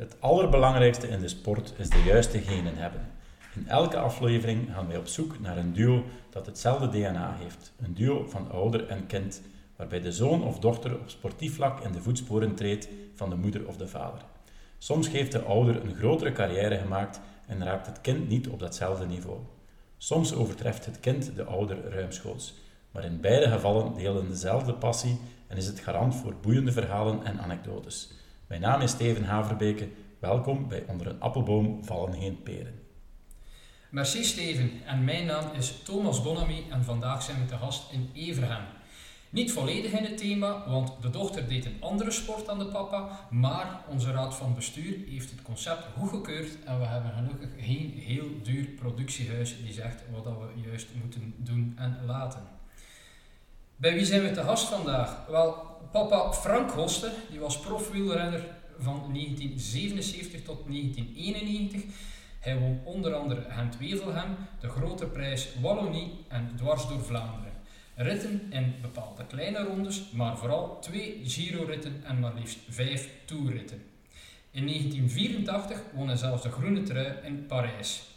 Het 0.00 0.16
allerbelangrijkste 0.20 1.08
in 1.08 1.20
de 1.20 1.28
sport 1.28 1.74
is 1.76 1.88
de 1.88 2.02
juiste 2.02 2.38
genen 2.38 2.76
hebben. 2.76 3.00
In 3.54 3.68
elke 3.68 3.98
aflevering 3.98 4.68
gaan 4.72 4.86
wij 4.86 4.96
op 4.96 5.06
zoek 5.06 5.40
naar 5.40 5.56
een 5.56 5.72
duo 5.72 6.04
dat 6.30 6.46
hetzelfde 6.46 6.88
DNA 6.88 7.36
heeft. 7.38 7.72
Een 7.80 7.94
duo 7.94 8.26
van 8.28 8.50
ouder 8.50 8.88
en 8.88 9.06
kind, 9.06 9.42
waarbij 9.76 10.00
de 10.00 10.12
zoon 10.12 10.42
of 10.42 10.58
dochter 10.58 10.94
op 10.94 11.08
sportief 11.08 11.54
vlak 11.54 11.80
in 11.80 11.92
de 11.92 12.00
voetsporen 12.00 12.54
treedt 12.54 12.88
van 13.14 13.30
de 13.30 13.36
moeder 13.36 13.66
of 13.66 13.76
de 13.76 13.88
vader. 13.88 14.20
Soms 14.78 15.08
heeft 15.08 15.32
de 15.32 15.42
ouder 15.42 15.84
een 15.84 15.94
grotere 15.94 16.32
carrière 16.32 16.78
gemaakt 16.78 17.20
en 17.46 17.64
raakt 17.64 17.86
het 17.86 18.00
kind 18.00 18.28
niet 18.28 18.48
op 18.48 18.58
datzelfde 18.58 19.06
niveau. 19.06 19.38
Soms 19.96 20.34
overtreft 20.34 20.86
het 20.86 21.00
kind 21.00 21.36
de 21.36 21.44
ouder 21.44 21.90
ruimschoots, 21.90 22.54
maar 22.90 23.04
in 23.04 23.20
beide 23.20 23.50
gevallen 23.50 23.94
delen 23.94 24.28
dezelfde 24.28 24.74
passie 24.74 25.18
en 25.46 25.56
is 25.56 25.66
het 25.66 25.80
garant 25.80 26.14
voor 26.14 26.34
boeiende 26.40 26.72
verhalen 26.72 27.24
en 27.24 27.40
anekdotes. 27.40 28.19
Mijn 28.50 28.62
naam 28.62 28.80
is 28.80 28.90
Steven 28.90 29.24
Haverbeke. 29.24 29.88
Welkom 30.18 30.68
bij 30.68 30.84
Onder 30.86 31.06
een 31.06 31.20
appelboom 31.20 31.84
vallen 31.84 32.20
geen 32.20 32.42
peren. 32.42 32.80
Merci 33.90 34.24
Steven 34.24 34.70
en 34.86 35.04
mijn 35.04 35.26
naam 35.26 35.52
is 35.52 35.82
Thomas 35.82 36.22
Bonamy 36.22 36.64
en 36.70 36.84
vandaag 36.84 37.22
zijn 37.22 37.40
we 37.40 37.46
te 37.46 37.56
gast 37.56 37.92
in 37.92 38.10
Everhem. 38.14 38.62
Niet 39.28 39.52
volledig 39.52 39.92
in 39.92 40.04
het 40.04 40.18
thema, 40.18 40.68
want 40.68 41.02
de 41.02 41.10
dochter 41.10 41.48
deed 41.48 41.64
een 41.64 41.76
andere 41.80 42.10
sport 42.10 42.46
dan 42.46 42.58
de 42.58 42.66
papa, 42.66 43.26
maar 43.30 43.84
onze 43.88 44.12
raad 44.12 44.34
van 44.34 44.54
bestuur 44.54 44.96
heeft 45.08 45.30
het 45.30 45.42
concept 45.42 45.84
goedgekeurd 45.98 46.64
en 46.64 46.78
we 46.78 46.86
hebben 46.86 47.12
gelukkig 47.12 47.48
geen 47.64 47.90
heel 47.90 48.28
duur 48.42 48.64
productiehuis 48.64 49.56
die 49.64 49.72
zegt 49.72 50.02
wat 50.12 50.24
we 50.24 50.68
juist 50.68 50.88
moeten 51.00 51.34
doen 51.36 51.74
en 51.76 51.98
laten. 52.06 52.42
Bij 53.76 53.94
wie 53.94 54.04
zijn 54.04 54.22
we 54.22 54.30
te 54.30 54.42
gast 54.42 54.68
vandaag? 54.68 55.26
Wel, 55.26 55.69
papa 55.92 56.32
Frank 56.32 56.70
Hoster, 56.70 57.12
die 57.30 57.40
was 57.40 57.60
profwielrenner 57.60 58.44
van 58.78 59.10
1977 59.12 60.42
tot 60.42 60.66
1991. 60.66 61.82
Hij 62.40 62.58
won 62.58 62.80
onder 62.84 63.14
andere 63.14 63.44
Gent-Wevelgem, 63.48 64.36
de 64.60 64.68
Grote 64.68 65.06
Prijs 65.06 65.48
Wallonie 65.60 66.24
en 66.28 66.52
dwars 66.56 66.88
door 66.88 67.00
Vlaanderen. 67.00 67.52
Ritten 67.94 68.46
in 68.50 68.74
bepaalde 68.82 69.26
kleine 69.26 69.64
rondes, 69.64 70.10
maar 70.10 70.38
vooral 70.38 70.78
twee 70.80 71.20
Giro-ritten 71.24 72.02
en 72.04 72.18
maar 72.18 72.34
liefst 72.34 72.58
vijf 72.68 73.10
Tourritten. 73.24 73.82
In 74.50 74.66
1984 74.66 75.82
won 75.92 76.06
hij 76.06 76.16
zelfs 76.16 76.42
de 76.42 76.50
groene 76.50 76.82
trui 76.82 77.14
in 77.22 77.46
Parijs. 77.46 78.09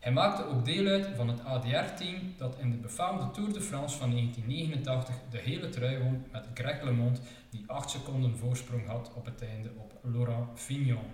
Hij 0.00 0.12
maakte 0.12 0.44
ook 0.44 0.64
deel 0.64 0.86
uit 0.86 1.08
van 1.16 1.28
het 1.28 1.44
ADR-team 1.44 2.34
dat 2.36 2.58
in 2.58 2.70
de 2.70 2.76
befaamde 2.76 3.30
Tour 3.30 3.52
de 3.52 3.60
France 3.60 3.98
van 3.98 4.10
1989 4.10 5.14
de 5.30 5.38
hele 5.38 5.68
trui 5.68 5.98
won 5.98 6.24
met 6.32 6.46
Greg 6.54 6.82
LeMond, 6.82 7.20
die 7.50 7.64
8 7.66 7.90
seconden 7.90 8.36
voorsprong 8.36 8.86
had 8.86 9.10
op 9.14 9.24
het 9.24 9.42
einde 9.42 9.70
op 9.76 9.92
Laurent 10.02 10.60
Fignon. 10.60 11.04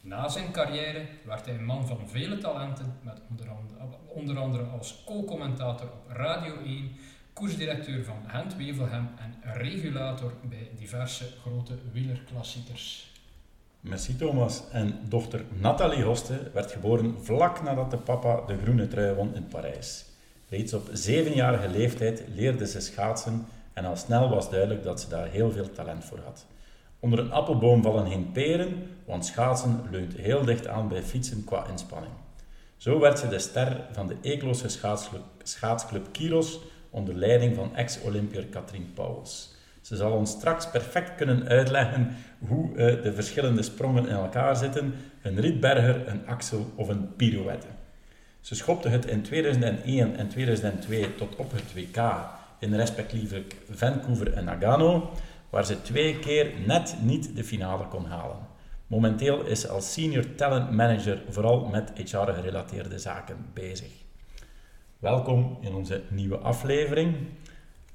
Na 0.00 0.28
zijn 0.28 0.52
carrière 0.52 1.06
werd 1.24 1.46
hij 1.46 1.54
een 1.54 1.64
man 1.64 1.86
van 1.86 2.08
vele 2.08 2.38
talenten, 2.38 2.98
met 3.02 3.20
onder 4.08 4.38
andere, 4.38 4.64
als 4.64 5.02
co-commentator 5.06 5.86
op 5.86 6.16
Radio 6.16 6.56
1, 6.64 6.90
koersdirecteur 7.32 8.04
van 8.04 8.24
Gent 8.26 8.56
Wevelgem 8.56 9.08
en 9.18 9.52
regulator 9.52 10.32
bij 10.42 10.70
diverse 10.76 11.26
grote 11.40 11.78
wielerklassiekers. 11.92 13.09
Merci 13.80 14.16
Thomas. 14.16 14.62
En 14.72 14.98
dochter 15.08 15.44
Nathalie 15.60 16.02
Hoste 16.02 16.50
werd 16.52 16.72
geboren 16.72 17.14
vlak 17.22 17.62
nadat 17.62 17.90
de 17.90 17.96
papa 17.96 18.42
de 18.46 18.58
groene 18.62 18.88
trui 18.88 19.14
won 19.14 19.34
in 19.34 19.48
Parijs. 19.48 20.04
Reeds 20.48 20.72
op 20.72 20.88
zevenjarige 20.92 21.68
leeftijd 21.68 22.24
leerde 22.34 22.66
ze 22.66 22.80
schaatsen 22.80 23.46
en 23.72 23.84
al 23.84 23.96
snel 23.96 24.28
was 24.28 24.50
duidelijk 24.50 24.82
dat 24.82 25.00
ze 25.00 25.08
daar 25.08 25.28
heel 25.28 25.50
veel 25.50 25.70
talent 25.70 26.04
voor 26.04 26.18
had. 26.24 26.46
Onder 26.98 27.18
een 27.18 27.32
appelboom 27.32 27.82
vallen 27.82 28.10
geen 28.10 28.32
peren, 28.32 28.86
want 29.04 29.26
schaatsen 29.26 29.80
leunt 29.90 30.16
heel 30.16 30.44
dicht 30.44 30.66
aan 30.66 30.88
bij 30.88 31.02
fietsen 31.02 31.44
qua 31.44 31.66
inspanning. 31.66 32.12
Zo 32.76 32.98
werd 32.98 33.18
ze 33.18 33.28
de 33.28 33.38
ster 33.38 33.86
van 33.92 34.06
de 34.08 34.16
Eekloze 34.20 34.68
schaatsclub, 34.68 35.22
schaatsclub 35.42 36.06
Kiros 36.12 36.60
onder 36.90 37.14
leiding 37.14 37.56
van 37.56 37.76
ex-Olympier 37.76 38.46
Katrien 38.46 38.92
Pauwels. 38.94 39.58
Ze 39.90 39.96
zal 39.96 40.12
ons 40.12 40.30
straks 40.30 40.70
perfect 40.70 41.14
kunnen 41.14 41.48
uitleggen 41.48 42.16
hoe 42.48 42.70
uh, 42.70 42.76
de 42.76 43.12
verschillende 43.14 43.62
sprongen 43.62 44.08
in 44.08 44.14
elkaar 44.14 44.56
zitten, 44.56 44.94
een 45.22 45.40
rietberger, 45.40 46.08
een 46.08 46.26
axel 46.26 46.72
of 46.74 46.88
een 46.88 47.16
pirouette. 47.16 47.66
Ze 48.40 48.54
schopte 48.54 48.88
het 48.88 49.06
in 49.06 49.22
2001 49.22 50.16
en 50.16 50.28
2002 50.28 51.14
tot 51.14 51.36
op 51.36 51.52
het 51.52 51.74
WK 51.74 52.04
in 52.58 52.74
respectievelijk 52.74 53.56
Vancouver 53.70 54.32
en 54.32 54.44
Nagano, 54.44 55.12
waar 55.50 55.64
ze 55.64 55.82
twee 55.82 56.18
keer 56.18 56.52
net 56.66 56.96
niet 57.02 57.36
de 57.36 57.44
finale 57.44 57.86
kon 57.86 58.04
halen. 58.04 58.38
Momenteel 58.86 59.44
is 59.44 59.60
ze 59.60 59.68
als 59.68 59.92
senior 59.92 60.34
talent 60.34 60.70
manager 60.70 61.22
vooral 61.28 61.64
met 61.64 61.92
HR-gerelateerde 61.94 62.98
zaken 62.98 63.36
bezig. 63.52 63.90
Welkom 64.98 65.58
in 65.60 65.74
onze 65.74 66.02
nieuwe 66.08 66.38
aflevering. 66.38 67.14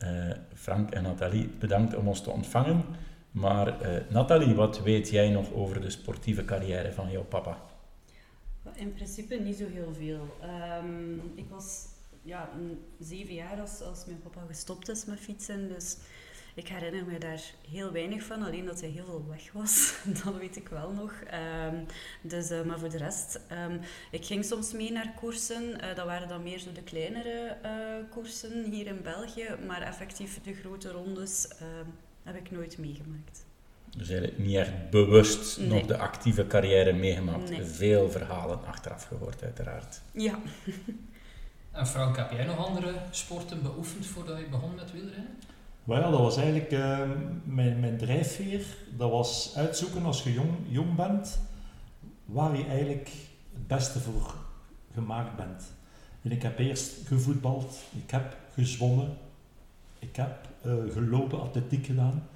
Uh, 0.04 0.32
Frank 0.54 0.92
en 0.92 1.04
Nathalie, 1.04 1.48
bedankt 1.48 1.96
om 1.96 2.08
ons 2.08 2.22
te 2.22 2.30
ontvangen. 2.30 2.84
Maar 3.32 3.68
uh, 3.82 4.10
Nathalie, 4.10 4.56
wat 4.56 4.82
weet 4.82 5.10
jij 5.10 5.30
nog 5.30 5.54
over 5.54 5.82
de 5.82 5.90
sportieve 5.90 6.46
carrière 6.46 6.92
van 6.92 7.12
jouw 7.12 7.24
papa? 7.24 7.58
In 8.74 8.94
principe 8.94 9.36
niet 9.36 9.56
zo 9.58 9.68
heel 9.68 9.94
veel. 9.94 10.38
Um, 10.84 11.22
ik 11.36 11.50
was 11.50 11.86
ja, 12.22 12.50
zeven 13.00 13.34
jaar 13.34 13.60
als, 13.60 13.82
als 13.82 14.06
mijn 14.06 14.22
papa 14.22 14.42
gestopt 14.48 14.90
is 14.90 15.06
met 15.06 15.20
fietsen. 15.20 15.68
Dus 15.68 15.98
ik 16.56 16.68
herinner 16.68 17.06
me 17.06 17.18
daar 17.18 17.42
heel 17.70 17.92
weinig 17.92 18.24
van, 18.24 18.44
alleen 18.44 18.66
dat 18.66 18.82
hij 18.82 18.90
heel 18.90 19.06
veel 19.06 19.26
weg 19.30 19.52
was. 19.52 19.94
dat 20.24 20.36
weet 20.38 20.56
ik 20.56 20.68
wel 20.68 20.92
nog. 20.92 21.14
Um, 21.70 21.86
dus, 22.22 22.52
uh, 22.52 22.62
maar 22.62 22.80
voor 22.80 22.90
de 22.90 22.98
rest, 22.98 23.40
um, 23.70 23.80
ik 24.12 24.26
ging 24.26 24.46
soms 24.46 24.74
mee 24.74 24.92
naar 24.92 25.14
koersen. 25.20 25.64
Uh, 25.64 25.96
dat 25.96 26.06
waren 26.06 26.28
dan 26.28 26.44
meer 26.44 26.60
zo 26.60 26.72
de 26.72 26.84
kleinere 26.84 27.58
uh, 27.64 27.72
koersen 28.10 28.64
hier 28.72 28.88
in 28.88 29.02
België. 29.02 29.48
Maar 29.68 29.82
effectief 29.82 30.42
de 30.42 30.54
grote 30.54 30.92
rondes 30.92 31.48
heb 32.24 32.36
ik 32.36 32.52
nooit 32.52 32.78
meegemaakt. 32.78 33.46
Dus 33.98 34.10
eigenlijk 34.10 34.40
niet 34.40 34.56
echt 34.56 34.90
bewust 34.90 35.58
nee. 35.60 35.68
nog 35.68 35.86
de 35.86 35.98
actieve 35.98 36.48
carrière 36.48 36.94
meegemaakt. 36.94 37.50
Nee. 37.50 37.64
Veel 37.64 38.12
verhalen 38.12 38.66
achteraf 38.66 39.04
gehoord, 39.04 39.44
uiteraard. 39.44 40.02
Ja. 40.12 40.40
en 41.72 41.88
Frank, 41.88 42.18
heb 42.18 42.32
jij 42.32 42.46
nog 42.46 42.66
andere 42.66 42.94
sporten 43.12 43.62
beoefend 43.62 44.06
voordat 44.06 44.40
je 44.40 44.46
begon 44.46 44.76
met 44.76 44.92
wielrennen? 44.92 45.38
Maar 45.86 46.00
ja, 46.00 46.10
dat 46.10 46.20
was 46.20 46.38
eigenlijk 46.38 46.72
uh, 46.72 47.00
mijn, 47.44 47.80
mijn 47.80 47.98
drijfveer. 47.98 48.66
Dat 48.98 49.12
was 49.12 49.54
uitzoeken 49.56 50.06
als 50.06 50.24
je 50.24 50.34
jong, 50.34 50.52
jong 50.68 50.96
bent, 50.96 51.40
waar 52.26 52.58
je 52.58 52.66
eigenlijk 52.66 53.10
het 53.54 53.68
beste 53.68 54.00
voor 54.00 54.36
gemaakt 54.94 55.36
bent. 55.36 55.64
En 56.22 56.32
ik 56.32 56.42
heb 56.42 56.60
eerst 56.60 57.08
gevoetbald, 57.08 57.78
ik 58.04 58.12
heb 58.12 58.38
gezwommen, 58.54 59.18
ik 60.00 60.16
heb 60.16 60.48
uh, 60.66 60.74
gelopen, 60.94 61.42
atletiek 61.42 61.86
gedaan 61.86 62.28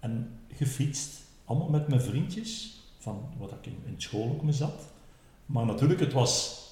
en 0.00 0.38
gefietst. 0.52 1.20
Allemaal 1.44 1.68
met 1.68 1.88
mijn 1.88 2.00
vriendjes, 2.00 2.80
van 2.98 3.28
wat 3.38 3.52
ik 3.52 3.66
in, 3.66 3.82
in 3.86 4.00
school 4.00 4.30
ook 4.30 4.42
me 4.42 4.52
zat. 4.52 4.82
Maar 5.46 5.66
natuurlijk, 5.66 6.00
het 6.00 6.12
was, 6.12 6.62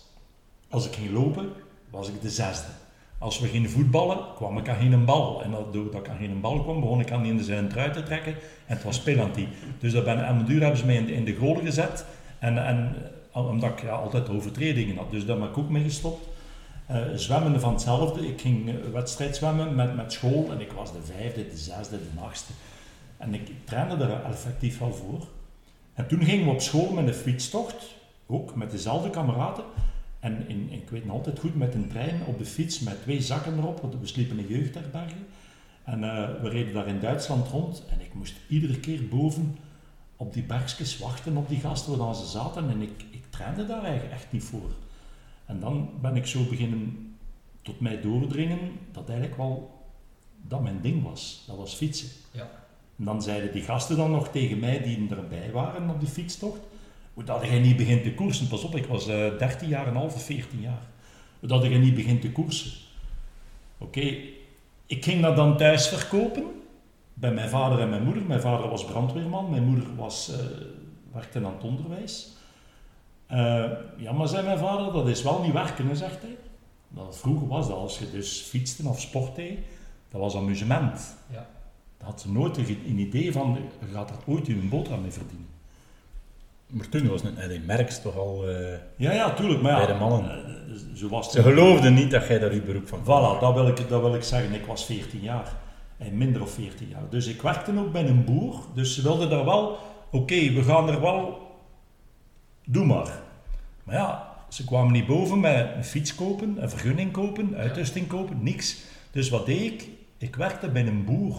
als 0.69 0.87
ik 0.87 0.95
ging 0.95 1.11
lopen, 1.11 1.53
was 1.91 2.09
ik 2.09 2.23
de 2.23 2.31
zesde. 2.31 2.73
Als 3.21 3.39
we 3.39 3.49
gingen 3.49 3.71
voetballen, 3.71 4.19
kwam 4.35 4.59
ik 4.59 4.69
aan 4.69 4.77
geen 4.77 5.05
bal. 5.05 5.43
En 5.43 5.55
doordat 5.73 6.01
ik 6.01 6.09
aan 6.09 6.17
geen 6.17 6.41
bal 6.41 6.63
kwam, 6.63 6.81
begon 6.81 7.01
ik 7.01 7.11
aan 7.11 7.25
in 7.25 7.37
de 7.37 7.45
zijn 7.45 7.69
trui 7.69 7.91
te 7.91 8.03
trekken. 8.03 8.33
En 8.67 8.75
het 8.75 8.83
was 8.83 9.01
penalty. 9.01 9.47
Dus 9.79 9.93
dat 9.93 10.05
ben, 10.05 10.27
aan 10.27 10.39
de 10.39 10.45
duur 10.45 10.61
hebben 10.61 10.79
ze 10.79 10.87
mij 10.87 10.95
in 10.95 11.07
de, 11.07 11.13
in 11.13 11.25
de 11.25 11.35
goal 11.35 11.55
gezet. 11.55 12.05
En, 12.39 12.67
en 12.67 12.95
omdat 13.33 13.71
ik 13.71 13.83
ja, 13.83 13.95
altijd 13.95 14.29
overtredingen 14.29 14.97
had. 14.97 15.11
Dus 15.11 15.27
daar 15.27 15.39
ben 15.39 15.49
ik 15.49 15.59
ook 15.59 15.69
mee 15.69 15.83
gestopt. 15.83 16.29
Uh, 16.91 16.97
zwemmen 17.15 17.61
van 17.61 17.73
hetzelfde. 17.73 18.27
Ik 18.29 18.41
ging 18.41 18.93
wedstrijd 18.93 19.37
zwemmen 19.37 19.75
met, 19.75 19.97
met 19.97 20.13
school. 20.13 20.49
En 20.53 20.61
ik 20.61 20.73
was 20.73 20.93
de 20.93 21.03
vijfde, 21.03 21.49
de 21.49 21.57
zesde, 21.57 21.99
de 22.15 22.21
achtste. 22.21 22.53
En 23.17 23.35
ik, 23.35 23.51
trainde 23.65 24.05
er 24.05 24.25
effectief 24.25 24.79
wel 24.79 24.93
voor. 24.93 25.27
En 25.95 26.09
toen 26.09 26.25
gingen 26.25 26.45
we 26.45 26.53
op 26.53 26.61
school 26.61 26.93
met 26.93 27.07
een 27.07 27.15
fietstocht. 27.15 27.95
Ook 28.27 28.55
met 28.55 28.71
dezelfde 28.71 29.11
kameraden. 29.11 29.65
En 30.21 30.49
in, 30.49 30.69
ik 30.73 30.91
weet 30.91 31.05
nog 31.05 31.17
altijd 31.17 31.39
goed 31.39 31.55
met 31.55 31.75
een 31.75 31.89
trein 31.89 32.25
op 32.27 32.39
de 32.39 32.45
fiets 32.45 32.81
met 32.81 33.03
twee 33.03 33.21
zakken 33.21 33.59
erop, 33.59 33.81
want 33.81 34.01
we 34.01 34.07
sliepen 34.07 34.39
in 34.39 34.47
jeugdherbergen. 34.47 35.27
En 35.85 35.99
uh, 36.03 36.29
we 36.43 36.49
reden 36.49 36.75
daar 36.75 36.89
in 36.89 37.01
Duitsland 37.01 37.49
rond 37.49 37.85
en 37.91 38.01
ik 38.01 38.15
moest 38.15 38.35
iedere 38.49 38.81
keer 38.81 39.09
boven 39.09 39.57
op 40.17 40.33
die 40.33 40.43
bergjes 40.43 40.99
wachten 40.99 41.37
op 41.37 41.49
die 41.49 41.61
gasten 41.61 41.99
waar 41.99 42.15
ze 42.15 42.27
zaten 42.27 42.71
en 42.71 42.83
ik, 42.83 43.05
ik 43.11 43.23
trainde 43.31 43.67
daar 43.67 43.83
eigenlijk 43.83 44.15
echt 44.15 44.33
niet 44.33 44.45
voor. 44.45 44.71
En 45.47 45.61
dan 45.61 45.91
ben 46.01 46.17
ik 46.17 46.27
zo 46.27 46.45
beginnen 46.49 47.15
tot 47.63 47.81
mij 47.81 48.01
doordringen 48.01 48.59
dat 48.93 49.09
eigenlijk 49.09 49.37
wel 49.37 49.85
dat 50.43 50.63
mijn 50.63 50.81
ding 50.81 51.03
was. 51.03 51.45
Dat 51.47 51.57
was 51.57 51.75
fietsen. 51.75 52.09
Ja. 52.31 52.51
En 52.99 53.05
dan 53.05 53.23
zeiden 53.23 53.53
die 53.53 53.63
gasten 53.63 53.97
dan 53.97 54.11
nog 54.11 54.29
tegen 54.29 54.59
mij 54.59 54.83
die 54.83 55.09
erbij 55.11 55.51
waren 55.53 55.91
op 55.91 56.01
die 56.01 56.09
fietstocht, 56.09 56.61
dat 57.25 57.45
jij 57.45 57.59
niet 57.59 57.77
begint 57.77 58.03
te 58.03 58.15
koersen, 58.15 58.49
pas 58.49 58.65
op, 58.65 58.77
ik 58.77 58.87
was 58.87 59.09
uh, 59.09 59.39
13 59.39 59.69
jaar 59.69 59.87
en 59.87 59.95
half, 59.95 60.25
14 60.25 60.61
jaar. 60.61 60.83
Dat 61.41 61.63
je 61.63 61.69
niet 61.69 61.95
begint 61.95 62.21
te 62.21 62.33
koersen. 62.33 62.71
Oké, 63.79 63.99
okay. 63.99 64.25
ik 64.87 65.05
ging 65.05 65.23
dat 65.23 65.37
dan 65.37 65.57
thuis 65.57 65.89
verkopen 65.89 66.45
bij 67.15 67.33
mijn 67.33 67.49
vader 67.49 67.81
en 67.81 67.89
mijn 67.89 68.05
moeder. 68.05 68.23
Mijn 68.23 68.41
vader 68.41 68.69
was 68.69 68.85
brandweerman, 68.85 69.51
mijn 69.51 69.65
moeder 69.65 69.97
was 69.97 70.31
uh, 70.31 70.37
werkte 71.13 71.39
aan 71.39 71.53
het 71.55 71.65
onderwijs. 71.65 72.29
Eh, 73.27 73.65
ja, 73.97 74.13
maar 74.13 74.29
zei 74.29 74.45
mijn 74.45 74.59
vader, 74.59 74.93
dat 74.93 75.09
is 75.09 75.23
wel 75.23 75.43
niet 75.43 75.53
werken, 75.53 75.87
hè, 75.87 75.95
zegt 75.95 76.23
hij. 76.23 76.37
Dat, 76.89 77.19
vroeger 77.19 77.49
was 77.49 77.69
dat, 77.69 77.77
als 77.77 77.99
je 77.99 78.11
dus 78.11 78.41
fietste 78.41 78.89
of 78.89 79.01
sportte, 79.01 79.57
dat 80.09 80.21
was 80.21 80.37
amusement. 80.37 81.17
Ja. 81.31 81.47
Dat 81.99 82.09
had 82.09 82.21
ze 82.21 82.33
nooit 82.33 82.57
een, 82.57 82.79
een 82.87 82.99
idee 82.99 83.33
van, 83.33 83.59
je 83.81 83.93
gaat 83.93 84.11
er 84.11 84.17
ooit 84.27 84.47
je 84.47 84.55
boterham 84.55 85.03
mee 85.03 85.11
verdienen. 85.11 85.49
Maar 86.71 86.89
toen 86.89 87.09
was 87.09 87.23
het, 87.23 87.49
die 87.49 87.61
merks 87.61 88.03
toch 88.03 88.17
al... 88.17 88.49
eh, 88.49 88.77
Ja, 88.97 89.13
ja, 89.13 89.35
tuurlijk, 89.35 89.63
maar 89.63 89.71
ja. 89.73 89.79
Bij 89.87 89.87
de 89.95 90.01
mannen. 90.01 90.31
eh, 90.31 90.75
zo 90.95 91.09
was 91.09 91.25
het. 91.27 91.35
ze 91.35 91.43
geloofden 91.43 91.95
niet 91.95 92.11
dat 92.11 92.27
jij 92.27 92.39
daar 92.39 92.55
je 92.55 92.63
beroep 92.63 92.89
van 92.89 93.01
Voilà, 93.03 93.41
dat 93.41 93.55
wil, 93.55 93.67
ik, 93.69 93.89
dat 93.89 94.01
wil 94.01 94.15
ik 94.15 94.23
zeggen. 94.23 94.55
Ik 94.55 94.67
was 94.67 94.85
14 94.85 95.21
jaar. 95.21 95.57
En 95.99 96.17
minder 96.19 96.43
of 96.43 96.51
14 96.51 96.89
jaar. 96.89 97.09
Dus 97.11 97.27
ik 97.27 97.43
werkte 97.43 97.79
ook 97.79 97.93
bij 97.93 98.07
een 98.09 98.25
boer. 98.25 98.55
Dus 98.75 98.95
ze 98.95 99.03
wilden 99.03 99.31
daar 99.31 99.45
wel... 99.45 99.79
Oké, 100.11 100.35
we 100.53 100.63
gaan 100.63 100.89
er 100.89 101.01
wel... 101.01 101.39
Doe 102.67 102.85
maar. 102.87 103.19
Maar 103.85 103.95
ja, 103.95 104.29
ze 104.49 104.65
kwamen 104.65 104.93
niet 104.93 105.07
boven 105.07 105.41
met 105.41 105.69
een 105.77 105.85
fiets 105.85 106.15
kopen, 106.15 106.63
een 106.63 106.71
vergunning 106.71 107.13
kopen, 107.13 107.57
uitrusting 107.57 108.07
kopen, 108.07 108.39
niks. 108.43 108.77
Dus 109.11 109.29
wat 109.29 109.47
deed 109.47 109.61
ik? 109.73 109.89
Ik 110.19 110.37
werkte 110.37 110.69
bij 110.69 110.87
een 110.87 111.05
boer 111.05 111.37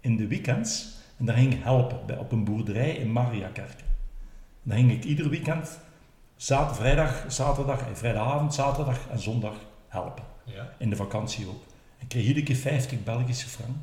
in 0.00 0.16
de 0.16 0.26
weekends. 0.26 0.88
En 1.18 1.24
daar 1.24 1.36
ging 1.36 1.52
ik 1.54 1.62
helpen 1.62 1.98
bij, 2.06 2.18
op 2.18 2.32
een 2.32 2.44
boerderij 2.44 2.90
in 2.90 3.12
Mariakerken. 3.12 3.86
Dan 4.62 4.76
ging 4.76 4.92
ik 4.92 5.04
ieder 5.04 5.28
weekend, 5.28 5.78
zaterdag, 6.36 6.76
vrijdag, 6.76 7.24
zaterdag, 7.28 7.80
vrijdagavond, 7.92 8.54
zaterdag 8.54 9.08
en 9.10 9.18
zondag 9.18 9.54
helpen. 9.88 10.24
Ja. 10.44 10.74
In 10.78 10.90
de 10.90 10.96
vakantie 10.96 11.46
ook. 11.46 11.62
Ik 11.98 12.08
kreeg 12.08 12.24
iedere 12.24 12.46
keer 12.46 12.56
50 12.56 13.02
Belgische 13.04 13.48
frank 13.48 13.76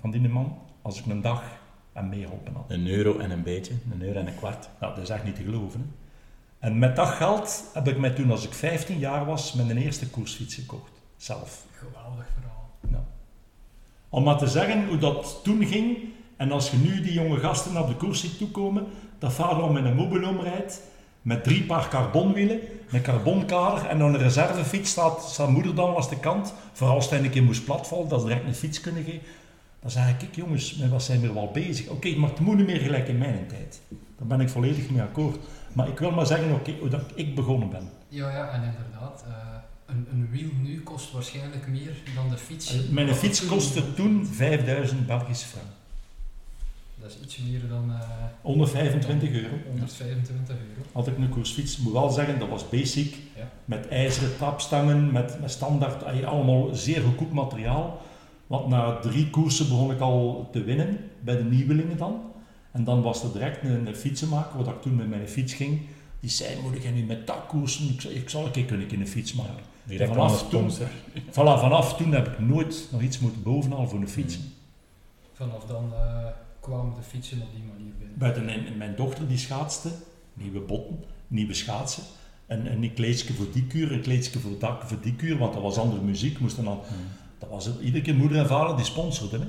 van 0.00 0.10
die 0.10 0.28
man 0.28 0.58
als 0.82 0.98
ik 0.98 1.06
een 1.06 1.20
dag 1.20 1.42
en 1.92 2.08
meeholpen 2.08 2.54
had. 2.54 2.64
Een 2.68 2.86
euro 2.86 3.18
en 3.18 3.30
een 3.30 3.42
beetje, 3.42 3.74
een 3.92 4.02
euro 4.02 4.18
en 4.18 4.26
een 4.26 4.36
kwart. 4.36 4.68
Nou, 4.80 4.94
dat 4.94 5.02
is 5.02 5.10
echt 5.10 5.24
niet 5.24 5.34
te 5.34 5.42
geloven. 5.42 5.80
Hè? 5.80 5.86
En 6.66 6.78
met 6.78 6.96
dat 6.96 7.08
geld 7.08 7.64
heb 7.74 7.88
ik 7.88 7.98
mij 7.98 8.10
toen, 8.10 8.30
als 8.30 8.44
ik 8.44 8.52
15 8.52 8.98
jaar 8.98 9.24
was, 9.24 9.52
mijn 9.52 9.76
eerste 9.76 10.10
koersfiets 10.10 10.54
gekocht. 10.54 10.90
Zelf. 11.16 11.64
Geweldig 11.70 12.26
verhaal. 12.34 12.70
Nou. 12.80 13.04
Om 14.08 14.22
maar 14.24 14.38
te 14.38 14.46
zeggen 14.46 14.88
hoe 14.88 14.98
dat 14.98 15.40
toen 15.42 15.66
ging. 15.66 15.98
En 16.36 16.52
als 16.52 16.70
je 16.70 16.76
nu 16.76 17.00
die 17.00 17.12
jonge 17.12 17.38
gasten 17.38 17.72
naar 17.72 17.86
de 17.86 17.96
koers 17.96 18.20
ziet 18.20 18.38
toekomen, 18.38 18.86
dat 19.18 19.32
vader 19.32 19.62
om 19.62 19.76
in 19.76 19.84
een 19.84 19.94
mobiloom 19.96 20.40
rijdt, 20.40 20.80
met 21.22 21.44
drie 21.44 21.62
paar 21.62 21.88
carbonwielen, 21.88 22.60
een 22.90 23.02
carbonkader 23.02 23.86
en 23.86 23.98
dan 23.98 24.14
een 24.14 24.20
reservefiets 24.20 24.90
staat, 24.90 25.22
staat 25.30 25.48
moeder 25.48 25.74
dan 25.74 25.90
langs 25.90 26.08
de 26.08 26.18
kant, 26.18 26.54
voor 26.72 26.88
als 26.88 27.10
het 27.10 27.24
een 27.24 27.30
keer 27.30 27.42
moest 27.42 27.64
platvallen, 27.64 28.08
dat 28.08 28.20
ze 28.20 28.26
direct 28.26 28.46
een 28.46 28.54
fiets 28.54 28.80
kunnen 28.80 29.04
geven. 29.04 29.20
Dan 29.80 29.90
zeg 29.90 30.08
ik, 30.22 30.34
jongens, 30.34 30.74
met 30.74 30.90
wat 30.90 31.02
zijn 31.02 31.20
we 31.20 31.26
er 31.26 31.34
wel 31.34 31.50
bezig? 31.52 31.86
Oké, 31.88 32.16
maar 32.16 32.30
het 32.30 32.40
moet 32.40 32.56
niet 32.56 32.66
meer 32.66 32.80
gelijk 32.80 33.08
in 33.08 33.18
mijn 33.18 33.46
tijd. 33.48 33.80
Daar 34.18 34.26
ben 34.28 34.40
ik 34.40 34.48
volledig 34.48 34.90
mee 34.90 35.02
akkoord. 35.02 35.36
Maar 35.72 35.88
ik 35.88 35.98
wil 35.98 36.10
maar 36.10 36.26
zeggen, 36.26 36.52
oké, 36.52 36.72
hoe 36.80 36.88
dat 36.88 37.02
ik 37.14 37.34
begonnen 37.34 37.70
ben. 37.70 37.88
Ja, 38.08 38.30
ja, 38.30 38.48
en 38.50 38.62
inderdaad. 38.62 39.24
eh, 39.28 39.34
een, 39.86 40.06
een 40.12 40.28
wiel 40.30 40.48
nu 40.62 40.82
kost 40.82 41.12
waarschijnlijk 41.12 41.66
meer 41.68 41.96
dan 42.14 42.28
de 42.30 42.36
fiets. 42.36 42.88
Mijn 42.90 43.14
fiets 43.14 43.46
kostte 43.46 43.94
toen 43.94 44.26
5000 44.32 45.06
Belgische 45.06 45.46
frank. 45.46 45.66
Dat 47.06 47.14
is 47.14 47.22
iets 47.24 47.38
meer 47.50 47.68
dan 47.68 47.90
eh, 47.90 48.00
Onder 48.42 48.68
25 48.68 49.30
euro. 49.30 49.48
125 49.70 50.56
euro. 50.56 50.88
had 50.92 51.06
ik 51.06 51.16
een 51.16 51.28
koersfiets. 51.28 51.76
Ik 51.76 51.82
moet 51.82 51.92
wel 51.92 52.10
zeggen, 52.10 52.38
dat 52.38 52.48
was 52.48 52.68
basic. 52.68 53.16
Ja. 53.36 53.50
Met 53.64 53.88
ijzeren 53.88 54.36
trapstangen, 54.36 55.12
met, 55.12 55.40
met 55.40 55.50
standaard, 55.50 56.02
eh, 56.02 56.26
allemaal 56.26 56.74
zeer 56.74 57.02
goedkoop 57.02 57.32
materiaal. 57.32 58.02
Want 58.46 58.68
na 58.68 58.98
drie 58.98 59.30
koersen 59.30 59.68
begon 59.68 59.90
ik 59.90 60.00
al 60.00 60.48
te 60.52 60.64
winnen, 60.64 60.98
bij 61.20 61.36
de 61.36 61.44
nieuwelingen 61.44 61.96
dan. 61.96 62.20
En 62.72 62.84
dan 62.84 63.02
was 63.02 63.22
er 63.22 63.32
direct 63.32 63.62
een, 63.62 63.86
een 63.86 63.96
fietsenmaker, 63.96 64.56
wat 64.56 64.66
ik 64.66 64.82
toen 64.82 64.96
met 64.96 65.08
mijn 65.08 65.28
fiets 65.28 65.54
ging. 65.54 65.80
Die 66.20 66.30
zei, 66.30 66.60
moet 66.62 66.74
ik 66.74 66.94
nu 66.94 67.02
met 67.02 67.26
dat 67.26 67.46
koersen? 67.48 67.88
Ik 67.88 68.00
zei, 68.00 68.14
ik 68.14 68.28
zal 68.28 68.44
een 68.44 68.50
keer 68.50 68.64
kunnen 68.64 68.90
in 68.90 69.00
een 69.00 69.08
fiets 69.08 69.32
maken. 69.32 69.64
Direct 69.84 70.10
Vanaf 70.10 70.30
aan 70.30 70.32
de 70.32 70.38
sponsor. 70.38 70.88
Voilà, 71.30 71.60
vanaf 71.60 71.96
toen 71.96 72.12
heb 72.12 72.26
ik 72.26 72.38
nooit 72.38 72.88
nog 72.90 73.00
iets 73.00 73.18
moeten 73.18 73.42
bovenal 73.42 73.88
voor 73.88 73.98
een 73.98 74.08
fiets. 74.08 74.38
Vanaf 75.32 75.64
dan 75.64 75.92
eh, 75.94 76.26
kwamen 76.66 76.94
de 76.94 77.02
fietsen 77.02 77.42
op 77.42 77.48
die 77.54 77.64
manier 77.64 77.92
binnen. 77.98 78.18
Buiten 78.18 78.44
mijn, 78.44 78.76
mijn 78.76 78.96
dochter 78.96 79.28
die 79.28 79.38
schaatste, 79.38 79.88
nieuwe 80.34 80.60
botten, 80.60 81.04
nieuwe 81.28 81.54
schaatsen. 81.54 82.02
En, 82.46 82.66
en 82.66 82.82
een 82.82 82.94
kleedje 82.94 83.34
voor 83.34 83.46
die 83.52 83.66
kuur, 83.66 83.92
een 83.92 84.00
kleedje 84.00 84.38
voor, 84.38 84.58
dat, 84.58 84.76
voor 84.84 85.00
die 85.00 85.14
kuur, 85.14 85.38
want 85.38 85.52
dat 85.52 85.62
was 85.62 85.78
andere 85.78 86.02
muziek. 86.02 86.38
Moesten 86.38 86.64
dan, 86.64 86.80
dat 87.38 87.48
was 87.48 87.64
het, 87.64 87.80
iedere 87.80 88.04
keer 88.04 88.14
moeder 88.14 88.38
en 88.38 88.46
vader 88.46 88.76
die 88.76 88.84
sponsorden. 88.84 89.40
Hè. 89.40 89.46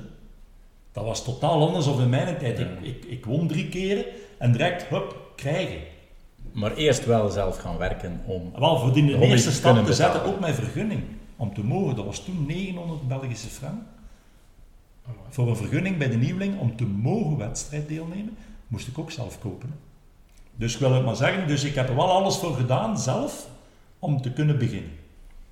Dat 0.92 1.04
was 1.04 1.24
totaal 1.24 1.66
anders 1.66 1.84
dan 1.84 2.00
in 2.00 2.08
mijn 2.08 2.38
tijd. 2.38 2.58
Ja. 2.58 2.64
Ik, 2.64 2.80
ik, 2.80 3.04
ik 3.04 3.24
won 3.24 3.48
drie 3.48 3.68
keren 3.68 4.04
en 4.38 4.52
direct, 4.52 4.82
hup, 4.82 5.32
krijgen. 5.36 5.80
Maar 6.52 6.74
eerst 6.74 7.06
wel 7.06 7.28
zelf 7.28 7.56
gaan 7.56 7.76
werken 7.76 8.20
om... 8.26 8.52
Wel, 8.58 8.78
voor 8.78 8.92
die 8.92 9.06
De 9.06 9.26
eerste 9.26 9.48
te 9.48 9.54
stap 9.54 9.84
te 9.84 9.92
zetten, 9.92 10.12
betalen. 10.12 10.34
ook 10.34 10.40
mijn 10.40 10.54
vergunning. 10.54 11.02
Om 11.36 11.54
te 11.54 11.64
mogen, 11.64 11.96
dat 11.96 12.04
was 12.04 12.24
toen 12.24 12.46
900 12.46 13.08
Belgische 13.08 13.48
frank. 13.48 13.82
Voor 15.28 15.48
een 15.48 15.56
vergunning 15.56 15.98
bij 15.98 16.08
de 16.08 16.16
nieuweling 16.16 16.58
om 16.58 16.76
te 16.76 16.86
mogen 16.86 17.36
wedstrijd 17.36 17.88
deelnemen, 17.88 18.36
moest 18.66 18.88
ik 18.88 18.98
ook 18.98 19.10
zelf 19.10 19.40
kopen. 19.40 19.74
Dus 20.56 20.74
ik 20.74 20.80
wil 20.80 20.92
het 20.92 21.04
maar 21.04 21.16
zeggen, 21.16 21.46
dus 21.46 21.64
ik 21.64 21.74
heb 21.74 21.88
er 21.88 21.94
wel 21.96 22.10
alles 22.10 22.36
voor 22.36 22.54
gedaan, 22.54 22.98
zelf, 22.98 23.48
om 23.98 24.22
te 24.22 24.32
kunnen 24.32 24.58
beginnen. 24.58 24.90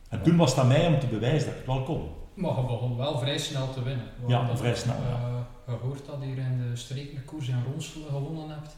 En 0.08 0.23
toen 0.23 0.37
was 0.37 0.50
het 0.50 0.58
aan 0.58 0.69
mij 0.69 0.87
om 0.87 0.99
te 0.99 1.06
bewijzen 1.06 1.49
dat 1.49 1.58
ik 1.58 1.67
het 1.67 1.75
wel 1.75 1.82
kon. 1.82 2.08
Maar 2.35 2.56
je 2.56 2.62
begon 2.62 2.97
wel 2.97 3.19
vrij 3.19 3.38
snel 3.38 3.73
te 3.73 3.82
winnen. 3.82 4.06
Ja, 4.26 4.56
vrij 4.56 4.75
snel, 4.75 4.94
ja. 4.94 5.47
eh, 5.67 5.75
gehoord 5.75 6.06
dat 6.06 6.23
hier 6.23 6.38
in 6.38 6.70
de 6.70 6.76
streek 6.76 7.12
een 7.12 7.25
koers 7.25 7.49
in 7.49 7.62
Ronselen 7.73 8.09
gewonnen 8.09 8.49
hebt. 8.49 8.76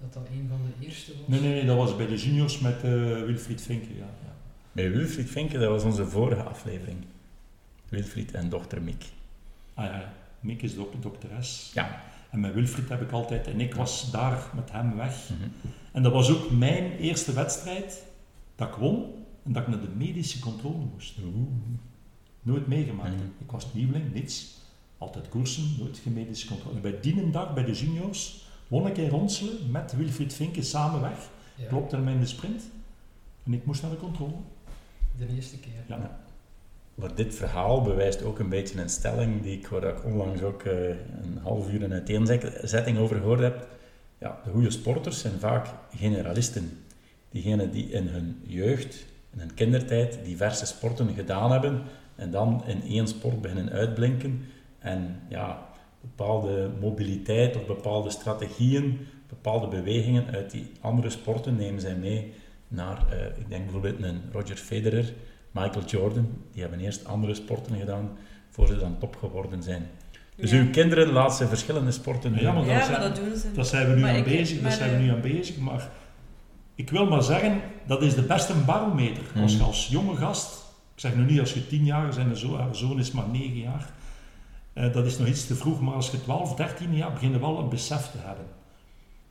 Dat 0.00 0.12
dat 0.12 0.26
een 0.32 0.46
van 0.48 0.58
de 0.66 0.86
eerste 0.86 1.12
was. 1.12 1.26
Nee, 1.26 1.40
nee, 1.40 1.50
nee, 1.50 1.64
dat 1.64 1.76
was 1.76 1.96
bij 1.96 2.06
de 2.06 2.16
juniors 2.16 2.58
met 2.58 2.76
eh, 2.76 2.90
Wilfried 3.22 3.62
Vinken. 3.62 3.96
Ja, 3.96 4.08
ja. 4.24 4.32
Met 4.72 4.92
Wilfried 4.92 5.30
Vinken, 5.30 5.60
dat 5.60 5.70
was 5.70 5.82
onze 5.84 6.06
vorige 6.06 6.42
aflevering. 6.42 6.96
Wilfried 7.88 8.32
en 8.32 8.48
dochter 8.48 8.82
Mick. 8.82 9.04
Ah 9.76 9.84
ja, 9.84 10.12
Mick 10.40 10.62
is 10.62 10.74
dok 10.74 11.02
dokteres. 11.02 11.70
Ja. 11.74 12.02
En 12.30 12.40
met 12.40 12.54
Wilfried 12.54 12.88
heb 12.88 13.02
ik 13.02 13.10
altijd, 13.10 13.46
en 13.46 13.60
ik 13.60 13.74
was 13.74 14.10
daar 14.10 14.50
met 14.54 14.72
hem 14.72 14.96
weg. 14.96 15.28
Mhm. 15.30 15.48
En 15.92 16.02
dat 16.02 16.12
was 16.12 16.30
ook 16.30 16.50
mijn 16.50 16.92
eerste 16.92 17.32
wedstrijd 17.32 18.04
dat 18.54 18.68
ik 18.68 18.74
won 18.74 19.04
en 19.42 19.52
dat 19.52 19.62
ik 19.62 19.68
naar 19.68 19.80
de 19.80 19.88
medische 19.96 20.38
controle 20.38 20.84
moest. 20.92 21.18
Oeh. 21.24 21.48
Nooit 22.42 22.66
meegemaakt. 22.66 23.22
Ik 23.38 23.50
was 23.50 23.74
nieuweling, 23.74 24.12
niets. 24.12 24.54
Altijd 24.98 25.28
koersen, 25.28 25.74
nooit 25.78 25.98
geen 25.98 26.12
medische 26.12 26.46
controle. 26.46 26.74
En 26.76 26.82
bij 26.82 27.00
die 27.00 27.30
dag, 27.30 27.54
bij 27.54 27.64
de 27.64 27.72
juniors, 27.72 28.48
won 28.68 28.86
ik 28.86 28.96
in 28.96 29.08
Ronselen 29.08 29.70
met 29.70 29.96
Wilfried 29.96 30.34
Vinken 30.34 30.64
samen 30.64 31.00
weg. 31.00 31.28
Ja, 31.54 31.68
Klopte 31.68 31.96
hem 31.96 32.08
in 32.08 32.20
de 32.20 32.26
sprint. 32.26 32.62
En 33.44 33.52
ik 33.52 33.66
moest 33.66 33.82
naar 33.82 33.90
de 33.90 33.96
controle. 33.96 34.34
de 35.16 35.28
eerste 35.34 35.58
keer. 35.58 35.84
Ja. 35.86 36.25
Maar 36.96 37.14
dit 37.14 37.34
verhaal 37.34 37.82
bewijst 37.82 38.22
ook 38.22 38.38
een 38.38 38.48
beetje 38.48 38.80
een 38.80 38.88
stelling 38.88 39.42
die 39.42 39.58
ik, 39.58 39.66
waar 39.66 39.84
ik 39.84 40.04
onlangs 40.04 40.42
ook 40.42 40.62
eh, 40.62 40.88
een 40.88 41.38
half 41.42 41.70
uur 41.72 41.82
een 41.82 41.92
uiteenzetting 41.92 42.98
over 42.98 43.16
gehoord 43.16 43.40
heb. 43.40 43.68
Ja, 44.18 44.40
de 44.44 44.50
goede 44.50 44.70
sporters 44.70 45.20
zijn 45.20 45.38
vaak 45.38 45.66
generalisten. 45.96 46.84
Diegenen 47.30 47.70
die 47.70 47.90
in 47.90 48.06
hun 48.06 48.40
jeugd, 48.42 49.04
in 49.32 49.38
hun 49.38 49.54
kindertijd, 49.54 50.18
diverse 50.24 50.66
sporten 50.66 51.14
gedaan 51.14 51.52
hebben 51.52 51.82
en 52.14 52.30
dan 52.30 52.62
in 52.66 52.82
één 52.82 53.08
sport 53.08 53.40
beginnen 53.40 53.70
uitblinken 53.70 54.44
en 54.78 55.20
ja, 55.28 55.68
bepaalde 56.00 56.70
mobiliteit 56.80 57.56
of 57.56 57.66
bepaalde 57.66 58.10
strategieën, 58.10 59.06
bepaalde 59.28 59.68
bewegingen 59.68 60.26
uit 60.34 60.50
die 60.50 60.70
andere 60.80 61.10
sporten 61.10 61.56
nemen 61.56 61.80
zij 61.80 61.96
mee 61.96 62.32
naar, 62.68 63.06
eh, 63.10 63.26
ik 63.26 63.48
denk 63.48 63.62
bijvoorbeeld 63.62 64.02
een 64.02 64.20
Roger 64.32 64.56
Federer, 64.56 65.12
Michael 65.62 65.84
Jordan, 65.86 66.28
die 66.52 66.60
hebben 66.62 66.80
eerst 66.80 67.04
andere 67.04 67.34
sporten 67.34 67.76
gedaan 67.78 68.08
voor 68.50 68.66
ze 68.66 68.78
dan 68.78 68.96
top 68.98 69.16
geworden 69.16 69.62
zijn. 69.62 69.86
Dus 70.36 70.50
Ja. 70.50 70.58
uw 70.58 70.70
kinderen 70.70 71.12
laten 71.12 71.36
ze 71.36 71.46
verschillende 71.46 71.90
sporten 71.90 72.32
doen. 72.32 72.40
Ja, 72.42 72.52
maar 72.52 72.62
dat 72.64 72.70
Ja, 72.70 72.78
zijn- 72.84 72.90
maar 72.90 73.00
dat 73.08 73.16
doen 73.16 73.36
ze. 73.36 73.52
Daar 73.52 73.64
zijn 73.64 73.88
we 73.88 73.94
nu 73.94 74.00
Maar 74.00 74.14
aan 74.16 74.22
bezig. 74.24 74.60
Maar, 74.60 74.72
zijn 74.72 74.96
we 74.96 75.02
nu 75.02 75.10
aan 75.10 75.20
bezig. 75.20 75.56
Maar 75.58 75.88
ik 76.74 76.90
wil 76.90 77.06
maar 77.06 77.22
zeggen, 77.22 77.60
dat 77.86 78.02
is 78.02 78.14
de 78.14 78.22
beste 78.22 78.52
barometer. 78.66 79.22
Als 79.42 79.50
je 79.52 79.58
Mhm. 79.58 79.66
als 79.66 79.86
jonge 79.90 80.16
gast, 80.16 80.64
ik 80.94 81.00
zeg 81.00 81.14
nu 81.14 81.24
niet 81.24 81.40
als 81.40 81.54
je 81.54 81.66
tien 81.66 81.84
jaar 81.84 82.08
is 82.08 82.16
en 82.16 82.28
de 82.28 82.38
zo, 82.38 82.56
haar 82.56 82.74
zoon 82.76 82.98
is 82.98 83.10
maar 83.12 83.28
negen 83.32 83.58
jaar, 83.58 83.90
eh, 84.72 84.92
dat 84.92 85.06
is 85.06 85.18
nog 85.18 85.28
iets 85.28 85.46
te 85.46 85.54
vroeg, 85.54 85.80
maar 85.80 85.94
als 85.94 86.10
je 86.10 86.22
12, 86.22 86.54
13 86.54 86.94
jaar 86.96 87.12
begint 87.12 87.32
je 87.32 87.40
wel 87.40 87.58
een 87.58 87.68
besef 87.68 88.10
te 88.10 88.18
hebben. 88.18 88.44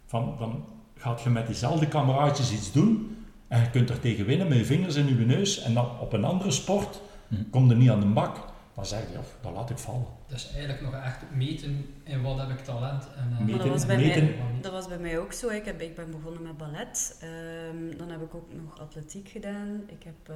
Van, 0.05 0.36
dan 0.39 0.65
gaat 0.98 1.22
je 1.22 1.29
met 1.29 1.48
diezelfde 1.48 1.88
kameraadjes 1.88 2.51
iets 2.51 2.72
doen 2.72 3.17
en 3.47 3.61
je 3.61 3.69
kunt 3.69 3.89
er 3.89 3.99
tegen 3.99 4.25
winnen 4.25 4.47
met 4.47 4.57
je 4.57 4.65
vingers 4.65 4.95
in 4.95 5.07
je 5.07 5.25
neus 5.25 5.61
en 5.61 5.73
dan 5.73 5.99
op 5.99 6.13
een 6.13 6.23
andere 6.23 6.51
sport 6.51 7.01
Mhm. 7.27 7.49
kom 7.49 7.69
je 7.69 7.75
niet 7.75 7.89
aan 7.89 7.99
de 7.99 8.05
bak. 8.05 8.53
Dan 8.75 8.85
zeg 8.85 8.99
je, 9.07 9.13
ja, 9.13 9.19
dat 9.41 9.51
laat 9.53 9.69
ik 9.69 9.77
vallen. 9.77 10.05
Dat 10.27 10.37
is 10.37 10.49
eigenlijk 10.51 10.81
nog 10.81 10.93
echt 10.93 11.17
meten 11.33 11.85
in 12.03 12.21
wat 12.21 12.37
heb 12.39 12.49
ik 12.49 12.59
talent. 12.59 13.07
En, 13.15 13.31
eh, 13.31 13.45
Meten, 13.45 13.57
dat 13.59 13.67
was 13.67 13.85
bij 13.85 13.97
meten. 13.97 14.23
mij- 14.23 14.35
Dat 14.61 14.71
was 14.71 14.87
bij 14.87 14.97
mij 14.99 15.19
ook 15.19 15.33
zo. 15.33 15.49
Ik, 15.49 15.65
heb, 15.65 15.81
ik 15.81 15.95
ben 15.95 16.11
begonnen 16.11 16.41
met 16.41 16.57
ballet. 16.57 17.17
Ehm, 17.21 17.97
dan 17.97 18.09
heb 18.09 18.21
ik 18.21 18.35
ook 18.35 18.53
nog 18.53 18.79
atletiek 18.79 19.27
gedaan. 19.29 19.81
Ik 19.87 20.03
heb 20.03 20.35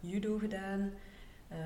judo 0.00 0.38
gedaan. 0.38 0.90
Ehm, 1.48 1.58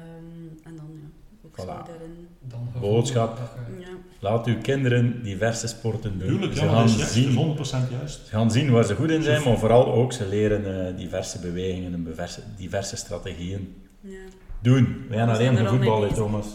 en 0.65 0.77
dan 0.77 1.01
ja, 1.24 1.24
Ik 1.45 1.63
Voilà. 1.63 1.65
zou 1.67 1.85
daarin... 1.87 2.29
Dan 2.41 2.69
Boodschap. 2.81 3.39
Ja. 3.79 3.87
Laat 4.19 4.47
uw 4.47 4.59
kinderen 4.61 5.23
diverse 5.23 5.67
sporten 5.67 6.19
doen. 6.19 6.29
Tuurlijk, 6.29 6.55
ze, 6.55 6.65
ja, 6.65 6.67
gaan 6.71 6.77
dat 6.77 6.89
is 6.89 6.97
juist, 6.97 7.13
zien, 7.13 7.57
100% 7.89 7.91
juist. 7.91 8.27
ze 8.27 8.31
gaan 8.31 8.51
zien 8.51 8.71
waar 8.71 8.85
ze 8.85 8.95
goed 8.95 9.11
in 9.11 9.23
zijn, 9.23 9.43
maar 9.43 9.59
vooral 9.59 9.93
ook 9.93 10.13
ze 10.13 10.27
leren 10.29 10.89
eh, 10.89 10.97
diverse 10.97 11.39
bewegingen 11.39 11.93
en 11.95 12.05
diverse, 12.05 12.41
diverse 12.57 12.97
strategieën. 12.97 13.83
Ja. 14.01 14.17
Doen. 14.63 15.07
Wij 15.09 15.19
gaan 15.19 15.27
We 15.29 15.35
alleen 15.35 15.55
zijn 15.55 15.57
voor 15.57 15.67
al 15.67 15.73
mee 15.73 15.79
voetbal, 15.89 16.01
hè, 16.03 16.09
bezig. 16.09 16.25
Thomas. 16.25 16.47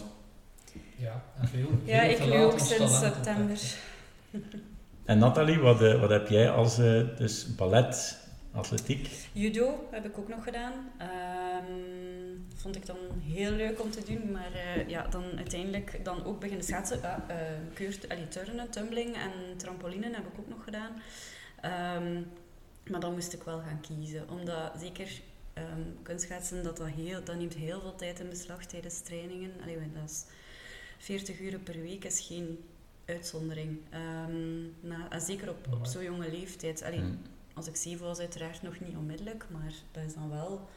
Ja, 0.96 1.22
en 1.40 1.48
veel, 1.48 1.68
Ja, 1.84 2.00
veel 2.00 2.10
ik 2.10 2.16
te 2.16 2.28
loop 2.28 2.38
laat 2.38 2.52
ook 2.52 2.58
sinds 2.58 2.98
september. 2.98 3.58
En 5.04 5.18
Nathalie, 5.18 5.58
wat, 5.58 5.82
eh, 5.82 6.00
wat 6.00 6.10
heb 6.10 6.28
jij 6.28 6.50
als 6.50 6.78
eh, 6.78 7.00
dus 7.18 7.54
ballet, 7.56 8.18
atletiek? 8.52 9.08
Judo 9.32 9.88
heb 9.90 10.04
ik 10.04 10.18
ook 10.18 10.28
nog 10.28 10.44
gedaan. 10.44 10.72
Ehm, 10.98 11.08
vond 12.60 12.76
ik 12.76 12.86
dan 12.86 12.96
heel 13.20 13.50
leuk 13.50 13.80
om 13.82 13.90
te 13.90 14.02
doen, 14.04 14.32
maar 14.32 14.52
eh, 14.52 14.88
ja, 14.88 15.06
dan 15.06 15.24
uiteindelijk 15.36 16.04
dan 16.04 16.24
ook 16.24 16.40
beginnen 16.40 16.64
schaatsen. 16.64 17.00
Keurt, 17.74 18.08
allee, 18.08 18.28
turnen, 18.28 18.70
tumbling 18.70 19.14
en 19.16 19.56
trampolinen 19.56 20.14
heb 20.14 20.26
ik 20.26 20.38
ook 20.38 20.48
nog 20.48 20.64
gedaan. 20.64 21.02
Ehm, 21.60 22.22
maar 22.90 23.00
dan 23.00 23.12
moest 23.12 23.32
ik 23.32 23.42
wel 23.42 23.58
gaan 23.60 23.80
kiezen, 23.80 24.28
omdat 24.30 24.72
zeker 24.80 25.20
ehm 25.52 25.80
kunstschaatsen, 26.02 26.62
dat, 26.62 26.76
dat, 26.76 26.88
heel, 26.88 27.24
dat 27.24 27.36
neemt 27.36 27.54
heel 27.54 27.80
veel 27.80 27.94
tijd 27.94 28.20
in 28.20 28.28
beslag 28.28 28.64
tijdens 28.64 29.00
trainingen. 29.00 29.50
Allee, 29.62 29.76
dat 29.94 30.10
is 30.10 30.24
40 30.98 31.40
uur 31.40 31.58
per 31.58 31.80
week 31.80 32.04
is 32.04 32.20
geen 32.20 32.64
uitzondering. 33.04 33.78
Na, 34.80 35.08
en 35.08 35.20
zeker 35.20 35.48
op, 35.50 35.66
op 35.72 35.86
zo'n 35.86 36.02
jonge 36.02 36.30
leeftijd. 36.30 36.82
Allee, 36.82 36.98
Hm. 36.98 37.14
als 37.54 37.66
ik 37.66 37.76
zeven 37.76 38.06
was, 38.06 38.18
uiteraard 38.18 38.62
nog 38.62 38.80
niet 38.80 38.96
onmiddellijk, 38.96 39.46
maar 39.50 39.72
dat 39.92 40.04
is 40.04 40.14
dan 40.14 40.30
wel 40.30 40.68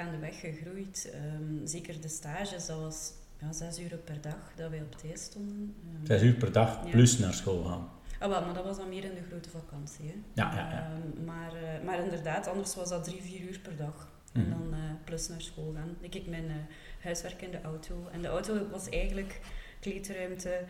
gaandeweg 0.00 0.40
gegroeid. 0.40 1.10
Ehm, 1.12 1.66
zeker 1.66 2.00
de 2.00 2.08
stages, 2.08 2.66
dat 2.66 2.78
was 2.80 3.12
ja, 3.40 3.52
zes 3.52 3.80
uur 3.80 3.96
per 3.96 4.20
dag 4.20 4.52
dat 4.56 4.70
wij 4.70 4.80
op 4.82 4.92
het 4.92 5.04
ijs 5.10 5.22
stonden. 5.22 5.74
Ehm, 5.94 6.06
Zes 6.06 6.22
uur 6.22 6.34
per 6.34 6.52
dag 6.52 6.84
Ja. 6.84 6.90
plus 6.90 7.18
naar 7.18 7.34
school 7.34 7.64
gaan. 7.64 7.88
Ah, 8.18 8.28
wel, 8.28 8.44
maar 8.44 8.54
dat 8.54 8.64
was 8.64 8.76
dan 8.76 8.88
meer 8.88 9.04
in 9.04 9.14
de 9.14 9.22
grote 9.30 9.50
vakantie. 9.50 10.06
Hè. 10.06 10.14
Ja, 10.42 10.54
ja, 10.54 10.70
ja. 10.70 10.90
Ehm, 10.90 11.24
maar, 11.24 11.54
eh, 11.54 11.84
maar 11.84 12.04
inderdaad, 12.04 12.46
anders 12.46 12.74
was 12.74 12.88
dat 12.88 13.04
drie, 13.04 13.22
vier 13.22 13.40
uur 13.40 13.58
per 13.60 13.76
dag. 13.76 14.08
Mhm. 14.32 14.44
En 14.44 14.50
dan 14.50 14.72
eh, 14.74 14.80
plus 15.04 15.28
naar 15.28 15.40
school 15.40 15.72
gaan. 15.76 15.96
Ik 16.00 16.10
keek 16.10 16.26
mijn 16.26 16.48
eh, 16.48 16.54
huiswerk 17.02 17.42
in 17.42 17.50
de 17.50 17.60
auto. 17.62 18.08
En 18.12 18.22
de 18.22 18.28
auto 18.28 18.68
was 18.70 18.88
eigenlijk 18.88 19.40
kleedruimte, 19.80 20.60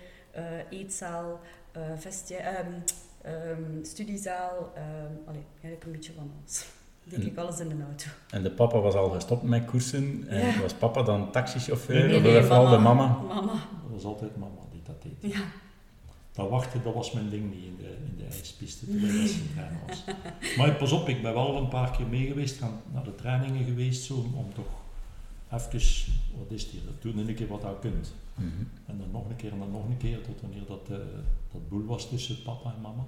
eetzaal, 0.70 1.40
ehm, 1.72 2.80
studiezaal. 3.82 4.72
ehm 4.74 5.12
allee, 5.28 5.44
eigenlijk 5.52 5.84
een 5.84 5.92
beetje 5.92 6.12
van 6.12 6.32
alles. 6.40 6.66
En- 7.10 7.20
keek 7.20 7.36
alles 7.36 7.60
in 7.60 7.68
de 7.68 7.74
auto. 7.86 8.06
En 8.30 8.42
de 8.42 8.50
papa 8.50 8.78
was 8.78 8.94
al 8.94 9.08
gestopt 9.10 9.42
met 9.42 9.64
koersen. 9.64 10.24
En 10.28 10.46
Ja. 10.46 10.60
was 10.60 10.72
papa 10.74 11.02
dan 11.02 11.30
taxichauffeur? 11.32 11.94
Nee, 11.98 12.06
nee, 12.08 12.16
of 12.16 12.22
nee, 12.22 12.34
was 12.34 12.44
vooral 12.46 12.70
de 12.70 12.78
mama? 12.78 13.06
Mama, 13.28 13.52
Dat 13.52 13.90
was 13.92 14.04
altijd 14.04 14.36
mama 14.36 14.60
die 14.72 14.80
dat 14.84 15.02
deed. 15.02 15.32
ja. 15.32 15.40
Dat 16.32 16.48
wachten, 16.50 16.82
dat 16.82 16.94
was 16.94 17.12
mijn 17.12 17.28
ding 17.30 17.54
niet 17.54 17.64
in 17.64 17.76
de, 17.76 17.96
in 18.06 18.14
de 18.16 18.24
ijspiste 18.36 18.86
toen 18.86 18.96
ik 19.04 19.20
als 19.22 19.32
trainer 19.54 19.78
was. 19.86 20.04
Maar 20.56 20.72
pas 20.74 20.92
op, 20.92 21.08
ik 21.08 21.22
ben 21.22 21.34
wel 21.34 21.56
een 21.56 21.68
paar 21.68 21.90
keer 21.90 22.06
mee 22.06 22.26
geweest, 22.26 22.58
gaan 22.58 22.80
naar 22.92 23.04
de 23.04 23.14
trainingen 23.14 23.64
geweest, 23.64 24.02
zo, 24.04 24.14
om 24.14 24.46
toch 24.54 24.66
even, 25.52 25.80
wat 26.38 26.50
is 26.50 26.62
het 26.62 26.70
hier, 26.70 26.80
doen 27.00 27.28
een 27.28 27.34
keer 27.34 27.46
wat 27.48 27.60
je 27.62 27.76
kunt. 27.80 28.14
Mhm. 28.34 28.46
En 28.86 28.98
dan 28.98 29.06
nog 29.12 29.28
een 29.28 29.36
keer 29.36 29.52
en 29.52 29.58
dan 29.58 29.70
nog 29.70 29.84
een 29.84 29.96
keer, 29.96 30.20
tot 30.22 30.40
wanneer 30.40 30.66
dat, 30.66 30.80
eh, 30.90 30.96
dat 31.52 31.68
boel 31.68 31.84
was 31.84 32.08
tussen 32.08 32.42
papa 32.42 32.74
en 32.76 32.80
mama. 32.82 33.04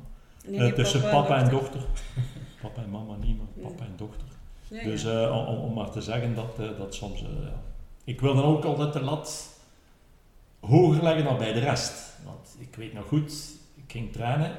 Nee, 0.48 0.60
Eh, 0.68 0.72
tussen 0.74 1.00
papa, 1.00 1.38
en 1.38 1.50
dochter. 1.50 1.80
Papa 2.62 2.82
en 2.82 2.90
mama 2.90 3.16
niet, 3.16 3.36
maar 3.38 3.68
papa 3.70 3.84
en 3.84 3.92
dochter. 3.96 4.26
Ja, 4.68 4.82
Dus 4.82 5.02
ja. 5.02 5.26
eh, 5.26 5.48
om, 5.48 5.56
om 5.58 5.72
maar 5.74 5.90
te 5.90 6.00
zeggen 6.02 6.34
dat, 6.34 6.58
eh, 6.58 6.78
dat 6.78 6.94
soms... 6.94 7.22
eh, 7.22 7.28
ja. 7.42 7.62
Ik 8.04 8.20
wil 8.20 8.34
dan 8.34 8.44
ook 8.44 8.64
altijd 8.64 8.92
de 8.92 9.00
lat 9.00 9.48
hoger 10.60 11.02
leggen 11.02 11.24
dan 11.24 11.38
bij 11.38 11.52
de 11.52 11.60
rest. 11.60 12.16
Want 12.24 12.56
ik 12.58 12.74
weet 12.76 12.92
nog 12.92 13.06
goed, 13.08 13.32
ik 13.74 13.84
ging 13.92 14.12
trainen 14.12 14.52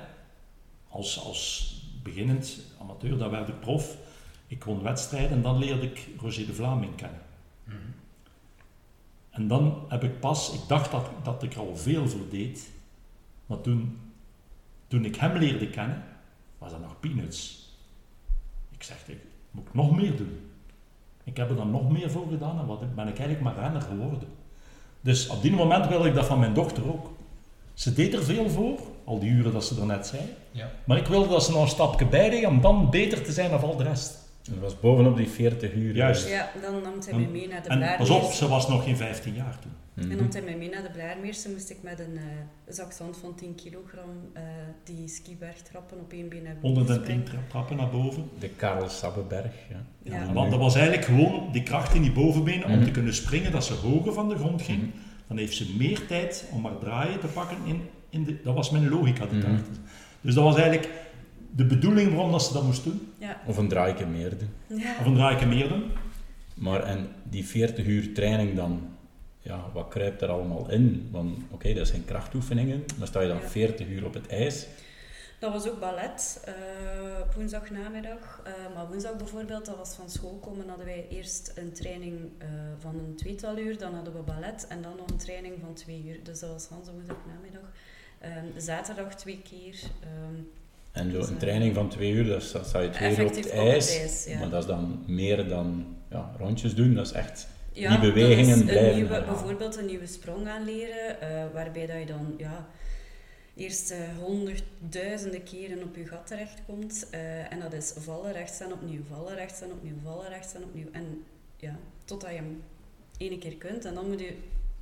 als, 0.89 1.23
als 1.25 1.73
beginnend 2.03 2.59
amateur, 2.81 3.17
dan 3.17 3.29
werd 3.29 3.47
ik 3.47 3.59
prof. 3.59 3.97
Ik 4.47 4.63
won 4.63 4.81
wedstrijden 4.83 5.29
en 5.31 5.41
dan 5.41 5.57
leerde 5.57 5.81
ik 5.85 6.07
Roger 6.21 6.45
de 6.45 6.53
Vlaming 6.53 6.95
kennen. 6.95 7.21
Mhm. 7.63 7.75
En 9.29 9.47
dan 9.47 9.79
heb 9.87 10.03
ik 10.03 10.19
pas, 10.19 10.53
ik 10.53 10.61
dacht 10.67 10.91
dat, 10.91 11.05
dat 11.23 11.43
ik 11.43 11.53
er 11.53 11.59
al 11.59 11.75
veel 11.77 12.07
voor 12.09 12.29
deed, 12.29 12.69
maar 13.45 13.61
toen, 13.61 13.99
toen 14.89 15.05
ik 15.05 15.15
hem 15.15 15.37
leerde 15.37 15.69
kennen, 15.69 16.03
was 16.57 16.71
dat 16.71 16.81
nog 16.81 16.99
peanuts. 16.99 17.67
Ik 18.71 18.83
zeg, 18.83 18.97
ik 19.07 19.17
moet 19.51 19.67
ik 19.67 19.73
nog 19.73 19.95
meer 19.95 20.17
doen. 20.17 20.39
Ik 21.23 21.37
heb 21.37 21.49
er 21.49 21.55
dan 21.55 21.71
nog 21.71 21.89
meer 21.89 22.11
voor 22.11 22.27
gedaan 22.29 22.59
en 22.59 22.65
wat 22.65 22.95
ben 22.95 23.07
ik 23.07 23.19
eigenlijk 23.19 23.41
maar 23.41 23.63
renner 23.63 23.81
geworden. 23.81 24.27
Dus 25.01 25.27
op 25.27 25.41
die 25.41 25.51
moment 25.51 25.87
wilde 25.87 26.07
ik 26.07 26.13
dat 26.13 26.25
van 26.25 26.39
mijn 26.39 26.53
dochter 26.53 26.91
ook. 26.93 27.11
Ze 27.73 27.93
deed 27.93 28.13
er 28.13 28.23
veel 28.23 28.49
voor, 28.49 28.79
al 29.03 29.19
die 29.19 29.29
uren 29.29 29.53
dat 29.53 29.65
ze 29.65 29.79
er 29.79 29.85
net 29.85 30.07
zei. 30.07 30.21
Ja. 30.51 30.71
Maar 30.83 30.97
ik 30.97 31.07
wilde 31.07 31.29
dat 31.29 31.43
ze 31.43 31.51
nog 31.51 31.61
een 31.61 31.67
stapje 31.67 32.05
bij 32.05 32.29
deed 32.29 32.45
om 32.45 32.61
dan 32.61 32.89
beter 32.89 33.23
te 33.23 33.31
zijn 33.31 33.49
dan 33.49 33.61
al 33.61 33.77
de 33.77 33.83
rest. 33.83 34.18
Dat 34.49 34.59
was 34.59 34.79
bovenop 34.79 35.17
die 35.17 35.27
40 35.27 35.73
uur. 35.73 35.95
Juist. 35.95 36.29
Ja, 36.29 36.49
dan 36.61 36.81
nam 36.81 36.93
hij 37.05 37.13
mij 37.19 37.27
mee 37.31 37.47
naar 37.47 37.63
de 37.63 37.69
En 37.69 37.79
pas 37.79 37.99
op, 37.99 38.05
Blaarmeerse. 38.07 38.35
ze 38.37 38.47
was 38.47 38.67
nog 38.67 38.83
geen 38.83 38.97
15 38.97 39.33
jaar 39.33 39.57
toen. 39.61 39.71
Mhm. 39.93 40.11
En 40.11 40.17
nam 40.17 40.27
hij 40.31 40.41
mij 40.41 40.57
mee 40.57 40.69
naar 40.69 40.81
de 40.83 40.89
Blaarmeerse, 40.91 41.49
moest 41.49 41.69
ik 41.69 41.77
met 41.81 41.99
een 41.99 42.15
eh 42.17 42.23
zak 42.73 42.91
zand 42.91 43.17
van 43.17 43.35
10 43.35 43.55
kilogram 43.55 44.09
eh, 44.33 44.41
die 44.83 45.07
skiberg 45.07 45.55
trappen 45.61 45.99
op 45.99 46.11
één 46.11 46.29
been 46.29 46.43
naar 46.43 46.53
boven 46.61 46.77
110 46.77 47.03
springen. 47.03 47.23
tra- 47.23 47.43
trappen 47.49 47.77
naar 47.77 47.89
boven. 47.89 48.29
De 48.39 48.49
Karel 48.49 48.89
Sabbeberg. 48.89 49.53
Ja. 49.69 49.83
Ja. 50.03 50.33
Want 50.33 50.51
dat 50.51 50.59
was 50.59 50.75
eigenlijk 50.75 51.05
gewoon 51.05 51.49
die 51.51 51.63
kracht 51.63 51.93
in 51.93 52.01
die 52.01 52.11
bovenbenen 52.11 52.65
om 52.65 52.71
Mhm. 52.75 52.83
te 52.83 52.91
kunnen 52.91 53.13
springen, 53.13 53.51
dat 53.51 53.65
ze 53.65 53.73
hoger 53.73 54.13
van 54.13 54.29
de 54.29 54.35
grond 54.35 54.61
ging. 54.61 54.77
Mhm. 54.81 54.89
Dan 55.27 55.37
heeft 55.37 55.55
ze 55.55 55.75
meer 55.77 56.05
tijd 56.07 56.45
om 56.51 56.65
haar 56.65 56.77
draaien 56.77 57.19
te 57.19 57.27
pakken 57.27 57.57
in, 57.65 57.81
in 58.09 58.23
de... 58.23 58.41
Dat 58.43 58.55
was 58.55 58.69
mijn 58.69 58.89
logica 58.89 59.25
die 59.25 59.37
Mhm. 59.37 59.41
daarachter. 59.47 59.73
Dus 60.21 60.33
dat 60.33 60.43
was 60.43 60.55
eigenlijk 60.57 60.89
de 61.55 61.65
bedoeling 61.65 62.11
waarom 62.13 62.31
dat 62.31 62.43
ze 62.43 62.53
dat 62.53 62.63
moest 62.63 62.83
doen. 62.83 63.13
Ja. 63.17 63.41
Of 63.45 63.57
een 63.57 63.67
draaike 63.67 64.05
meer 64.05 64.37
doen. 64.37 64.79
Ja. 64.79 64.95
Of 64.99 65.05
een 65.05 65.13
draaien 65.15 65.47
meer 65.49 65.67
doen. 65.67 65.91
Maar 66.53 66.83
en 66.83 67.07
die 67.23 67.45
40 67.45 67.85
uur 67.85 68.13
training 68.13 68.55
dan, 68.55 68.87
ja, 69.39 69.65
wat 69.73 69.87
kruipt 69.87 70.21
er 70.21 70.29
allemaal 70.29 70.69
in? 70.71 71.09
Want 71.11 71.37
oké, 71.51 71.73
dat 71.73 71.87
zijn 71.87 72.05
krachtoefeningen, 72.05 72.83
maar 72.97 73.07
sta 73.07 73.21
je 73.21 73.27
dan 73.27 73.37
Ja. 73.41 73.47
40 73.47 73.87
uur 73.87 74.05
op 74.05 74.13
het 74.13 74.27
ijs? 74.27 74.67
Dat 75.39 75.51
was 75.53 75.67
ook 75.69 75.79
ballet 75.79 76.41
eh, 76.45 76.53
op 77.21 77.33
woensdagnamiddag. 77.33 78.41
Eh, 78.43 78.53
maar 78.75 78.87
woensdag 78.87 79.15
bijvoorbeeld, 79.17 79.65
dat 79.65 79.77
was 79.77 79.95
van 79.95 80.09
school 80.09 80.37
komen, 80.41 80.67
hadden 80.67 80.85
wij 80.85 81.05
eerst 81.09 81.51
een 81.55 81.71
training 81.73 82.19
eh, 82.37 82.47
van 82.79 82.95
een 82.95 83.15
tweetal 83.15 83.57
uur, 83.57 83.77
dan 83.77 83.93
hadden 83.93 84.13
we 84.13 84.19
ballet 84.21 84.67
en 84.67 84.81
dan 84.81 84.95
nog 84.97 85.07
een 85.09 85.17
training 85.17 85.53
van 85.61 85.73
twee 85.73 86.03
uur. 86.07 86.23
Dus 86.23 86.39
dat 86.39 86.49
was 86.49 86.67
Hans 86.67 86.89
woensdagnamiddag. 86.89 87.71
Ehm 88.19 88.45
zaterdag 88.57 89.15
twee 89.15 89.41
keer. 89.41 89.79
ehm, 89.99 90.41
En 90.99 91.11
zo 91.11 91.19
een 91.19 91.37
training 91.37 91.75
van 91.75 91.89
twee 91.89 92.11
uur, 92.11 92.25
dat 92.25 92.43
sta 92.43 92.79
je 92.79 92.89
twee 92.89 93.17
uur 93.17 93.25
op 93.25 93.35
het 93.35 93.45
op 93.45 93.51
ijs. 93.51 94.25
ja. 94.25 94.39
Maar 94.39 94.49
dat 94.49 94.61
is 94.61 94.67
dan 94.69 95.03
meer 95.07 95.47
dan 95.47 95.85
ja, 96.09 96.31
rondjes 96.37 96.75
doen, 96.75 96.93
dat 96.93 97.05
is 97.05 97.11
echt... 97.11 97.47
Ja, 97.71 97.97
Die 97.97 98.11
bewegingen 98.11 98.57
dat 98.57 98.65
blijven 98.65 98.95
nieuwe, 98.95 99.23
bijvoorbeeld 99.23 99.77
een 99.77 99.85
nieuwe 99.85 100.07
sprong 100.07 100.47
aanleren, 100.47 101.21
eh 101.21 101.43
waarbij 101.53 101.85
dat 101.85 101.99
je 101.99 102.05
dan 102.05 102.33
ja, 102.37 102.67
eerst 103.55 103.91
eh, 103.91 103.97
honderdduizenden 104.21 105.43
keren 105.43 105.83
op 105.83 105.95
je 105.95 106.07
gat 106.07 106.27
terechtkomt. 106.27 107.07
eh 107.11 107.51
en 107.53 107.59
dat 107.59 107.73
is 107.73 107.93
vallen, 107.97 108.31
rechtstaan, 108.31 108.71
opnieuw, 108.71 109.01
vallen, 109.09 109.35
rechtstaan, 109.35 109.71
opnieuw, 109.71 109.95
vallen, 110.03 110.29
rechtstaan, 110.29 110.63
opnieuw. 110.63 110.87
En 110.91 111.23
ja, 111.57 111.75
totdat 112.05 112.29
je 112.29 112.35
hem 112.35 112.63
ene 113.17 113.37
keer 113.37 113.55
kunt. 113.55 113.85
En 113.85 113.93
dan 113.93 114.07
moet 114.07 114.19
je 114.19 114.33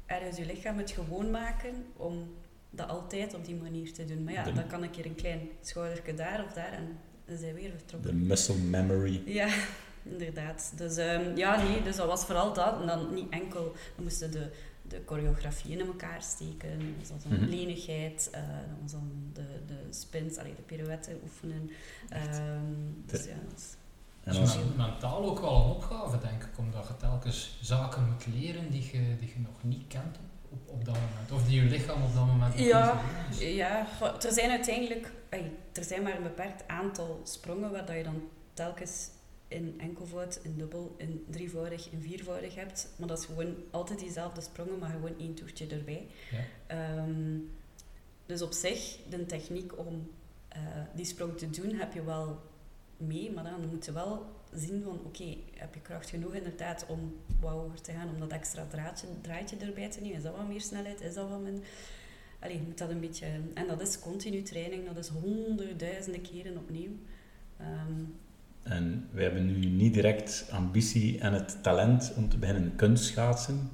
ergens 0.06 0.38
je 0.38 0.46
lichaam 0.46 0.78
het 0.78 0.92
gewoon 0.92 1.32
maken 1.32 1.86
om 1.98 2.28
dat 2.70 2.90
altijd 2.90 3.34
op 3.34 3.46
die 3.46 3.56
manier 3.56 3.94
te 3.94 4.06
doen. 4.06 4.24
Maar 4.24 4.34
ja, 4.34 4.44
De- 4.44 4.54
dan 4.54 4.68
kan 4.68 4.84
een 4.84 4.92
keer 4.92 5.06
een 5.06 5.16
klein 5.16 5.40
schoudertje 5.62 6.14
daar 6.14 6.44
of 6.46 6.54
daar 6.54 6.72
en 6.74 6.98
dan 7.26 7.38
zijn 7.38 7.54
we 7.54 7.60
weer 7.62 7.72
De 7.72 7.78
vertrokken. 7.78 8.28
muscle 8.28 8.56
memory. 8.56 9.22
Ja, 9.26 9.48
inderdaad. 10.04 10.72
Dus 10.76 10.98
ehm, 10.98 11.36
ja, 11.38 11.64
nee, 11.64 11.82
dus 11.82 11.96
dat 11.96 12.08
was 12.08 12.26
vooral 12.26 12.54
dat. 12.54 12.82
En 12.82 12.88
dan 12.88 13.14
niet 13.14 13.30
enkel, 13.30 13.76
we 13.96 14.04
moesten 14.04 14.32
de, 14.32 14.52
de 14.88 15.02
choreografie 15.06 15.72
in 15.80 15.86
elkaar 15.88 16.22
steken. 16.22 16.80
Dan 16.80 16.94
was 17.00 17.08
dat 17.08 17.24
dan 17.24 17.40
Mhm. 17.42 17.50
lenigheid, 17.50 18.30
eh, 18.32 18.42
dan 18.42 18.78
was 18.82 18.92
dan 18.92 19.12
de, 19.34 19.46
de 19.68 19.78
spins, 19.90 20.38
allee, 20.38 20.56
de 20.56 20.62
pirouetten 20.62 21.20
oefenen. 21.24 21.70
Ehm, 22.10 22.62
dus 23.06 23.26
ja, 23.26 23.34
dat 23.50 23.58
is- 23.60 23.76
En 24.24 24.34
Dat 24.34 24.48
is 24.48 24.56
mentaal 24.78 25.26
ook 25.30 25.40
wel 25.40 25.56
een 25.56 25.70
opgave, 25.72 26.18
denk 26.20 26.44
ik, 26.44 26.58
omdat 26.58 26.88
je 26.88 26.98
telkens 26.98 27.58
zaken 27.62 28.06
moet 28.06 28.26
leren 28.28 28.72
die 28.72 28.82
je, 28.84 29.16
die 29.20 29.28
je 29.28 29.40
nog 29.40 29.64
niet 29.64 29.84
kent 29.88 30.18
op, 30.66 30.86
dat 30.86 30.94
moment. 30.96 31.32
Of 31.32 31.48
die 31.48 31.64
je 31.64 31.70
lichaam 31.70 32.04
op 32.04 32.14
dat 32.14 32.26
moment 32.26 32.60
Ja, 32.60 33.02
is. 33.30 33.40
ja, 33.40 33.88
er 34.26 34.32
zijn 34.32 34.50
uiteindelijk, 34.50 35.12
er 35.74 35.84
zijn 35.84 36.02
maar 36.04 36.16
een 36.18 36.24
beperkt 36.24 36.68
aantal 36.68 37.22
sprongen 37.24 37.72
waar 37.72 37.86
dat 37.86 37.96
je 37.96 38.04
dan 38.04 38.22
telkens 38.54 39.10
in 39.48 39.76
enkelvoud, 39.80 40.40
in 40.44 40.56
dubbel, 40.58 40.96
in 40.98 41.26
drievoudig, 41.30 41.90
in 41.92 42.02
viervoudig 42.02 42.56
hebt. 42.56 42.90
Maar 42.98 43.08
dat 43.08 43.20
is 43.20 43.26
gewoon 43.26 43.56
altijd 43.72 44.00
diezelfde 44.00 44.42
sprongen, 44.42 44.80
maar 44.80 44.90
gewoon 44.90 45.20
één 45.20 45.34
toertje 45.34 45.68
erbij. 45.68 46.08
Ja. 46.32 46.40
Ehm, 46.68 47.38
dus 48.26 48.42
op 48.42 48.52
zich, 48.52 48.98
de 49.10 49.26
techniek 49.26 49.78
om 49.78 50.12
eh, 50.48 50.62
die 50.96 51.06
sprong 51.06 51.38
te 51.38 51.50
doen, 51.50 51.74
heb 51.74 51.94
je 51.94 52.04
wel 52.04 52.42
mee, 52.98 53.32
maar 53.32 53.44
dan 53.44 53.68
moet 53.70 53.86
je 53.86 53.92
wel 53.92 54.26
zien 54.58 54.84
van, 54.84 55.00
oké, 55.06 55.36
heb 55.56 55.74
je 55.74 55.80
kracht 55.80 56.10
genoeg 56.10 56.34
inderdaad 56.34 56.86
om 56.88 57.16
wat 57.40 57.52
hoger 57.52 57.82
te 57.82 57.92
gaan, 57.92 58.10
om 58.10 58.20
dat 58.20 58.32
extra 58.32 58.66
draadje, 58.70 59.08
draadje 59.22 59.58
erbij 59.58 59.90
te 59.90 60.02
nemen? 60.02 60.18
Is 60.18 60.24
dat 60.24 60.36
wat 60.36 60.48
meer 60.48 60.62
snelheid? 60.62 61.02
Is 61.02 61.14
dat 61.14 61.30
wat 61.30 61.42
minder? 61.42 61.64
Allee, 62.40 62.56
je 62.56 62.62
moet 62.62 62.78
dat 62.78 62.90
een 62.90 63.00
beetje... 63.00 63.26
En 63.54 63.68
dat 63.68 63.82
is 63.82 64.00
continu 64.00 64.42
training, 64.42 64.86
dat 64.86 64.98
is 64.98 65.08
honderdduizenden 65.08 66.22
keren 66.22 66.58
opnieuw. 66.58 66.92
Ehm, 67.58 68.04
En 68.64 69.08
wij 69.12 69.24
hebben 69.24 69.46
nu 69.46 69.66
niet 69.66 69.94
direct 69.94 70.48
ambitie 70.52 71.20
en 71.20 71.34
het 71.34 71.64
talent 71.64 72.14
om 72.16 72.30
te 72.30 72.38
beginnen 72.38 72.76
kunstschaatsen, 72.76 73.70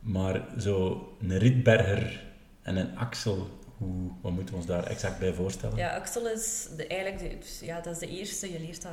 maar 0.00 0.48
zo 0.58 1.08
een 1.20 1.38
Rietberger 1.38 2.26
en 2.62 2.76
een 2.76 2.96
Axel, 2.96 3.48
hoe, 3.76 4.10
wat 4.20 4.32
moeten 4.32 4.54
we 4.54 4.60
ons 4.60 4.66
daar 4.68 4.84
exact 4.86 5.18
bij 5.18 5.32
voorstellen? 5.32 5.76
Ja, 5.76 5.96
Axel 5.96 6.28
is 6.28 6.68
de, 6.76 6.86
eigenlijk 6.86 7.40
de, 7.58 7.66
ja, 7.66 7.80
dat 7.80 7.92
is 7.92 7.98
de 7.98 8.08
eerste. 8.18 8.52
Je 8.52 8.60
leert 8.60 8.82
dat. 8.82 8.92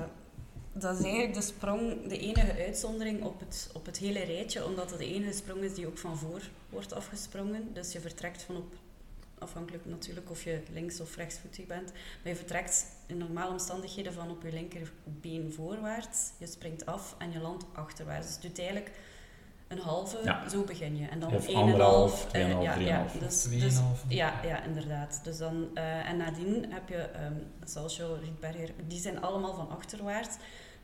Dat 0.77 0.97
is 0.97 1.03
eigenlijk 1.03 1.33
de 1.33 1.41
sprong, 1.41 2.07
de 2.07 2.17
enige 2.17 2.63
uitzondering 2.63 3.23
op 3.23 3.39
het, 3.39 3.69
op 3.73 3.85
het 3.85 3.97
hele 3.97 4.19
rijtje, 4.23 4.65
omdat 4.65 4.89
het 4.89 4.99
de 4.99 5.13
enige 5.13 5.33
sprong 5.33 5.61
is 5.61 5.73
die 5.73 5.87
ook 5.87 5.97
van 5.97 6.17
voor 6.17 6.41
wordt 6.69 6.93
afgesprongen. 6.93 7.73
Dus 7.73 7.91
je 7.91 7.99
vertrekt 7.99 8.41
van 8.43 8.55
op, 8.57 8.73
afhankelijk 9.39 9.85
natuurlijk 9.85 10.29
of 10.29 10.43
je 10.43 10.61
links- 10.73 10.99
of 10.99 11.15
rechtsvoetig 11.15 11.65
bent, 11.65 11.91
maar 11.91 12.31
je 12.31 12.35
vertrekt 12.35 12.85
in 13.05 13.17
normale 13.17 13.51
omstandigheden 13.51 14.13
van 14.13 14.29
op 14.29 14.43
je 14.43 14.51
linkerbeen 14.53 15.53
voorwaarts, 15.53 16.31
je 16.39 16.47
springt 16.47 16.85
af 16.85 17.15
en 17.17 17.31
je 17.31 17.39
landt 17.39 17.65
achterwaarts. 17.73 18.27
Dus 18.27 18.35
je 18.41 18.47
doet 18.47 18.57
eigenlijk 18.59 18.91
een 19.67 19.79
halve, 19.79 20.19
Ja. 20.23 20.49
zo 20.49 20.63
begin 20.63 20.97
je. 20.97 21.07
En 21.07 21.19
dan 21.19 21.33
Of 21.35 21.47
anderhalf, 21.53 21.71
en 21.71 21.81
half, 21.81 22.25
tweeënhalf, 22.29 22.63
ja, 22.63 22.69
ja, 22.71 22.75
drieënhalf. 22.75 23.11
dus, 23.11 23.43
dus, 23.43 23.79
ja, 24.07 24.43
ja, 24.43 24.63
inderdaad. 24.63 25.19
Dus 25.23 25.37
dan, 25.37 25.67
eh, 25.73 26.09
en 26.09 26.17
nadien 26.17 26.71
heb 26.73 26.89
je 26.89 26.95
ehm 26.97 27.33
Salcho, 27.63 28.17
Rietberger, 28.21 28.69
die 28.87 28.99
zijn 28.99 29.21
allemaal 29.21 29.53
van 29.53 29.69
achterwaarts. 29.69 30.35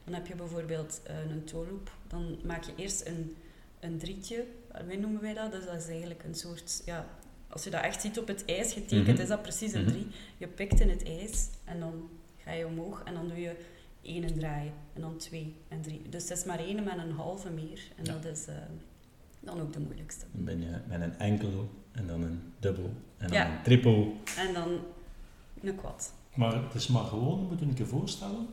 Dan 0.03 0.13
heb 0.13 0.27
je 0.27 0.35
bijvoorbeeld 0.35 1.01
eh, 1.03 1.15
een 1.31 1.43
toe-loop. 1.43 1.91
Dan 2.07 2.37
maak 2.43 2.63
je 2.63 2.71
eerst 2.75 3.05
een, 3.07 3.35
een 3.79 3.97
drietje, 3.97 4.45
hoe 4.87 4.97
noemen 4.97 5.21
wij 5.21 5.33
dat? 5.33 5.51
Dus 5.51 5.65
dat 5.65 5.75
is 5.75 5.87
eigenlijk 5.87 6.23
een 6.23 6.35
soort, 6.35 6.81
ja, 6.85 7.05
als 7.49 7.63
je 7.63 7.69
dat 7.69 7.81
echt 7.81 8.01
ziet 8.01 8.19
op 8.19 8.27
het 8.27 8.45
ijs 8.45 8.73
getekend, 8.73 9.07
Mhm. 9.07 9.21
is 9.21 9.27
dat 9.27 9.41
precies 9.41 9.73
een 9.73 9.81
Mhm. 9.81 9.91
drie. 9.91 10.07
Je 10.37 10.47
pikt 10.47 10.79
in 10.79 10.89
het 10.89 11.03
ijs 11.03 11.47
en 11.63 11.79
dan 11.79 12.09
ga 12.37 12.51
je 12.51 12.65
omhoog 12.65 13.03
en 13.03 13.13
dan 13.13 13.27
doe 13.27 13.39
je 13.39 13.55
één 14.01 14.23
en 14.23 14.33
draai 14.39 14.71
en 14.93 15.01
dan 15.01 15.17
twee 15.17 15.55
en 15.67 15.81
drie. 15.81 16.01
Dus 16.09 16.29
het 16.29 16.37
is 16.37 16.45
maar 16.45 16.59
één 16.59 16.83
met 16.83 16.97
een 16.97 17.11
halve 17.11 17.49
meer. 17.49 17.81
En 17.97 18.05
Ja. 18.05 18.13
dat 18.13 18.25
is 18.25 18.45
eh, 18.47 18.55
dan 19.39 19.61
ook 19.61 19.73
de 19.73 19.79
moeilijkste. 19.79 20.25
Dan 20.31 20.43
ben 20.43 20.61
je 20.61 20.77
met 20.87 21.01
een 21.01 21.17
enkel 21.19 21.69
en 21.91 22.07
dan 22.07 22.21
een 22.21 22.41
dubbel 22.59 22.89
en 23.17 23.27
dan 23.27 23.37
Ja. 23.37 23.55
een 23.57 23.63
triple. 23.63 24.11
En 24.37 24.53
dan 24.53 24.79
een 25.61 25.75
quad. 25.75 26.13
Maar 26.35 26.63
het 26.63 26.73
is 26.73 26.87
maar 26.87 27.03
gewoon, 27.03 27.39
moet 27.47 27.59
je 27.59 27.65
een 27.65 27.73
keer 27.73 27.87
voorstellen, 27.87 28.47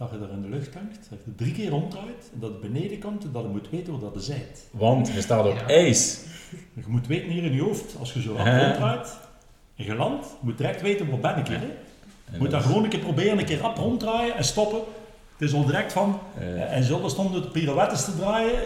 dat 0.00 0.10
je 0.10 0.18
daar 0.18 0.30
in 0.30 0.42
de 0.42 0.48
lucht 0.48 0.74
hangt, 0.74 1.06
dat 1.10 1.18
je 1.24 1.34
drie 1.36 1.52
keer 1.52 1.70
ronddraait, 1.70 2.30
en 2.34 2.40
dat 2.40 2.50
het 2.50 2.60
beneden 2.60 2.98
komt 2.98 3.24
en 3.24 3.30
dat 3.32 3.42
je 3.42 3.48
moet 3.48 3.70
weten 3.70 3.92
waar 3.92 4.00
dat 4.00 4.14
je 4.14 4.20
zijt. 4.20 4.66
Want 4.70 5.08
je 5.12 5.20
staat 5.20 5.46
op 5.46 5.56
Ja. 5.56 5.66
ijs. 5.66 6.18
Je 6.74 6.82
moet 6.86 7.06
weten 7.06 7.28
hier 7.30 7.44
in 7.44 7.52
je 7.54 7.62
hoofd, 7.62 7.96
als 7.98 8.12
je 8.12 8.20
zo 8.22 8.32
rap 8.36 8.46
ronddraait, 8.46 9.16
en 9.76 9.84
je 9.84 9.94
landt, 9.94 10.26
je 10.26 10.36
moet 10.40 10.58
direct 10.58 10.80
weten 10.82 11.10
waar 11.10 11.18
ben 11.20 11.36
ik 11.38 11.46
hier. 11.46 11.58
Hè. 11.58 11.66
Je 12.32 12.38
moet 12.38 12.50
dat 12.50 12.62
gewoon 12.62 12.84
een 12.84 12.90
keer 12.90 12.98
proberen, 13.00 13.38
een 13.38 13.44
keer 13.44 13.58
rap 13.60 13.76
ronddraaien 13.76 14.36
en 14.36 14.44
stoppen. 14.44 14.78
Het 15.38 15.48
is 15.48 15.54
al 15.54 15.64
direct 15.64 15.92
van, 15.92 16.18
eh, 16.38 16.76
en 16.76 16.84
zo 16.84 17.08
stonden 17.08 17.42
de 17.42 17.48
pirouettes 17.48 18.04
te 18.04 18.16
draaien, 18.16 18.60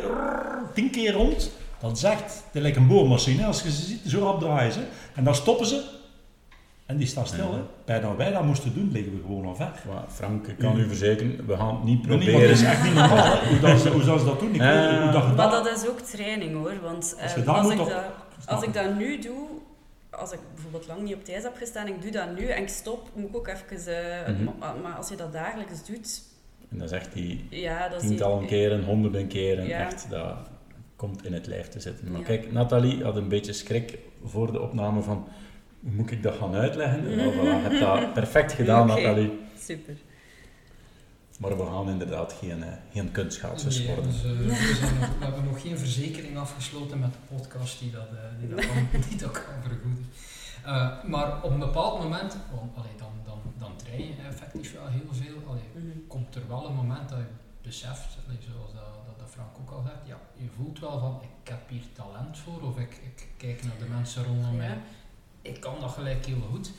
tien 0.74 0.90
keer 0.90 1.12
rond. 1.12 1.50
Dat 1.80 1.98
zegt, 1.98 2.42
het 2.52 2.62
lijkt 2.62 2.76
een 2.76 2.86
boormachine, 2.86 3.44
als 3.46 3.62
je 3.62 3.70
ze 3.70 3.82
ziet, 3.82 4.00
zo 4.06 4.18
rap 4.18 4.40
draaien 4.40 4.72
ze. 4.72 4.80
En 5.14 5.24
dan 5.24 5.34
stoppen 5.34 5.66
ze, 5.66 5.82
en 6.86 6.96
die 6.96 7.06
staan 7.06 7.26
stil. 7.26 7.44
Ja. 7.50 7.54
Hè. 7.56 7.60
Bij 7.84 8.00
dat 8.00 8.16
wij 8.16 8.30
dat 8.30 8.42
moesten 8.44 8.74
doen, 8.74 8.90
liggen 8.92 9.12
we 9.16 9.20
gewoon 9.20 9.44
al 9.46 9.54
ver. 9.56 9.72
maar 9.88 10.04
Frank, 10.08 10.46
ik 10.46 10.58
kan 10.58 10.78
u 10.78 10.86
verzekeren, 10.88 11.46
we 11.46 11.56
gaan 11.56 11.74
het 11.74 11.84
niet 11.84 11.98
Nee, 11.98 12.06
proberen. 12.18 12.32
maar 12.38 12.42
dat 12.48 12.50
is 12.58 12.62
echt 12.62 12.82
niet 12.84 12.94
normaal, 12.94 13.24
hè. 13.24 13.48
hoe, 13.48 13.60
dat, 13.60 13.80
ze- 13.80 13.88
hoe 13.90 14.02
zou 14.02 14.18
ze 14.18 14.24
dat 14.24 14.40
doen? 14.40 14.54
Ik 14.54 14.60
weet 14.60 14.90
niet 14.90 15.00
hoe 15.00 15.10
dat 15.12 15.36
Maar 15.36 15.50
dat 15.50 15.66
is 15.66 15.88
ook 15.88 16.00
training 16.00 16.54
hoor. 16.54 16.80
Want 16.82 17.16
Als 17.22 17.34
eh, 17.34 17.48
als, 17.48 17.72
ik 17.72 17.80
op- 17.80 17.88
dat, 17.88 18.02
als 18.46 18.62
ik 18.62 18.72
dat 18.74 18.94
nu 18.98 19.18
doe, 19.18 19.46
als 20.10 20.32
ik 20.32 20.38
bijvoorbeeld 20.54 20.86
lang 20.86 21.02
niet 21.02 21.14
op 21.14 21.20
het 21.20 21.30
ijs 21.30 21.42
heb 21.42 21.56
gestaan, 21.56 21.86
ik 21.86 22.02
doe 22.02 22.10
dat 22.10 22.36
nu 22.38 22.46
en 22.46 22.62
ik 22.62 22.68
stop, 22.68 23.08
moet 23.14 23.28
ik 23.28 23.36
ook 23.36 23.48
even. 23.48 24.26
eh, 24.26 24.34
Mhm. 24.34 24.44
maar, 24.58 24.74
maar 24.82 24.92
als 24.92 25.08
je 25.08 25.16
dat 25.16 25.32
dagelijks 25.32 25.86
doet, 25.86 26.22
En 26.70 26.78
dat 26.78 26.90
is 26.90 26.96
echt 26.98 27.12
die 27.12 27.46
ja, 27.50 27.88
dat 27.88 28.02
is 28.02 28.08
tientallen 28.08 28.38
die- 28.38 28.48
keren, 28.48 28.84
honderden 28.84 29.26
keren, 29.28 29.66
Ja. 29.66 29.78
echt, 29.86 30.06
dat 30.10 30.34
komt 30.96 31.24
in 31.24 31.32
het 31.32 31.46
lijf 31.46 31.68
te 31.68 31.80
zitten. 31.80 32.10
Maar 32.10 32.20
Ja. 32.20 32.26
kijk, 32.26 32.52
Nathalie 32.52 33.02
had 33.04 33.16
een 33.16 33.28
beetje 33.28 33.52
schrik 33.52 33.98
voor 34.24 34.52
de 34.52 34.60
opname 34.60 35.02
van, 35.02 35.28
moet 35.92 36.10
ik 36.10 36.22
dat 36.22 36.34
gaan 36.36 36.54
uitleggen? 36.54 37.02
Nou, 37.16 37.32
voilà, 37.32 37.62
je 37.62 37.68
hebt 37.68 37.80
dat 37.80 38.12
perfect 38.12 38.52
gedaan, 38.52 38.90
Oké. 38.90 39.00
Nathalie. 39.00 39.38
Super. 39.58 39.96
Maar 41.40 41.56
we 41.56 41.66
gaan 41.66 41.88
inderdaad 41.88 42.32
geen, 42.32 42.62
eh, 42.62 42.72
geen 42.92 43.10
kunstschaatsers 43.12 43.78
Nee, 43.78 43.86
worden. 43.86 44.04
dus, 44.04 44.24
eh, 44.24 44.30
we, 44.30 44.74
zijn 44.80 44.98
nog- 45.00 45.18
we 45.18 45.24
hebben 45.24 45.44
nog 45.44 45.60
geen 45.60 45.78
verzekering 45.78 46.36
afgesloten 46.38 46.98
met 46.98 47.12
de 47.12 47.34
podcast 47.36 47.78
die 47.78 47.90
dat, 47.90 48.06
eh, 48.12 48.38
die 48.40 48.48
dat, 48.48 48.66
kan, 48.66 49.00
die 49.08 49.18
dat 49.18 49.32
kan 49.32 49.54
vergoeden. 49.62 50.06
Eh, 50.64 51.04
maar 51.04 51.42
op 51.42 51.50
een 51.50 51.58
bepaald 51.58 52.02
moment, 52.02 52.36
want, 52.54 52.76
allee, 52.76 52.94
dan, 52.98 53.12
dan, 53.24 53.38
dan 53.58 53.72
train 53.76 54.06
je 54.06 54.14
effectief 54.28 54.72
wel 54.72 54.86
heel 54.86 55.08
veel. 55.10 55.36
Allee, 55.48 55.62
Mhm. 55.74 56.06
komt 56.08 56.34
er 56.34 56.42
wel 56.48 56.66
een 56.68 56.74
moment 56.74 57.08
dat 57.08 57.18
je 57.18 57.24
beseft, 57.62 58.16
allee, 58.26 58.38
zoals 58.52 58.72
dat, 58.72 58.84
dat, 59.06 59.18
dat 59.18 59.28
Frank 59.30 59.54
ook 59.60 59.70
al 59.70 59.82
zegt, 59.82 60.02
ja, 60.04 60.18
je 60.36 60.48
voelt 60.56 60.78
wel 60.80 60.98
van 60.98 61.20
ik 61.42 61.48
heb 61.48 61.68
hier 61.68 61.82
talent 61.92 62.38
voor 62.38 62.60
of 62.62 62.78
ik, 62.78 62.92
ik 63.10 63.26
kijk 63.36 63.62
naar 63.62 63.78
de 63.78 63.88
mensen 63.96 64.24
rondom 64.24 64.56
mij. 64.56 64.66
Ja. 64.68 64.76
Ik 65.44 65.60
kan 65.60 65.80
dat 65.80 65.90
gelijk 65.90 66.26
heel 66.26 66.40
goed. 66.52 66.70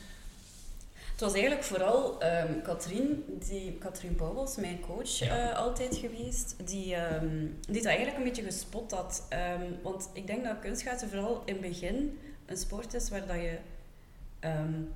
Het 1.12 1.20
was 1.24 1.34
eigenlijk 1.34 1.64
vooral 1.64 2.20
ehm 2.22 2.62
Katrien, 2.62 3.24
die, 3.48 3.72
Katrien 3.72 4.16
Pauwels, 4.16 4.56
mijn 4.56 4.80
coach, 4.80 5.10
Ja. 5.20 5.52
eh, 5.52 5.58
altijd 5.58 5.96
geweest, 5.96 6.56
die, 6.66 6.96
ehm, 6.96 7.46
die 7.62 7.76
dat 7.76 7.86
eigenlijk 7.86 8.18
een 8.18 8.24
beetje 8.24 8.44
gespot 8.44 8.92
had. 8.92 9.26
Ehm, 9.30 9.64
want 9.84 10.10
ik 10.14 10.28
denk 10.28 10.44
dat 10.44 10.60
kunstschaatsen 10.60 11.10
vooral 11.10 11.42
in 11.46 11.54
het 11.54 11.62
begin 11.62 12.20
een 12.46 12.58
sport 12.58 12.94
is 12.94 13.10
waar 13.10 13.28
dat 13.28 13.36
je 13.36 13.58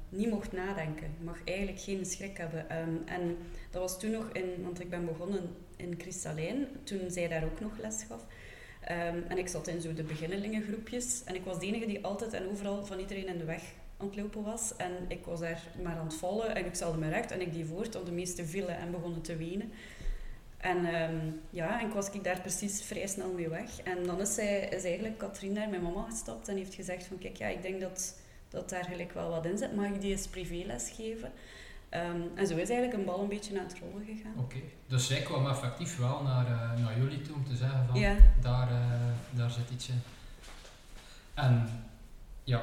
niet 0.09 0.29
mocht 0.29 0.51
nadenken. 0.51 1.07
Je 1.19 1.23
mag 1.25 1.37
eigenlijk 1.45 1.79
geen 1.79 2.05
schrik 2.05 2.37
hebben. 2.37 2.69
En 3.07 3.37
dat 3.71 3.81
was 3.81 3.99
toen 3.99 4.11
nog 4.11 4.29
in, 4.33 4.63
want 4.63 4.79
ik 4.79 4.89
ben 4.89 5.05
begonnen 5.05 5.55
in 5.75 5.97
Kristallijn, 5.97 6.67
toen 6.83 7.09
zij 7.11 7.27
daar 7.27 7.43
ook 7.43 7.59
nog 7.59 7.71
les 7.81 8.03
gaf. 8.09 8.21
Ehm, 8.79 9.21
en 9.27 9.37
ik 9.37 9.47
zat 9.47 9.67
in 9.67 9.81
zo 9.81 9.93
de 9.93 10.03
beginnelingengroepjes 10.03 11.23
en 11.25 11.35
ik 11.35 11.43
was 11.43 11.59
de 11.59 11.65
enige 11.65 11.85
die 11.85 12.05
altijd 12.05 12.33
en 12.33 12.49
overal 12.49 12.85
van 12.85 12.99
iedereen 12.99 13.27
in 13.27 13.37
de 13.37 13.43
weg 13.43 13.61
aan 13.97 14.07
het 14.07 14.15
lopen 14.15 14.43
was. 14.43 14.75
En 14.77 14.91
ik 15.07 15.25
was 15.25 15.39
daar 15.39 15.63
maar 15.83 15.97
aan 15.97 16.05
het 16.05 16.15
vallen 16.15 16.55
en 16.55 16.65
ik 16.65 16.75
stelde 16.75 16.97
me 16.97 17.09
recht 17.09 17.31
en 17.31 17.41
ik 17.41 17.53
die 17.53 17.65
voort, 17.65 17.93
want 17.93 18.05
de 18.05 18.11
meesten 18.11 18.47
vielen 18.47 18.77
en 18.77 18.91
begonnen 18.91 19.21
te 19.21 19.35
wenen. 19.35 19.71
En 20.57 20.85
ehm, 20.85 21.31
ja, 21.49 21.79
en 21.79 21.87
ik 21.87 21.93
was 21.93 22.09
ik 22.09 22.23
daar 22.23 22.41
precies 22.41 22.81
vrij 22.81 23.07
snel 23.07 23.31
mee 23.31 23.49
weg. 23.49 23.81
En 23.83 24.03
dan 24.03 24.21
is, 24.21 24.33
zij, 24.33 24.59
is 24.59 24.83
eigenlijk 24.83 25.17
Katrien 25.17 25.53
naar 25.53 25.69
mijn 25.69 25.83
mama 25.83 26.05
gestapt 26.09 26.47
en 26.47 26.57
heeft 26.57 26.73
gezegd 26.73 27.03
van 27.03 27.17
kijk, 27.17 27.37
ja, 27.37 27.47
ik 27.47 27.61
denk 27.61 27.81
dat, 27.81 28.15
dat 28.49 28.69
daar 28.69 28.83
gelijk 28.83 29.13
wel 29.13 29.29
wat 29.29 29.45
in 29.45 29.57
zit. 29.57 29.75
Mag 29.75 29.87
ik 29.87 30.01
die 30.01 30.11
eens 30.11 30.27
privéles 30.27 30.91
geven? 30.95 31.31
Ehm, 31.89 32.21
en 32.35 32.47
zo 32.47 32.55
is 32.55 32.69
eigenlijk 32.69 32.93
een 32.93 33.05
bal 33.05 33.21
een 33.21 33.27
beetje 33.27 33.53
naar 33.53 33.63
het 33.63 33.79
rollen 33.79 34.05
gegaan. 34.05 34.33
Oké, 34.37 34.57
dus 34.87 35.07
zij 35.07 35.21
kwam 35.21 35.47
effectief 35.47 35.97
wel 35.97 36.21
naar, 36.23 36.45
eh, 36.45 36.83
naar 36.83 36.97
jullie 36.97 37.21
toe 37.21 37.35
om 37.35 37.45
te 37.45 37.55
zeggen 37.55 37.85
van 37.85 37.99
Ja, 37.99 38.15
daar, 38.41 38.71
eh, 38.71 39.37
daar 39.37 39.51
zit 39.51 39.69
iets 39.73 39.89
in. 39.89 40.01
En 41.33 41.69
ja, 42.43 42.61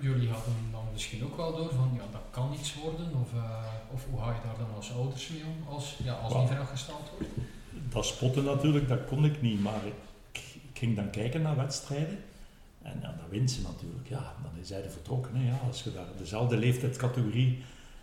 jullie 0.00 0.28
hadden 0.28 0.54
dan 0.70 0.84
misschien 0.92 1.24
ook 1.24 1.36
wel 1.36 1.56
door 1.56 1.70
van 1.74 1.90
ja, 1.94 2.02
dat 2.12 2.22
kan 2.30 2.52
iets 2.52 2.74
worden, 2.74 3.14
of, 3.14 3.32
eh, 3.32 3.64
of 3.92 4.06
hoe 4.10 4.20
ga 4.20 4.26
je 4.26 4.40
daar 4.44 4.58
dan 4.58 4.74
als 4.76 4.92
ouders 4.92 5.28
mee 5.28 5.42
om, 5.44 5.74
als, 5.74 5.98
ja, 6.04 6.12
als 6.12 6.32
die 6.32 6.46
vraag 6.46 6.70
gesteld 6.70 7.10
wordt? 7.10 7.34
Dat 7.88 8.06
spotten 8.06 8.44
natuurlijk, 8.44 8.88
dat 8.88 9.04
kon 9.06 9.24
ik 9.24 9.42
niet, 9.42 9.60
maar 9.60 9.86
ik, 9.86 9.94
ik 10.32 10.78
ging 10.78 10.96
dan 10.96 11.10
kijken 11.10 11.42
naar 11.42 11.56
wedstrijden. 11.56 12.18
En 12.82 12.98
ja, 13.02 13.14
dan 13.18 13.28
wint 13.28 13.50
ze 13.50 13.62
natuurlijk. 13.62 14.08
Ja, 14.08 14.34
dan 14.42 14.60
is 14.60 14.68
zij 14.68 14.84
er 14.84 14.90
vertrokken. 14.90 15.36
Hè. 15.36 15.48
Ja, 15.48 15.58
als 15.66 15.82
je 15.82 15.92
daar 15.92 16.06
dezelfde 16.18 16.56
leeftijdscategorie 16.56 17.62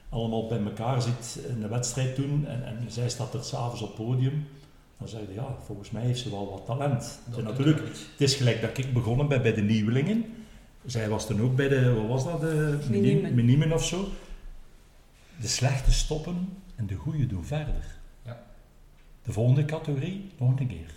allemaal 0.10 0.48
bij 0.48 0.60
elkaar 0.64 1.02
zit 1.02 1.40
in 1.48 1.60
de 1.60 1.68
wedstrijd 1.68 2.16
doen 2.16 2.48
en, 2.48 2.66
en 2.66 2.92
zij 2.92 3.10
staat 3.10 3.34
er 3.34 3.44
s'avonds 3.44 3.82
op 3.82 3.98
het 3.98 4.06
podium, 4.06 4.48
dan 4.98 5.08
zeg 5.08 5.22
je 5.28 5.34
ja, 5.34 5.56
volgens 5.66 5.92
mij 5.92 6.02
heeft 6.02 6.20
ze 6.20 6.30
wel 6.30 6.50
wat 6.50 6.66
talent. 6.66 7.04
Het 7.04 7.28
is 7.30 7.36
doet 7.36 7.44
natuurlijk, 7.44 7.80
het 7.88 8.22
is 8.22 8.36
gelijk 8.36 8.62
dat 8.62 8.78
ik 8.78 8.94
begonnen 8.94 9.28
ben 9.28 9.42
bij 9.42 9.54
de 9.54 9.62
nieuwelingen. 9.62 10.26
Zij 10.86 11.10
was 11.10 11.28
toen 11.28 11.42
ook 11.42 11.56
bij 11.56 11.68
de, 11.68 11.94
wat 11.94 12.08
was 12.08 12.24
dat, 12.24 12.42
de 12.42 12.80
Minimen. 12.90 13.36
Minimen 13.36 13.74
of 13.74 13.86
zo. 13.86 14.08
De 15.42 15.48
slechte 15.48 15.92
stoppen 15.92 16.50
en 16.76 16.88
de 16.88 16.96
goede 16.96 17.28
doen 17.28 17.46
verder. 17.46 17.98
Ja. 18.26 18.44
De 19.24 19.32
volgende 19.32 19.66
categorie 19.66 20.32
nog 20.38 20.60
een 20.60 20.68
keer. 20.68 20.92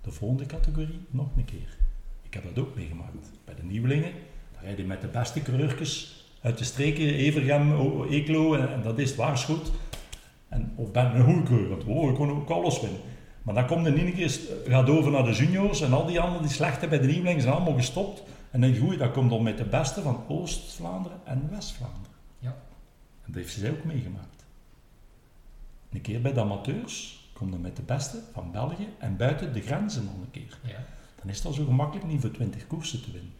De 0.00 0.10
volgende 0.10 0.46
categorie 0.46 1.00
nog 1.10 1.28
een 1.36 1.44
keer. 1.44 1.76
Ik 2.22 2.34
heb 2.34 2.54
dat 2.54 2.64
ook 2.64 2.74
meegemaakt. 2.74 3.30
Bij 3.44 3.54
de 3.54 3.64
nieuwelingen, 3.64 4.12
daar 4.52 4.62
rijden 4.62 4.80
je 4.80 4.86
met 4.86 5.00
de 5.00 5.06
beste 5.06 5.42
coureurtjes 5.42 6.25
uit 6.42 6.58
de 6.58 6.64
streken, 6.64 7.14
Evergem, 7.14 7.72
Eeklo, 8.10 8.54
en, 8.54 8.72
en 8.72 8.82
dat 8.82 8.98
is 8.98 9.08
het 9.08 9.18
waarschuwd. 9.18 9.70
En 10.48 10.72
of 10.74 10.92
ben 10.92 11.16
een 11.16 11.24
goede 11.24 11.42
coureur, 11.42 11.68
want 11.68 11.84
oh, 11.84 12.08
ik 12.08 12.14
kon 12.14 12.30
ook 12.30 12.50
alles 12.50 12.80
winnen. 12.80 13.00
Maar 13.42 13.54
dan 13.54 13.66
komt 13.66 13.84
de 13.84 13.94
ene 13.94 14.12
keer, 14.12 14.40
gaat 14.66 14.88
over 14.88 15.10
naar 15.10 15.24
de 15.24 15.32
juniors 15.32 15.80
en 15.80 15.92
al 15.92 16.06
die 16.06 16.20
anderen, 16.20 16.42
die 16.42 16.56
slechte 16.56 16.88
bij 16.88 16.98
de 16.98 17.06
nieuwelingen, 17.06 17.42
zijn 17.42 17.54
allemaal 17.54 17.74
gestopt. 17.74 18.22
En 18.50 18.60
dan 18.60 18.76
goeie, 18.76 18.98
dat 18.98 19.12
komt 19.12 19.30
dan 19.30 19.42
met 19.42 19.58
de 19.58 19.64
beste 19.64 20.02
van 20.02 20.24
Oost-Vlaanderen 20.28 21.20
en 21.24 21.48
West-Vlaanderen. 21.50 22.16
Ja. 22.38 22.56
En 23.24 23.32
dat 23.32 23.34
heeft 23.34 23.52
ze 23.52 23.70
ook 23.70 23.84
meegemaakt. 23.84 24.44
Een 25.92 26.00
keer 26.00 26.20
bij 26.20 26.32
de 26.32 26.40
amateurs, 26.40 27.24
kom 27.32 27.50
dan 27.50 27.60
met 27.60 27.76
de 27.76 27.82
beste 27.82 28.20
van 28.32 28.52
België 28.52 28.88
en 28.98 29.16
buiten 29.16 29.52
de 29.52 29.60
grenzen 29.60 30.04
nog 30.04 30.14
een 30.14 30.30
keer. 30.30 30.58
Ja. 30.62 30.84
Dan 31.20 31.30
is 31.30 31.42
dat 31.42 31.54
zo 31.54 31.64
gemakkelijk 31.64 32.06
niet 32.06 32.20
voor 32.20 32.30
20 32.30 32.66
koersen 32.66 33.02
te 33.02 33.12
winnen. 33.12 33.32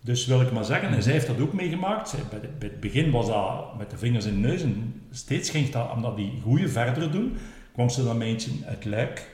Dus 0.00 0.26
wil 0.26 0.40
ik 0.40 0.52
maar 0.52 0.64
zeggen, 0.64 0.88
en 0.88 1.02
zij 1.02 1.12
heeft 1.12 1.26
dat 1.26 1.40
ook 1.40 1.52
meegemaakt. 1.52 2.08
Zij, 2.08 2.20
bij, 2.30 2.68
het 2.68 2.80
begin 2.80 3.10
was 3.10 3.26
dat 3.26 3.78
met 3.78 3.90
de 3.90 3.98
vingers 3.98 4.24
in 4.24 4.42
de 4.42 4.48
neus 4.48 4.62
en 4.62 5.02
steeds 5.10 5.50
ging 5.50 5.70
dat, 5.70 5.92
omdat 5.92 6.16
die 6.16 6.40
goede 6.42 6.68
verder 6.68 7.12
doen, 7.12 7.36
kwam 7.72 7.88
ze 7.88 8.04
dan 8.04 8.18
met 8.18 8.26
eentje 8.26 8.50
uit 8.66 8.84
Luik, 8.84 9.30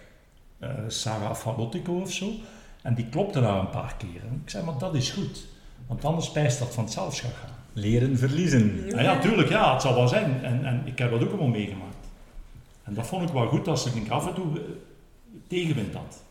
eh, 0.59 0.71
Sarah 0.89 1.35
Falotico 1.35 2.01
of 2.01 2.13
zo, 2.13 2.31
en 2.83 2.95
die 2.95 3.09
klopte 3.09 3.41
daar 3.41 3.59
een 3.59 3.71
paar 3.71 3.95
keer. 3.99 4.21
En 4.29 4.41
ik 4.45 4.51
zei, 4.51 4.65
maar 4.65 4.79
dat 4.79 4.95
is 4.95 5.11
goed, 5.11 5.47
want 5.87 6.05
anders 6.05 6.27
spijst 6.27 6.59
dat 6.59 6.75
vanzelf 6.75 7.19
gaan. 7.19 7.55
Leren 7.73 8.19
verliezen. 8.19 8.93
Ah 8.95 9.03
ja, 9.03 9.19
tuurlijk, 9.19 9.49
ja, 9.49 9.73
het 9.73 9.83
zal 9.83 9.95
wel 9.95 10.09
zijn. 10.09 10.45
En, 10.45 10.65
en 10.65 10.83
ik 10.85 10.99
heb 10.99 11.11
dat 11.11 11.23
ook 11.23 11.29
allemaal 11.29 11.47
meegemaakt. 11.47 12.07
En 12.83 12.95
dat 12.95 13.07
vond 13.07 13.29
ik 13.29 13.35
wel 13.35 13.47
goed, 13.47 13.69
als 13.69 13.87
ik 13.87 14.09
af 14.09 14.27
en 14.27 14.35
toe 14.35 14.59
eh, 14.59 14.63
tegenwind 15.47 15.95
had. 15.95 16.23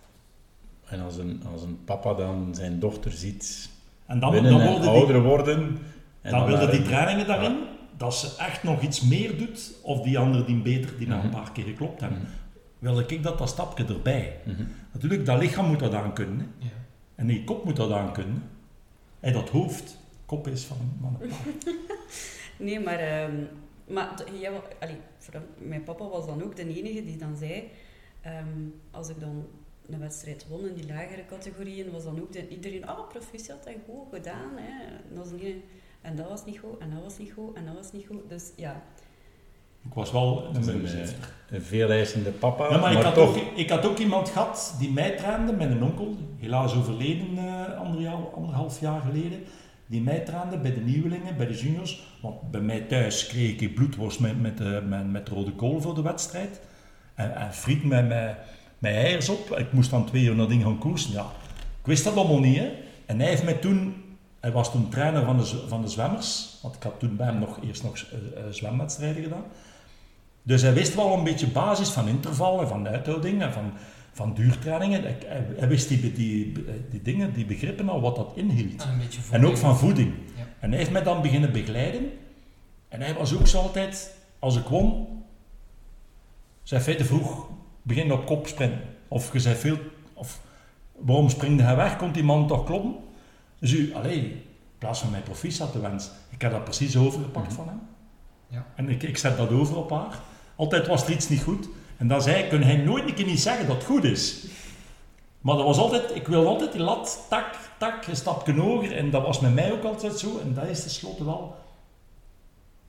En 0.85 1.01
als 1.01 1.17
een, 1.17 1.43
als 1.51 1.61
een 1.61 1.79
papa 1.85 2.13
dan 2.13 2.55
zijn 2.55 2.79
dochter 2.79 3.11
ziet 3.11 3.69
En 4.05 4.19
dan, 4.19 4.31
winnen 4.31 4.51
dan 4.51 4.61
en 4.61 4.67
worden 4.67 4.81
die 4.91 4.91
ouder 4.99 5.21
worden... 5.23 5.77
En 6.21 6.31
dan 6.31 6.45
wilde 6.45 6.61
daar- 6.65 6.71
die 6.71 6.81
trainingen 6.81 7.27
daarin, 7.27 7.57
dat 7.97 8.15
ze 8.15 8.35
echt 8.37 8.63
nog 8.63 8.81
iets 8.81 9.01
meer 9.01 9.37
doet, 9.37 9.73
of 9.83 10.01
die 10.01 10.19
andere 10.19 10.45
die 10.45 10.61
beter, 10.61 10.97
die 10.97 11.07
na 11.07 11.19
een 11.19 11.25
Mhm. 11.29 11.35
paar 11.35 11.51
keer 11.51 11.63
geklopt 11.63 11.99
hebben. 12.01 12.19
Mhm. 12.19 12.27
Wilde 12.79 13.05
ik 13.07 13.23
dat 13.23 13.37
dat 13.37 13.49
stapje 13.49 13.85
erbij. 13.85 14.37
Mhm. 14.45 14.63
Natuurlijk, 14.93 15.25
dat 15.25 15.39
lichaam 15.39 15.65
moet 15.67 15.79
dat 15.79 15.93
aan 15.93 16.13
kunnen. 16.13 16.39
Hè. 16.39 16.65
Ja. 16.65 16.71
En 17.15 17.27
die 17.27 17.43
kop 17.43 17.63
moet 17.65 17.75
dat 17.75 17.91
aan 17.91 18.13
kunnen. 18.13 18.43
En 19.19 19.33
dat 19.33 19.49
hoofd, 19.49 19.97
kop 20.25 20.47
is 20.47 20.63
van, 20.63 20.77
van 21.01 21.17
een 21.21 21.29
paard. 21.29 21.75
Nee, 22.57 22.79
maar, 22.79 22.99
ehm, 22.99 23.33
maar 23.87 24.09
ja, 24.39 24.51
allee, 24.79 24.97
mijn 25.57 25.83
papa 25.83 26.07
was 26.07 26.25
dan 26.25 26.43
ook 26.43 26.55
de 26.55 26.67
enige 26.67 27.03
die 27.05 27.17
dan 27.17 27.35
zei, 27.37 27.63
ehm, 28.21 28.47
als 28.91 29.09
ik 29.09 29.19
dan 29.19 29.45
een 29.89 29.99
wedstrijd 29.99 30.45
won 30.49 30.67
in 30.67 30.73
die 30.73 30.87
lagere 30.87 31.25
categorieën, 31.29 31.91
was 31.91 32.03
dan 32.03 32.21
ook 32.21 32.31
de, 32.33 32.47
iedereen, 32.47 32.87
ah, 32.87 33.07
proficiat 33.09 33.65
en 33.65 33.81
goed 33.85 34.07
gedaan. 34.13 34.51
Hè. 34.55 34.85
En, 34.85 35.15
dat 35.15 35.29
was 35.29 35.41
niet, 35.41 35.55
en 36.01 36.15
dat 36.15 36.29
was 36.29 36.45
niet 36.45 36.59
goed, 36.59 36.77
en 36.79 36.89
dat 36.93 37.03
was 37.03 37.17
niet 37.17 37.31
goed, 37.31 37.55
en 37.57 37.65
dat 37.65 37.75
was 37.75 37.91
niet 37.91 38.05
goed. 38.07 38.29
Dus 38.29 38.51
ja, 38.55 38.81
Ik 39.85 39.93
was 39.93 40.11
wel 40.11 40.45
een 40.45 40.55
een, 40.55 40.65
muggenzifter. 40.65 41.33
eh, 41.49 41.55
een 41.55 41.61
veeleisende 41.61 42.31
papa, 42.31 42.69
Ja, 42.69 42.77
maar, 42.77 42.91
ik, 42.91 43.01
had 43.01 43.13
toch... 43.13 43.29
ook, 43.37 43.57
ik 43.57 43.69
had 43.69 43.85
ook 43.85 43.97
iemand 43.97 44.29
gehad 44.29 44.75
die 44.79 44.91
mij 44.91 45.11
trainde, 45.11 45.53
met 45.53 45.69
een 45.71 45.83
onkel, 45.83 46.15
helaas 46.37 46.75
overleden 46.75 47.37
eh 47.37 47.77
anderhalf 48.33 48.79
jaar 48.79 49.01
geleden, 49.01 49.43
die 49.85 50.01
mij 50.01 50.19
trainde 50.19 50.57
bij 50.57 50.73
de 50.73 50.81
nieuwelingen, 50.81 51.37
bij 51.37 51.47
de 51.47 51.53
juniors. 51.53 52.17
Want 52.21 52.51
bij 52.51 52.61
mij 52.61 52.81
thuis 52.81 53.27
kreeg 53.27 53.59
ik 53.59 53.75
bloedworst 53.75 54.19
met, 54.19 54.41
met, 54.41 54.59
eh, 54.61 54.81
met, 54.81 55.11
met 55.11 55.29
rode 55.29 55.51
kool 55.51 55.81
voor 55.81 55.95
de 55.95 56.01
wedstrijd. 56.01 56.61
En, 57.15 57.35
en 57.35 57.53
friet 57.53 57.83
met, 57.83 58.07
met, 58.07 58.35
met 58.79 58.93
eiers 58.93 59.29
op. 59.29 59.57
Ik 59.57 59.71
moest 59.71 59.89
dan 59.89 60.05
twee 60.05 60.23
uur 60.23 60.35
dat 60.35 60.49
ding 60.49 60.63
gaan 60.63 60.77
koersen. 60.77 61.11
Ja, 61.11 61.31
ik 61.79 61.85
wist 61.85 62.03
dat 62.03 62.15
allemaal 62.15 62.39
niet. 62.39 62.57
Hè. 62.57 62.71
En 63.05 63.19
hij 63.19 63.29
heeft 63.29 63.43
mij 63.43 63.53
toen... 63.53 64.03
Hij 64.39 64.53
was 64.53 64.71
toen 64.71 64.89
trainer 64.89 65.25
van 65.25 65.37
de, 65.37 65.63
van 65.67 65.81
de 65.81 65.87
zwemmers. 65.87 66.57
Want 66.61 66.75
ik 66.75 66.83
had 66.83 66.99
toen 66.99 67.15
bij 67.15 67.25
hem 67.25 67.39
nog, 67.39 67.59
eerst 67.63 67.83
nog 67.83 67.95
eh, 67.97 68.17
eh, 68.17 68.51
zwemwedstrijden 68.51 69.23
gedaan. 69.23 69.43
Dus 70.43 70.61
hij 70.61 70.73
wist 70.73 70.95
wel 70.95 71.13
een 71.13 71.23
beetje 71.23 71.47
basis 71.47 71.89
van 71.89 72.07
intervallen, 72.07 72.67
van 72.67 72.87
uithouding 72.87 73.41
en 73.41 73.53
van, 73.53 73.71
van 74.11 74.33
duurtrainingen. 74.33 75.03
Hij, 75.57 75.67
wist 75.67 75.87
die, 75.87 76.13
die, 76.13 76.51
die 76.89 77.01
dingen, 77.01 77.33
die 77.33 77.45
begrippen 77.45 77.89
al, 77.89 78.01
wat 78.01 78.15
dat 78.15 78.31
inhield. 78.35 78.87
En 79.31 79.45
ook 79.45 79.57
van 79.57 79.77
voeding. 79.77 80.13
Ja. 80.35 80.43
En 80.59 80.69
hij 80.69 80.77
heeft 80.77 80.91
mij 80.91 81.03
dan 81.03 81.21
beginnen 81.21 81.51
begeleiden. 81.51 82.09
En 82.89 83.01
hij 83.01 83.13
was 83.13 83.35
ook 83.35 83.47
zo 83.47 83.61
altijd, 83.61 84.15
als 84.39 84.57
ik 84.57 84.65
won, 84.65 85.07
zei 86.63 86.83
hij 86.83 86.95
te 86.95 87.05
vroeg, 87.05 87.47
begin 87.85 88.11
op 88.11 88.25
kop 88.25 88.47
springen. 88.47 88.81
Of 89.07 89.33
je 89.33 89.39
zei 89.39 89.55
veel, 89.55 89.77
of 90.13 90.39
waarom 90.95 91.29
springde 91.29 91.63
hij 91.63 91.75
weg, 91.75 91.97
kon 91.97 92.11
die 92.11 92.23
man 92.23 92.47
toch 92.47 92.63
kloppen? 92.65 92.95
Dus 93.59 93.71
u, 93.71 93.93
allee, 93.93 94.19
in 94.19 94.41
plaats 94.77 94.99
van 94.99 95.09
mijn 95.11 95.23
proficiat 95.23 95.71
te 95.71 95.79
wensen, 95.79 96.11
ik 96.29 96.41
heb 96.41 96.51
dat 96.51 96.63
precies 96.63 96.97
overgepakt 96.97 97.47
Mhm. 97.47 97.55
van 97.55 97.67
hem. 97.67 97.81
Ja. 98.47 98.65
En 98.75 98.89
ik, 98.89 99.03
ik 99.03 99.17
zet 99.17 99.37
dat 99.37 99.49
over 99.49 99.77
op 99.77 99.89
haar. 99.89 100.19
Altijd 100.55 100.87
was 100.87 101.05
er 101.05 101.11
iets 101.13 101.29
niet 101.29 101.41
goed. 101.43 101.67
En 101.97 102.07
dan 102.07 102.21
zei 102.21 102.47
kun 102.47 102.63
hij 102.63 102.75
nooit 102.77 103.07
een 103.07 103.13
keer 103.13 103.25
niet 103.25 103.39
zeggen 103.39 103.67
dat 103.67 103.75
het 103.75 103.85
goed 103.85 104.03
is. 104.03 104.45
Maar 105.41 105.55
dat 105.55 105.65
was 105.65 105.77
altijd, 105.77 106.15
ik 106.15 106.27
wilde 106.27 106.47
altijd 106.47 106.71
die 106.71 106.81
lat, 106.81 107.25
tak, 107.29 107.45
tak, 107.77 108.07
een 108.07 108.15
stapje 108.15 108.53
hoger. 108.53 108.91
En 108.97 109.09
dat 109.09 109.25
was 109.25 109.39
met 109.39 109.53
mij 109.53 109.71
ook 109.71 109.83
altijd 109.83 110.19
zo. 110.19 110.39
En 110.39 110.53
dat 110.53 110.67
is 110.67 110.81
tenslotte 110.81 111.25
wel, 111.25 111.55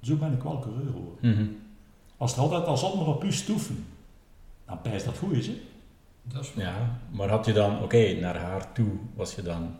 zo 0.02 0.14
ben 0.16 0.32
ik 0.32 0.42
wel 0.42 0.58
coureur 0.58 0.92
hoor. 0.92 1.12
Mhm. 1.20 1.46
Als 2.16 2.32
er 2.32 2.40
altijd 2.40 2.66
als 2.66 2.82
maar 2.94 3.06
op 3.06 3.24
u 3.24 3.32
stoeven, 3.32 3.86
dan 4.66 4.80
pijs 4.80 5.04
dat 5.04 5.18
goed 5.18 5.32
is 5.32 5.46
hè. 5.46 5.54
Dat 6.22 6.42
is 6.42 6.52
Ja, 6.56 6.98
maar 7.10 7.28
had 7.28 7.46
je 7.46 7.52
dan, 7.52 7.82
oké, 7.82 8.12
naar 8.20 8.36
haar 8.36 8.72
toe 8.72 8.90
was 9.14 9.34
je 9.34 9.42
dan 9.42 9.74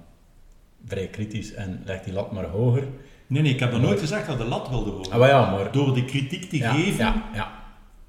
vrij 0.87 1.09
kritisch 1.09 1.53
en 1.55 1.83
leg 1.85 2.03
die 2.03 2.13
lat 2.13 2.33
maar 2.33 2.45
hoger. 2.45 2.89
Nee, 3.27 3.43
nee, 3.43 3.53
ik 3.53 3.61
heb 3.61 3.73
er 3.73 3.81
nooit 3.81 3.99
gezegd 4.01 4.27
dat 4.27 4.39
de 4.39 4.45
lat 4.45 4.69
wilde 4.69 4.91
horen. 4.91 5.13
Ah, 5.13 5.19
maar 5.19 5.29
ja, 5.29 5.51
maar... 5.51 5.73
Door 5.73 5.95
de 5.95 6.05
kritiek 6.05 6.45
te 6.51 6.57
ja, 6.57 6.73
geven, 6.73 7.05
Ja, 7.05 7.23
ja. 7.35 7.53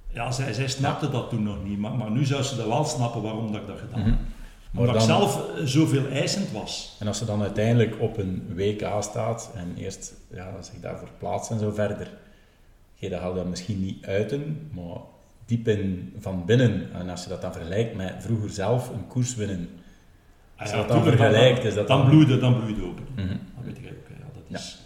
ja, 0.10 0.32
zij, 0.32 0.54
zij 0.54 0.68
snapte 0.68 1.10
dat 1.10 1.30
toen 1.30 1.44
nog 1.44 1.64
niet. 1.64 1.78
Maar, 1.78 1.96
maar 1.96 2.12
nu 2.12 2.26
zou 2.26 2.44
ze 2.44 2.56
dat 2.56 2.68
wel 2.68 2.84
snappen 2.84 3.22
waarom 3.22 3.52
dat 3.52 3.62
ik 3.62 3.68
dat 3.68 3.80
gedaan 3.80 4.02
heb. 4.02 4.16
Maar 4.72 4.82
Omdat 4.88 5.02
ik 5.02 5.08
dan- 5.08 5.18
zelf 5.20 5.50
eh, 5.58 5.64
zoveel 5.66 6.08
eisend 6.08 6.52
was. 6.52 6.96
En 7.00 7.08
als 7.08 7.18
ze 7.18 7.26
dan 7.26 7.42
uiteindelijk 7.42 7.96
op 8.02 8.18
een 8.18 8.52
WK 8.56 8.88
staat 9.00 9.52
en 9.56 9.76
eerst 9.78 10.14
ja, 10.34 10.62
zich 10.62 10.80
daarvoor 10.80 11.10
plaatst 11.18 11.52
en 11.52 11.60
zo 11.60 11.72
verder, 11.72 12.12
je 12.94 13.10
dat 13.10 13.36
dan 13.36 13.50
misschien 13.50 13.82
niet 13.82 14.06
uiten, 14.06 14.70
maar 14.74 14.98
diep 15.48 15.68
in 15.68 16.14
van 16.20 16.46
binnen. 16.46 16.94
En 16.94 17.10
als 17.10 17.24
je 17.24 17.30
dat 17.30 17.42
dan 17.42 17.54
vergelijkt 17.54 17.96
met 17.96 18.16
vroeger 18.20 18.50
zelf 18.50 18.90
een 18.90 19.08
koers 19.08 19.36
winnen, 19.36 19.70
als 20.58 20.70
je 20.70 20.76
Ah 20.76 20.88
dat 20.88 20.90
dan 20.90 21.04
vergelijkt, 21.04 21.64
is 21.64 21.74
dat 21.74 21.88
dan 21.88 22.00
dan... 22.00 22.10
bloeide, 22.10 22.40
dan 22.40 22.58
bloeide 22.58 22.84
open. 22.84 23.06
Mhm. 23.16 23.28
Dat 23.28 23.66
weet 23.66 23.78
ik 23.78 23.86
ook. 23.86 24.08
Ja, 24.10 24.26
dat 24.34 24.60
is, 24.60 24.80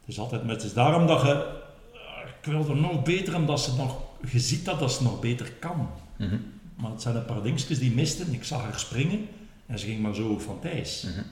Het 0.00 0.08
is 0.08 0.18
altijd 0.18 0.44
met, 0.44 0.56
het 0.56 0.64
is 0.64 0.72
daarom 0.72 1.06
dat 1.06 1.20
je, 1.20 1.32
eh, 1.32 2.28
ik 2.38 2.44
wil 2.44 2.68
er 2.68 2.76
nog 2.76 3.02
beter, 3.02 3.34
omdat 3.36 3.60
ze 3.60 3.76
nog, 3.76 4.02
je 4.30 4.38
ziet 4.38 4.64
dat 4.64 4.78
dat 4.78 4.92
ze 4.92 5.02
nog 5.02 5.20
beter 5.20 5.52
kan. 5.52 5.90
Mhm. 6.16 6.36
Maar 6.76 6.90
het 6.90 7.02
zijn 7.02 7.16
een 7.16 7.24
paar 7.24 7.42
dingetjes 7.42 7.78
die 7.78 7.94
misten. 7.94 8.32
Ik 8.32 8.44
zag 8.44 8.62
haar 8.62 8.78
springen 8.78 9.28
en 9.66 9.78
ze 9.78 9.86
ging 9.86 10.00
maar 10.00 10.14
zo 10.14 10.28
hoog 10.28 10.42
van 10.42 10.60
Thijs. 10.60 11.02
Mhm. 11.02 11.22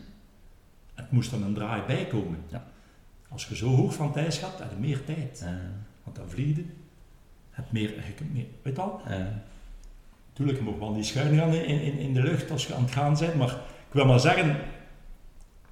Het 0.95 1.11
moest 1.11 1.31
dan 1.31 1.43
een 1.43 1.55
draai 1.55 1.83
bij 1.87 2.07
komen. 2.07 2.39
Ja. 2.49 2.67
Als 3.29 3.47
je 3.47 3.57
zo 3.57 3.69
hoog 3.69 3.95
van 3.95 4.13
Thijs 4.13 4.39
gaat, 4.39 4.59
heb 4.59 4.71
je 4.71 4.77
meer 4.77 5.05
tijd. 5.05 5.41
Ja, 5.45 5.61
Want 6.05 6.17
dan 6.17 6.31
vlieg 6.31 6.59
Heb 7.55 7.65
meer, 7.71 7.89
je 7.89 8.13
kunt 8.17 8.33
meer, 8.33 8.47
weet 8.63 8.77
je 8.77 8.83
wel? 8.83 9.01
ja. 9.09 9.43
Tuurlijk, 10.33 10.59
je 10.59 10.65
mag 10.65 10.75
wel 10.79 10.91
niet 10.91 11.07
schuin 11.07 11.39
gaan 11.39 11.55
in, 11.55 11.81
in, 11.81 11.99
in 11.99 12.15
de 12.15 12.23
lucht 12.23 12.51
als 12.51 12.67
je 12.67 12.75
aan 12.75 12.83
het 12.83 12.93
gaan 12.93 13.17
bent, 13.19 13.35
maar 13.35 13.49
ik 13.89 13.93
wil 13.93 14.07
maar 14.07 14.21
zeggen, 14.21 14.57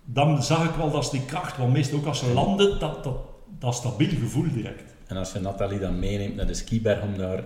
dan 0.05 0.42
zag 0.42 0.68
ik 0.68 0.75
wel 0.75 0.90
dat 0.90 1.05
ze 1.05 1.11
die 1.11 1.25
kracht, 1.25 1.57
want 1.57 1.73
meestal 1.73 1.99
ook 1.99 2.07
als 2.07 2.18
ze 2.18 2.33
landen, 2.33 2.79
dat, 2.79 3.05
dat, 3.05 3.16
dat 3.59 3.75
stabiel 3.75 4.09
gevoel 4.09 4.53
direct. 4.53 4.95
En 5.07 5.16
als 5.16 5.33
je 5.33 5.40
Nathalie 5.40 5.79
dan 5.79 5.99
meeneemt 5.99 6.37
naar 6.37 6.47
de 6.47 6.55
skiberg 6.55 7.03
om 7.03 7.16
daar 7.16 7.45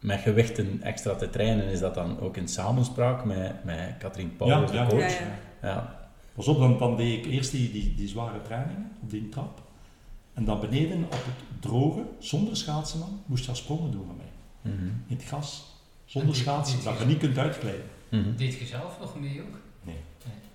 met 0.00 0.20
gewichten 0.20 0.82
extra 0.82 1.14
te 1.14 1.30
trainen, 1.30 1.64
is 1.64 1.80
dat 1.80 1.94
dan 1.94 2.20
ook 2.20 2.36
in 2.36 2.48
samenspraak 2.48 3.24
met, 3.24 3.64
met 3.64 3.94
Katrien 3.98 4.36
Paulus, 4.36 4.70
Ja, 4.70 4.84
de 4.84 4.90
coach? 4.90 5.18
Ja, 5.18 5.26
ja. 5.62 5.68
Ja. 5.68 6.10
Pas 6.34 6.48
op, 6.48 6.58
dan, 6.58 6.78
dan 6.78 6.96
deed 6.96 7.18
ik 7.18 7.32
eerst 7.32 7.50
die, 7.50 7.72
die, 7.72 7.94
die 7.94 8.08
zware 8.08 8.42
trainingen 8.42 8.92
op 9.02 9.10
die 9.10 9.28
trap. 9.28 9.61
En 10.32 10.44
dan 10.44 10.60
beneden 10.60 11.04
op 11.04 11.12
het 11.12 11.62
droge, 11.62 12.04
zonder 12.18 12.56
schaatsen 12.56 12.98
dan, 12.98 13.20
moest 13.26 13.44
je 13.44 13.50
al 13.50 13.56
sprongen 13.56 13.90
doen 13.90 14.06
van 14.06 14.16
mij. 14.16 14.72
Mhm. 14.72 14.84
In 14.84 15.16
het 15.16 15.22
gas. 15.22 15.64
Zonder 16.04 16.32
die- 16.32 16.42
schaatsen, 16.42 16.84
dat 16.84 16.98
je 16.98 17.04
niet 17.04 17.18
kunt 17.18 17.38
uitglijden. 17.38 17.84
Mhm. 18.08 18.36
Deed 18.36 18.54
je 18.54 18.66
zelf 18.66 18.98
nog 19.00 19.20
mee 19.20 19.40
ook? 19.42 19.60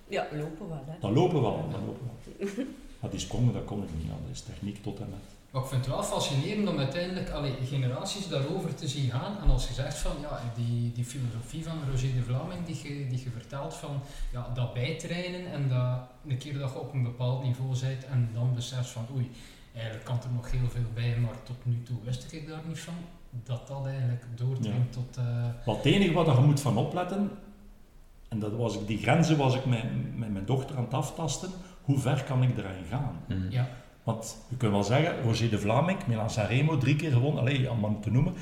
ja 0.08 0.26
lopen 0.32 0.68
wel. 0.68 0.84
Hè. 0.86 0.92
Dan 1.00 1.12
lopen 1.12 1.34
we 1.34 1.40
wel, 1.40 1.68
dan 1.70 1.84
lopen 1.84 2.06
we 2.38 2.44
wel. 2.54 2.64
Maar 3.00 3.10
die 3.10 3.20
sprongen, 3.20 3.52
dat 3.52 3.64
kon 3.64 3.82
ik 3.82 3.88
niet, 3.96 4.04
ja, 4.04 4.08
dat 4.26 4.30
is 4.32 4.40
techniek 4.40 4.82
tot 4.82 4.98
en 5.00 5.08
met. 5.10 5.18
Maar 5.50 5.62
ik 5.62 5.68
vind 5.68 5.84
het 5.84 5.94
wel 5.94 6.02
fascinerend 6.02 6.68
om 6.68 6.78
uiteindelijk 6.78 7.30
allee, 7.30 7.54
generaties 7.64 8.28
daarover 8.28 8.74
te 8.74 8.88
zien 8.88 9.10
gaan. 9.10 9.38
En 9.42 9.50
als 9.50 9.68
je 9.68 9.74
zegt 9.74 9.98
van 9.98 10.12
ja, 10.20 10.52
die, 10.56 10.92
die 10.92 11.04
filosofie 11.04 11.64
van 11.64 11.78
Roger 11.90 12.14
de 12.14 12.22
Vlaming 12.22 12.66
die 12.66 12.76
je, 12.82 13.06
die 13.08 13.22
je 13.24 13.30
vertelt 13.30 13.74
van 13.74 14.00
ja, 14.32 14.50
dat 14.54 14.74
bijtrainen 14.74 15.52
en 15.52 15.68
dat 15.68 15.98
een 16.28 16.38
keer 16.38 16.58
dat 16.58 16.72
je 16.72 16.78
op 16.78 16.92
een 16.92 17.02
bepaald 17.02 17.42
niveau 17.42 17.78
bent 17.80 18.04
en 18.04 18.30
dan 18.34 18.54
beseft 18.54 18.88
van 18.88 19.06
oei, 19.14 19.30
eigenlijk 19.78 20.04
kan 20.04 20.18
er 20.22 20.32
nog 20.34 20.50
heel 20.50 20.68
veel 20.68 20.90
bij, 20.94 21.16
maar 21.18 21.42
tot 21.42 21.56
nu 21.62 21.82
toe 21.82 21.96
wist 22.04 22.32
ik 22.32 22.48
daar 22.48 22.60
niet 22.66 22.80
van. 22.80 22.94
Dat 23.44 23.66
dat 23.68 23.86
eigenlijk 23.86 24.24
doordringt 24.34 24.92
tot... 24.92 25.16
eh, 25.16 25.24
Maar 25.66 25.74
het 25.76 25.84
enige 25.84 26.12
wat 26.12 26.26
je 26.26 26.40
moet 26.42 26.60
van 26.60 26.76
opletten, 26.76 27.30
en 28.28 28.38
dat 28.38 28.52
was 28.52 28.74
ik, 28.78 28.86
die 28.86 28.98
grenzen 28.98 29.36
was 29.36 29.54
ik 29.54 29.64
met, 29.66 30.16
met 30.16 30.32
mijn 30.32 30.44
dochter 30.44 30.76
aan 30.76 30.84
het 30.84 30.94
aftasten, 30.94 31.50
hoe 31.82 31.98
ver 31.98 32.24
kan 32.24 32.42
ik 32.42 32.56
erin 32.58 32.84
gaan? 32.90 33.20
Mhm. 33.28 33.50
ja, 33.50 33.68
Want 34.02 34.36
je 34.48 34.56
kunt 34.56 34.72
wel 34.72 34.82
zeggen, 34.84 35.22
Roger 35.22 35.50
de 35.50 35.58
Vlaming, 35.58 36.06
Milan 36.06 36.30
Sanremo, 36.30 36.78
drie 36.78 36.96
keer 36.96 37.12
gewonnen, 37.12 37.40
alleen 37.40 37.68
allemaal 37.68 37.90
niet 37.90 38.02
te 38.02 38.10
noemen. 38.10 38.34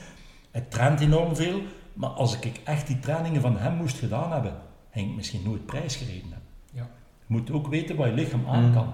Hij 0.50 0.60
traint 0.60 1.00
enorm 1.00 1.36
veel, 1.36 1.60
maar 1.92 2.10
als 2.10 2.38
ik 2.38 2.60
echt 2.64 2.86
die 2.86 2.98
trainingen 2.98 3.40
van 3.40 3.56
hem 3.58 3.74
moest 3.74 3.98
gedaan 3.98 4.32
hebben, 4.32 4.54
ging 4.90 5.10
ik 5.10 5.16
misschien 5.16 5.42
nooit 5.44 5.66
prijs 5.66 5.96
gereden 5.96 6.30
hebben. 6.30 6.48
Ja. 6.72 6.82
Je 7.26 7.34
moet 7.34 7.50
ook 7.50 7.66
weten 7.68 7.96
wat 7.96 8.06
je 8.06 8.12
lichaam 8.12 8.46
aan 8.46 8.64
Mm. 8.66 8.72
kan. 8.72 8.92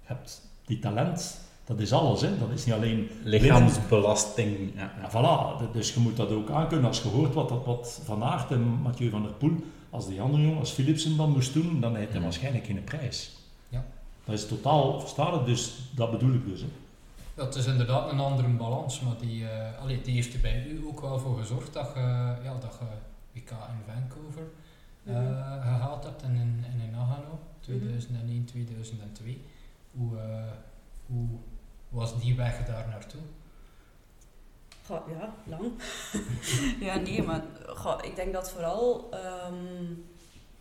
Je 0.00 0.06
hebt 0.06 0.50
die 0.66 0.78
talent, 0.78 1.40
Dat 1.66 1.80
is 1.80 1.92
alles, 1.92 2.20
hè. 2.20 2.38
Dat 2.38 2.50
is 2.50 2.64
niet 2.64 2.74
alleen... 2.74 3.08
Lichaamsbelasting. 3.24 4.72
Ja, 4.74 4.92
Ja, 5.02 5.10
voilà. 5.10 5.72
Dus 5.72 5.94
je 5.94 6.00
moet 6.00 6.16
dat 6.16 6.30
ook 6.30 6.50
aankunnen. 6.50 6.86
Als 6.86 7.02
je 7.02 7.08
hoort 7.08 7.34
wat, 7.34 7.50
wat, 7.50 7.64
wat 7.64 8.00
Van 8.04 8.22
Aert 8.24 8.50
en 8.50 8.62
Mathieu 8.62 9.10
van 9.10 9.22
der 9.22 9.32
Poel, 9.32 9.56
als 9.90 10.06
die 10.06 10.20
andere 10.20 10.42
jongen, 10.42 10.58
als 10.58 10.70
Philipsen 10.70 11.16
dan 11.16 11.30
moest 11.30 11.52
doen, 11.52 11.80
dan 11.80 11.96
heeft 11.96 12.12
hij 12.12 12.20
waarschijnlijk 12.20 12.66
geen 12.66 12.84
prijs. 12.84 13.36
Ja. 13.68 13.84
Dat 14.24 14.34
is 14.34 14.46
totaal, 14.48 15.00
verstaat 15.00 15.32
het? 15.32 15.46
Dus 15.46 15.90
dat 15.94 16.10
bedoel 16.10 16.34
ik 16.34 16.46
dus. 16.46 16.60
Hè. 16.60 16.66
Dat 17.34 17.56
is 17.56 17.66
inderdaad 17.66 18.12
een 18.12 18.20
andere 18.20 18.48
balans, 18.48 19.00
maar 19.00 19.14
die, 19.20 19.48
eh, 19.48 19.80
allee, 19.82 20.00
die 20.00 20.14
heeft 20.14 20.34
er 20.34 20.40
bij 20.40 20.66
u 20.66 20.84
ook 20.86 21.00
wel 21.00 21.18
voor 21.18 21.38
gezorgd 21.38 21.72
dat 21.72 21.90
je, 21.94 22.00
ja, 22.42 22.56
dat 22.60 22.76
je 22.80 22.86
WK 23.32 23.50
in 23.50 23.92
Vancouver 23.94 24.42
eh, 25.04 25.14
Mhm. 25.14 25.62
gehaald 25.62 26.04
hebt 26.04 26.22
en 26.22 26.34
in, 26.34 26.64
en 26.72 26.80
in 26.80 26.90
Nagano, 26.90 27.38
2001, 27.60 28.44
2002. 28.44 29.40
Hoe, 29.96 30.16
eh, 30.18 30.42
hoe 31.06 31.26
was 31.88 32.20
die 32.20 32.36
weg 32.36 32.64
daar 32.64 32.88
naartoe? 32.88 33.20
Goh, 34.86 35.08
ja, 35.08 35.34
lang. 35.44 35.72
ja, 36.86 36.96
nee, 36.96 37.22
maar 37.22 37.42
goh, 37.66 37.98
ik 38.02 38.16
denk 38.16 38.32
dat 38.32 38.50
vooral... 38.50 39.08
ehm 39.10 40.14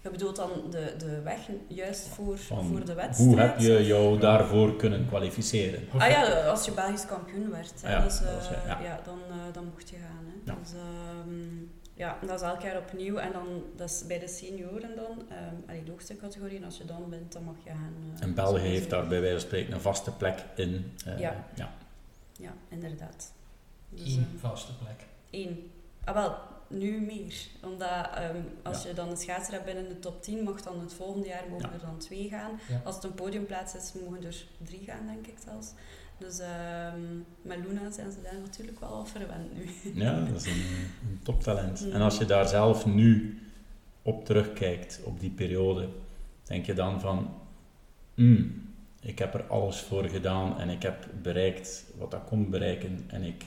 je 0.06 0.12
bedoelt 0.12 0.36
dan 0.36 0.50
de, 0.70 0.94
de 0.98 1.22
weg 1.22 1.40
juist 1.68 2.08
voor, 2.08 2.38
Van 2.38 2.66
voor 2.66 2.86
de 2.86 2.94
wedstrijd? 2.94 3.30
Hoe 3.30 3.40
heb 3.40 3.60
je 3.60 3.86
jou 3.86 4.20
daarvoor 4.20 4.76
kunnen 4.76 5.08
kwalificeren? 5.08 5.88
Ah 5.98 6.10
ja, 6.10 6.48
als 6.48 6.66
je 6.66 6.72
Belgisch 6.72 7.06
kampioen 7.06 7.52
werd, 7.52 7.82
hè, 7.82 7.88
Ah 7.88 7.94
ja, 7.94 8.04
dus, 8.04 8.20
was, 8.20 8.52
eh, 8.52 8.66
ja. 8.66 8.80
ja. 8.82 9.00
dan, 9.04 9.20
eh, 9.30 9.54
dan 9.54 9.66
mocht 9.66 9.90
je 9.90 9.96
gaan. 9.96 10.26
Hè. 10.26 10.52
Ja. 10.52 10.58
Dus, 10.62 10.72
ehm, 10.74 11.75
ja, 11.96 12.18
dat 12.26 12.42
is 12.42 12.48
elk 12.48 12.62
jaar 12.62 12.78
opnieuw. 12.78 13.18
En 13.18 13.32
dan, 13.32 13.64
dat 13.76 13.90
is 13.90 14.04
bij 14.08 14.20
de 14.20 14.28
senioren 14.28 14.96
dan, 14.96 15.24
ehm 15.30 15.56
allee, 15.68 15.84
de 15.84 15.92
hoogste 15.92 16.16
categorie. 16.18 16.58
En 16.58 16.64
als 16.64 16.78
je 16.78 16.86
dan 16.86 17.10
bent, 17.10 17.32
dan 17.34 17.44
mag 17.44 17.56
je 17.64 17.70
gaan. 17.70 17.94
eh, 18.16 18.22
En 18.24 18.34
België 18.34 18.56
sowieso. 18.56 18.72
heeft 18.74 18.90
daar 18.90 19.08
bij 19.08 19.20
wijze 19.22 19.38
van 19.40 19.46
spreken 19.48 19.74
een 19.74 19.82
vaste 19.82 20.12
plek 20.12 20.44
in. 20.56 20.92
eh, 21.06 21.20
Ja. 21.20 21.46
ja. 21.56 21.74
Ja, 22.40 22.54
inderdaad. 22.70 23.32
Dus, 23.90 24.16
Eén 24.16 24.28
eh, 24.36 24.40
vaste 24.42 24.78
plek. 24.78 25.06
één. 25.30 25.72
Ah, 26.04 26.14
wel, 26.16 26.36
nu 26.68 27.02
meer. 27.02 27.36
Omdat 27.64 27.90
ehm, 28.16 28.38
als 28.64 28.82
Ja. 28.84 28.88
je 28.90 28.94
dan 28.96 29.10
een 29.10 29.18
schaatser 29.18 29.54
hebt 29.54 29.66
binnen 29.66 29.88
de 29.90 30.00
top 30.00 30.24
10, 30.24 30.44
mag 30.44 30.62
dan 30.62 30.80
het 30.80 30.94
volgende 30.94 31.28
jaar 31.28 31.44
mogen 31.50 31.68
Ja. 31.70 31.74
er 31.74 31.80
dan 31.82 31.98
twee 31.98 32.30
gaan. 32.30 32.60
Ja. 32.70 32.82
Als 32.84 32.96
het 32.96 33.04
een 33.04 33.14
podiumplaats 33.14 33.76
is, 33.76 33.94
mogen 34.04 34.24
er 34.26 34.46
drie 34.64 34.84
gaan, 34.86 35.06
denk 35.08 35.28
ik 35.28 35.38
zelfs. 35.46 35.72
Dus 36.18 36.40
ehm, 36.40 37.02
met 37.42 37.58
Luna 37.68 37.92
zijn 37.92 38.12
ze 38.12 38.22
daar 38.22 38.40
natuurlijk 38.42 38.80
wel 38.80 38.90
al 38.90 39.06
verwend 39.06 39.54
nu. 39.54 39.70
Ja, 40.04 40.20
dat 40.20 40.36
is 40.42 40.46
een, 40.46 40.64
een 41.10 41.20
toptalent. 41.24 41.90
En 41.92 42.02
als 42.02 42.18
je 42.18 42.26
daar 42.26 42.48
zelf 42.48 42.86
nu 42.86 43.40
op 44.02 44.26
terugkijkt, 44.26 45.02
op 45.04 45.20
die 45.20 45.30
periode, 45.30 45.90
denk 46.44 46.66
je 46.66 46.74
dan 46.74 47.00
van, 47.02 47.30
"Hmm, 48.14 48.70
ik 49.02 49.20
heb 49.20 49.34
er 49.34 49.44
alles 49.48 49.80
voor 49.82 50.04
gedaan 50.04 50.60
en 50.60 50.70
ik 50.70 50.82
heb 50.82 51.08
bereikt 51.22 51.86
wat 51.98 52.14
ik 52.14 52.20
kon 52.26 52.50
bereiken 52.50 53.04
en 53.08 53.24
ik 53.24 53.46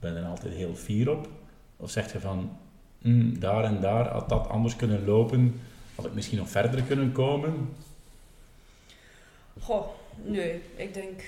ben 0.00 0.16
er 0.16 0.24
altijd 0.24 0.54
heel 0.54 0.74
fier 0.74 1.10
op? 1.10 1.28
Of 1.76 1.90
zeg 1.90 2.12
je 2.12 2.20
van, 2.20 2.56
"Hmm, 2.98 3.38
daar 3.38 3.64
en 3.64 3.80
daar 3.80 4.08
had 4.08 4.28
dat 4.28 4.48
anders 4.48 4.76
kunnen 4.76 5.04
lopen, 5.04 5.60
had 5.94 6.04
ik 6.06 6.14
misschien 6.14 6.38
nog 6.38 6.48
verder 6.48 6.82
kunnen 6.82 7.12
komen? 7.12 7.68
Goh, 9.60 9.86
nee, 10.24 10.60
ik 10.76 10.94
denk, 10.94 11.22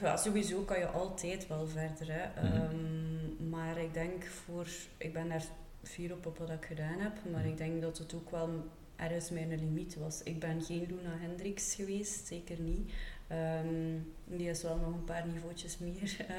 ja, 0.00 0.16
sowieso 0.16 0.60
kan 0.62 0.78
je 0.78 0.86
altijd 0.86 1.46
wel 1.46 1.66
verder. 1.66 2.06
Hè. 2.12 2.42
Mhm. 2.42 2.52
Ehm, 2.56 3.48
maar 3.48 3.78
ik 3.78 3.94
denk 3.94 4.24
voor, 4.24 4.66
ik 4.96 5.12
ben 5.12 5.28
daar 5.28 5.44
fier 5.82 6.12
op 6.12 6.26
op 6.26 6.38
wat 6.38 6.50
ik 6.50 6.64
gedaan 6.64 6.98
heb, 7.00 7.12
maar 7.30 7.40
Mhm. 7.40 7.48
ik 7.50 7.56
denk 7.56 7.82
dat 7.82 7.98
het 7.98 8.14
ook 8.14 8.30
wel 8.30 8.48
ergens 8.96 9.30
mijn 9.30 9.48
limiet 9.58 9.96
was. 9.96 10.22
Ik 10.22 10.38
ben 10.40 10.62
geen 10.62 10.86
Luna 10.88 11.16
Hendricks 11.18 11.74
geweest, 11.74 12.26
zeker 12.26 12.60
niet. 12.60 12.92
Ehm, 13.26 13.98
die 14.24 14.48
is 14.48 14.62
wel 14.62 14.76
nog 14.76 14.94
een 14.94 15.04
paar 15.04 15.26
niveautjes 15.26 15.78
meer 15.78 16.16
eh, 16.28 16.36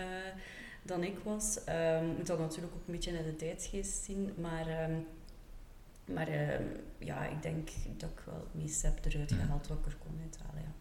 dan 0.83 1.03
ik 1.03 1.17
was. 1.23 1.63
Ehm, 1.63 2.05
Je 2.05 2.13
moet 2.17 2.27
dat 2.27 2.39
natuurlijk 2.39 2.73
ook 2.75 2.87
een 2.87 2.93
beetje 2.93 3.11
naar 3.11 3.23
de 3.23 3.35
tijdsgeest 3.35 4.03
zien, 4.03 4.33
maar... 4.37 4.67
ehm, 4.67 4.93
maar 6.05 6.27
ehm, 6.27 6.63
ja, 6.97 7.25
ik 7.27 7.41
denk 7.41 7.69
dat 7.97 8.09
ik 8.09 8.19
wel 8.25 8.35
het 8.35 8.53
meeste 8.63 8.85
heb 8.87 9.05
eruit 9.05 9.31
Mhm. 9.31 9.39
gehaald 9.41 9.67
wat 9.67 9.77
ik 9.77 9.85
er 9.85 9.97
kon 10.03 10.19
uithalen. 10.23 10.61
Ja. 10.61 10.73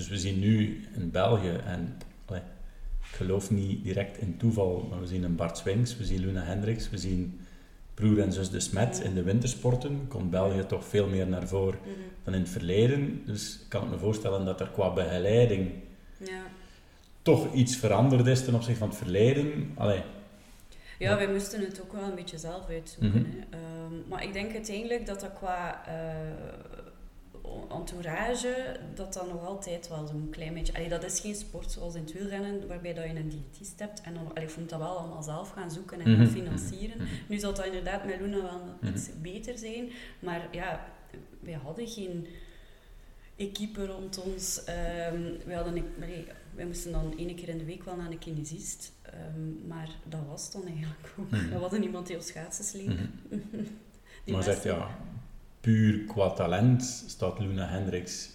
Dus 0.00 0.08
we 0.08 0.18
zien 0.18 0.38
nu 0.38 0.84
in 0.96 1.10
België, 1.10 1.60
en 1.66 1.96
allee, 2.26 2.40
ik 3.00 3.16
geloof 3.16 3.50
niet 3.50 3.84
direct 3.84 4.18
in 4.18 4.36
toeval, 4.36 4.86
maar 4.90 5.00
we 5.00 5.06
zien 5.06 5.22
een 5.22 5.36
Bart 5.36 5.58
Swings, 5.58 5.96
we 5.96 6.04
zien 6.04 6.20
Luna 6.20 6.42
Hendricks, 6.42 6.90
we 6.90 6.98
zien 6.98 7.40
broer 7.94 8.20
en 8.20 8.32
zus 8.32 8.50
de 8.50 8.60
Smet 8.60 9.00
in 9.04 9.14
de 9.14 9.22
wintersporten. 9.22 10.04
Komt 10.08 10.30
België 10.30 10.66
toch 10.66 10.84
veel 10.84 11.08
meer 11.08 11.26
naar 11.26 11.48
voren 11.48 11.78
Mhm. 11.82 11.90
dan 12.24 12.34
in 12.34 12.40
het 12.40 12.48
verleden. 12.48 13.22
Dus 13.26 13.60
kan 13.68 13.84
ik 13.84 13.90
me 13.90 13.98
voorstellen 13.98 14.44
dat 14.44 14.60
er 14.60 14.68
qua 14.68 14.92
begeleiding 14.92 15.70
Ja. 16.18 16.42
toch 17.22 17.52
iets 17.54 17.76
veranderd 17.76 18.26
is 18.26 18.44
ten 18.44 18.54
opzichte 18.54 18.78
van 18.78 18.88
het 18.88 18.96
verleden. 18.98 19.70
Allee, 19.74 20.02
ja, 20.98 21.16
wij 21.16 21.32
moesten 21.32 21.60
het 21.60 21.80
ook 21.82 21.92
wel 21.92 22.02
een 22.02 22.14
beetje 22.14 22.38
zelf 22.38 22.68
uitzoeken. 22.68 23.20
Mhm. 23.20 23.40
Ehm, 23.50 24.08
maar 24.08 24.22
ik 24.24 24.32
denk 24.32 24.52
uiteindelijk 24.52 25.06
dat 25.06 25.20
dat 25.20 25.32
qua 25.32 25.86
eh, 25.86 25.94
entourage, 27.70 28.76
dat 28.94 29.12
dat 29.12 29.28
nog 29.32 29.44
altijd 29.46 29.88
wel 29.88 30.06
zo'n 30.06 30.28
klein 30.30 30.54
beetje... 30.54 30.74
Allee, 30.74 30.88
dat 30.88 31.04
is 31.04 31.20
geen 31.20 31.34
sport 31.34 31.72
zoals 31.72 31.94
in 31.94 32.00
het 32.02 32.12
wielrennen, 32.12 32.66
waarbij 32.68 32.94
dat 32.94 33.04
je 33.04 33.10
een 33.10 33.28
diëtist 33.28 33.78
hebt. 33.78 34.00
En 34.00 34.14
dan, 34.14 34.28
allee, 34.34 34.48
je 34.48 34.54
moet 34.58 34.68
dat 34.68 34.78
wel 34.78 34.98
allemaal 34.98 35.22
zelf 35.22 35.50
gaan 35.50 35.70
zoeken 35.70 36.00
en 36.00 36.04
gaan 36.16 36.24
Mhm. 36.24 36.30
financieren. 36.32 36.96
Mhm. 36.96 37.06
Nu 37.28 37.38
zal 37.38 37.54
dat 37.54 37.64
inderdaad 37.66 38.04
met 38.04 38.20
Luna 38.20 38.42
wel 38.42 38.60
Mhm. 38.80 38.94
iets 38.94 39.08
beter 39.22 39.58
zijn. 39.58 39.90
Maar 40.18 40.48
ja, 40.50 40.84
wij 41.40 41.58
hadden 41.62 41.88
geen 41.88 42.26
equipe 43.36 43.86
rond 43.86 44.22
ons. 44.22 44.64
Ehm 44.64 45.22
wij, 45.46 45.54
hadden, 45.56 45.76
een- 45.76 45.92
allee, 46.02 46.26
wij 46.54 46.66
moesten 46.66 46.92
dan 46.92 47.14
één 47.18 47.34
keer 47.34 47.48
in 47.48 47.58
de 47.58 47.64
week 47.64 47.84
wel 47.84 47.96
naar 47.96 48.10
een 48.10 48.18
kinesist. 48.18 48.92
Ehm, 49.02 49.66
maar 49.68 49.88
dat 50.08 50.20
was 50.28 50.52
dan 50.52 50.66
eigenlijk 50.66 51.14
ook. 51.18 51.30
Mhm. 51.30 51.48
We 51.48 51.54
hadden 51.54 51.80
niemand 51.80 52.06
die 52.06 52.16
ons 52.16 52.26
schaatsen 52.26 52.64
sleep. 52.64 52.86
Mhm. 52.86 52.98
Die 54.24 54.34
maar 54.34 54.42
zegt 54.42 54.62
ja, 54.62 54.98
puur 55.60 56.04
qua 56.06 56.30
talent 56.30 57.04
staat 57.06 57.38
Luna 57.38 57.66
Hendricks 57.68 58.30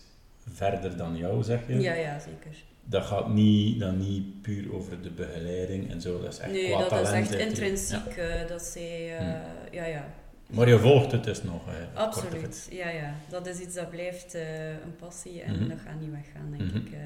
verder 0.53 0.97
dan 0.97 1.15
jou, 1.17 1.43
zeg 1.43 1.67
je? 1.67 1.79
Ja, 1.79 1.93
ja, 1.93 2.19
zeker. 2.19 2.63
Dat 2.87 3.05
gaat 3.05 3.29
niet, 3.33 3.79
dan 3.79 3.97
niet 3.97 4.41
puur 4.41 4.73
over 4.73 5.01
de 5.01 5.09
begeleiding 5.11 5.91
en 5.91 6.01
zo, 6.01 6.21
dat 6.21 6.33
is 6.33 6.39
echt 6.39 6.51
Nee, 6.51 6.69
qua 6.71 6.87
dat 6.89 7.01
is 7.07 7.11
echt 7.11 7.33
intrinsiek 7.33 8.05
eh, 8.05 8.47
dat 8.47 8.61
zij... 8.61 9.17
eh, 9.17 9.35
Ja, 9.71 9.85
ja. 9.85 10.05
Maar 10.49 10.67
je 10.67 10.79
volgt 10.79 11.11
het 11.11 11.23
dus 11.23 11.43
nog, 11.43 11.61
hè, 11.65 11.99
Absoluut. 11.99 12.67
Ja, 12.71 12.89
ja. 12.89 13.13
Dat 13.29 13.45
is 13.47 13.59
iets 13.59 13.75
dat 13.75 13.89
blijft 13.89 14.33
eh, 14.33 14.69
een 14.69 14.95
passie 14.99 15.41
en 15.41 15.53
Mhm. 15.59 15.69
dat 15.69 15.77
gaat 15.85 15.99
niet 15.99 16.11
weggaan, 16.11 16.51
denk 16.57 16.71
Mhm. 16.71 16.77
ik. 16.77 16.91
eh. 16.93 16.99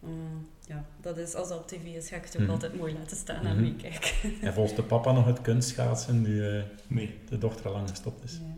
Mm, 0.00 0.48
ja, 0.66 0.84
dat 1.00 1.18
is, 1.18 1.34
als 1.34 1.48
dat 1.48 1.58
op 1.58 1.68
tv 1.68 1.84
is, 1.96 2.08
ga 2.08 2.16
ik 2.16 2.24
het 2.24 2.34
ook 2.36 2.42
Mhm. 2.42 2.50
altijd 2.50 2.76
mooi 2.76 2.94
laten 2.94 3.16
staan 3.16 3.46
en 3.46 3.52
Mhm. 3.54 3.62
meekijken. 3.62 4.10
En 4.40 4.52
volgt 4.52 4.76
de 4.76 4.82
papa 4.82 5.12
nog 5.12 5.26
het 5.26 5.40
kunstschaatsen 5.40 6.22
nu 6.22 6.48
eh, 6.48 6.62
Nee. 6.86 7.18
de 7.28 7.38
dochter 7.38 7.66
al 7.66 7.72
lang 7.72 7.88
gestopt 7.90 8.24
is? 8.24 8.32
Ja. 8.32 8.54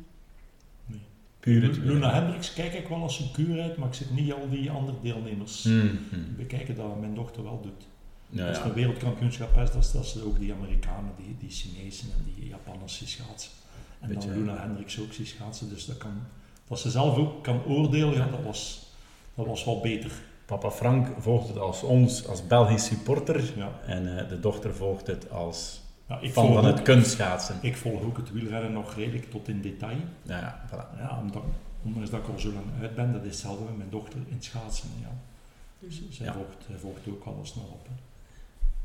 Het 1.54 1.76
Luna 1.76 2.12
Hendricks 2.12 2.52
kijk 2.52 2.74
ik 2.74 2.88
wel 2.88 3.02
als 3.02 3.18
een 3.18 3.30
kuur 3.32 3.60
uit, 3.60 3.76
maar 3.76 3.88
ik 3.88 3.94
zit 3.94 4.10
niet 4.10 4.32
al 4.32 4.48
die 4.50 4.70
andere 4.70 4.96
deelnemers 5.02 5.62
Hmm, 5.64 5.98
hmm. 6.10 6.36
bekijken 6.36 6.74
dat 6.74 7.00
mijn 7.00 7.14
dochter 7.14 7.42
wel 7.42 7.60
doet. 7.62 7.86
Ja, 8.28 8.48
Als 8.48 8.58
ja. 8.58 8.64
een 8.64 8.72
wereldkampioenschap 8.72 9.56
is, 9.56 9.92
dat 9.92 10.04
is 10.04 10.22
ook 10.22 10.38
die 10.38 10.52
Amerikanen, 10.52 11.12
die, 11.16 11.36
die 11.38 11.50
Chinezen 11.50 12.08
en 12.18 12.32
die 12.34 12.48
Japanners 12.48 12.98
die 12.98 13.08
schaatsen. 13.08 13.50
En 14.00 14.08
Beetje, 14.08 14.28
dan 14.28 14.38
Luna 14.38 14.60
Hendricks 14.60 15.00
ook 15.00 15.16
die 15.16 15.26
schaatsen, 15.26 15.68
dus 15.68 15.86
dat 15.86 15.96
kan, 15.96 16.22
dat 16.68 16.80
ze 16.80 16.90
zelf 16.90 17.16
ook 17.16 17.42
kan 17.42 17.64
oordelen, 17.64 18.14
ja, 18.14 18.28
dat 18.30 18.42
was, 18.42 18.86
dat 19.34 19.46
was 19.46 19.64
wel 19.64 19.80
beter. 19.80 20.10
Papa 20.46 20.70
Frank 20.70 21.06
volgt 21.18 21.48
het 21.48 21.58
als 21.58 21.82
ons, 21.82 22.26
als 22.26 22.46
Belgisch 22.46 22.84
supporter. 22.84 23.52
Ja. 23.56 23.80
En 23.86 24.18
eh, 24.18 24.28
de 24.28 24.40
dochter 24.40 24.74
volgt 24.74 25.06
het 25.06 25.30
als 25.30 25.80
Ja, 26.08 26.18
ik, 26.20 26.32
fan 26.32 26.44
volg 26.46 26.56
van 26.60 26.64
het 26.72 26.82
kunstschaatsen. 26.82 27.58
ik 27.62 27.76
volg 27.76 28.02
ook 28.02 28.16
het 28.16 28.32
wielrennen 28.32 28.72
nog 28.72 28.94
redelijk 28.94 29.30
tot 29.30 29.48
in 29.48 29.60
detail. 29.62 29.96
Ja, 30.22 30.38
ja, 30.38 30.64
voilà. 30.68 30.98
Ja, 30.98 31.18
omdat, 31.20 31.42
ondanks 31.82 32.10
dat 32.10 32.20
ik 32.20 32.28
al 32.28 32.38
zo 32.38 32.52
lang 32.52 32.64
uit 32.80 32.94
ben, 32.94 33.12
dat 33.12 33.22
is 33.22 33.30
hetzelfde 33.30 33.64
met 33.64 33.76
mijn 33.76 33.90
dochter 33.90 34.18
in 34.26 34.34
het 34.34 34.44
schaatsen. 34.44 34.88
Ja. 35.00 35.08
Dus 35.78 36.02
zij 36.10 36.26
Ja. 36.26 36.32
volgt, 36.32 36.56
zij 36.68 36.78
volgt 36.78 37.08
ook 37.08 37.24
alles 37.24 37.54
nog 37.54 37.64
op. 37.64 37.86
hè. 37.88 37.92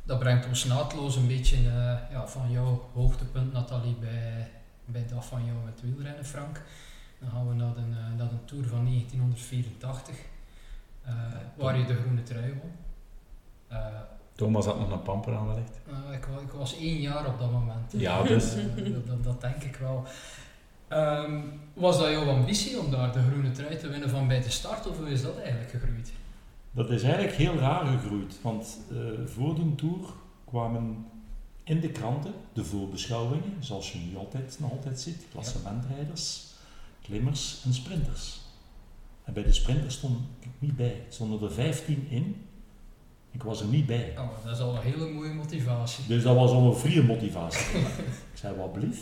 Dat 0.03 0.19
brengt 0.19 0.47
ons 0.47 0.63
naadloos 0.65 1.15
een 1.15 1.27
beetje 1.27 1.55
eh, 1.57 1.97
ja, 2.11 2.27
van 2.27 2.51
jouw 2.51 2.89
hoogtepunt, 2.93 3.53
Nathalie, 3.53 3.95
bij, 3.95 4.51
bij 4.85 5.05
dat 5.07 5.25
van 5.25 5.45
jou 5.45 5.57
met 5.65 5.81
wielrennen, 5.81 6.25
Frank. 6.25 6.61
Dan 7.19 7.29
gaan 7.29 7.47
we 7.47 7.53
naar 7.53 7.75
eh, 7.75 7.83
naar 8.17 8.29
de 8.29 8.45
Tour 8.45 8.67
van 8.67 8.85
1984, 8.85 10.15
eh, 11.03 11.13
waar 11.55 11.77
je 11.77 11.85
de 11.85 11.95
groene 11.95 12.23
trui 12.23 12.53
won. 12.61 12.71
Thomas 14.35 14.65
had 14.65 14.79
nog 14.79 14.91
een 14.91 15.01
pamper 15.01 15.35
aangelegd. 15.35 15.79
eh, 15.87 16.13
ik, 16.17 16.25
wa- 16.25 16.41
ik 16.41 16.51
was 16.51 16.77
één 16.77 17.01
jaar 17.01 17.27
op 17.27 17.39
dat 17.39 17.51
moment. 17.51 17.91
Ja, 17.91 18.23
dus. 18.23 18.53
Dat, 18.93 19.07
dat, 19.07 19.23
dat 19.23 19.41
denk 19.41 19.63
ik 19.63 19.75
wel. 19.75 20.03
Ehm, 20.87 21.39
was 21.73 21.97
dat 21.97 22.09
jouw 22.09 22.29
ambitie 22.29 22.79
om 22.79 22.91
daar 22.91 23.13
de 23.13 23.21
groene 23.21 23.51
trui 23.51 23.77
te 23.77 23.87
winnen 23.89 24.09
van 24.09 24.27
bij 24.27 24.41
de 24.41 24.49
start, 24.49 24.87
of 24.87 24.97
hoe 24.97 25.09
is 25.11 25.21
dat 25.21 25.37
eigenlijk 25.39 25.69
gegroeid? 25.71 26.11
Dat 26.71 26.89
is 26.89 27.03
eigenlijk 27.03 27.35
heel 27.35 27.55
raar 27.55 27.85
gegroeid, 27.85 28.37
want 28.41 28.79
eh, 28.91 28.97
voor 29.25 29.55
de 29.55 29.75
Tour 29.75 29.99
kwamen 30.45 31.05
in 31.63 31.79
de 31.79 31.89
kranten 31.89 32.33
de 32.53 32.63
voorbeschouwingen, 32.65 33.53
zoals 33.59 33.91
je 33.91 33.99
nu 33.99 34.17
altijd, 34.17 34.57
nog 34.59 34.71
altijd 34.71 34.99
ziet, 34.99 35.25
klassementrijders, 35.31 36.45
klimmers 37.01 37.61
en 37.65 37.73
sprinters. 37.73 38.39
En 39.23 39.33
bij 39.33 39.43
de 39.43 39.53
sprinters 39.53 39.95
stond 39.95 40.19
ik 40.39 40.49
niet 40.59 40.75
bij, 40.75 41.01
stonden 41.09 41.41
er 41.41 41.53
15 41.53 42.07
in, 42.09 42.45
Ik 43.31 43.43
was 43.43 43.61
er 43.61 43.67
niet 43.67 43.85
bij. 43.85 44.13
Oh, 44.17 44.27
dat 44.45 44.55
is 44.55 44.61
al 44.61 44.75
een 44.75 44.81
hele 44.81 45.09
mooie 45.09 45.33
motivatie. 45.33 46.03
Dus 46.07 46.23
dat 46.23 46.35
was 46.35 46.51
al 46.51 46.65
een 46.65 46.75
vrije 46.75 47.03
motivatie. 47.03 47.79
ik 48.31 48.37
zei, 48.37 48.55
wat 48.55 48.73
blief? 48.73 48.99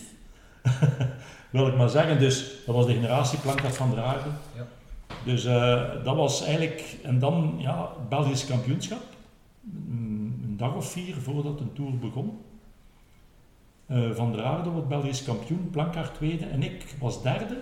Wil 1.52 1.68
ik 1.68 1.76
maar 1.76 1.90
zeggen, 1.90 2.20
dus 2.20 2.52
dat 2.66 2.76
was 2.76 2.86
de 2.86 2.94
generatieplank 2.94 3.60
van 3.60 3.90
der 3.90 4.04
Aarde. 4.04 4.30
Ja. 4.56 4.68
Dus 5.26 5.46
eh, 5.46 6.04
dat 6.04 6.16
was 6.16 6.44
eigenlijk, 6.44 6.98
en 7.04 7.20
dan 7.20 7.56
ja, 7.58 7.90
Belgisch 8.10 8.46
kampioenschap. 8.46 9.02
Een 9.90 10.20
een 10.44 10.58
dag 10.58 10.76
of 10.76 10.92
vier 10.92 11.16
voordat 11.16 11.58
de 11.58 11.74
Tour 11.74 11.98
begon. 11.98 12.42
Eh, 13.86 14.12
van 14.12 14.32
der 14.32 14.44
Aarde 14.44 14.70
wordt 14.70 14.88
Belgisch 14.88 15.24
kampioen, 15.24 15.70
Plankaart 15.70 16.16
tweede 16.16 16.46
en 16.46 16.64
ik 16.64 16.96
was 17.00 17.22
derde 17.22 17.62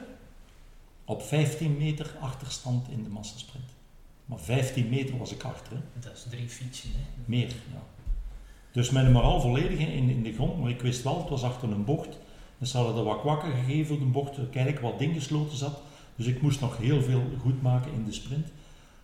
op 1.05 1.21
15 1.21 1.77
meter 1.77 2.15
achterstand 2.19 2.87
in 2.89 3.03
de 3.03 3.09
massasprint. 3.09 3.75
Maar 4.27 4.39
15 4.39 4.89
meter 4.89 5.17
was 5.17 5.31
ik 5.31 5.43
achter, 5.43 5.73
hè. 5.73 5.99
Dat 5.99 6.13
is 6.13 6.25
drie 6.29 6.49
fietsen, 6.49 6.89
hè. 6.93 7.03
meer. 7.25 7.47
Ja. 7.47 7.83
Dus 8.71 8.89
met 8.89 9.03
hem 9.03 9.17
al 9.17 9.41
volledig 9.41 9.79
in, 9.79 10.09
in 10.09 10.23
de 10.23 10.33
grond, 10.33 10.59
maar 10.59 10.69
ik 10.69 10.81
wist 10.81 11.03
wel, 11.03 11.19
het 11.19 11.29
was 11.29 11.43
achter 11.43 11.71
een 11.71 11.85
bocht. 11.85 12.17
Dus 12.57 12.71
ze 12.71 12.77
hadden 12.77 12.97
er 12.97 13.03
wat 13.03 13.19
kwakken 13.19 13.51
gegeven 13.51 13.87
voor 13.87 13.99
de 13.99 14.11
bocht, 14.11 14.35
dat 14.35 14.45
eigenlijk 14.45 14.79
wat 14.79 14.99
ding 14.99 15.13
gesloten 15.13 15.57
zat. 15.57 15.81
Dus 16.15 16.25
ik 16.25 16.41
moest 16.41 16.61
nog 16.61 16.77
heel 16.77 17.01
veel 17.01 17.23
goed 17.41 17.61
maken 17.61 17.93
in 17.93 18.05
de 18.05 18.11
sprint. 18.11 18.47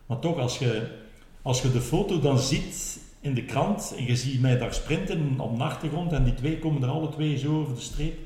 Maar 0.05 0.19
toch, 0.19 0.37
als 0.37 0.57
je, 0.57 0.99
als 1.41 1.61
je 1.61 1.71
de 1.71 1.81
foto 1.81 2.19
dan 2.19 2.39
ziet 2.39 2.99
in 3.19 3.33
de 3.33 3.45
krant 3.45 3.93
en 3.97 4.05
je 4.05 4.15
ziet 4.15 4.41
mij 4.41 4.57
daar 4.57 4.73
sprinten 4.73 5.39
op 5.39 5.57
de 5.57 5.63
achtergrond 5.63 6.11
en 6.11 6.23
die 6.23 6.33
twee 6.33 6.59
komen 6.59 6.83
er 6.83 6.89
alle 6.89 7.09
twee 7.09 7.37
zo 7.37 7.59
over 7.59 7.75
de 7.75 7.81
streep. 7.81 8.19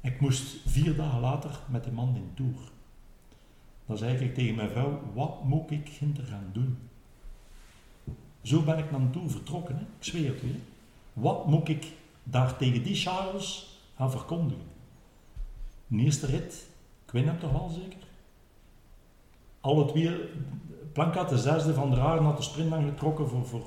Ik 0.00 0.20
moest 0.20 0.56
vier 0.66 0.96
dagen 0.96 1.20
later 1.20 1.50
met 1.68 1.84
die 1.84 1.92
man 1.92 2.16
in 2.16 2.30
tour. 2.34 2.74
Dan 3.86 3.96
zei 3.96 4.16
ik 4.16 4.34
tegen 4.34 4.54
mijn 4.54 4.70
vrouw, 4.70 5.00
wat 5.14 5.44
moet 5.44 5.70
ik 5.70 5.88
hinter 5.88 6.24
gaan 6.24 6.50
doen? 6.52 6.78
Zo 8.42 8.62
ben 8.62 8.78
ik 8.78 8.90
naar 8.90 9.00
de 9.00 9.10
tour 9.10 9.30
vertrokken, 9.30 9.76
hè? 9.76 9.80
ik 9.80 10.04
zweer 10.04 10.28
het 10.28 10.42
weer. 10.42 10.60
Wat 11.12 11.46
moet 11.46 11.68
ik 11.68 11.86
daar 12.22 12.56
tegen 12.56 12.82
die 12.82 12.94
Charles 12.94 13.78
gaan 13.96 14.10
verkondigen? 14.10 14.64
De 15.86 15.98
eerste 15.98 16.26
rit, 16.26 16.66
ik 17.06 17.12
win 17.12 17.26
hem 17.26 17.38
toch 17.38 17.54
al 17.54 17.68
zeker? 17.68 17.98
Alle 19.60 19.86
twee, 19.86 20.20
Plankaart 20.92 21.28
de 21.28 21.38
zesde 21.38 21.74
van 21.74 21.90
der 21.90 22.00
Aarden 22.00 22.24
had 22.24 22.36
de 22.36 22.42
sprint 22.42 22.72
aangetrokken 22.72 23.28
voor, 23.28 23.46
voor, 23.46 23.66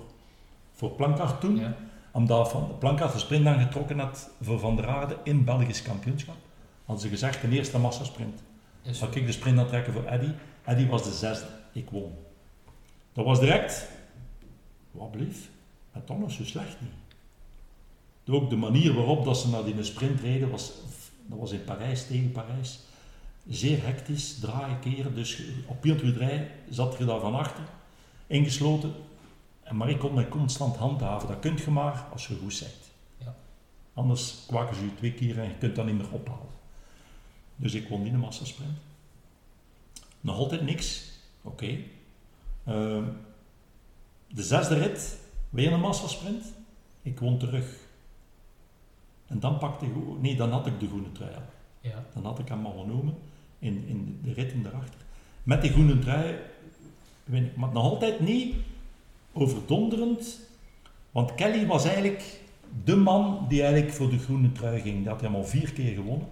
voor 0.72 0.90
Plankaart 0.90 1.42
toen. 1.42 1.56
Ja. 1.56 1.76
Omdat 2.12 2.50
van 2.50 2.78
Plankaart 2.80 3.14
de 3.14 3.20
sprint 3.20 3.48
aangetrokken 3.48 4.00
had 4.00 4.30
voor 4.42 4.60
Van 4.60 4.76
der 4.76 4.88
Aarde 4.88 5.18
in 5.24 5.44
Belgisch 5.44 5.82
kampioenschap. 5.82 6.36
Hadden 6.86 7.04
ze 7.04 7.10
gezegd, 7.10 7.42
de 7.42 7.50
eerste 7.50 7.80
massasprint. 7.80 8.44
Is 8.82 8.98
Zou 8.98 9.12
ik 9.12 9.26
de 9.26 9.32
sprint 9.32 9.60
aan 9.60 9.68
trekken 9.68 9.94
voor 9.94 10.06
Eddy. 10.06 10.32
Eddy 10.66 10.88
was 10.88 11.04
de 11.04 11.12
zesde. 11.12 11.48
Ik 11.74 11.90
won. 11.90 12.14
Dat 13.14 13.26
was 13.26 13.40
direct. 13.40 13.88
Wat 14.92 15.12
bleef? 15.12 15.50
Maar 15.94 16.04
toch 16.04 16.20
nog 16.20 16.32
zo 16.32 16.44
slecht 16.46 16.78
niet. 16.82 18.36
Ook 18.36 18.50
de 18.50 18.56
manier 18.56 18.94
waarop 18.94 19.26
dat 19.26 19.38
ze 19.38 19.50
naar 19.50 19.64
die 19.64 19.84
sprint 19.84 20.20
reden, 20.20 20.50
was, 20.50 20.72
dat 21.26 21.40
was 21.40 21.52
in 21.52 21.64
Parijs, 21.64 22.08
tegen 22.08 22.32
Parijs. 22.32 22.80
Zeer 23.48 23.84
hectisch, 23.84 24.40
draaien, 24.40 24.80
keren. 24.80 25.16
Dus 25.16 25.44
op 25.66 25.82
pieltwiedrij 25.82 26.52
zat 26.70 26.96
je 26.98 27.06
daar 27.06 27.20
van 27.20 27.36
achter, 27.36 27.64
ingesloten. 28.28 28.94
En 29.64 29.76
maar 29.76 29.90
ik 29.90 30.00
kon 30.00 30.14
mij 30.14 30.28
constant 30.28 30.76
handhaven. 30.76 31.28
Dat 31.28 31.40
kun 31.40 31.58
je 31.66 31.72
maar 31.72 32.06
als 32.12 32.28
je 32.28 32.36
goed 32.36 32.60
bent. 32.60 32.92
Ja. 33.18 33.36
Anders 33.94 34.44
kwaken 34.48 34.76
ze 34.76 34.84
je 34.84 34.96
twee 34.96 35.14
keer 35.14 35.40
en 35.40 35.48
je 35.48 35.58
kunt 35.58 35.76
dat 35.76 35.86
niet 35.86 35.98
meer 35.98 36.12
ophalen. 36.12 36.59
Dus 37.60 37.74
ik 37.74 37.88
won 37.88 38.04
die 38.04 38.14
massasprint. 38.14 38.78
Nog 40.22 40.38
altijd 40.38 40.62
niks. 40.62 41.12
Oké. 41.42 41.78
Ehm, 42.66 43.04
de 44.28 44.44
zesde 44.44 44.76
rit, 44.76 45.18
weer 45.50 45.74
een 45.74 45.80
massasprint. 45.80 46.44
Ik 47.02 47.20
won 47.20 47.38
terug. 47.38 47.76
En 49.28 49.40
dan 49.40 49.58
pakte 49.58 49.86
ik, 49.86 49.92
nee, 50.20 50.36
dan 50.36 50.52
had 50.52 50.68
ik 50.68 50.80
de 50.80 50.88
groene 50.88 51.12
trui 51.12 51.36
al. 51.36 51.42
Ja. 51.82 52.06
Dan 52.14 52.24
had 52.24 52.40
ik 52.40 52.48
hem 52.48 52.66
al 52.66 52.80
genomen 52.80 53.16
in, 53.60 53.84
in 53.88 54.20
de 54.24 54.34
ritten 54.34 54.64
daarachter. 54.64 55.00
Met 55.44 55.62
die 55.62 55.72
groene 55.72 56.00
trui, 56.00 56.36
weet 57.24 57.46
ik, 57.46 57.56
maar 57.56 57.72
nog 57.72 57.84
altijd 57.84 58.20
niet 58.20 58.56
overdonderend. 59.34 60.40
Want 61.12 61.36
Kelly 61.36 61.68
was 61.68 61.86
eigenlijk 61.86 62.42
de 62.84 62.96
man 62.96 63.46
die 63.50 63.62
eigenlijk 63.62 63.94
voor 63.94 64.10
de 64.10 64.20
groene 64.20 64.52
trui 64.52 64.82
ging. 64.82 64.98
Die 64.98 65.08
had 65.08 65.22
hem 65.22 65.36
al 65.36 65.46
vier 65.46 65.74
keer 65.74 65.94
gewonnen. 65.94 66.28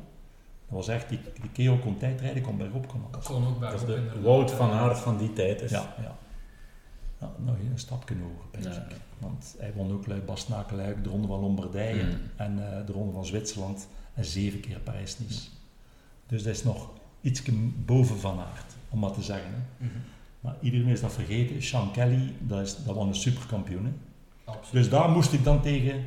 Dat 0.70 0.78
was 0.78 0.88
echt, 0.88 1.10
die, 1.10 1.20
die 1.42 1.50
kerel 1.52 1.78
kon 1.78 1.98
tijdrijden, 1.98 2.44
kon 2.44 2.58
bergop, 2.58 2.88
kon. 2.88 3.02
Kon 3.24 3.48
ook 3.48 3.60
bij 3.60 3.72
Dat 3.72 3.80
is 3.82 3.86
de. 3.88 4.22
Wout 4.22 4.52
van 4.52 4.72
Aert 4.72 4.98
van 5.00 5.18
die 5.18 5.34
tijd. 5.34 5.60
Dus. 5.60 5.72
Ja, 5.72 5.96
ja. 6.02 6.16
ja 7.20 7.32
nog 7.46 7.56
een 7.56 7.80
stapje 7.80 8.16
hoger, 8.16 8.62
denk 8.62 8.76
Ja. 8.76 8.82
ik. 8.90 8.96
Want 9.18 9.56
hij 9.60 9.74
won 9.76 9.92
ook 9.92 10.08
Luik, 10.08 10.26
Bastenaken-Luik, 10.26 11.04
de 11.04 11.10
Ronde 11.10 11.28
van 11.28 11.40
Lombardije 11.40 12.04
Mm. 12.04 12.18
en 12.36 12.72
eh, 12.80 12.86
de 12.86 12.92
Ronde 12.92 13.12
van 13.14 13.26
Zwitserland 13.26 13.88
en 14.14 14.26
zeven 14.26 14.60
keer 14.60 14.80
Parijs-Nice. 14.80 15.42
Dus 16.28 16.44
dat 16.44 16.54
is 16.54 16.64
nog 16.64 16.90
iets 17.22 17.42
boven 17.86 18.18
Van 18.20 18.40
Aert, 18.40 18.74
om 18.90 19.00
maar 19.00 19.12
te 19.12 19.22
zeggen. 19.22 19.50
Hè. 19.52 19.86
Mhm. 19.86 19.96
Maar 20.42 20.56
iedereen 20.62 20.88
is 20.88 21.02
dat 21.02 21.14
vergeten. 21.14 21.64
Sean 21.64 21.92
Kelly, 21.92 22.34
dat, 22.40 22.62
is, 22.62 22.84
dat 22.86 22.96
was 22.96 23.06
een 23.08 23.16
superkampioen. 23.16 23.86
Hè. 23.86 23.92
Absoluut. 24.46 24.72
Dus 24.84 24.90
daar 24.90 25.10
moest 25.10 25.34
ik 25.34 25.44
dan 25.44 25.62
tegen. 25.62 26.06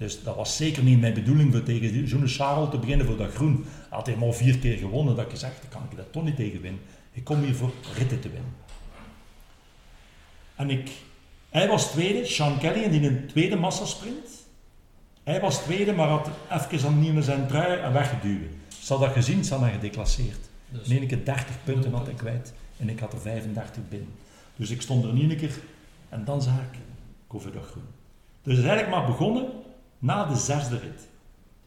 Dus 0.00 0.22
dat 0.22 0.36
was 0.36 0.56
zeker 0.56 0.82
niet 0.82 1.00
mijn 1.00 1.14
bedoeling 1.14 1.52
voor 1.52 1.62
tegen 1.62 2.08
zo'n 2.08 2.28
Charles 2.28 2.70
te 2.70 2.78
beginnen 2.78 3.06
voor 3.06 3.16
dat 3.16 3.32
groen. 3.32 3.64
Hij 3.64 3.86
had 3.88 4.06
hij 4.06 4.16
al 4.16 4.32
vier 4.32 4.58
keer 4.58 4.76
gewonnen, 4.76 5.16
dat 5.16 5.24
ik 5.24 5.30
gezegd, 5.30 5.60
dan 5.60 5.70
kan 5.70 5.82
ik 5.90 5.96
dat 5.96 6.12
toch 6.12 6.24
niet 6.24 6.36
tegen 6.36 6.60
winnen. 6.60 6.80
Ik 7.12 7.24
kom 7.24 7.42
hier 7.42 7.54
voor 7.54 7.72
ritten 7.96 8.20
te 8.20 8.28
winnen. 8.28 8.54
En 10.56 10.70
ik, 10.70 10.90
hij 11.48 11.68
was 11.68 11.90
tweede, 11.90 12.26
Sean 12.26 12.58
Kelly, 12.58 12.82
in 12.82 13.04
een 13.04 13.26
tweede 13.26 13.56
massasprint. 13.56 14.28
Hij 15.22 15.40
was 15.40 15.58
tweede, 15.58 15.92
maar 15.92 16.08
had 16.08 16.30
even 16.50 16.86
aan 16.86 17.22
zijn 17.22 17.46
trui 17.46 17.80
en 17.80 17.92
weggeduwd. 17.92 18.50
Ze 18.82 18.92
had 18.92 19.02
dat 19.02 19.12
gezien, 19.12 19.44
ze 19.44 19.52
had 19.52 19.62
dat 19.62 19.72
gedeclasseerd. 19.72 20.48
Dus, 20.68 20.88
keer 20.88 21.24
30 21.24 21.46
punten 21.64 21.92
had 21.92 22.08
ik 22.08 22.16
kwijt 22.16 22.52
en 22.76 22.88
ik 22.88 22.98
had 22.98 23.12
er 23.12 23.20
35 23.20 23.88
binnen. 23.88 24.12
Dus 24.56 24.70
ik 24.70 24.82
stond 24.82 25.04
er 25.04 25.12
niet 25.12 25.30
een 25.30 25.36
keer 25.36 25.58
en 26.08 26.24
dan 26.24 26.42
zag 26.42 26.54
ik, 26.54 26.74
ik 26.74 27.30
hoef 27.30 27.42
dat 27.44 27.66
groen. 27.70 27.84
Dus 28.42 28.56
het 28.56 28.64
is 28.64 28.70
eigenlijk 28.70 28.88
maar 28.88 29.06
begonnen 29.06 29.59
na 30.00 30.24
de 30.24 30.36
zesde 30.36 30.78
rit. 30.78 31.08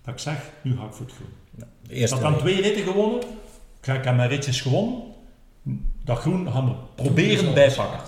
Dat 0.01 0.13
ik 0.13 0.19
zeg, 0.19 0.49
nu 0.61 0.77
ga 0.77 0.85
ik 0.85 0.93
voor 0.93 1.05
het 1.05 1.15
groen. 1.15 1.33
De 1.51 1.65
Ik 1.95 2.09
had 2.09 2.21
dan 2.21 2.37
twee 2.37 2.61
ritten 2.61 2.83
gewonnen. 2.83 3.21
Ik 3.81 3.85
heb 3.85 4.03
mijn 4.15 4.29
ritjes 4.29 4.61
gewonnen. 4.61 5.01
Dat 6.03 6.17
groen 6.17 6.51
gaan 6.51 6.65
we 6.65 6.73
proberen 6.95 7.53
bijpakken. 7.53 7.99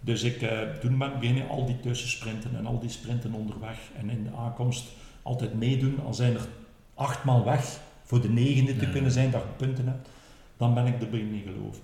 Dus 0.00 0.22
ik, 0.22 0.42
eh, 0.42 0.58
toen 0.80 0.98
ben 0.98 1.12
ik 1.12 1.18
beginnen 1.18 1.48
al 1.48 1.66
die 1.66 1.80
tussensprinten 1.80 2.56
en 2.56 2.66
al 2.66 2.78
die 2.78 2.90
sprinten 2.90 3.32
onderweg. 3.32 3.78
En 3.96 4.10
in 4.10 4.24
de 4.24 4.30
aankomst 4.36 4.84
altijd 5.22 5.54
meedoen. 5.54 5.98
Al 6.06 6.14
zijn 6.14 6.34
er 6.34 6.46
achtmaal 6.94 7.44
weg 7.44 7.80
voor 8.04 8.20
de 8.20 8.28
negende 8.28 8.76
te 8.76 8.86
Ja. 8.86 8.92
kunnen 8.92 9.10
zijn 9.10 9.30
dat 9.30 9.42
je 9.42 9.64
punten 9.66 9.86
hebt. 9.86 10.08
Dan 10.56 10.74
ben 10.74 10.86
ik 10.86 11.02
er 11.02 11.08
beginnen 11.10 11.40
geloven. 11.42 11.82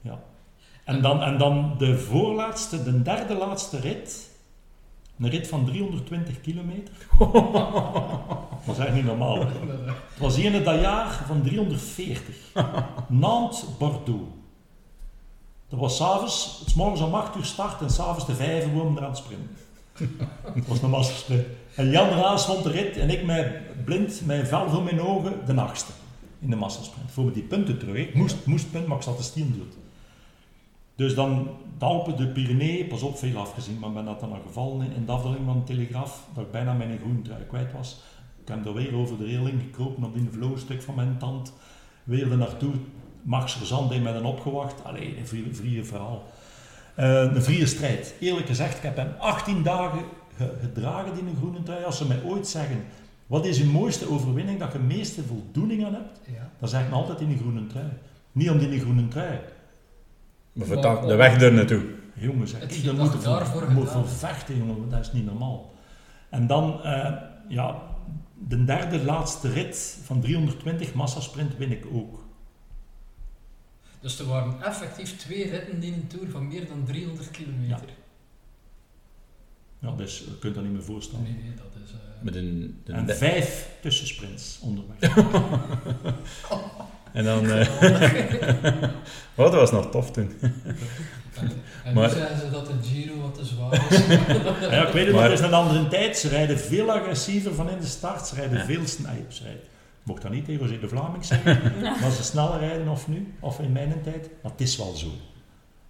Ja. 0.00 0.18
En 0.84 1.02
dan, 1.02 1.22
en 1.22 1.38
dan 1.38 1.74
de 1.78 1.98
voorlaatste, 1.98 2.82
de 2.82 3.02
derde 3.02 3.34
laatste 3.34 3.80
rit. 3.80 4.27
Een 5.18 5.30
rit 5.30 5.48
van 5.48 5.64
320 5.64 6.40
kilometer. 6.40 6.94
Dat 8.66 8.78
is 8.78 8.84
echt 8.84 8.94
niet 8.94 9.04
normaal. 9.04 9.38
Het 9.38 10.18
was 10.18 10.36
hier 10.36 10.64
dat 10.64 10.80
jaar 10.80 11.22
van 11.26 11.42
340. 11.42 12.36
Nantes-Bordeaux. 13.08 14.24
Dat 15.68 15.78
was 15.78 15.96
s'avonds, 15.96 16.62
s 16.66 16.74
morgens 16.74 17.00
om 17.00 17.14
8 17.14 17.36
uur 17.36 17.44
start 17.44 17.80
en 17.80 17.90
s'avonds 17.90 18.26
de 18.26 18.34
5 18.34 18.66
uur 18.66 18.82
om 18.82 18.96
eraan 18.96 19.12
te 19.12 19.22
springen. 19.22 19.48
Dat 20.54 20.66
was 20.66 20.82
een 20.82 20.90
massasprint. 20.90 21.46
En 21.74 21.90
Jan 21.90 22.08
Raas 22.08 22.46
won 22.46 22.62
de 22.62 22.70
rit 22.70 22.96
en 22.96 23.10
ik 23.10 23.24
met 23.24 23.46
blind, 23.84 24.22
met 24.24 24.48
vel 24.48 24.68
voor 24.70 24.82
mijn 24.82 25.00
ogen, 25.00 25.32
de 25.46 25.60
achtste 25.60 25.92
in 26.40 26.50
de 26.50 26.56
massasprint. 26.56 27.10
Voor 27.10 27.24
me 27.24 27.32
die 27.32 27.42
punten 27.42 27.78
terug. 27.78 27.96
Ik 27.96 28.14
moest, 28.14 28.46
moest 28.46 28.70
punt, 28.70 28.86
maar 28.86 28.96
ik 28.96 29.02
zat 29.02 29.16
te 29.16 29.22
stieren 29.22 29.58
doet. 29.58 29.74
Dus 30.98 31.14
dan 31.14 31.48
de 31.78 31.84
Alpen, 31.84 32.16
de 32.16 32.26
Pyreneeën, 32.26 32.86
pas 32.86 33.02
op, 33.02 33.18
veel 33.18 33.36
afgezien, 33.38 33.78
maar 33.78 33.92
ben 33.92 34.04
dat 34.04 34.20
dan 34.20 34.32
al 34.32 34.40
gevallen 34.46 34.86
in, 34.86 34.92
in 34.92 35.06
de 35.06 35.12
afdeling 35.12 35.44
van 35.44 35.58
de 35.58 35.64
Telegraaf, 35.64 36.26
dat 36.34 36.44
ik 36.44 36.50
bijna 36.50 36.72
mijn 36.72 37.00
trui 37.22 37.42
kwijt 37.48 37.72
was. 37.72 38.02
Ik 38.42 38.48
heb 38.48 38.66
er 38.66 38.74
weer 38.74 38.94
over 38.94 39.18
de 39.18 39.24
reling 39.24 39.60
gekropen 39.62 40.04
op 40.04 40.14
die 40.14 40.28
vloer, 40.32 40.58
stuk 40.58 40.82
van 40.82 40.94
mijn 40.94 41.16
tand. 41.18 41.52
Weer 42.04 42.30
er 42.30 42.36
naartoe. 42.36 42.72
Max 43.22 43.52
Verzand 43.52 43.90
heeft 43.90 44.02
mij 44.02 44.12
dan 44.12 44.24
opgewacht. 44.24 44.84
Allee, 44.84 45.18
een 45.18 45.26
vrije, 45.26 45.54
vrije 45.54 45.84
verhaal. 45.84 46.22
Eh, 46.94 47.20
een 47.34 47.42
vrije 47.42 47.66
strijd. 47.66 48.14
Eerlijk 48.20 48.46
gezegd, 48.46 48.76
ik 48.76 48.82
heb 48.82 48.96
hem 48.96 49.12
18 49.18 49.62
dagen 49.62 50.00
ge- 50.36 50.54
gedragen, 50.60 51.14
die 51.14 51.22
een 51.22 51.36
groene 51.36 51.62
trui. 51.62 51.84
Als 51.84 51.96
ze 51.96 52.06
mij 52.06 52.22
ooit 52.24 52.46
zeggen, 52.46 52.84
wat 53.26 53.46
is 53.46 53.58
je 53.58 53.64
mooiste 53.64 54.10
overwinning, 54.10 54.58
dat 54.58 54.72
je 54.72 54.78
meeste 54.78 55.22
voldoening 55.22 55.84
aan 55.86 55.94
hebt, 55.94 56.20
Ja. 56.26 56.50
dan 56.58 56.68
zeg 56.68 56.82
ik 56.82 56.88
me 56.88 56.94
altijd 56.94 57.20
in 57.20 57.30
een 57.30 57.38
groene 57.38 57.66
trui. 57.66 57.88
Niet 58.32 58.50
om 58.50 58.58
die 58.58 58.80
groene 58.80 59.08
trui. 59.08 59.38
Maar 60.66 61.06
de 61.06 61.14
weg 61.14 61.40
er 61.40 61.52
naartoe. 61.52 61.82
Jongens, 62.14 62.52
Het 62.52 62.76
ik 62.76 62.84
daar 62.84 62.94
moet 62.94 63.22
daarvoor 63.22 63.60
voor, 63.62 63.72
moet 63.72 64.10
vechten, 64.10 64.56
jongen, 64.56 64.88
dat 64.90 65.00
is 65.00 65.12
niet 65.12 65.24
normaal. 65.24 65.72
En 66.28 66.46
dan, 66.46 66.82
eh, 66.82 67.12
ja, 67.48 67.82
de 68.48 68.64
derde 68.64 69.04
laatste 69.04 69.50
rit 69.52 69.98
van 70.04 70.20
320 70.20 70.94
massasprint 70.94 71.56
win 71.56 71.70
ik 71.72 71.84
ook. 71.92 72.24
Dus 74.00 74.18
er 74.18 74.26
waren 74.26 74.62
effectief 74.62 75.16
twee 75.16 75.50
ritten 75.50 75.82
in 75.82 75.92
een 75.92 76.06
tour 76.06 76.30
van 76.30 76.46
meer 76.48 76.66
dan 76.68 76.84
300 76.84 77.30
kilometer. 77.30 77.88
Ja, 79.78 79.90
dus 79.90 80.18
je 80.18 80.38
kunt 80.38 80.54
dat 80.54 80.64
niet 80.64 80.72
meer 80.72 80.82
voorstellen. 80.82 81.24
Nee, 81.24 81.32
nee, 81.32 81.54
dat 81.54 81.82
is... 81.84 81.90
eh, 81.92 81.96
Met 82.20 82.34
een, 82.34 82.80
de- 82.84 82.92
En 82.92 83.06
de- 83.06 83.14
vijf 83.14 83.68
tussensprints 83.80 84.58
onderweg. 84.62 84.98
en 87.18 87.24
dan... 87.24 87.50
eh, 87.50 87.68
oh, 89.34 89.44
dat 89.44 89.54
was 89.54 89.70
nog 89.72 89.90
tof 89.90 90.10
toen. 90.10 90.32
En, 91.84 91.94
Maar- 91.94 92.08
nu 92.08 92.14
zeggen 92.14 92.38
ze 92.38 92.50
dat 92.50 92.66
de 92.66 92.72
Giro 92.82 93.20
wat 93.20 93.34
te 93.34 93.44
zwaar 93.44 93.72
is. 93.90 93.98
Ja, 94.70 94.86
ik 94.86 94.92
weet 94.92 95.04
het, 95.04 95.12
Maar- 95.14 95.22
maar 95.22 95.30
het 95.30 95.38
is 95.38 95.44
een 95.46 95.54
andere 95.54 95.88
tijd. 95.88 96.18
Ze 96.18 96.28
rijden 96.28 96.58
veel 96.58 96.90
agressiever 96.92 97.54
van 97.54 97.70
in 97.70 97.78
de 97.80 97.86
start. 97.86 98.26
Ze 98.26 98.34
rijden 98.34 98.58
Ja. 98.58 98.64
veel 98.64 98.86
sneller. 98.86 99.16
Ze 99.28 99.42
rijden- 99.42 99.62
Ik 100.00 100.14
mocht 100.14 100.22
dat 100.22 100.30
niet 100.32 100.44
tegen 100.44 100.60
José 100.66 100.80
de 100.80 100.88
Vlaming 100.88 101.24
zeggen, 101.24 101.72
maar 102.00 102.10
ze 102.10 102.22
sneller 102.22 102.58
rijden 102.58 102.88
of 102.88 103.08
nu, 103.08 103.34
of 103.40 103.58
in 103.58 103.72
mijn 103.72 104.00
tijd. 104.02 104.30
Maar 104.42 104.52
het 104.52 104.60
is 104.60 104.76
wel 104.76 104.94
zo. 104.94 105.06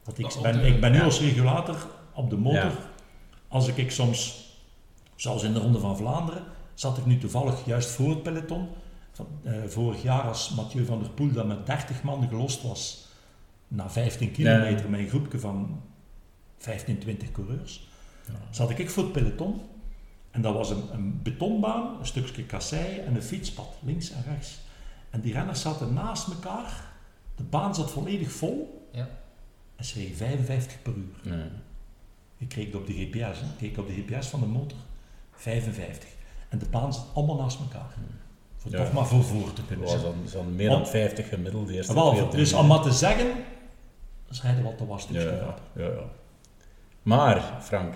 Want 0.04 0.18
ik 0.18 0.24
Dat 0.24 0.42
ben, 0.42 0.64
ik 0.64 0.80
ben 0.80 0.92
nu 0.92 0.98
ja. 0.98 1.04
als 1.04 1.20
regulator 1.20 1.76
op 2.14 2.30
de 2.30 2.36
motor. 2.36 2.60
Ja. 2.60 2.72
Als 3.48 3.68
ik, 3.68 3.76
ik 3.76 3.90
soms, 3.90 4.46
zoals 5.16 5.42
in 5.42 5.52
de 5.52 5.58
Ronde 5.58 5.78
van 5.78 5.96
Vlaanderen, 5.96 6.42
zat 6.74 6.98
ik 6.98 7.06
nu 7.06 7.18
toevallig 7.18 7.54
juist 7.64 7.88
voor 7.90 8.08
het 8.10 8.22
peloton. 8.22 8.68
Van, 9.18 9.26
eh, 9.42 9.62
vorig 9.66 10.02
jaar 10.02 10.22
als 10.22 10.54
Mathieu 10.54 10.84
van 10.84 11.00
der 11.00 11.10
Poel 11.10 11.32
dat 11.32 11.46
met 11.46 11.66
30 11.66 12.02
man 12.02 12.28
gelost 12.28 12.62
was, 12.62 13.08
na 13.68 13.90
15 13.90 14.32
kilometer 14.32 14.90
met 14.90 15.00
een 15.00 15.08
groepje 15.08 15.38
van 15.38 15.82
15, 16.58 16.98
20 16.98 17.32
coureurs 17.32 17.88
zat 18.50 18.70
ik 18.70 18.90
voor 18.90 19.02
het 19.02 19.12
peloton. 19.12 19.60
En 20.30 20.42
dat 20.42 20.54
was 20.54 20.70
een, 20.70 20.92
een 20.92 21.22
betonbaan, 21.22 21.98
een 21.98 22.06
stukje 22.06 22.44
kassei 22.44 22.98
en 22.98 23.14
een 23.14 23.22
fietspad, 23.22 23.74
links 23.82 24.10
en 24.10 24.24
rechts. 24.26 24.58
En 25.10 25.20
die 25.20 25.32
renners 25.32 25.60
zaten 25.60 25.92
naast 25.92 26.28
elkaar. 26.28 26.92
De 27.36 27.42
baan 27.42 27.74
zat 27.74 27.90
volledig 27.90 28.30
vol. 28.30 28.88
Ja. 28.92 29.08
En 29.76 29.84
ze 29.84 29.98
reden 29.98 30.16
55 30.16 30.82
per 30.82 30.92
uur. 30.94 31.34
Nee. 31.36 31.48
Ik 32.36 32.48
keek 32.48 32.74
op 32.74 32.86
de 32.86 32.92
GPS, 32.92 33.40
hè. 33.40 33.46
ik 33.46 33.56
keek 33.58 33.78
op 33.78 33.86
de 33.86 33.92
GPS 33.92 34.28
van 34.28 34.40
de 34.40 34.46
motor. 34.46 34.78
55. 35.32 36.08
En 36.48 36.58
de 36.58 36.68
baan 36.68 36.92
zat 36.94 37.06
allemaal 37.14 37.36
naast 37.36 37.58
elkaar. 37.60 37.94
Ja. 38.68 38.78
toch 38.78 38.92
maar 38.92 39.06
voor 39.06 39.22
voor 39.24 39.52
te 39.52 39.62
kunnen 39.64 39.86
dan 40.02 40.14
zo'n 40.26 40.54
meer 40.54 40.68
dan 40.68 40.76
Want- 40.76 40.88
50 40.88 41.28
gemiddeld 41.28 41.66
de 41.66 41.74
eerste 41.74 41.94
Wel, 41.94 42.30
dus 42.30 42.52
om 42.52 42.66
maar 42.66 42.80
te 42.80 42.92
zeggen, 42.92 43.26
ze 44.30 44.42
rijden 44.42 44.64
wat 44.64 44.78
te 44.78 44.86
was 44.86 45.06
Ja, 45.10 45.20
ja, 45.20 45.54
ja, 45.76 45.84
ja. 45.84 46.02
Maar, 47.02 47.58
Frank, 47.62 47.94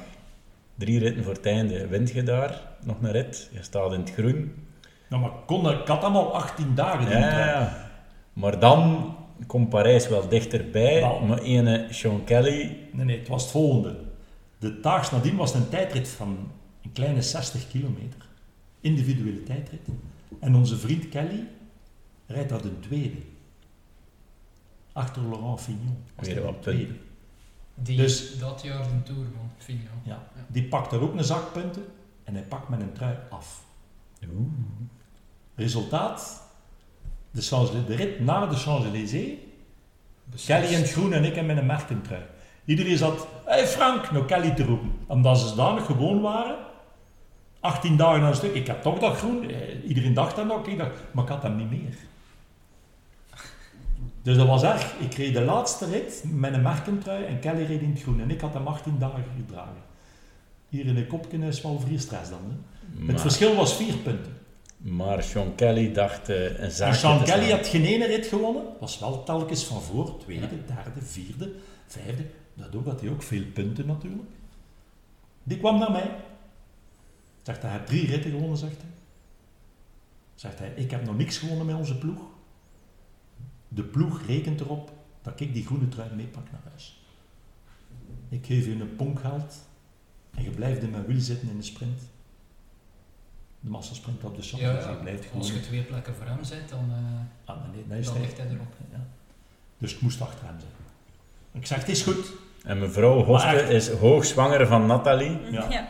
drie 0.74 0.98
ritten 0.98 1.24
voor 1.24 1.32
het 1.32 1.46
einde. 1.46 1.86
Wint 1.86 2.10
je 2.10 2.22
daar 2.22 2.60
nog 2.84 2.96
een 3.02 3.10
rit? 3.10 3.48
Je 3.52 3.62
staat 3.62 3.92
in 3.92 4.00
het 4.00 4.12
groen. 4.12 4.66
Nou, 5.08 5.22
maar 5.22 5.30
ik, 5.30 5.36
kon, 5.46 5.70
ik 5.70 5.86
had 5.86 6.02
allemaal 6.02 6.34
18 6.34 6.74
dagen. 6.74 7.10
Ja, 7.10 7.46
ja. 7.46 7.90
Maar 8.32 8.58
dan 8.58 9.14
komt 9.46 9.68
Parijs 9.68 10.08
wel 10.08 10.28
dichterbij. 10.28 11.00
Wel. 11.00 11.20
Maar 11.20 11.38
ene 11.38 11.86
Sean 11.90 12.24
Kelly... 12.24 12.76
Nee, 12.92 13.04
nee, 13.04 13.18
het 13.18 13.28
was 13.28 13.42
het 13.42 13.50
volgende. 13.50 13.96
De 14.58 14.80
daags 14.80 15.10
nadien 15.10 15.36
was 15.36 15.52
het 15.52 15.62
een 15.62 15.68
tijdrit 15.68 16.08
van 16.08 16.50
een 16.82 16.92
kleine 16.92 17.22
60 17.22 17.68
kilometer. 17.68 18.28
Individuele 18.80 19.42
tijdrit. 19.42 19.80
En 20.40 20.54
onze 20.54 20.76
vriend 20.76 21.08
Kelly 21.08 21.48
rijdt 22.26 22.48
dat 22.48 22.64
een 22.64 22.80
tweede. 22.80 23.18
Achter 24.92 25.22
Laurent 25.28 25.60
Fignon. 25.60 25.96
was 26.16 26.26
Weer 26.26 26.46
een 26.46 26.60
tweede. 26.60 26.94
Die 27.74 27.96
Dus- 27.96 28.38
dat 28.38 28.62
jaar 28.62 28.82
de 28.82 29.02
Tour 29.02 29.20
won, 29.36 29.50
Fignon. 29.58 30.00
Ja. 30.04 30.28
Die 30.46 30.64
pakt 30.64 30.92
er 30.92 31.00
ook 31.00 31.14
een 31.14 31.24
zak 31.24 31.52
punten 31.52 31.84
en 32.24 32.34
hij 32.34 32.42
pakt 32.42 32.68
met 32.68 32.80
een 32.80 32.92
trui 32.92 33.16
af. 33.30 33.64
Oeh. 34.34 34.52
Resultaat, 35.54 36.42
de, 37.30 37.84
de 37.86 37.94
rit 37.94 38.20
naar 38.20 38.48
de 38.48 38.56
Champs-Élysées. 38.56 39.38
Kelly 40.46 40.66
in 40.66 40.80
het 40.80 40.90
groen 40.90 41.12
en 41.12 41.24
ik 41.24 41.36
in 41.36 41.46
mijn 41.46 41.66
merkentrui. 41.66 42.22
Iedereen 42.64 42.96
zat, 42.96 43.26
hé 43.44 43.52
hey 43.52 43.66
Frank, 43.66 44.10
nou 44.10 44.24
Kelly 44.24 44.50
te 44.50 44.64
roepen. 44.64 44.92
Omdat 45.06 45.38
ze 45.38 45.48
zodanig 45.48 45.86
gewoon 45.86 46.20
waren. 46.20 46.56
18 47.62 47.96
dagen 47.96 48.22
aan 48.22 48.28
een 48.28 48.34
stuk. 48.34 48.54
Ik 48.54 48.66
had 48.66 48.82
toch 48.82 48.98
dat 48.98 49.16
groen. 49.16 49.50
Eh, 49.50 49.88
Iedereen 49.88 50.14
dacht 50.14 50.36
dat 50.36 50.46
nog. 50.46 50.66
Ik 50.66 50.78
dacht, 50.78 51.00
maar 51.10 51.24
ik 51.24 51.30
had 51.30 51.42
hem 51.42 51.56
niet 51.56 51.70
meer. 51.70 51.94
Dus 54.22 54.36
dat 54.36 54.46
was 54.46 54.62
erg. 54.62 54.94
Ik 54.98 55.14
reed 55.14 55.34
de 55.34 55.40
laatste 55.44 55.86
rit 55.86 56.24
met 56.26 56.54
een 56.54 56.62
merkentrui 56.62 57.24
en 57.24 57.40
Kelly 57.40 57.64
reed 57.64 57.80
in 57.80 57.90
het 57.90 58.02
groen. 58.02 58.20
En 58.20 58.30
ik 58.30 58.40
had 58.40 58.54
hem 58.54 58.66
18 58.66 58.98
dagen 58.98 59.24
gedragen. 59.36 59.82
Hier 60.68 60.86
in 60.86 60.94
de 60.94 61.06
kopje 61.06 61.38
is 61.38 61.62
wel 61.62 61.80
vrij 61.80 61.98
stress 61.98 62.30
dan. 62.30 62.38
Hè. 62.48 63.12
Het 63.12 63.20
verschil 63.20 63.54
was 63.54 63.76
vier 63.76 63.94
punten. 63.96 64.36
maar 64.76 65.22
Sean 65.22 65.54
Kelly 65.54 65.92
dacht 65.92 66.28
eh, 66.28 66.44
een 66.44 66.56
En 66.56 66.70
zaakje 66.70 66.94
Sean 66.98 67.24
Kelly 67.24 67.50
had 67.50 67.66
geen 67.66 67.84
ene 67.84 68.06
rit 68.06 68.26
gewonnen. 68.26 68.62
Was 68.80 68.98
wel 68.98 69.22
telkens 69.24 69.64
van 69.64 69.82
voor. 69.82 70.18
Tweede, 70.18 70.46
derde, 70.66 71.00
vierde, 71.02 71.52
vijfde. 71.86 72.24
Daardoor 72.54 72.82
had 72.84 73.00
hij 73.00 73.10
ook 73.10 73.22
veel 73.22 73.44
punten 73.54 73.86
natuurlijk. 73.86 74.28
Die 75.42 75.58
kwam 75.58 75.78
naar 75.78 75.90
mij. 75.92 76.10
Zegt 77.42 77.62
hij, 77.62 77.70
hij 77.70 77.78
heeft 77.78 77.90
drie 77.90 78.06
ritten 78.06 78.30
gewonnen, 78.30 78.58
zegt 78.58 78.76
hij. 78.76 78.90
Zegt 80.34 80.58
hij, 80.58 80.72
ik 80.76 80.90
heb 80.90 81.04
nog 81.04 81.16
niks 81.16 81.38
gewonnen 81.38 81.66
met 81.66 81.74
onze 81.76 81.98
ploeg. 81.98 82.20
De 83.68 83.82
ploeg 83.84 84.20
rekent 84.26 84.60
erop 84.60 84.92
dat 85.22 85.40
ik 85.40 85.54
die 85.54 85.66
groene 85.66 85.88
trui 85.88 86.14
meepak 86.14 86.50
naar 86.52 86.60
huis. 86.68 87.04
Ik 88.28 88.46
geef 88.46 88.64
je 88.64 88.70
een 88.72 88.96
ponkgeld 88.96 89.54
en 90.34 90.42
je 90.42 90.50
blijft 90.50 90.82
in 90.82 90.90
mijn 90.90 91.06
wiel 91.06 91.20
zitten 91.20 91.48
in 91.48 91.56
de 91.56 91.62
sprint. 91.62 92.00
De 93.60 93.68
massasprint 93.70 94.24
op 94.24 94.36
de 94.36 94.42
Champs, 94.42 94.64
Ja, 94.66 94.72
dus 94.74 94.84
je 94.84 94.96
blijft 94.96 95.24
gewoon... 95.24 95.38
als 95.40 95.52
je 95.52 95.60
twee 95.60 95.82
plekken 95.82 96.14
voor 96.14 96.26
hem 96.26 96.44
zet, 96.44 96.68
dan, 96.68 96.90
eh, 96.90 97.54
Ah, 97.54 97.56
nee, 97.72 97.84
nee, 97.86 97.98
is 97.98 98.04
dan 98.06 98.14
hij- 98.14 98.24
ligt 98.24 98.36
hij 98.38 98.46
erop. 98.46 98.72
ja. 98.92 99.06
Dus 99.78 99.94
ik 99.94 100.00
moest 100.00 100.20
achter 100.20 100.46
hem 100.46 100.60
zijn. 100.60 100.72
Ik 101.52 101.66
zeg, 101.66 101.78
het 101.78 101.88
is 101.88 102.02
goed. 102.02 102.32
En 102.64 102.78
mevrouw 102.78 103.24
Hoste 103.24 103.46
Maar 103.46 103.56
echt. 103.56 103.68
is 103.70 103.88
hoogzwanger 103.90 104.66
van 104.66 104.86
Nathalie. 104.86 105.38
Ja. 105.50 105.70
ja. 105.70 105.88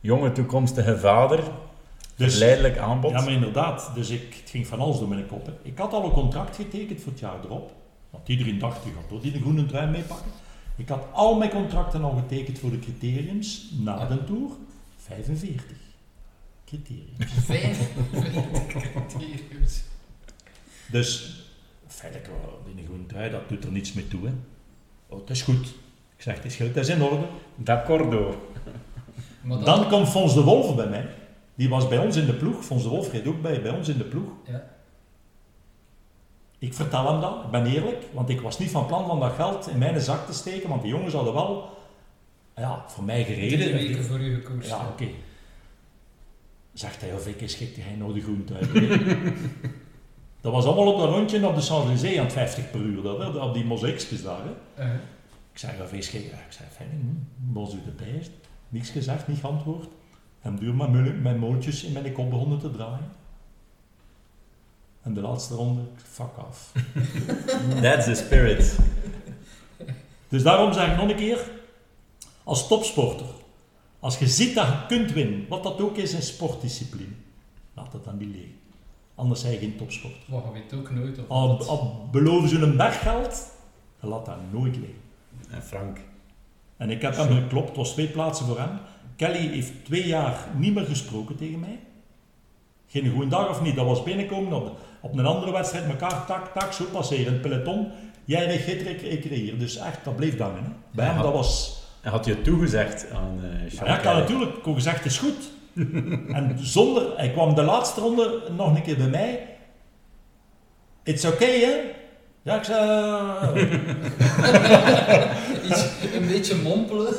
Jonge 0.00 0.32
toekomstige 0.32 0.98
vader. 0.98 1.42
Dus, 2.16 2.30
Verleidelijk 2.36 2.78
aanbod. 2.78 3.10
ja, 3.10 3.20
maar 3.20 3.32
inderdaad. 3.32 3.90
Dus 3.94 4.08
ik, 4.10 4.34
het 4.40 4.50
ging 4.50 4.66
van 4.66 4.80
alles 4.80 4.98
door 4.98 5.08
mijn 5.08 5.26
kop. 5.26 5.46
hè. 5.46 5.52
Ik 5.62 5.78
had 5.78 5.92
al 5.92 6.04
een 6.04 6.10
contract 6.10 6.56
getekend 6.56 7.00
voor 7.00 7.10
het 7.12 7.20
jaar 7.20 7.44
erop. 7.44 7.72
Want 8.10 8.28
iedereen 8.28 8.58
dacht, 8.58 8.82
die 8.82 8.92
gaat 8.92 9.08
door 9.08 9.20
die 9.20 9.32
de 9.32 9.40
groene 9.40 9.66
trui 9.66 9.90
meepakken. 9.90 10.30
Ik 10.76 10.88
had 10.88 11.04
al 11.12 11.34
mijn 11.38 11.50
contracten 11.50 12.02
al 12.04 12.14
getekend 12.16 12.58
voor 12.58 12.70
de 12.70 12.78
criteriums 12.78 13.70
na 13.78 13.94
Ja. 13.98 14.06
de 14.06 14.24
Tour. 14.24 14.50
45 14.96 15.64
criteriums. 16.66 17.32
Vijf 17.44 17.90
criteriums. 19.08 19.82
Dus, 20.90 21.40
feitelijk, 21.86 22.28
wel, 22.42 22.60
die 22.74 22.84
groene 22.84 23.06
trui, 23.06 23.30
dat 23.30 23.48
doet 23.48 23.64
er 23.64 23.70
niets 23.72 23.92
mee 23.92 24.08
toe. 24.08 24.26
Hè. 24.26 24.32
Oh, 25.08 25.20
het 25.20 25.30
is 25.30 25.42
goed. 25.42 25.66
Ik 26.16 26.22
zeg, 26.26 26.34
het 26.34 26.44
is 26.44 26.56
goed, 26.56 26.66
het 26.66 26.76
is 26.76 26.88
in 26.88 27.02
orde. 27.02 27.24
D'accordo. 27.54 28.49
Dan, 29.42 29.64
Dan 29.64 29.88
komt 29.88 30.08
Fons 30.08 30.34
de 30.34 30.42
Wolf 30.42 30.76
bij 30.76 30.86
mij. 30.88 31.08
Die 31.54 31.68
was 31.68 31.88
bij 31.88 31.98
ons 31.98 32.16
in 32.16 32.26
de 32.26 32.32
ploeg. 32.34 32.64
Fons 32.64 32.82
de 32.82 32.88
Wolf 32.88 33.12
reed 33.12 33.26
ook 33.26 33.42
bij, 33.42 33.62
bij 33.62 33.70
ons 33.70 33.88
in 33.88 33.98
de 33.98 34.04
ploeg. 34.04 34.30
Ja. 34.46 34.64
Ik 36.58 36.74
vertel 36.74 37.12
hem 37.12 37.20
dat, 37.20 37.44
ik 37.44 37.50
ben 37.50 37.66
eerlijk, 37.66 38.04
want 38.12 38.28
ik 38.28 38.40
was 38.40 38.58
niet 38.58 38.70
van 38.70 38.86
plan 38.86 39.10
om 39.10 39.20
dat 39.20 39.32
geld 39.32 39.68
in 39.68 39.78
mijn 39.78 40.00
zak 40.00 40.26
te 40.26 40.32
steken, 40.32 40.68
want 40.68 40.82
die 40.82 40.90
jongens 40.90 41.14
hadden 41.14 41.34
wel 41.34 41.78
ja, 42.56 42.84
voor 42.86 43.04
mij 43.04 43.24
gereden. 43.24 43.58
drie 43.58 43.72
weken 43.88 44.04
voor 44.04 44.20
u 44.20 44.34
gekoerst. 44.34 44.68
Ja, 44.68 44.86
oké. 44.92 45.06
Zegt 46.72 47.00
hij, 47.00 47.12
of 47.14 47.26
ik 47.26 47.40
is 47.40 47.54
gek, 47.54 47.76
hij 47.78 47.94
nou 47.96 48.14
de 48.14 48.20
groente 48.20 48.54
uit. 48.54 48.72
dat 50.40 50.52
was 50.52 50.64
allemaal 50.64 50.92
op 50.92 50.98
dat 50.98 51.08
rondje 51.08 51.46
op 51.46 51.54
de 51.54 51.60
Champs-Élysées 51.60 52.18
aan 52.18 52.24
het 52.24 52.32
50 52.32 52.70
per 52.70 52.80
uur, 52.80 53.02
dat, 53.02 53.36
op 53.36 53.54
die 53.54 53.64
mozaïekjes 53.64 54.22
daar. 54.22 54.40
Hè. 54.44 54.82
Eh, 54.84 54.94
Ik 55.52 55.58
zei, 55.58 55.82
of 55.82 55.90
gek, 55.90 56.22
ja, 56.22 56.36
ik 56.36 56.52
zei, 56.52 56.68
fijn, 56.70 57.28
was 57.52 57.74
u 57.74 57.78
erbij? 57.86 58.26
Niks 58.70 58.90
gezegd, 58.90 59.28
niet 59.28 59.38
geantwoord. 59.38 59.88
En 60.40 60.56
duur 60.56 60.74
mijn, 60.74 61.22
mijn 61.22 61.38
mootjes 61.38 61.84
in 61.84 61.92
mijn 61.92 62.12
kop 62.12 62.30
begonnen 62.30 62.58
te 62.58 62.70
draaien. 62.70 63.12
En 65.02 65.14
de 65.14 65.20
laatste 65.20 65.54
ronde, 65.54 65.80
fuck 65.96 66.36
af. 66.48 66.72
That's 67.82 68.04
the 68.04 68.14
spirit. 68.14 68.78
Dus 70.28 70.42
daarom 70.42 70.72
zeg 70.72 70.90
ik 70.90 70.96
nog 70.96 71.08
een 71.10 71.16
keer, 71.16 71.50
als 72.44 72.68
topsporter, 72.68 73.26
als 74.00 74.18
je 74.18 74.26
ziet 74.26 74.54
dat 74.54 74.66
je 74.66 74.86
kunt 74.88 75.12
winnen, 75.12 75.48
wat 75.48 75.62
dat 75.62 75.80
ook 75.80 75.96
is 75.96 76.12
in 76.12 76.22
sportdiscipline, 76.22 77.12
laat 77.74 77.92
het 77.92 78.04
dan 78.04 78.16
niet 78.18 78.28
liggen. 78.34 78.54
Anders 79.14 79.40
zijn 79.40 79.52
je 79.52 79.58
geen 79.58 79.76
topsporter. 79.76 80.20
maar 80.28 80.40
je 80.44 80.52
weet 80.52 80.74
ook 80.74 80.90
nooit 80.90 81.18
of 81.18 81.24
Al, 81.28 81.58
dat- 81.58 81.68
al 81.68 82.08
beloven 82.10 82.48
ze 82.48 82.58
een 82.58 82.76
berggeld, 82.76 83.50
dan 84.00 84.10
laat 84.10 84.26
dat 84.26 84.36
nooit 84.52 84.76
liggen. 84.76 85.00
En 85.50 85.62
Frank. 85.62 85.98
En 86.80 86.90
ik 86.90 87.02
heb 87.02 87.16
hem 87.16 87.32
geklopt, 87.32 87.68
het 87.68 87.76
was 87.76 87.92
twee 87.92 88.06
plaatsen 88.06 88.46
voor 88.46 88.58
hem. 88.58 88.78
Kelly 89.16 89.48
heeft 89.48 89.72
twee 89.84 90.06
jaar 90.06 90.46
niet 90.56 90.74
meer 90.74 90.84
gesproken 90.84 91.36
tegen 91.36 91.60
mij. 91.60 91.78
Geen 92.86 93.10
goede 93.10 93.28
dag 93.28 93.48
of 93.48 93.62
niet, 93.62 93.76
dat 93.76 93.86
was 93.86 94.02
binnenkomen 94.02 94.52
op, 94.52 94.78
op 95.00 95.18
een 95.18 95.26
andere 95.26 95.52
wedstrijd, 95.52 95.84
elkaar 95.84 96.26
tak, 96.26 96.52
tak, 96.58 96.72
zo 96.72 96.84
passeren, 96.92 97.32
het 97.32 97.42
peloton. 97.42 97.88
Jij 98.24 98.58
gitter, 98.58 99.10
ik, 99.12 99.24
hier. 99.24 99.58
Dus 99.58 99.76
echt, 99.76 100.04
dat 100.04 100.16
bleef 100.16 100.36
dan. 100.36 100.50
Hè. 100.54 100.60
Bij 100.90 101.06
Ja. 101.06 101.12
hem, 101.12 101.22
dat 101.22 101.32
was... 101.32 101.82
En 102.00 102.10
had 102.10 102.24
je 102.24 102.42
toegezegd 102.42 103.10
aan 103.10 103.40
Sean 103.68 103.86
Ja, 103.86 103.98
ik 103.98 104.04
had 104.04 104.14
natuurlijk 104.14 104.56
ik 104.56 104.64
had 104.64 104.74
gezegd, 104.74 104.96
het 104.96 105.06
is 105.06 105.18
goed. 105.18 105.50
en 106.38 106.56
zonder, 106.58 107.16
hij 107.16 107.30
kwam 107.30 107.54
de 107.54 107.62
laatste 107.62 108.00
ronde 108.00 108.42
nog 108.56 108.76
een 108.76 108.82
keer 108.82 108.96
bij 108.96 109.08
mij. 109.08 109.46
It's 111.02 111.24
okay, 111.24 111.60
hè? 111.60 111.76
Ja, 112.42 112.56
ik 112.56 112.64
zei... 112.64 113.66
Iets, 115.68 115.86
een 116.14 116.26
beetje 116.26 116.54
mompelen. 116.62 117.14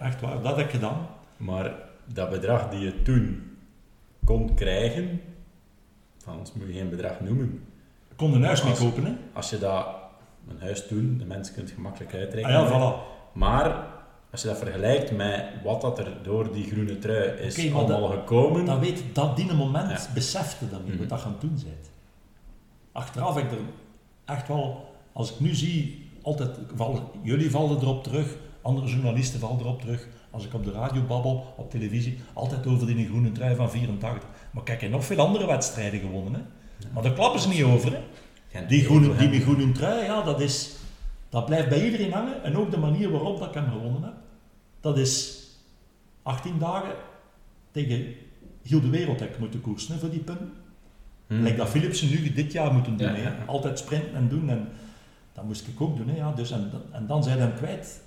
Echt 0.00 0.20
waar, 0.20 0.42
dat 0.42 0.56
heb 0.56 0.66
ik 0.66 0.70
gedaan. 0.72 1.06
Maar 1.36 1.74
dat 2.04 2.30
bedrag 2.30 2.68
die 2.70 2.80
je 2.80 3.02
toen 3.02 3.42
kon 4.24 4.54
krijgen, 4.54 5.20
van 6.18 6.38
ons 6.38 6.52
moet 6.52 6.66
je 6.66 6.72
geen 6.72 6.90
bedrag 6.90 7.20
noemen. 7.20 7.60
Ik 8.10 8.16
kon 8.16 8.34
een 8.34 8.44
huis 8.44 8.62
mee 8.62 8.70
Als- 8.70 8.80
kopen, 8.80 9.04
hè. 9.04 9.12
Als 9.32 9.50
je 9.50 9.58
dat, 9.58 9.86
een 10.48 10.60
huis 10.60 10.86
toen, 10.86 11.16
de 11.18 11.24
mensen 11.24 11.54
kunt 11.54 11.70
gemakkelijk 11.70 12.12
Ah 12.14 12.18
uitrekenen. 12.20 12.60
ja, 12.60 12.68
voilà. 12.68 12.96
Maar 13.32 13.84
als 14.30 14.42
je 14.42 14.48
dat 14.48 14.58
vergelijkt 14.58 15.10
met 15.16 15.44
wat 15.64 15.80
dat 15.80 15.98
er 15.98 16.12
door 16.22 16.52
die 16.52 16.64
groene 16.64 16.98
trui 16.98 17.28
is 17.28 17.72
allemaal 17.72 18.08
gekomen, 18.08 18.64
Dat 18.64 18.78
weet 18.78 19.02
dat 19.12 19.36
die 19.36 19.54
moment 19.54 19.90
Ja. 19.90 19.98
besefte 20.14 20.68
dat 20.70 20.80
niet, 20.84 20.88
Mhm. 20.92 20.98
wat 20.98 21.08
dat 21.08 21.20
gaan 21.20 21.36
doen 21.40 21.54
bent. 21.64 21.90
Achteraf 22.96 23.34
heb 23.34 23.44
ik 23.44 23.50
er 23.50 23.58
echt 24.24 24.48
wel, 24.48 24.94
als 25.12 25.32
ik 25.32 25.40
nu 25.40 25.54
zie, 25.54 26.08
altijd, 26.22 26.58
jullie 27.22 27.50
vallen 27.50 27.80
erop 27.80 28.04
terug, 28.04 28.36
andere 28.62 28.86
journalisten 28.86 29.40
vallen 29.40 29.60
erop 29.60 29.80
terug, 29.80 30.08
als 30.30 30.44
ik 30.44 30.54
op 30.54 30.64
de 30.64 30.72
radio 30.72 31.02
babbel, 31.02 31.54
op 31.56 31.70
televisie, 31.70 32.18
altijd 32.32 32.66
over 32.66 32.86
die 32.86 33.06
groene 33.06 33.32
trui 33.32 33.56
van 33.56 33.70
84. 33.70 34.28
Maar 34.50 34.62
kijk, 34.62 34.80
heeft 34.80 34.92
nog 34.92 35.04
veel 35.04 35.18
andere 35.18 35.46
wedstrijden 35.46 36.00
gewonnen, 36.00 36.34
hè. 36.34 36.40
Maar 36.92 37.02
daar 37.02 37.12
klappen 37.12 37.40
ze 37.40 37.48
niet 37.48 37.62
over, 37.62 37.92
hè. 37.92 38.66
Die 38.66 38.84
groene, 38.84 39.30
die 39.30 39.40
groene 39.40 39.72
trui, 39.72 40.04
ja, 40.04 40.22
dat, 40.22 40.40
is, 40.40 40.76
dat 41.28 41.46
blijft 41.46 41.68
bij 41.68 41.84
iedereen 41.84 42.12
hangen. 42.12 42.44
En 42.44 42.56
ook 42.56 42.70
de 42.70 42.78
manier 42.78 43.10
waarop 43.10 43.38
dat 43.38 43.48
ik 43.48 43.54
hem 43.54 43.70
gewonnen 43.70 44.02
heb. 44.02 44.14
Dat 44.80 44.98
is 44.98 45.42
18 46.22 46.58
dagen 46.58 46.94
tegen 47.70 48.14
heel 48.62 48.80
de 48.80 48.90
wereld 48.90 49.20
heb 49.20 49.32
ik 49.32 49.38
moeten 49.38 49.60
koersen 49.60 49.94
hè, 49.94 50.00
voor 50.00 50.10
die 50.10 50.20
punten. 50.20 50.52
Hmm. 51.26 51.56
Dat 51.56 51.68
Philipsen 51.68 52.10
nu 52.10 52.32
dit 52.32 52.52
jaar 52.52 52.72
moeten 52.72 52.96
doen. 52.96 53.14
Hè. 53.14 53.30
Altijd 53.46 53.78
sprinten 53.78 54.14
en 54.14 54.28
doen. 54.28 54.50
En 54.50 54.68
dat 55.32 55.44
moest 55.44 55.66
ik 55.66 55.80
ook 55.80 55.96
doen. 55.96 56.08
Hè, 56.08 56.16
ja. 56.16 56.32
dus, 56.32 56.50
en, 56.50 56.70
en 56.92 57.06
dan 57.06 57.22
zijn 57.22 57.38
hem 57.38 57.54
kwijt. 57.54 58.00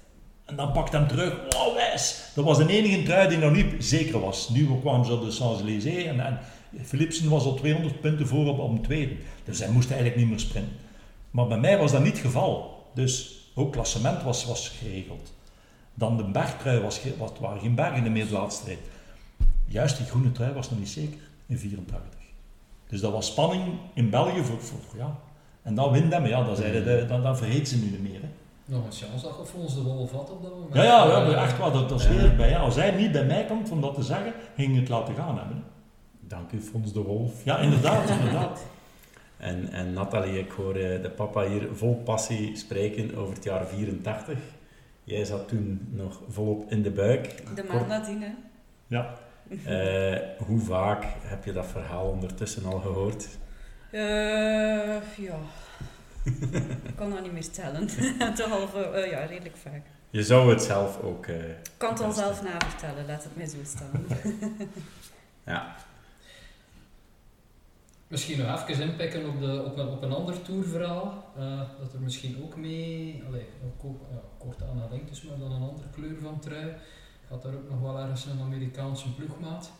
En 0.45 0.55
dan 0.55 0.71
pakt 0.71 0.91
hem 0.91 1.07
terug. 1.07 1.33
Wow, 1.49 1.75
wijs! 1.75 2.31
Dat 2.35 2.45
was 2.45 2.57
de 2.57 2.67
enige 2.67 3.03
trui 3.03 3.27
die 3.27 3.37
nog 3.37 3.53
niet 3.53 3.73
zeker 3.79 4.19
was. 4.19 4.49
Nu 4.49 4.67
kwamen 4.81 5.05
ze 5.05 5.13
op 5.13 5.25
de 5.25 5.31
Champs-Élysées. 5.31 6.05
En, 6.05 6.19
en 6.19 6.39
Philipsen 6.83 7.29
was 7.29 7.45
al 7.45 7.53
200 7.53 8.01
punten 8.01 8.27
voor 8.27 8.47
op, 8.47 8.59
op 8.59 8.71
een 8.71 8.81
tweede. 8.81 9.15
Dus 9.43 9.59
hij 9.59 9.69
moest 9.69 9.89
eigenlijk 9.89 10.19
niet 10.19 10.29
meer 10.29 10.39
sprinten. 10.39 10.73
Maar 11.31 11.47
bij 11.47 11.59
mij 11.59 11.77
was 11.77 11.91
dat 11.91 12.03
niet 12.03 12.11
het 12.11 12.21
geval. 12.21 12.83
Dus 12.93 13.39
ook 13.55 13.71
klassement 13.71 14.23
was, 14.23 14.45
was 14.45 14.69
geregeld. 14.69 15.33
Dan 15.93 16.17
de 16.17 16.23
bergtrui 16.23 16.79
was, 16.79 17.01
wat 17.17 17.39
waren 17.39 17.61
geen 17.61 17.75
bergen 17.75 18.11
meer 18.11 18.27
de 18.27 18.33
laatste 18.33 18.61
strijd. 18.61 18.79
Juist 19.67 19.97
die 19.97 20.05
groene 20.05 20.31
trui 20.31 20.53
was 20.53 20.69
nog 20.69 20.79
niet 20.79 20.89
zeker 20.89 21.19
in 21.45 21.57
84. 21.57 22.19
Dus 22.89 23.01
dat 23.01 23.11
was 23.11 23.25
spanning 23.27 23.63
in 23.93 24.09
België 24.09 24.43
voor, 24.43 24.59
voor 24.59 24.97
ja. 24.97 25.15
En 25.61 25.75
dan 25.75 25.91
wint 25.91 26.13
hem, 26.13 26.25
ja, 26.25 26.43
dan, 26.43 26.55
zeiden 26.55 26.83
de, 26.83 27.05
dan, 27.05 27.21
dan 27.21 27.37
vergeet 27.37 27.67
ze 27.69 27.77
nu 27.77 27.89
niet 27.89 28.01
meer. 28.01 28.21
Hè. 28.21 28.27
Nog 28.65 28.85
een 28.85 28.91
chance 28.91 29.25
dat 29.25 29.35
je 29.39 29.45
Fons 29.45 29.75
de 29.75 29.81
Wolf 29.81 30.11
had 30.11 30.31
op 30.31 30.43
dat 30.43 30.51
moment. 30.51 30.73
Ja, 30.73 30.83
ja, 30.83 31.05
ja, 31.07 31.21
Eh, 31.21 31.27
maar 31.27 31.43
echt 31.43 31.57
waar, 31.57 31.71
dat, 31.71 31.89
dat 31.89 32.01
zweer 32.01 32.25
ik 32.25 32.37
bij. 32.37 32.49
Ja, 32.49 32.59
als 32.59 32.75
hij 32.75 32.91
niet 32.91 33.11
bij 33.11 33.25
mij 33.25 33.45
komt 33.45 33.71
om 33.71 33.81
dat 33.81 33.95
te 33.95 34.03
zeggen, 34.03 34.33
ging 34.55 34.73
ik 34.73 34.79
het 34.79 34.89
laten 34.89 35.15
gaan 35.15 35.37
hebben. 35.37 35.55
hè. 35.55 35.61
Dank 36.27 36.51
u, 36.51 36.61
Fons 36.61 36.93
de 36.93 37.01
Wolf. 37.01 37.43
Ja, 37.43 37.57
inderdaad, 37.57 38.09
inderdaad. 38.09 38.65
En, 39.37 39.71
en 39.71 39.93
Nathalie, 39.93 40.39
ik 40.39 40.51
hoor 40.51 40.75
eh, 40.75 41.01
de 41.01 41.09
papa 41.09 41.47
hier 41.47 41.67
vol 41.73 41.95
passie 41.95 42.55
spreken 42.55 43.15
over 43.17 43.33
het 43.33 43.43
jaar 43.43 43.65
84. 43.67 44.37
Jij 45.03 45.25
zat 45.25 45.47
toen 45.47 45.87
nog 45.91 46.21
volop 46.29 46.71
in 46.71 46.81
de 46.81 46.91
buik. 46.91 47.43
De 47.55 47.63
maand 47.73 47.87
nadien, 47.87 48.21
hè. 48.21 48.29
Ja. 48.87 49.13
Eh, 49.65 50.45
hoe 50.45 50.59
vaak 50.59 51.03
heb 51.21 51.45
je 51.45 51.51
dat 51.53 51.65
verhaal 51.67 52.05
ondertussen 52.09 52.65
al 52.65 52.79
gehoord? 52.79 53.27
Eh, 53.91 54.01
ja. 55.17 55.37
Ik 56.83 56.95
kan 56.95 57.09
dat 57.09 57.21
niet 57.21 57.31
meer 57.31 57.49
tellen. 57.51 57.87
Toch 58.35 58.51
al 58.51 58.93
eh, 58.93 59.09
ja, 59.11 59.23
redelijk 59.25 59.55
vaak. 59.57 59.81
Je 60.09 60.23
zou 60.23 60.49
het 60.49 60.61
zelf 60.61 61.01
ook... 61.01 61.25
eh, 61.25 61.49
Ik 61.49 61.57
kan 61.77 61.89
het 61.93 62.01
al 62.01 62.11
zelf 62.11 62.43
navertellen, 62.43 63.05
laat 63.05 63.23
het 63.23 63.35
mij 63.35 63.45
zo 63.45 63.57
staan. 63.63 64.05
ja, 65.53 65.75
Misschien 68.07 68.37
nog 68.39 68.67
even 68.69 68.83
inpikken 68.89 69.27
op, 69.29 69.39
de, 69.39 69.63
op, 69.65 69.77
een, 69.77 69.87
op 69.87 70.01
een 70.03 70.11
ander 70.11 70.41
tourverhaal. 70.41 71.31
eh, 71.37 71.61
dat 71.79 71.93
er 71.93 71.99
misschien 72.01 72.43
ook 72.43 72.55
mee, 72.55 73.23
allee, 73.27 73.45
ook, 73.65 73.85
ook, 73.85 74.01
ja, 74.11 74.17
kort 74.37 74.61
aan 74.61 74.87
linkt 74.91 75.11
is, 75.11 75.21
maar 75.21 75.37
dan 75.37 75.51
een 75.51 75.69
andere 75.69 75.87
kleur 75.93 76.15
van 76.21 76.39
trui. 76.39 76.73
Had 77.29 77.41
daar 77.41 77.53
ook 77.53 77.69
nog 77.69 77.81
wel 77.81 77.99
ergens 77.99 78.25
een 78.25 78.41
Amerikaanse 78.41 79.13
ploegmaat. 79.13 79.71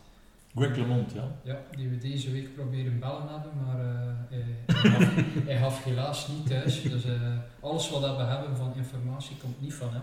Greg 0.54 0.76
LeMond, 0.76 1.12
ja. 1.12 1.28
Ja, 1.42 1.60
die 1.76 1.88
we 1.88 1.98
deze 1.98 2.30
week 2.30 2.54
proberen 2.54 2.98
bellen 2.98 3.28
hebben, 3.28 3.52
maar 3.64 3.80
eh, 3.80 4.36
hij, 4.66 4.90
gaf, 4.90 5.14
hij 5.44 5.58
gaf 5.58 5.84
helaas 5.84 6.28
niet 6.28 6.46
thuis. 6.46 6.82
Dus 6.82 7.04
eh, 7.04 7.38
alles 7.60 7.90
wat 7.90 8.16
we 8.16 8.22
hebben 8.22 8.56
van 8.56 8.72
informatie 8.76 9.36
komt 9.36 9.60
niet 9.60 9.74
van 9.74 9.88
hem. 9.92 10.02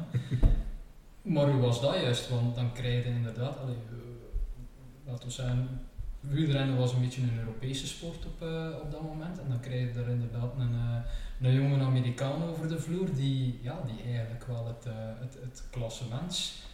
Maar 1.21 1.51
hoe 1.51 1.61
was 1.61 1.81
dat 1.81 1.95
juist? 1.95 2.29
Want 2.29 2.55
dan 2.55 2.73
krijg 2.73 3.03
je 3.03 3.09
inderdaad, 3.09 3.59
allee, 3.59 3.75
eh, 3.75 3.97
laten 5.05 5.27
we 5.27 5.33
zeggen, 5.33 5.79
wielrennen 6.19 6.77
was 6.77 6.93
een 6.93 7.01
beetje 7.01 7.21
een 7.21 7.39
Europese 7.39 7.87
sport 7.87 8.25
op, 8.25 8.41
op 8.83 8.91
dat 8.91 9.01
moment. 9.01 9.39
En 9.39 9.49
dan 9.49 9.59
krijg 9.59 9.87
je 9.87 9.93
daar 9.93 10.09
inderdaad 10.09 10.53
een, 10.57 10.75
een 11.41 11.53
jonge 11.53 11.83
Amerikaan 11.83 12.43
over 12.43 12.67
de 12.67 12.79
vloer 12.79 13.15
die, 13.15 13.59
ja, 13.61 13.79
die 13.85 14.13
eigenlijk 14.13 14.47
wel 14.47 14.67
het, 14.67 14.85
het, 15.19 15.37
het 15.41 15.63
klassements 15.69 16.65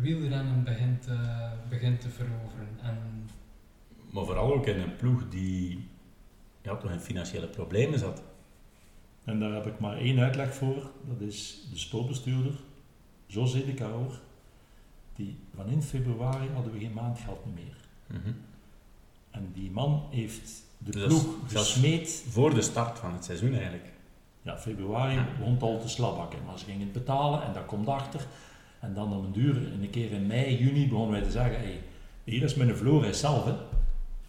wielrennen 0.00 0.64
begint, 0.64 1.06
eh, 1.06 1.50
begint 1.68 2.00
te 2.00 2.08
veroveren. 2.08 2.68
En 2.82 3.28
maar 4.10 4.24
vooral 4.24 4.54
ook 4.54 4.66
in 4.66 4.80
een 4.80 4.96
ploeg 4.96 5.28
die 5.28 5.88
ja, 6.62 6.76
toch 6.76 6.90
in 6.90 7.00
financiële 7.00 7.46
problemen 7.46 7.98
zat. 7.98 8.22
En 9.24 9.40
daar 9.40 9.52
heb 9.52 9.66
ik 9.66 9.78
maar 9.78 9.96
één 9.96 10.18
uitleg 10.18 10.54
voor. 10.54 10.90
Dat 11.08 11.20
is 11.20 11.66
de 11.70 11.78
sportbestuurder, 11.78 12.54
José 13.26 13.64
de 13.64 13.74
Caroor. 13.74 14.20
Die 15.16 15.36
van 15.54 15.66
in 15.68 15.82
februari 15.82 16.48
hadden 16.54 16.72
we 16.72 16.78
geen 16.78 16.92
maandgeld 16.92 17.44
meer. 17.54 17.76
Mhm. 18.06 18.32
En 19.30 19.50
die 19.54 19.70
man 19.70 20.06
heeft 20.10 20.62
de 20.78 20.90
Dus 20.90 21.06
ploeg 21.06 21.26
gesmeed. 21.46 22.24
Voor 22.28 22.54
de 22.54 22.62
start 22.62 22.98
van 22.98 23.12
het 23.12 23.24
seizoen 23.24 23.52
eigenlijk. 23.52 23.92
Ja, 24.42 24.58
februari 24.58 25.14
Ja. 25.14 25.26
begon 25.38 25.52
het 25.52 25.62
al 25.62 25.80
te 25.80 25.88
slabbakken. 25.88 26.38
Maar 26.46 26.58
ze 26.58 26.64
gingen 26.64 26.80
het 26.80 26.92
betalen 26.92 27.42
en 27.42 27.52
dat 27.52 27.66
komt 27.66 27.88
achter. 27.88 28.26
En 28.80 28.94
dan 28.94 29.12
om 29.12 29.24
een 29.24 29.32
duur, 29.32 29.56
een 29.56 29.90
keer 29.90 30.10
in 30.12 30.26
mei, 30.26 30.56
juni, 30.56 30.88
begonnen 30.88 31.10
wij 31.12 31.22
te 31.22 31.30
zeggen: 31.30 31.60
hey, 31.60 31.80
hier 32.24 32.42
is 32.42 32.54
mijn 32.54 32.76
Flores 32.76 33.20
zelf. 33.20 33.44
Hè. 33.44 33.50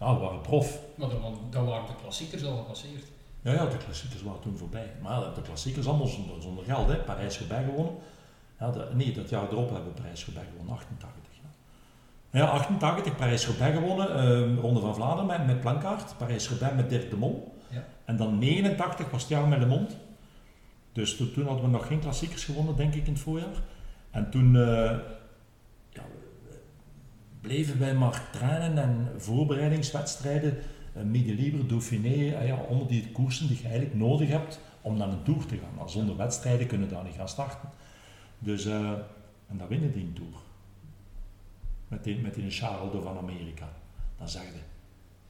Ja, 0.00 0.14
we 0.14 0.20
waren 0.20 0.40
prof. 0.40 0.78
Maar 0.94 1.08
dan, 1.08 1.38
dan 1.50 1.64
waren 1.66 1.86
de 1.86 1.92
klassiekers 2.02 2.44
al 2.44 2.56
gepasseerd. 2.56 3.04
Ja, 3.42 3.52
ja, 3.52 3.66
de 3.66 3.76
klassiekers 3.76 4.22
waren 4.22 4.40
toen 4.40 4.56
voorbij. 4.56 4.90
Maar 5.02 5.20
de 5.34 5.42
klassiekers 5.42 5.86
allemaal 5.86 6.06
zonder, 6.06 6.42
zonder 6.42 6.64
geld. 6.64 6.88
hè. 6.88 6.96
Parijs-Roubaix 6.96 7.64
gewonnen. 7.68 7.94
Ja, 8.58 8.70
de- 8.70 8.88
nee, 8.94 9.12
dat 9.12 9.28
jaar 9.28 9.48
erop 9.50 9.70
hebben 9.70 9.88
we 9.94 10.00
Parijs-Roubaix 10.00 10.48
gewonnen, 10.50 10.74
88. 10.74 11.18
Ja, 12.32 12.38
ja 12.38 12.46
88, 12.46 13.16
Parijs-Roubaix 13.16 13.76
gewonnen. 13.78 14.14
ehm, 14.14 14.56
Ronde 14.58 14.80
van 14.80 14.94
Vlaanderen 14.94 15.26
met, 15.26 15.46
met 15.46 15.60
Plankaart. 15.60 16.16
Parijs-Roubaix 16.18 16.74
met 16.74 16.88
Dirk 16.90 17.10
de 17.10 17.16
Mol. 17.16 17.54
Ja. 17.68 17.84
En 18.04 18.16
dan 18.16 18.38
89 18.38 19.10
was 19.10 19.20
het 19.20 19.30
jaar 19.30 19.48
met 19.48 19.58
Le 19.58 19.66
Monde. 19.66 19.92
Dus 20.92 21.16
toen, 21.16 21.32
toen 21.32 21.46
hadden 21.46 21.64
we 21.64 21.70
nog 21.70 21.86
geen 21.86 22.00
klassiekers 22.00 22.44
gewonnen, 22.44 22.76
denk 22.76 22.94
ik, 22.94 23.06
in 23.06 23.12
het 23.12 23.22
voorjaar. 23.22 23.54
En 24.10 24.30
toen 24.30 24.56
eh, 24.56 24.98
ja, 25.88 26.02
bleven 27.40 27.78
wij 27.78 27.94
maar 27.94 28.28
trainen 28.32 28.78
en 28.78 29.08
voorbereidingswedstrijden. 29.16 30.58
Uh, 30.96 31.02
Midi 31.02 31.34
Libre, 31.34 31.66
Dauphiné, 31.66 32.34
eh, 32.34 32.46
ja, 32.46 32.56
onder 32.56 32.86
die 32.86 33.12
koersen 33.12 33.46
die 33.46 33.56
je 33.56 33.62
eigenlijk 33.62 33.94
nodig 33.94 34.28
hebt 34.28 34.60
om 34.80 34.96
naar 34.96 35.08
een 35.08 35.22
Tour 35.22 35.46
te 35.46 35.56
gaan. 35.56 35.74
Maar 35.76 35.90
zonder 35.90 36.16
wedstrijden 36.16 36.66
kunnen 36.66 36.88
daar 36.88 37.04
niet 37.04 37.14
gaan 37.14 37.28
starten. 37.28 37.68
Dus, 38.38 38.64
eh, 38.64 38.92
en 39.46 39.58
dan 39.58 39.68
winnen 39.68 39.92
die 39.92 40.04
een 40.04 40.12
Tour. 40.12 40.34
Met 41.88 42.04
die, 42.04 42.18
met 42.18 42.34
die 42.34 42.52
van 43.02 43.18
Amerika. 43.18 43.68
Dan 44.18 44.28
zeg 44.28 44.42
je, 44.42 44.60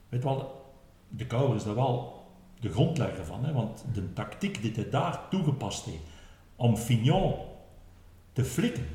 weet 0.08 0.24
wel, 0.24 0.72
de 1.08 1.26
Kouwer 1.26 1.56
is 1.56 1.64
daar 1.64 1.74
wel 1.74 2.24
de 2.60 2.70
grondlegger 2.70 3.24
van. 3.24 3.44
Hè? 3.44 3.52
Want 3.52 3.84
de 3.92 4.12
tactiek 4.12 4.62
die 4.62 4.72
hij 4.72 4.90
daar 4.90 5.28
toegepast 5.30 5.84
heeft 5.84 6.02
om 6.56 6.76
Fignon 6.76 7.34
te 8.32 8.44
flikken, 8.44 8.86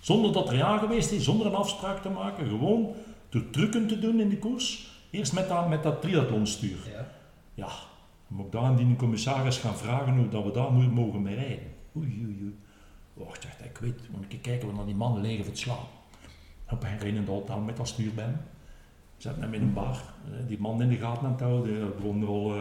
zonder 0.00 0.32
dat 0.32 0.52
er 0.52 0.62
aan 0.62 0.78
geweest 0.78 1.10
is, 1.10 1.24
zonder 1.24 1.46
een 1.46 1.54
afspraak 1.54 2.02
te 2.02 2.08
maken, 2.08 2.48
gewoon 2.48 2.94
door 3.28 3.50
trucken 3.50 3.86
te 3.86 3.98
doen 3.98 4.20
in 4.20 4.28
de 4.28 4.38
koers. 4.38 4.96
Eerst 5.10 5.32
met 5.32 5.48
dat, 5.48 5.68
met 5.68 5.82
dat 5.82 6.02
triathlonstuur. 6.02 6.76
Ja. 6.92 7.06
Ja, 7.54 7.66
dan 7.66 8.36
moet 8.36 8.46
ik 8.46 8.52
daar 8.52 8.62
aan 8.62 8.76
die 8.76 8.96
commissaris 8.96 9.56
gaan 9.58 9.76
vragen 9.76 10.16
hoe 10.16 10.28
dat 10.28 10.44
we 10.44 10.50
daar 10.50 10.72
mo- 10.72 10.90
mogen 11.02 11.22
mee 11.22 11.34
rijden. 11.34 11.66
Oei, 11.96 12.06
oei, 12.06 12.38
oei. 12.42 12.54
Wacht, 13.14 13.44
echt, 13.44 13.64
ik 13.64 13.78
weet, 13.78 14.00
moet 14.10 14.24
ik 14.28 14.42
kijken 14.42 14.74
waar 14.76 14.86
die 14.86 14.94
mannen 14.94 15.22
liggen 15.22 15.40
voor 15.44 15.52
het 15.52 15.62
slaan. 15.62 15.86
Op 16.70 16.82
een 16.82 16.98
rijdende 16.98 17.30
hotel 17.30 17.58
met 17.58 17.76
dat 17.76 17.88
stuur 17.88 18.14
bij 18.14 18.24
hem. 18.24 18.36
Zet 19.16 19.36
hem 19.36 19.54
in 19.54 19.62
een 19.62 19.72
bar, 19.72 19.96
eh, 20.24 20.48
die 20.48 20.60
man 20.60 20.82
in 20.82 20.88
de 20.88 20.96
gaten 20.96 21.24
aan 21.24 21.30
het 21.32 21.40
houden. 21.40 21.94
Begon 21.96 22.22
er 22.22 22.28
al 22.28 22.54
eh, 22.54 22.60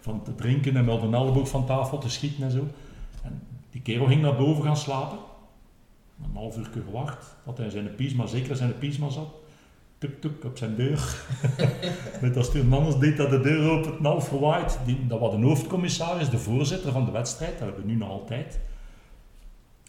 van 0.00 0.22
te 0.22 0.34
drinken 0.34 0.76
en 0.76 0.84
met 0.84 1.02
een 1.02 1.14
elleboog 1.14 1.48
van 1.48 1.66
tafel 1.66 1.98
te 1.98 2.10
schieten 2.10 2.44
en 2.44 2.50
zo. 2.50 2.66
Die 3.76 3.84
kerel 3.84 4.06
ging 4.06 4.22
naar 4.22 4.36
boven 4.36 4.64
gaan 4.64 4.76
slapen. 4.76 5.18
Een 6.24 6.34
half 6.36 6.56
uur 6.56 6.68
gewacht, 6.72 7.34
dat 7.44 7.58
hij 7.58 7.70
zijn 7.70 7.94
pisma, 7.94 8.26
zeker 8.26 8.56
zijn 8.56 8.78
pisma 8.78 9.08
zat. 9.08 9.28
tuk 9.98 10.20
tuk 10.20 10.44
op 10.44 10.58
zijn 10.58 10.76
deur. 10.76 11.16
Met 12.22 12.36
als 12.36 12.50
toen 12.50 12.72
anders 12.72 12.98
deed 12.98 13.16
dat 13.16 13.30
de 13.30 13.40
deur 13.40 13.70
open, 13.70 13.92
het 13.92 14.02
half 14.02 14.28
verwaaid. 14.28 14.78
Die, 14.84 15.06
dat 15.06 15.20
was 15.20 15.30
de 15.34 15.40
hoofdcommissaris, 15.42 16.28
de 16.30 16.38
voorzitter 16.38 16.92
van 16.92 17.04
de 17.04 17.10
wedstrijd, 17.10 17.50
dat 17.58 17.60
hebben 17.60 17.84
we 17.86 17.90
nu 17.90 17.96
nog 17.96 18.08
altijd. 18.08 18.58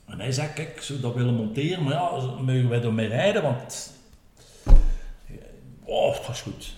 En 0.05 0.19
hij 0.19 0.31
zei, 0.31 0.53
kijk, 0.53 0.75
ik 0.75 0.81
zou 0.81 0.99
dat 0.99 1.13
willen 1.13 1.35
monteren, 1.35 1.83
maar 1.83 1.93
ja, 1.93 2.09
mogen 2.41 2.69
wij 2.69 2.81
ermee 2.83 3.07
rijden, 3.07 3.41
want... 3.43 3.93
Oh, 5.83 6.15
dat 6.15 6.29
is 6.29 6.41
goed. 6.41 6.75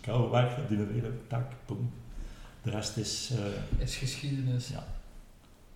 Kou 0.00 0.30
weg, 0.30 0.56
die 0.68 0.76
weer, 0.78 1.12
tak, 1.26 1.52
boem. 1.66 1.92
De 2.62 2.70
rest 2.70 2.96
is... 2.96 3.30
eh, 3.78 3.82
Is 3.82 3.96
geschiedenis. 3.96 4.68
Ja. 4.68 4.86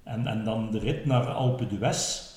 En, 0.03 0.27
en 0.27 0.45
dan 0.45 0.71
de 0.71 0.79
rit 0.79 1.07
naar 1.07 1.27
Alpe 1.27 1.67
d'Huez 1.67 2.31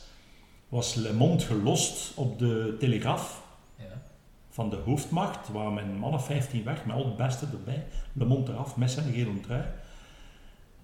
was 0.69 0.93
Le 0.95 1.13
Monde 1.13 1.43
gelost 1.43 2.17
op 2.17 2.39
de 2.39 2.75
Telegraaf 2.79 3.43
Ja. 3.77 4.01
van 4.49 4.69
de 4.69 4.75
hoofdmacht. 4.75 5.47
Er 5.47 5.53
waren 5.53 5.73
mijn 5.73 5.97
mannen 5.97 6.21
15 6.21 6.63
weg, 6.63 6.85
met 6.85 6.95
al 6.95 7.05
het 7.05 7.17
beste 7.17 7.45
erbij. 7.51 7.85
Le 8.13 8.25
Monde 8.25 8.51
eraf, 8.51 8.75
met 8.77 8.91
zijn 8.91 9.13
gele 9.13 9.39
trui. 9.39 9.63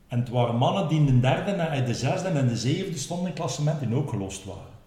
En 0.08 0.20
het 0.20 0.30
waren 0.30 0.56
mannen 0.56 0.88
die 0.88 1.00
in 1.00 1.06
de 1.06 1.20
derde, 1.20 1.52
en 1.52 1.86
de 1.86 1.94
zesde 1.94 2.28
en 2.28 2.48
de 2.48 2.58
zevende 2.58 2.98
stonden 2.98 3.28
in 3.28 3.34
klassement 3.34 3.82
en 3.82 3.96
ook 3.96 4.10
gelost 4.10 4.46
waren. 4.46 4.80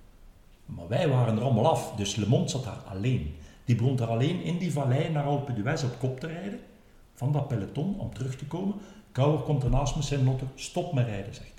Maar 0.67 0.89
wij 0.89 1.09
waren 1.09 1.37
er 1.37 1.43
allemaal 1.43 1.71
af, 1.71 1.93
dus 1.97 2.17
Le 2.17 2.27
Monde 2.27 2.51
zat 2.51 2.65
daar 2.65 2.83
alleen. 2.89 3.35
Die 3.65 3.77
begon 3.77 3.97
daar 3.97 4.09
alleen 4.09 4.43
in 4.43 4.59
die 4.59 4.73
vallei 4.73 5.11
naar 5.11 5.25
Alpe 5.25 5.53
d'Huez 5.53 5.83
op 5.83 5.99
kop 5.99 6.21
te 6.21 6.27
rijden, 6.27 6.61
van 7.15 7.33
dat 7.33 7.49
peloton, 7.49 7.99
om 7.99 8.15
terug 8.15 8.37
te 8.37 8.45
komen. 8.45 8.75
Kouwer 9.13 9.41
komt 9.41 9.65
ernaast 9.65 9.97
met 9.97 10.05
zijn 10.05 10.25
notte, 10.25 10.45
stop 10.55 10.93
met 10.93 11.07
rijden, 11.07 11.35
zegt. 11.35 11.54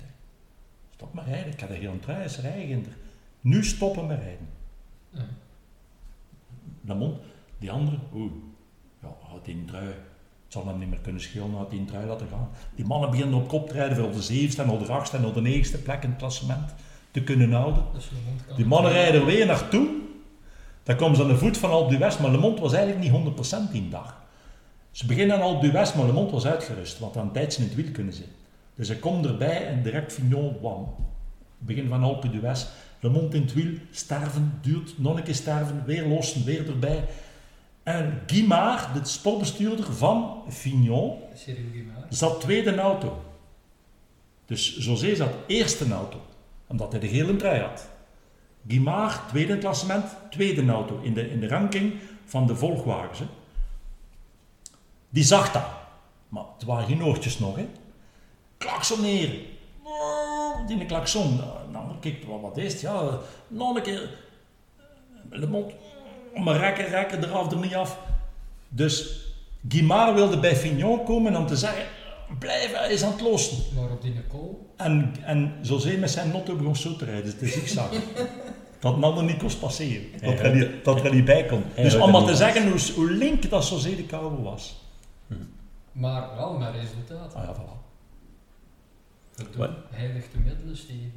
Stop 0.96 1.14
met 1.14 1.24
rijden, 1.24 1.52
ik 1.52 1.60
heb 1.60 1.70
er 1.70 1.76
geen 1.76 2.00
trui, 2.00 2.24
is 2.24 2.40
rijden. 2.40 2.86
Nu 3.40 3.64
stoppen 3.64 4.06
met 4.06 4.18
rijden. 4.18 4.48
Ja. 5.10 5.24
Le 6.80 6.94
Monde, 6.94 7.16
die 7.58 7.70
andere, 7.70 7.96
oeh, 8.14 8.32
ja, 9.02 9.08
had 9.20 9.44
die 9.44 9.54
een 9.54 9.66
trui. 9.66 9.86
Het 9.86 10.54
zal 10.54 10.66
hem 10.66 10.78
niet 10.78 10.88
meer 10.88 10.98
kunnen 10.98 11.22
schelen, 11.22 11.54
had 11.54 11.70
die 11.70 11.84
trui 11.84 12.06
laten 12.06 12.28
gaan. 12.28 12.48
Die 12.74 12.84
mannen 12.84 13.10
beginnen 13.10 13.34
op 13.34 13.48
kop 13.48 13.68
te 13.68 13.74
rijden 13.74 13.96
voor 13.96 14.06
op 14.06 14.12
de 14.12 14.22
zevende 14.22 14.62
en 14.62 14.78
op 14.78 14.86
de 14.86 14.92
achtste 14.92 15.16
en 15.16 15.24
op 15.24 15.34
de 15.34 15.40
negende 15.40 15.78
plek 15.78 16.02
in 16.02 16.08
het 16.08 16.18
klassement 16.18 16.74
te 17.10 17.22
kunnen 17.22 17.52
houden. 17.52 17.84
Dus 17.92 18.10
Die 18.56 18.66
mannen 18.66 18.92
rijden 18.92 19.20
er 19.20 19.26
weer 19.26 19.46
naartoe. 19.46 19.88
Dan 20.82 20.96
komen 20.96 21.16
ze 21.16 21.22
aan 21.22 21.28
de 21.28 21.36
voet 21.36 21.58
van 21.58 21.70
Alpe 21.70 21.96
d'Huez, 21.96 22.18
maar 22.18 22.30
Le 22.30 22.38
Monde 22.38 22.60
was 22.60 22.72
eigenlijk 22.72 23.12
niet 23.12 23.36
100% 23.68 23.72
die 23.72 23.88
dag. 23.88 24.24
Ze 24.90 25.06
beginnen 25.06 25.36
aan 25.36 25.42
Alpe 25.42 25.68
d'Huez, 25.68 25.94
maar 25.94 26.06
Le 26.06 26.12
Monde 26.12 26.32
was 26.32 26.46
uitgerust, 26.46 26.98
want 26.98 27.16
aan 27.16 27.32
tijdens 27.32 27.58
in 27.58 27.64
het 27.64 27.74
wiel 27.74 27.90
kunnen 27.92 28.12
zitten. 28.12 28.35
Dus 28.76 28.88
hij 28.88 28.96
komt 28.96 29.26
erbij 29.26 29.66
en 29.66 29.82
direct 29.82 30.12
Fignon, 30.12 30.56
wam. 30.60 30.94
Begin 31.58 31.88
van 31.88 32.02
Alpe 32.02 32.30
d'Huez, 32.30 32.66
Le 33.00 33.08
Monde 33.08 33.36
in 33.36 33.42
het 33.42 33.52
wiel, 33.52 33.78
sterven, 33.90 34.58
duurt, 34.60 34.94
keer 35.24 35.34
sterven, 35.34 35.82
weer 35.86 36.06
lossen, 36.06 36.44
weer 36.44 36.68
erbij. 36.68 37.04
En 37.82 38.22
Guimard, 38.26 38.94
de 38.94 39.08
sportbestuurder 39.08 39.92
van 39.92 40.42
Fignon, 40.48 41.18
zat 42.08 42.40
tweede 42.40 42.70
in 42.70 42.78
auto. 42.78 43.24
Dus 44.44 44.76
José 44.84 45.14
zat 45.14 45.34
eerste 45.46 45.84
in 45.84 45.92
auto, 45.92 46.20
omdat 46.66 46.92
hij 46.92 47.00
de 47.00 47.08
gele 47.08 47.36
trui 47.36 47.60
had. 47.60 47.88
Guimard, 48.68 49.28
tweede 49.28 49.58
klassement, 49.58 50.04
tweede 50.30 50.60
in 50.60 50.70
auto, 50.70 51.00
in 51.02 51.14
de, 51.14 51.30
in 51.30 51.40
de 51.40 51.48
ranking 51.48 51.94
van 52.24 52.46
de 52.46 52.56
volgwagens. 52.56 53.18
Hè. 53.18 53.26
Die 55.08 55.24
zag 55.24 55.52
dat. 55.52 55.66
Maar 56.28 56.44
het 56.54 56.64
waren 56.64 56.86
geen 56.86 57.04
oortjes 57.04 57.38
nog, 57.38 57.56
hè. 57.56 57.68
Klaksoneren. 58.58 59.40
Oh, 59.82 60.66
Die 60.66 60.80
een 60.80 60.86
klakson. 60.86 61.40
Nou, 61.72 61.84
kijk, 62.00 62.24
wat, 62.24 62.40
wat 62.40 62.56
is 62.56 62.72
het? 62.72 62.80
Ja, 62.80 63.18
nog 63.48 63.76
een 63.76 63.82
keer. 63.82 64.10
Le 65.30 65.46
mond. 65.46 65.72
Maar 66.34 66.56
rekken, 66.56 66.86
rekken, 66.86 67.24
eraf, 67.24 67.52
er 67.52 67.58
niet 67.58 67.74
af. 67.74 67.98
Dus 68.68 69.24
Guimard 69.68 70.14
wilde 70.14 70.38
bij 70.38 70.56
Fignon 70.56 71.04
komen 71.04 71.36
om 71.36 71.46
te 71.46 71.56
zeggen, 71.56 71.84
blijf, 72.38 72.72
hij 72.72 72.92
is 72.92 73.02
aan 73.02 73.12
het 73.12 73.20
lossen. 73.20 73.56
Maar 73.74 73.90
op 73.90 74.02
die 74.02 74.20
kool. 74.28 74.74
En, 74.76 75.14
en 75.22 75.52
José 75.62 75.96
met 75.96 76.10
zijn 76.10 76.30
notto 76.30 76.56
begon 76.56 76.76
zo 76.76 76.96
te 76.96 77.04
rijden, 77.04 77.24
dus 77.24 77.38
de 77.38 77.46
zigzag. 77.46 77.90
dat 78.80 78.94
een 78.94 79.04
ander 79.04 79.24
niet 79.24 79.36
kon 79.38 79.58
passeren. 79.60 80.04
Dat 80.20 80.38
er 80.38 80.54
niet, 80.54 80.84
dat 80.84 81.04
er 81.04 81.14
niet 81.14 81.24
bij 81.24 81.46
kon. 81.46 81.62
Hij 81.74 81.84
Dus 81.84 81.94
om 81.94 82.02
er 82.02 82.10
maar 82.10 82.24
te 82.24 82.36
zeggen 82.36 82.70
hoe, 82.70 82.92
hoe 82.94 83.10
link 83.10 83.50
dat 83.50 83.68
José 83.68 83.96
de 83.96 84.04
Kouwer 84.04 84.42
was. 84.42 84.84
Maar 85.92 86.36
wel 86.36 86.52
met 86.52 86.68
resultaat. 86.74 87.34
Ah 87.34 87.42
ja, 87.44 87.54
voilà. 87.54 87.85
Dat 89.36 89.70
heilig 89.90 90.24
de 90.32 90.38
middelen, 90.44 90.76
Steven. 90.76 91.12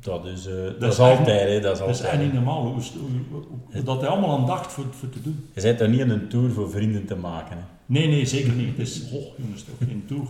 Dat 0.00 0.26
is, 0.26 0.46
eh, 0.46 0.54
dat 0.78 0.92
is 0.92 0.98
altijd, 0.98 1.48
hè. 1.48 1.60
Dat 1.60 1.72
is 1.72 1.78
Dat 1.78 1.88
is 1.88 1.94
altijd. 1.96 2.12
echt 2.12 2.22
niet 2.22 2.32
normaal, 2.32 2.62
hoe, 2.62 2.72
hoe- 2.72 3.10
hoe- 3.30 3.44
hoe- 3.72 3.82
dat 3.82 4.00
hij 4.00 4.10
allemaal 4.10 4.38
aan 4.38 4.46
dacht 4.46 4.72
voor, 4.72 4.84
voor 4.90 5.08
te 5.08 5.22
doen. 5.22 5.48
Je 5.54 5.60
bent 5.62 5.80
er 5.80 5.88
niet 5.88 6.00
in 6.00 6.10
een 6.10 6.28
tour 6.28 6.50
voor 6.50 6.70
vrienden 6.70 7.04
te 7.06 7.14
maken, 7.16 7.56
hè. 7.56 7.62
Nee, 7.86 8.06
nee, 8.08 8.26
zeker 8.26 8.52
niet. 8.52 8.76
Het 8.76 8.88
is, 8.88 9.02
oh 9.12 9.38
jongens, 9.38 9.64
toch 9.64 9.88
geen 9.88 10.04
tour. 10.06 10.26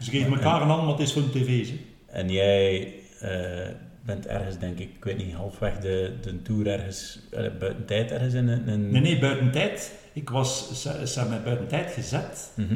Ze 0.00 0.10
geven 0.10 0.32
elkaar 0.32 0.62
een 0.62 0.68
hand, 0.68 0.82
maar 0.82 0.92
het 0.92 1.00
is 1.02 1.12
voor 1.12 1.22
een 1.22 1.30
tv. 1.30 1.68
Hè. 1.68 1.76
En 2.06 2.30
jij 2.30 2.92
eh, 3.20 3.68
bent 4.04 4.26
ergens, 4.26 4.58
denk 4.58 4.78
ik, 4.78 4.90
ik 4.96 5.04
weet 5.04 5.16
niet, 5.16 5.34
halfweg 5.34 5.78
de, 5.78 6.12
de 6.20 6.42
tour 6.42 6.66
ergens, 6.66 7.18
eh, 7.30 7.38
buiten 7.58 7.84
tijd 7.86 8.10
ergens 8.10 8.34
in 8.34 8.48
een... 8.48 8.68
een- 8.68 8.90
Nee, 8.90 9.00
nee, 9.00 9.18
buiten 9.18 9.50
tijd. 9.50 9.92
Ik 10.12 10.30
was, 10.30 10.80
ze, 10.82 11.06
ze 11.06 11.18
hebben 11.18 11.34
mij 11.36 11.44
buiten 11.44 11.66
tijd 11.68 11.92
gezet. 11.92 12.50
Mhm. 12.56 12.74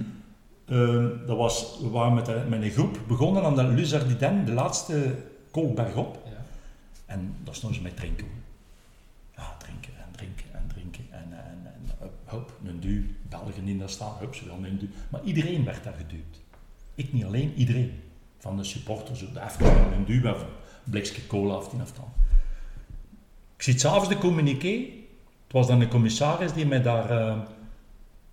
Ehm, 0.68 1.26
dat 1.26 1.36
was, 1.36 1.78
we 1.80 1.88
waren 1.88 2.14
met, 2.14 2.26
de- 2.26 2.44
met 2.48 2.62
een 2.62 2.70
groep 2.70 2.98
begonnen 3.06 3.42
aan 3.44 3.54
de 3.54 3.64
Luzardiden, 3.64 4.44
de 4.44 4.52
laatste 4.52 5.14
kolkberg 5.50 5.94
op. 5.94 6.22
Ja. 6.24 6.44
En 7.06 7.34
daar 7.44 7.54
stonden 7.54 7.78
ze 7.78 7.84
met 7.84 7.96
drinken. 7.96 8.26
Ja, 9.36 9.56
drinken 9.58 9.92
en 9.96 10.10
drinken 10.10 10.44
en 10.52 10.64
drinken. 10.66 11.06
En, 11.10 11.32
en, 11.32 11.72
en 11.74 11.96
hup, 11.98 12.12
hup, 12.24 12.52
een 12.64 12.80
duw. 12.80 13.02
Belgen 13.28 13.64
die 13.64 13.78
daar 13.78 13.88
staan, 13.88 14.16
hup, 14.18 14.34
ze 14.34 14.44
willen 14.44 14.64
een 14.64 14.78
duw. 14.78 14.88
Maar 15.08 15.22
iedereen 15.24 15.64
werd 15.64 15.84
daar 15.84 15.94
geduwd. 15.96 16.40
Ik 16.94 17.12
niet 17.12 17.24
alleen, 17.24 17.52
iedereen. 17.54 18.00
Van 18.38 18.56
de 18.56 18.64
supporters, 18.64 19.18
de 19.18 19.40
even 19.40 19.92
een 19.92 20.04
duw, 20.04 20.30
of 20.30 20.40
een 20.40 20.46
blikje 20.84 21.26
cola 21.26 21.54
af 21.54 21.68
die 21.68 21.80
afstand. 21.80 22.08
Ik 23.56 23.62
zie 23.62 23.78
s'avonds 23.78 24.08
de 24.08 24.18
communiqué. 24.18 24.76
Het 25.44 25.52
was 25.52 25.66
dan 25.66 25.80
een 25.80 25.88
commissaris 25.88 26.52
die 26.52 26.66
mij 26.66 26.82
daar 26.82 27.10
eh, 27.10 27.38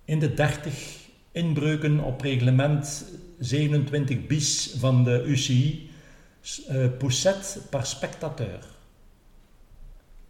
in 0.04 0.18
de 0.18 0.34
30 0.34 1.04
inbreuken 1.36 2.00
op 2.00 2.20
reglement 2.20 3.04
27 3.38 4.26
bis 4.26 4.74
van 4.78 5.04
de 5.04 5.24
UCI 5.26 5.90
uh, 6.70 6.86
pousset 6.98 7.58
per 7.70 7.86
spectateur. 7.86 8.58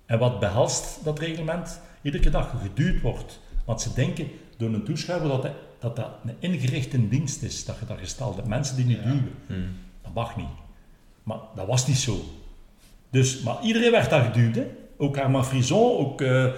En 0.07 0.19
wat 0.19 0.41
behelst 0.41 1.05
dat 1.05 1.19
reglement? 1.19 1.81
Iedere 2.03 2.31
dag 2.31 2.55
geduwd 2.63 3.01
wordt. 3.01 3.41
Want 3.65 3.81
ze 3.83 3.93
denken 3.95 4.29
door 4.57 4.69
een 4.75 4.85
toeschouwer 4.85 5.29
dat, 5.29 5.43
dat 5.79 5.97
dat 5.97 6.11
een 6.25 6.35
ingerichte 6.39 7.09
dienst 7.09 7.43
is, 7.43 7.65
dat 7.65 7.77
je 7.81 7.87
daar 7.87 7.99
gesteld 7.99 8.37
hebt. 8.37 8.49
Mensen 8.49 8.77
die 8.77 8.85
niet 8.85 8.97
Ja. 8.97 9.03
duwen. 9.03 9.35
Mhm. 9.47 9.61
Dat 10.03 10.15
mag 10.15 10.37
niet. 10.37 10.47
Maar 11.23 11.39
dat 11.55 11.67
was 11.67 11.87
niet 11.87 11.97
zo. 11.97 12.21
Dus, 13.11 13.41
maar 13.43 13.63
iedereen 13.63 13.91
werd 13.91 14.11
daar 14.11 14.33
geduwd. 14.33 14.55
Hè? 14.55 14.67
Ook 14.97 15.19
Armand 15.19 15.47
Frison, 15.47 15.99
ook 15.99 16.21
eh, 16.21 16.45
eh, 16.45 16.53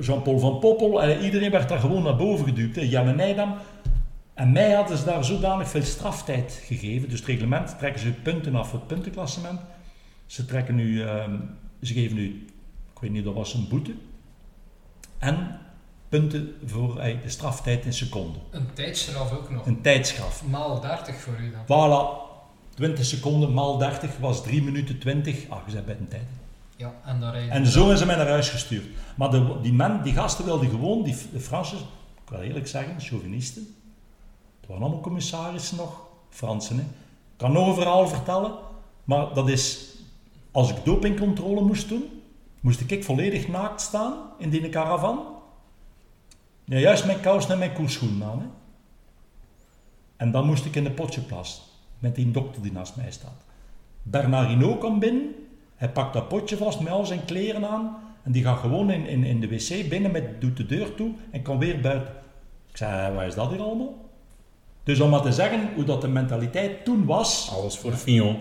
Jean-Paul 0.00 0.38
van 0.38 0.58
Poppel. 0.58 1.02
eh, 1.02 1.24
iedereen 1.24 1.50
werd 1.50 1.68
daar 1.68 1.78
gewoon 1.78 2.02
naar 2.02 2.16
boven 2.16 2.44
geduwd. 2.46 2.74
Hè? 2.74 2.82
Janne 2.82 3.14
Nijdam. 3.14 3.54
En 4.34 4.52
mij 4.52 4.72
hadden 4.72 4.98
ze 4.98 5.04
daar 5.04 5.24
zodanig 5.24 5.68
veel 5.68 5.82
straftijd 5.82 6.62
gegeven. 6.64 7.08
Dus 7.08 7.18
het 7.18 7.28
reglement 7.28 7.78
trekken 7.78 8.00
ze 8.00 8.10
punten 8.12 8.54
af 8.54 8.68
voor 8.68 8.78
het 8.78 8.88
puntenklassement. 8.88 9.60
Ze, 10.26 10.44
trekken 10.44 10.74
nu, 10.74 11.02
ehm, 11.02 11.36
ze 11.82 11.92
geven 11.92 12.16
nu, 12.16 12.46
ik 12.94 13.00
weet 13.00 13.10
niet, 13.10 13.24
dat 13.24 13.34
was 13.34 13.54
een 13.54 13.68
boete. 13.68 13.94
En 15.18 15.58
punten 16.08 16.54
voor 16.64 16.98
eh, 16.98 17.22
de 17.22 17.28
straftijd 17.28 17.84
in 17.84 17.92
seconden. 17.92 18.42
Een 18.50 18.72
tijdstraf 18.72 19.32
ook 19.32 19.50
nog. 19.50 19.66
Een 19.66 19.80
tijdstraf. 19.80 20.44
Maal 20.46 20.80
30 20.80 21.14
voor 21.20 21.34
u 21.40 21.50
dan. 21.50 21.62
Voilà, 21.64 22.28
20 22.74 23.04
seconden 23.04 23.52
maal 23.52 23.78
30 23.78 24.18
was 24.18 24.42
3 24.42 24.62
minuten 24.62 24.98
20. 24.98 25.48
Ah, 25.48 25.58
je 25.66 25.72
bent 25.72 25.86
bij 25.86 25.96
een 26.00 26.08
tijd. 26.08 26.26
Ja, 26.80 26.92
en 27.04 27.50
En 27.50 27.66
zo 27.66 27.84
zijn 27.84 27.98
ze 27.98 28.06
mij 28.06 28.16
naar 28.16 28.28
huis 28.28 28.48
gestuurd. 28.48 28.86
Maar 29.16 29.30
de, 29.30 29.58
die, 29.62 29.72
men, 29.72 30.02
die 30.02 30.12
gasten 30.12 30.44
wilden 30.44 30.70
gewoon, 30.70 31.02
die, 31.02 31.16
de 31.32 31.40
Fransen, 31.40 31.78
ik 32.24 32.28
wil 32.28 32.40
eerlijk 32.40 32.68
zeggen, 32.68 33.00
chauvinisten. 33.00 33.74
Het 34.60 34.68
waren 34.68 34.82
allemaal 34.82 35.00
commissarissen 35.00 35.76
nog, 35.76 36.00
Fransen. 36.30 36.76
Hè. 36.76 36.82
Ik 36.82 37.36
kan 37.36 37.52
nog 37.52 37.66
een 37.66 37.74
verhaal 37.74 38.08
vertellen, 38.08 38.52
maar 39.04 39.34
dat 39.34 39.48
is, 39.48 39.94
als 40.50 40.70
ik 40.70 40.84
dopingcontrole 40.84 41.60
moest 41.60 41.88
doen, 41.88 42.22
moest 42.60 42.90
ik 42.90 43.04
volledig 43.04 43.48
naakt 43.48 43.80
staan 43.80 44.14
in 44.38 44.50
die 44.50 44.68
caravan. 44.68 45.26
Ja, 46.64 46.78
juist 46.78 47.06
mijn 47.06 47.20
kous 47.20 47.48
en 47.48 47.58
mijn 47.58 47.72
koerschoenen 47.72 48.28
aan. 48.28 48.38
Hè. 48.40 48.46
En 50.16 50.30
dan 50.30 50.46
moest 50.46 50.64
ik 50.64 50.76
in 50.76 50.84
de 50.84 50.90
potje 50.90 51.20
plassen, 51.20 51.62
met 51.98 52.14
die 52.14 52.30
dokter 52.30 52.62
die 52.62 52.72
naast 52.72 52.96
mij 52.96 53.10
staat. 53.10 53.44
Bernard 54.02 54.48
Hinault 54.48 54.78
kwam 54.78 54.98
binnen, 54.98 55.34
hij 55.80 55.88
pakt 55.88 56.12
dat 56.12 56.28
potje 56.28 56.56
vast 56.56 56.80
met 56.80 56.92
al 56.92 57.06
zijn 57.06 57.24
kleren 57.24 57.68
aan 57.68 57.96
en 58.22 58.32
die 58.32 58.42
gaat 58.42 58.58
gewoon 58.58 58.90
in, 58.90 59.06
in, 59.06 59.24
in 59.24 59.40
de 59.40 59.48
wc 59.48 59.88
binnen, 59.88 60.10
met, 60.10 60.40
doet 60.40 60.56
de 60.56 60.66
deur 60.66 60.94
toe 60.94 61.12
en 61.30 61.42
kan 61.42 61.58
weer 61.58 61.80
buiten. 61.80 62.14
Ik 62.70 62.76
zei, 62.76 63.14
wat 63.14 63.24
is 63.24 63.34
dat 63.34 63.50
hier 63.50 63.62
allemaal? 63.62 63.94
Dus 64.82 65.00
om 65.00 65.10
maar 65.10 65.22
te 65.22 65.32
zeggen 65.32 65.68
hoe 65.74 65.84
dat 65.84 66.00
de 66.00 66.08
mentaliteit 66.08 66.84
toen 66.84 67.04
was, 67.04 67.50
Alles 67.56 67.78
voor 67.78 67.92
Fignon. 67.92 68.38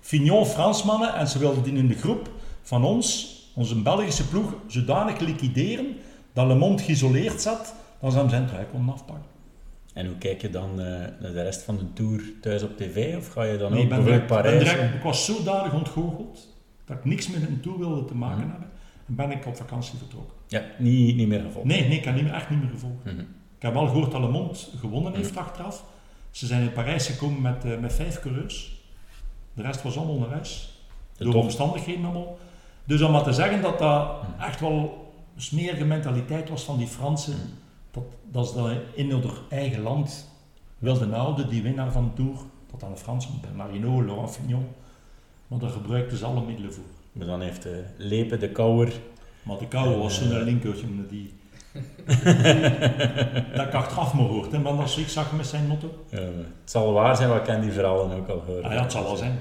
Fignon 0.00 0.46
Fransmannen 0.46 1.14
en 1.14 1.28
ze 1.28 1.38
wilden 1.38 1.62
die 1.62 1.72
in 1.72 1.88
de 1.88 1.94
groep 1.94 2.30
van 2.62 2.84
ons 2.84 3.38
onze 3.54 3.82
Belgische 3.82 4.28
ploeg 4.28 4.54
zodanig 4.66 5.18
liquideren 5.18 5.96
dat 6.32 6.46
Le 6.46 6.54
Monde 6.54 6.82
geïsoleerd 6.82 7.40
zat, 7.40 7.74
dat 8.00 8.12
ze 8.12 8.18
hem 8.18 8.28
zijn 8.28 8.46
trui 8.46 8.66
konden 8.72 8.94
afpakken. 8.94 9.28
En 9.94 10.06
hoe 10.06 10.16
kijk 10.16 10.40
je 10.40 10.50
dan 10.50 10.70
uh, 10.70 10.86
naar 11.20 11.32
de 11.32 11.42
rest 11.42 11.62
van 11.62 11.76
de 11.76 11.92
Tour 11.92 12.22
thuis 12.40 12.62
op 12.62 12.76
tv? 12.76 13.16
Of 13.16 13.28
ga 13.28 13.42
je 13.42 13.58
dan 13.58 13.72
nee, 13.72 13.82
ook 13.82 14.26
Parijs? 14.26 14.64
Ben 14.64 14.74
direct, 14.74 14.94
ik 14.94 15.02
was 15.02 15.24
zodanig 15.24 15.72
ontgoocheld 15.72 16.49
dat 16.90 16.98
ik 16.98 17.04
niks 17.04 17.28
met 17.30 17.42
een 17.42 17.60
Tour 17.60 17.78
wilde 17.78 18.04
te 18.04 18.14
maken 18.14 18.38
Mhm. 18.40 18.50
hebben. 18.50 18.68
En 19.06 19.14
ben 19.14 19.30
ik 19.30 19.46
op 19.46 19.56
vakantie 19.56 19.98
vertrokken. 19.98 20.36
Ja, 20.46 20.62
niet, 20.78 21.16
niet 21.16 21.28
meer 21.28 21.40
gevolgd. 21.40 21.66
Nee, 21.68 21.88
nee, 21.88 21.98
ik 21.98 22.04
heb 22.04 22.14
niet 22.14 22.24
meer, 22.24 22.32
echt 22.34 22.50
niet 22.50 22.60
meer 22.60 22.70
gevolgd. 22.70 23.04
Mhm. 23.04 23.18
Ik 23.56 23.66
heb 23.66 23.72
wel 23.72 23.86
gehoord 23.86 24.10
dat 24.12 24.20
Le 24.20 24.28
Monde 24.28 24.54
gewonnen 24.78 25.14
heeft 25.14 25.36
achteraf. 25.36 25.84
Ze 26.30 26.46
zijn 26.46 26.62
in 26.62 26.72
Parijs 26.72 27.06
gekomen 27.06 27.40
met, 27.40 27.64
eh, 27.64 27.78
met 27.78 27.92
vijf 27.92 28.20
coureurs. 28.20 28.82
De 29.52 29.62
rest 29.62 29.82
was 29.82 29.96
allemaal 29.96 30.18
naar 30.18 30.28
huis. 30.30 30.78
De 31.16 31.24
Door 31.24 31.32
top. 31.32 31.42
omstandigheden 31.42 32.04
allemaal. 32.04 32.38
Dus 32.84 33.02
om 33.02 33.12
maar 33.12 33.22
te 33.22 33.32
zeggen 33.32 33.62
dat 33.62 33.78
dat 33.78 34.22
Mhm. 34.22 34.40
echt 34.42 34.60
wel 34.60 35.08
een 35.34 35.42
smerige 35.42 35.84
mentaliteit 35.84 36.48
was 36.48 36.64
van 36.64 36.78
die 36.78 36.86
Fransen. 36.86 37.32
Mhm. 37.36 37.42
Dat, 37.90 38.02
dat 38.30 38.48
ze 38.48 38.54
dat 38.54 38.70
in 38.94 39.10
hun 39.10 39.22
eigen 39.50 39.82
land 39.82 40.28
wilden 40.78 41.12
houden, 41.12 41.48
die 41.48 41.62
winnaar 41.62 41.92
van 41.92 42.04
de 42.04 42.22
Tour. 42.22 42.36
Dat 42.70 42.82
aan 42.84 42.90
de 42.92 42.96
Fransen, 42.98 43.30
Marino, 43.56 44.04
Laurent 44.04 44.30
Fignon. 44.30 44.66
Maar 45.50 45.58
daar 45.58 45.70
gebruikten 45.70 46.18
ze 46.18 46.24
alle 46.24 46.44
middelen 46.44 46.72
voor. 46.74 46.84
Maar 47.12 47.26
dan 47.26 47.40
heeft 47.40 47.62
de 47.62 47.84
Lepe, 47.96 48.36
de 48.36 48.50
Kouwer... 48.50 48.92
Maar 49.42 49.58
de 49.58 49.68
koude 49.68 49.96
was 49.96 50.18
zo'n 50.18 50.32
eh, 50.32 50.42
linkertje 50.42 50.86
die... 51.08 51.32
dat 53.54 53.66
ik 53.66 53.74
achteraf 53.74 54.14
maar 54.14 54.24
hoort, 54.24 54.52
hè, 54.52 54.58
maar 54.58 54.76
dat 54.76 54.96
ik 54.96 55.08
zag 55.08 55.32
met 55.32 55.46
zijn 55.46 55.66
motto. 55.66 56.04
eh, 56.10 56.20
het 56.20 56.70
zal 56.70 56.92
waar 56.92 57.16
zijn, 57.16 57.28
wat 57.28 57.42
ken 57.42 57.60
die 57.60 57.72
verhalen 57.72 58.16
ook 58.16 58.28
al 58.28 58.42
horen. 58.46 58.64
Ah 58.64 58.72
ja, 58.72 58.82
het 58.82 58.92
zal 58.92 59.02
wel 59.02 59.16
zijn. 59.16 59.38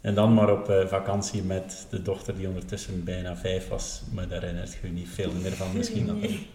En 0.00 0.14
dan 0.14 0.34
maar 0.34 0.52
op 0.52 0.68
eh, 0.68 0.86
vakantie 0.86 1.42
met 1.42 1.86
de 1.90 2.02
dochter 2.02 2.36
die 2.36 2.48
ondertussen 2.48 3.04
bijna 3.04 3.36
vijf 3.36 3.68
was. 3.68 4.02
Maar 4.12 4.28
daar 4.28 4.40
herinnert 4.40 4.78
je 4.82 4.88
niet 4.88 5.08
veel 5.08 5.32
meer 5.42 5.52
van 5.52 5.66
misschien. 5.74 6.18
Nee. 6.20 6.48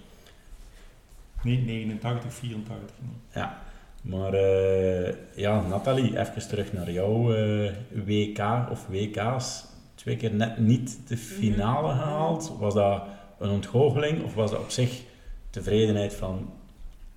Nee, 1.43 1.57
89, 1.57 2.33
84. 2.33 2.95
nee. 2.99 3.09
Ja, 3.43 3.61
maar 4.05 4.33
eh, 4.33 5.13
ja, 5.35 5.61
Nathalie, 5.67 6.19
even 6.19 6.47
terug 6.47 6.73
naar 6.73 6.91
jouw 6.91 7.33
eh, 7.33 7.73
WK 8.05 8.69
of 8.71 8.87
WK's. 8.87 9.65
Twee 9.95 10.17
keer 10.17 10.33
net 10.33 10.57
niet 10.57 11.07
de 11.07 11.17
finale 11.17 11.87
Mhm. 11.93 11.97
gehaald. 12.01 12.53
Was 12.59 12.73
dat 12.73 13.03
een 13.39 13.49
ontgoocheling 13.49 14.23
of 14.23 14.33
was 14.33 14.51
dat 14.51 14.59
op 14.59 14.69
zich 14.69 15.01
tevredenheid 15.49 16.13
van 16.13 16.53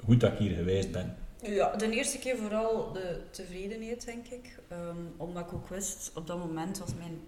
goed 0.05 0.21
dat 0.21 0.33
ik 0.33 0.39
hier 0.39 0.55
geweest 0.57 0.93
ben? 0.93 1.17
Ja, 1.43 1.77
de 1.77 1.91
eerste 1.91 2.19
keer 2.19 2.37
vooral 2.37 2.93
de 2.93 3.21
tevredenheid, 3.31 4.05
denk 4.05 4.27
ik. 4.27 4.59
Ehm, 4.69 4.97
omdat 5.17 5.45
ik 5.45 5.53
ook 5.53 5.69
wist, 5.69 6.11
op 6.15 6.27
dat 6.27 6.39
moment 6.39 6.79
was 6.79 6.95
mijn... 6.95 7.21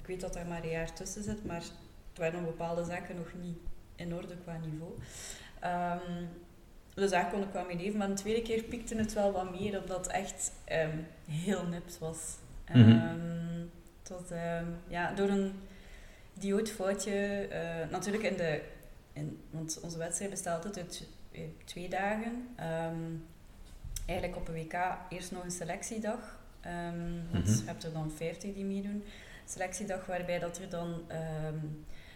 ik 0.00 0.06
weet 0.06 0.20
dat 0.20 0.36
er 0.36 0.46
maar 0.46 0.62
een 0.62 0.70
jaar 0.70 0.92
tussen 0.94 1.22
zit, 1.22 1.44
maar 1.44 1.62
het 2.08 2.18
waren 2.18 2.44
bepaalde 2.44 2.84
zaken 2.84 3.16
nog 3.16 3.32
niet 3.42 3.58
in 3.96 4.14
orde 4.14 4.34
qua 4.44 4.58
niveau. 4.70 4.92
Ehm, 5.60 6.24
dus 6.94 7.10
daar 7.10 7.30
kon 7.30 7.42
ik 7.42 7.52
wel 7.52 7.64
mee 7.64 7.76
leven. 7.76 7.98
Maar 7.98 8.08
de 8.08 8.14
tweede 8.14 8.42
keer 8.42 8.62
piekte 8.62 8.96
het 8.96 9.12
wel 9.12 9.32
wat 9.32 9.60
meer, 9.60 9.80
omdat 9.80 9.96
het 10.06 10.06
echt 10.14 10.52
ehm, 10.64 10.96
heel 11.30 11.66
nipt 11.66 11.98
was. 11.98 12.18
Mhm. 12.72 12.90
Ehm, 12.90 13.64
tot, 14.02 14.30
ehm, 14.30 14.66
ja, 14.88 15.12
door 15.12 15.28
een 15.28 15.52
idioot 16.36 16.70
foutje, 16.70 17.46
eh, 17.50 17.90
natuurlijk 17.90 18.22
in 18.24 18.36
de... 18.36 18.62
In, 19.12 19.40
want 19.50 19.80
onze 19.82 19.98
wedstrijd 19.98 20.30
bestaat 20.30 20.64
altijd 20.64 20.76
uit 20.86 21.06
eh, 21.32 21.40
twee 21.64 21.88
dagen. 21.88 22.48
Eigenlijk 24.06 24.38
op 24.38 24.48
een 24.48 24.54
WK 24.54 24.96
eerst 25.08 25.32
nog 25.32 25.44
een 25.44 25.50
selectiedag. 25.50 26.40
Want 27.32 27.46
Mhm. 27.46 27.58
je 27.58 27.62
hebt 27.66 27.84
er 27.84 27.92
dan 27.92 28.10
50 28.16 28.54
die 28.54 28.64
meedoen. 28.64 29.04
Selectiedag 29.44 30.06
waarbij 30.06 30.38
dat 30.38 30.58
er 30.58 30.68
dan 30.68 31.02
ehm 31.08 31.56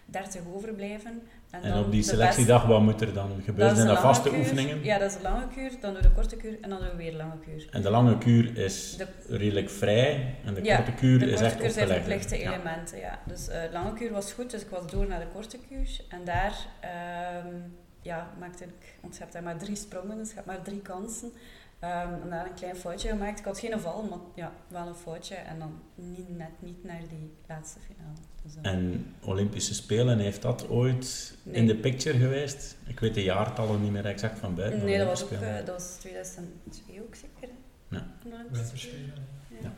30 0.07 0.43
overblijven. 0.55 1.23
En 1.51 1.79
op 1.79 1.91
die 1.91 2.01
de 2.01 2.07
selectiedag, 2.09 2.67
wat 2.67 2.81
moet 2.81 3.01
er 3.01 3.13
dan 3.15 3.31
gebeuren? 3.45 3.67
dat 3.69 3.77
Zijn 3.77 3.89
dat 3.89 3.99
vaste 3.99 4.29
kuur. 4.29 4.39
oefeningen? 4.39 4.85
Ja, 4.85 4.99
dat 4.99 5.11
is 5.11 5.17
een 5.17 5.23
lange 5.23 5.49
kuur. 5.55 5.71
Dan 5.81 5.93
doen 5.93 6.03
we 6.03 6.09
de 6.09 6.15
korte 6.15 6.37
kuur 6.37 6.59
en 6.61 6.71
dan 6.71 6.79
doen 6.81 6.89
we 6.91 6.97
weer 6.97 7.11
een 7.11 7.17
lange 7.17 7.39
kuur. 7.45 7.69
En 7.71 7.83
de 7.83 7.91
lange 7.91 8.19
kuur 8.19 8.59
is 8.59 8.97
De- 8.97 9.37
redelijk 9.37 9.71
vrij 9.71 10.35
en 10.45 10.55
de 10.55 10.63
Ja, 10.65 10.77
korte 10.77 10.93
kuur 10.93 11.19
De 11.19 11.25
is 11.25 11.31
korte 11.31 11.45
echt 11.47 11.57
kuur 11.57 11.71
zijn 11.71 11.89
verplichte 11.89 12.39
Ja. 12.39 12.53
elementen, 12.53 12.99
ja. 12.99 13.19
Dus 13.27 13.49
eh, 13.49 13.63
de 13.63 13.69
lange 13.73 13.93
kuur 13.95 14.13
was 14.13 14.33
goed, 14.33 14.51
dus 14.51 14.63
ik 14.63 14.69
was 14.71 14.87
door 14.91 15.07
naar 15.07 15.21
de 15.21 15.27
korte 15.33 15.59
kuur. 15.69 16.01
En 16.09 16.21
daar 16.25 16.55
ehm, 16.81 17.55
ja, 18.03 18.31
maakte 18.39 18.65
ik, 18.65 18.95
want 19.01 19.15
je 19.15 19.21
hebt 19.21 19.33
daar 19.33 19.43
maar 19.43 19.59
drie 19.59 19.77
sprongen, 19.77 20.17
dus 20.17 20.29
je 20.29 20.35
hebt 20.35 20.47
maar 20.47 20.63
drie 20.63 20.81
kansen. 20.81 21.33
Ehm, 21.79 22.13
en 22.23 22.31
daar 22.31 22.47
een 22.47 22.55
klein 22.55 22.77
foutje 22.77 23.09
gemaakt. 23.09 23.39
Ik 23.39 23.45
had 23.45 23.59
geen 23.59 23.81
val, 23.81 24.03
maar 24.03 24.19
ja, 24.35 24.53
wel 24.69 24.87
een 24.87 24.95
foutje. 24.95 25.35
En 25.35 25.59
dan 25.59 25.81
niet, 25.95 26.37
net 26.37 26.51
niet 26.59 26.85
naar 26.85 27.01
die 27.09 27.33
laatste 27.49 27.79
finale. 27.81 28.15
Dus, 28.43 28.55
eh, 28.63 28.73
En 28.73 29.15
Olympische 29.25 29.75
Spelen, 29.75 30.19
heeft 30.19 30.43
dat 30.43 30.69
ooit 30.69 31.37
Nee. 31.43 31.55
in 31.55 31.67
de 31.67 31.77
picture 31.77 32.19
geweest? 32.19 32.77
Ik 32.87 33.01
weet 33.01 33.15
de 33.15 33.23
jaartallen 33.23 33.83
niet 33.83 33.93
meer 33.93 34.07
exact 34.07 34.39
van 34.39 34.55
buiten. 34.55 34.85
nee, 34.85 34.99
dat 34.99 35.07
Olympische 35.07 35.29
was, 35.39 35.49
ook, 35.49 35.49
eh, 35.59 35.67
dat 35.67 35.75
was 35.83 35.97
2002 35.99 37.03
ook 37.03 37.15
zeker. 37.15 37.49
hè? 37.49 37.97
Ja. 37.97 38.07
De 38.23 38.29
Olympische 38.35 38.77
Spelen. 38.77 39.25
Ja. 39.63 39.73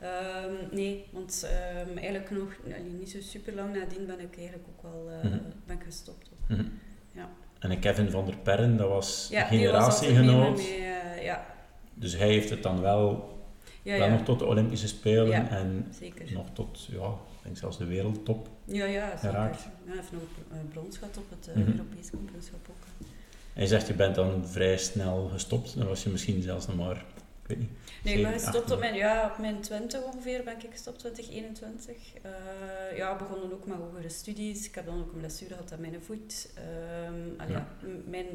Ehm, 0.00 0.54
nee, 0.74 1.04
want 1.12 1.46
ehm, 1.50 1.96
eigenlijk 1.96 2.30
nog 2.30 2.56
niet 2.98 3.10
zo 3.10 3.20
super 3.20 3.54
lang 3.54 3.74
nadien 3.76 4.06
ben 4.06 4.20
ik 4.20 4.36
eigenlijk 4.36 4.68
ook 4.68 4.82
wel 4.82 5.10
eh, 5.10 5.24
Mhm. 5.24 5.38
ben 5.66 5.76
ik 5.76 5.82
gestopt. 5.84 6.30
Mhm. 6.48 6.64
Ja. 7.12 7.28
En 7.58 7.78
Kevin 7.78 8.10
van 8.10 8.24
der 8.24 8.36
Perren, 8.36 8.76
dat 8.76 8.88
was 8.88 9.28
Ja, 9.30 9.44
generatiegenoot. 9.44 10.56
mee, 10.56 10.66
eh, 10.84 11.24
ja. 11.24 11.46
Dus 11.94 12.16
hij 12.16 12.26
heeft 12.28 12.50
het 12.50 12.62
dan 12.62 12.80
wel, 12.80 13.34
Ja, 13.82 13.98
wel 13.98 14.06
ja, 14.06 14.12
nog 14.12 14.22
tot 14.24 14.38
de 14.38 14.44
Olympische 14.46 14.88
Spelen 14.88 15.48
en 15.48 15.86
zeker. 15.98 16.32
nog 16.32 16.46
tot, 16.52 16.88
ja, 16.90 17.06
ik 17.08 17.42
denk 17.42 17.56
zelfs 17.56 17.78
de 17.78 17.84
wereldtop. 17.84 18.48
Ja, 18.64 18.84
ja, 18.84 19.04
zeker. 19.10 19.18
geraakt. 19.18 19.62
Hij 19.84 19.96
heeft 19.96 20.12
nog 20.12 20.22
eh, 20.52 20.58
brons 20.72 20.98
gehad 20.98 21.16
op 21.16 21.24
het 21.30 21.54
Mhm. 21.54 21.70
Europees 21.70 22.10
kampioenschap 22.10 22.66
ook. 22.70 23.06
En 23.54 23.62
je 23.62 23.68
zegt, 23.68 23.86
je 23.86 23.94
bent 23.94 24.14
dan 24.14 24.46
vrij 24.46 24.76
snel 24.78 25.28
gestopt. 25.32 25.76
Dan 25.78 25.86
was 25.86 26.02
je 26.02 26.10
misschien 26.10 26.42
zelfs 26.42 26.66
nog 26.66 26.76
maar, 26.76 27.04
ik 27.48 27.56
weet 27.56 27.58
niet. 27.58 27.70
Nee, 28.04 28.16
ik 28.16 28.22
ben 28.22 28.32
gestopt 28.32 28.70
op 28.70 28.78
mijn, 28.78 28.94
ja, 28.94 29.30
op 29.32 29.38
mijn 29.38 29.60
20 29.60 30.02
ongeveer 30.04 30.42
ben 30.44 30.54
ik 30.54 30.70
gestopt, 30.70 30.98
2021. 30.98 31.96
Eh 32.22 32.96
ja, 32.96 33.16
begonnen 33.16 33.52
ook 33.52 33.66
met 33.66 33.76
hogere 33.76 34.08
studies. 34.08 34.66
Ik 34.66 34.74
heb 34.74 34.86
dan 34.86 34.98
ook 35.00 35.12
een 35.12 35.18
blessure 35.18 35.54
gehad 35.54 35.72
aan 35.72 35.80
mijn 35.80 36.02
voet. 36.02 36.48
Ehm, 36.54 37.40
allee, 37.40 37.52
Ja. 37.52 37.66
ja, 37.80 37.86
m- 37.88 38.10
mijn, 38.10 38.26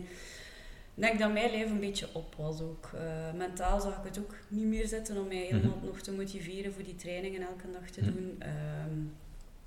ik 0.95 1.07
denk 1.07 1.20
dat 1.20 1.34
mijn 1.34 1.51
leven 1.51 1.72
een 1.72 1.80
beetje 1.80 2.07
op 2.12 2.36
was 2.38 2.62
ook. 2.62 2.89
Eh, 2.93 3.34
mentaal 3.38 3.82
zag 3.82 3.97
ik 3.97 4.03
het 4.03 4.20
ook 4.20 4.36
niet 4.47 4.66
meer 4.66 4.88
zitten 4.88 5.18
om 5.18 5.28
mij 5.28 5.38
helemaal 5.38 5.80
nog 5.84 5.99
te 6.01 6.12
motiveren 6.12 6.74
voor 6.74 6.84
die 6.84 6.95
trainingen 6.95 7.41
elke 7.41 7.72
dag 7.72 7.89
te 7.89 8.01
Mhm. 8.01 8.12
doen. 8.14 8.36
Ehm, 8.39 8.99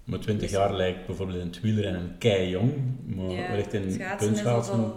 Maar 0.04 0.18
20 0.18 0.48
Dus- 0.50 0.58
jaar 0.58 0.74
lijkt 0.74 1.06
bijvoorbeeld 1.06 1.38
in 1.40 1.46
het 1.46 1.60
wielrennen 1.60 2.14
kei 2.18 2.48
jong, 2.48 2.72
maar 3.06 3.30
Ja, 3.30 3.48
wellicht 3.48 3.72
in 3.72 3.82
kunstschaatsen. 4.18 4.92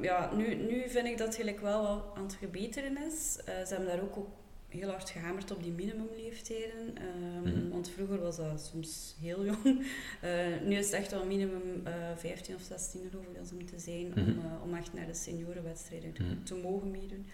Ja, 0.00 0.30
nu, 0.34 0.54
nu 0.54 0.88
vind 0.88 1.06
ik 1.06 1.18
dat 1.18 1.34
gelijk 1.34 1.60
wel 1.60 1.82
wat 1.82 2.04
aan 2.16 2.22
het 2.24 2.34
gebeteren 2.34 2.96
is. 3.06 3.38
Eh, 3.44 3.54
ze 3.66 3.74
hebben 3.74 3.86
daar 3.86 4.02
ook, 4.02 4.16
ook 4.16 4.28
heel 4.68 4.88
hard 4.90 5.10
gehamerd 5.10 5.50
op 5.50 5.62
die 5.62 5.72
minimumleeftijden. 5.72 6.96
Ehm, 6.96 7.42
Mhm. 7.58 7.68
Want 7.68 7.90
vroeger 7.90 8.20
was 8.20 8.36
dat 8.36 8.70
soms 8.72 9.16
heel 9.20 9.44
jong. 9.44 9.62
Eh, 10.20 10.30
nu 10.64 10.74
is 10.76 10.84
het 10.86 10.94
echt 10.94 11.10
wel 11.10 11.24
minimum 11.26 11.80
eh 11.86 11.92
15 12.16 12.54
of 12.54 12.62
16 12.62 13.00
geloof 13.10 13.24
ik 13.26 13.36
dat 13.36 13.46
ze 13.48 13.54
moeten 13.54 13.80
zijn 13.80 14.12
om, 14.16 14.22
Mhm. 14.22 14.62
om 14.62 14.74
echt 14.74 14.92
naar 14.92 15.06
de 15.06 15.14
seniorenwedstrijden 15.14 16.12
te- 16.12 16.22
Mhm. 16.22 16.42
te 16.42 16.54
mogen 16.54 16.90
meedoen. 16.90 17.26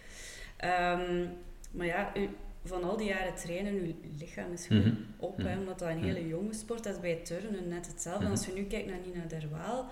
Ehm, 0.56 1.26
maar 1.70 1.86
ja, 1.86 2.16
u- 2.16 2.28
van 2.64 2.82
al 2.84 2.96
die 2.96 3.06
jaren 3.08 3.34
trainen, 3.34 3.72
uw 3.74 3.94
lichaam 4.18 4.52
is 4.52 4.66
gewoon 4.66 4.96
op, 5.16 5.36
hè, 5.36 5.58
omdat 5.58 5.78
dat 5.78 5.88
een 5.88 6.02
hele 6.04 6.28
jonge 6.28 6.52
sport 6.54 6.86
is. 6.86 7.00
Bij 7.00 7.14
turnen 7.16 7.68
net 7.68 7.86
hetzelfde. 7.86 8.26
Als 8.28 8.46
je 8.46 8.52
nu 8.52 8.64
kijkt 8.64 8.86
naar 8.86 8.98
Nina 9.06 9.24
Derwaal, 9.28 9.88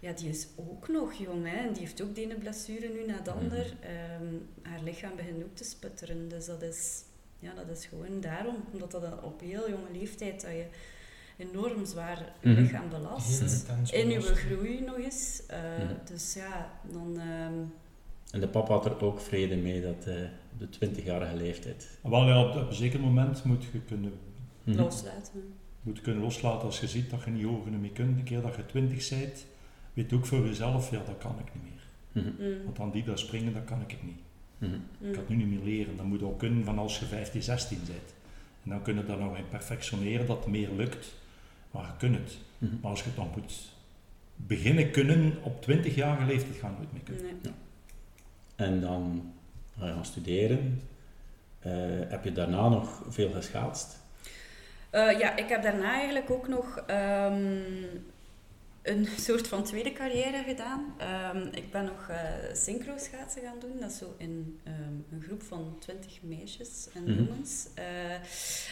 ja, 0.00 0.12
die 0.12 0.28
is 0.28 0.46
ook 0.56 0.88
nog 0.88 1.12
jong. 1.12 1.46
Hè, 1.46 1.56
en 1.56 1.72
die 1.72 1.80
heeft 1.82 2.02
ook 2.02 2.14
die 2.14 2.24
ene 2.24 2.34
blessure 2.34 2.88
nu 2.88 3.06
na 3.06 3.20
de 3.20 3.30
Mhm. 3.30 3.38
ander. 3.38 3.74
Ehm, 3.80 4.34
haar 4.62 4.82
lichaam 4.82 5.16
begint 5.16 5.42
ook 5.44 5.54
te 5.56 5.64
sputteren. 5.64 6.28
Dus 6.28 6.46
dat 6.46 6.62
is, 6.62 7.02
ja, 7.38 7.54
dat 7.54 7.68
is 7.78 7.86
gewoon 7.86 8.20
daarom. 8.20 8.56
Omdat 8.72 8.90
dat 8.90 9.22
op 9.22 9.40
heel 9.40 9.70
jonge 9.70 9.90
leeftijd 9.98 10.40
dat 10.40 10.50
je 10.50 10.64
enorm 11.36 11.84
zwaar 11.86 12.32
je 12.40 12.48
Mhm. 12.48 12.60
lichaam 12.60 12.88
belast. 12.88 13.64
In 13.92 14.10
uw 14.10 14.20
groei 14.20 14.80
nog 14.80 14.98
eens. 14.98 15.42
Eh, 15.46 15.58
Mhm. 15.78 15.92
Dus 16.12 16.34
ja, 16.34 16.70
dan... 16.92 17.18
ehm, 17.20 17.52
En 18.30 18.40
de 18.40 18.48
papa 18.48 18.72
had 18.74 18.84
er 18.84 19.04
ook 19.04 19.20
vrede 19.20 19.56
mee 19.56 19.80
dat 19.82 20.06
eh, 20.06 20.14
de 20.58 20.68
20-jarige 20.68 21.36
leeftijd. 21.36 21.88
Wel, 22.02 22.26
ja, 22.26 22.44
op, 22.48 22.54
op 22.56 22.68
een 22.68 22.74
zeker 22.74 23.00
moment 23.00 23.44
moet 23.44 23.64
je 23.64 23.80
kunnen, 23.86 24.12
loslaten. 24.64 25.54
moet 25.82 25.96
je 25.96 26.02
kunnen 26.02 26.22
loslaten 26.22 26.66
als 26.66 26.80
je 26.80 26.86
ziet 26.88 27.10
dat 27.10 27.22
je 27.24 27.30
niet 27.30 27.44
hoger 27.44 27.72
mee 27.72 27.92
kunt. 27.92 28.18
Een 28.18 28.24
keer 28.24 28.40
dat 28.40 28.54
je 28.56 28.66
twintig 28.66 29.08
bent, 29.08 29.44
weet 30.02 30.12
ook 30.12 30.26
voor 30.26 30.46
jezelf, 30.46 30.90
ja, 30.90 31.02
dat 31.06 31.18
kan 31.18 31.36
ik 31.38 31.54
niet 31.54 31.62
meer. 31.62 32.24
Mhm. 32.24 32.48
Mm, 32.48 32.64
Want 32.64 32.78
aan 32.78 32.90
die 32.90 33.04
daar 33.04 33.18
springen, 33.18 33.54
dat 33.54 33.64
kan 33.64 33.80
ik 33.86 33.96
niet. 34.02 34.18
Mhm. 34.58 34.70
mm. 34.70 35.06
Ik 35.08 35.12
kan 35.12 35.20
het 35.20 35.28
nu 35.28 35.36
niet 35.36 35.48
meer 35.48 35.64
leren. 35.64 35.96
Dat 35.96 36.06
moet 36.06 36.22
ook 36.22 36.38
kunnen 36.38 36.64
van 36.64 36.78
als 36.78 36.98
je 36.98 37.04
15, 37.04 37.42
16 37.42 37.78
bent. 37.86 38.14
En 38.62 38.70
dan 38.70 38.82
kun 38.82 38.96
je 38.96 39.04
dat 39.04 39.18
nog 39.18 39.36
in 39.36 39.48
perfectioneren, 39.48 40.26
dat 40.26 40.38
het 40.38 40.46
meer 40.46 40.70
lukt. 40.76 41.14
Maar 41.70 41.82
je 41.82 41.96
kunt 41.98 42.16
het. 42.16 42.36
Mhm. 42.58 42.74
Maar 42.80 42.90
als 42.90 43.00
je 43.00 43.06
het 43.06 43.16
dan 43.16 43.30
moet 43.36 43.76
beginnen 44.36 44.90
kunnen 44.90 45.34
op 45.42 45.62
20-jarige 45.62 46.26
leeftijd, 46.26 46.56
ga 46.56 46.68
je 46.68 46.74
nooit 46.76 46.92
meer 46.92 47.02
kunnen. 47.02 47.24
Nee. 47.42 47.52
En 48.56 48.80
dan 48.80 49.32
ga 49.78 49.86
je 49.86 49.92
gaan 49.92 50.04
studeren. 50.04 50.82
Eh, 51.58 51.72
heb 52.08 52.24
je 52.24 52.32
daarna 52.32 52.68
nog 52.68 53.02
veel 53.08 53.32
geschaatst? 53.32 53.98
Eh, 54.90 55.18
ja, 55.18 55.36
ik 55.36 55.48
heb 55.48 55.62
daarna 55.62 55.92
eigenlijk 55.92 56.30
ook 56.30 56.48
nog 56.48 56.78
ehm, 56.86 57.84
een 58.88 59.06
soort 59.20 59.48
van 59.48 59.62
tweede 59.64 59.92
carrière 59.92 60.42
gedaan. 60.46 60.94
Ehm, 60.96 61.46
ik 61.52 61.70
ben 61.70 61.84
nog 61.84 62.08
uh, 62.10 62.16
synchro 62.54 62.92
schaatsen 62.96 63.42
gaan 63.42 63.58
doen. 63.60 63.80
Dat 63.80 63.90
is 63.90 63.98
zo 63.98 64.14
in 64.16 64.60
ehm, 64.64 64.76
een 65.12 65.22
groep 65.26 65.42
van 65.42 65.76
twintig 65.78 66.18
meisjes 66.22 66.88
en 66.94 67.02
Mhm. 67.02 67.12
jongens. 67.24 67.66
eh, 67.74 67.84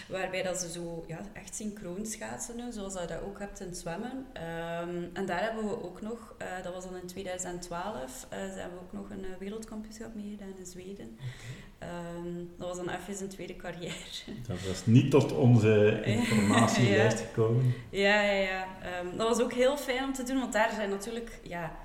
waarbij 0.09 0.43
dat 0.43 0.59
ze 0.61 0.71
zo 0.71 1.05
ja, 1.07 1.21
echt 1.33 1.55
synchroon 1.55 2.07
schaatsen 2.07 2.57
doen, 2.57 2.73
zoals 2.73 2.93
dat 2.93 3.03
je 3.03 3.09
dat 3.09 3.23
ook 3.23 3.39
hebt 3.39 3.61
in 3.61 3.75
zwemmen. 3.75 4.27
Ehm, 4.33 5.03
en 5.13 5.27
daar 5.27 5.43
hebben 5.43 5.65
we 5.69 5.83
ook 5.85 6.01
nog, 6.03 6.35
eh, 6.39 6.47
dat 6.63 6.73
was 6.75 6.85
dan 6.85 6.97
in 6.97 7.07
2012, 7.07 8.27
eh, 8.29 8.39
daar 8.39 8.49
hebben 8.49 8.79
we 8.79 8.85
ook 8.85 8.93
nog 8.93 9.11
een 9.11 9.25
wereldkampioenschap 9.39 10.15
meegedaan 10.15 10.55
in 10.59 10.67
Zweden. 10.67 11.19
Dat 12.59 12.69
was 12.69 12.77
dan 12.77 12.89
even 12.89 13.23
een 13.23 13.29
tweede 13.29 13.57
carrière. 13.57 13.95
Dat 14.47 14.57
was 14.69 14.87
niet 14.87 15.11
tot 15.11 15.33
onze 15.33 16.01
informatielijst 16.05 17.19
Ja. 17.19 17.25
gekomen. 17.27 17.75
Ja, 17.91 18.21
ja, 18.23 18.33
ja. 18.41 18.67
Dat 19.17 19.29
was 19.29 19.41
ook 19.41 19.53
heel 19.53 19.77
fijn 19.77 20.06
om 20.07 20.13
te 20.13 20.23
doen, 20.23 20.39
want 20.39 20.53
daar 20.53 20.73
zijn 20.75 20.91
natuurlijk 20.91 21.41
ja, 21.43 21.77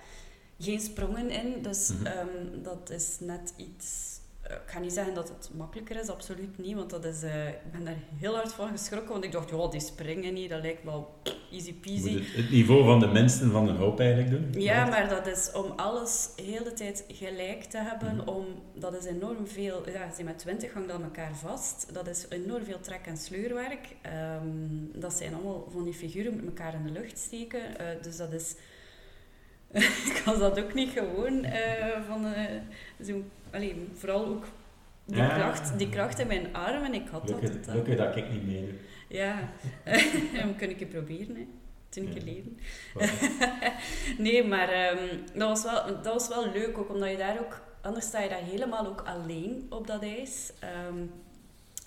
geen 0.60 0.80
sprongen 0.80 1.30
in. 1.30 1.62
Dus 1.62 1.90
Mhm. 1.90 2.06
ehm, 2.06 2.62
dat 2.64 2.90
is 2.90 3.18
net 3.20 3.54
iets... 3.56 4.11
eh, 4.52 4.58
Ik 4.66 4.72
ga 4.72 4.80
niet 4.80 4.94
zeggen 4.94 5.14
dat 5.14 5.30
het 5.30 5.50
makkelijker 5.58 6.00
is, 6.00 6.10
absoluut 6.10 6.58
niet. 6.58 6.76
Want 6.76 6.90
dat 6.90 7.06
is, 7.06 7.24
eh, 7.24 7.48
ik 7.48 7.72
ben 7.72 7.86
daar 7.86 7.96
heel 8.20 8.36
hard 8.36 8.54
van 8.54 8.70
geschrokken. 8.70 9.12
Want 9.12 9.24
ik 9.24 9.32
dacht, 9.32 9.50
ja, 9.50 9.68
die 9.68 9.80
springen 9.80 10.34
niet. 10.34 10.50
Dat 10.50 10.62
lijkt 10.62 10.84
wel 10.84 11.14
easy 11.52 11.74
peasy. 11.74 12.14
het, 12.14 12.36
het 12.36 12.52
niveau 12.52 12.84
van 12.84 13.00
de 13.00 13.08
mensen 13.08 13.52
van 13.52 13.68
een 13.68 13.76
hoop 13.76 14.00
eigenlijk 14.00 14.30
doen. 14.30 14.62
Ja, 14.62 14.86
maar 14.86 15.10
dat 15.10 15.28
is 15.28 15.52
om 15.52 15.72
alles 15.76 16.30
heel 16.36 16.64
de 16.64 16.74
tijd 16.74 17.06
gelijk 17.08 17.64
te 17.64 17.78
hebben. 17.78 18.16
Mhm. 18.16 18.28
Om, 18.28 18.46
dat 18.74 18.94
is 18.96 19.06
enorm 19.06 19.48
veel... 19.48 19.90
Ja, 19.90 20.12
zit 20.16 20.26
met 20.26 20.40
twintig 20.40 20.74
hangt 20.74 20.92
aan 20.92 21.04
elkaar 21.04 21.36
vast. 21.36 21.94
Dat 21.94 22.08
is 22.08 22.26
enorm 22.30 22.64
veel 22.64 22.80
trek- 22.80 23.06
en 23.06 23.18
sleurwerk. 23.18 23.96
Ehm, 24.02 24.46
dat 24.94 25.14
zijn 25.14 25.34
allemaal 25.34 25.68
van 25.72 25.84
die 25.84 25.94
figuren 25.94 26.36
met 26.36 26.46
elkaar 26.46 26.74
in 26.74 26.84
de 26.84 26.92
lucht 26.92 27.18
steken. 27.18 27.78
Eh, 27.78 27.86
dus 28.02 28.18
dat 28.18 28.34
is... 28.34 28.56
ik 30.12 30.22
was 30.26 30.40
dat 30.40 30.60
ook 30.60 30.74
niet 30.74 30.90
gewoon 30.90 31.44
eh, 31.44 32.02
van 32.08 32.26
eh, 32.26 32.46
zo... 33.52 33.56
Allee, 33.56 33.88
vooral 33.94 34.26
ook 34.26 34.46
die, 35.06 35.18
Ja. 35.18 35.28
kracht, 35.38 35.78
die 35.78 35.90
kracht 35.90 36.20
in 36.20 36.28
mijn 36.28 36.56
armen. 36.56 36.94
Ik 36.94 37.08
had 37.12 37.28
dat 37.28 37.38
Gelukkig, 37.40 37.66
gelukkig 37.66 37.98
dat 37.98 38.16
ik 38.16 38.30
niet 38.32 38.46
meedoe. 38.48 38.74
Ja, 39.08 39.50
dan 40.42 40.56
kun 40.56 40.70
ik 40.70 40.80
het 40.80 40.90
proberen, 40.90 41.36
hè. 41.36 41.48
Tien 41.90 42.14
keer 42.14 42.26
Ja. 42.26 42.32
leven. 42.34 42.58
Voilà. 42.94 43.20
nee, 44.18 44.44
maar 44.48 44.70
ehm, 44.70 45.18
dat, 45.34 45.48
was 45.50 45.64
wel, 45.64 45.86
dat 46.02 46.14
was 46.14 46.28
wel 46.28 46.52
leuk 46.52 46.78
ook, 46.78 46.90
omdat 46.90 47.10
je 47.10 47.18
daar 47.18 47.40
ook... 47.40 47.62
Anders 47.82 48.06
sta 48.06 48.22
je 48.22 48.30
daar 48.30 48.44
helemaal 48.44 48.88
ook 48.88 49.02
alleen 49.06 49.66
op 49.70 49.88
dat 49.88 50.04
ijs. 50.04 50.52
Ehm, 50.60 51.04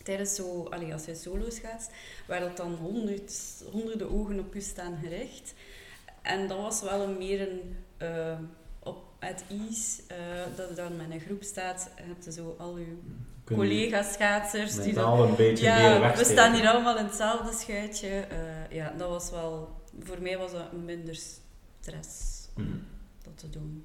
tijdens 0.03 0.35
zo... 0.35 0.65
Allee, 0.71 0.93
als 0.93 1.05
je 1.05 1.15
solo's 1.15 1.59
gaat, 1.59 1.91
waar 2.27 2.41
dat 2.41 2.57
dan 2.57 2.75
honderd, 2.75 3.65
honderden 3.73 4.11
ogen 4.11 4.39
op 4.39 4.55
je 4.55 4.61
staan 4.61 4.99
gericht. 5.03 5.55
En 6.23 6.49
dat 6.49 6.59
was 6.59 6.83
wel 6.83 7.03
een 7.03 7.19
meer 7.19 7.41
een... 7.41 7.77
eh, 7.97 8.39
het 9.27 9.45
ijs, 9.51 10.01
eh, 10.07 10.17
dat 10.57 10.69
je 10.69 10.75
dan 10.75 10.97
met 10.97 11.11
een 11.11 11.21
groep 11.21 11.43
staat, 11.43 11.91
heb 11.95 12.23
je 12.25 12.33
zo 12.33 12.55
al 12.59 12.79
je 12.79 12.99
collega's 13.45 14.13
schaatsers 14.13 14.75
die 14.75 14.95
dan 14.95 15.21
een 15.21 15.35
beetje 15.37 15.65
meer 15.71 15.81
ja, 16.01 16.17
we 16.17 16.25
staan 16.25 16.55
hier 16.55 16.69
allemaal 16.69 16.99
in 16.99 17.05
hetzelfde 17.05 17.53
schuitje. 17.53 18.09
Eh, 18.09 18.77
ja, 18.77 18.93
dat 18.99 19.09
was 19.09 19.31
wel... 19.31 19.83
Voor 20.01 20.23
mij 20.23 20.39
was 20.39 20.53
dat 20.53 20.73
minder 20.73 21.15
stress 21.81 22.49
om 22.57 22.63
Mhm. 22.63 22.73
dat 23.23 23.39
te 23.39 23.51
doen. 23.51 23.85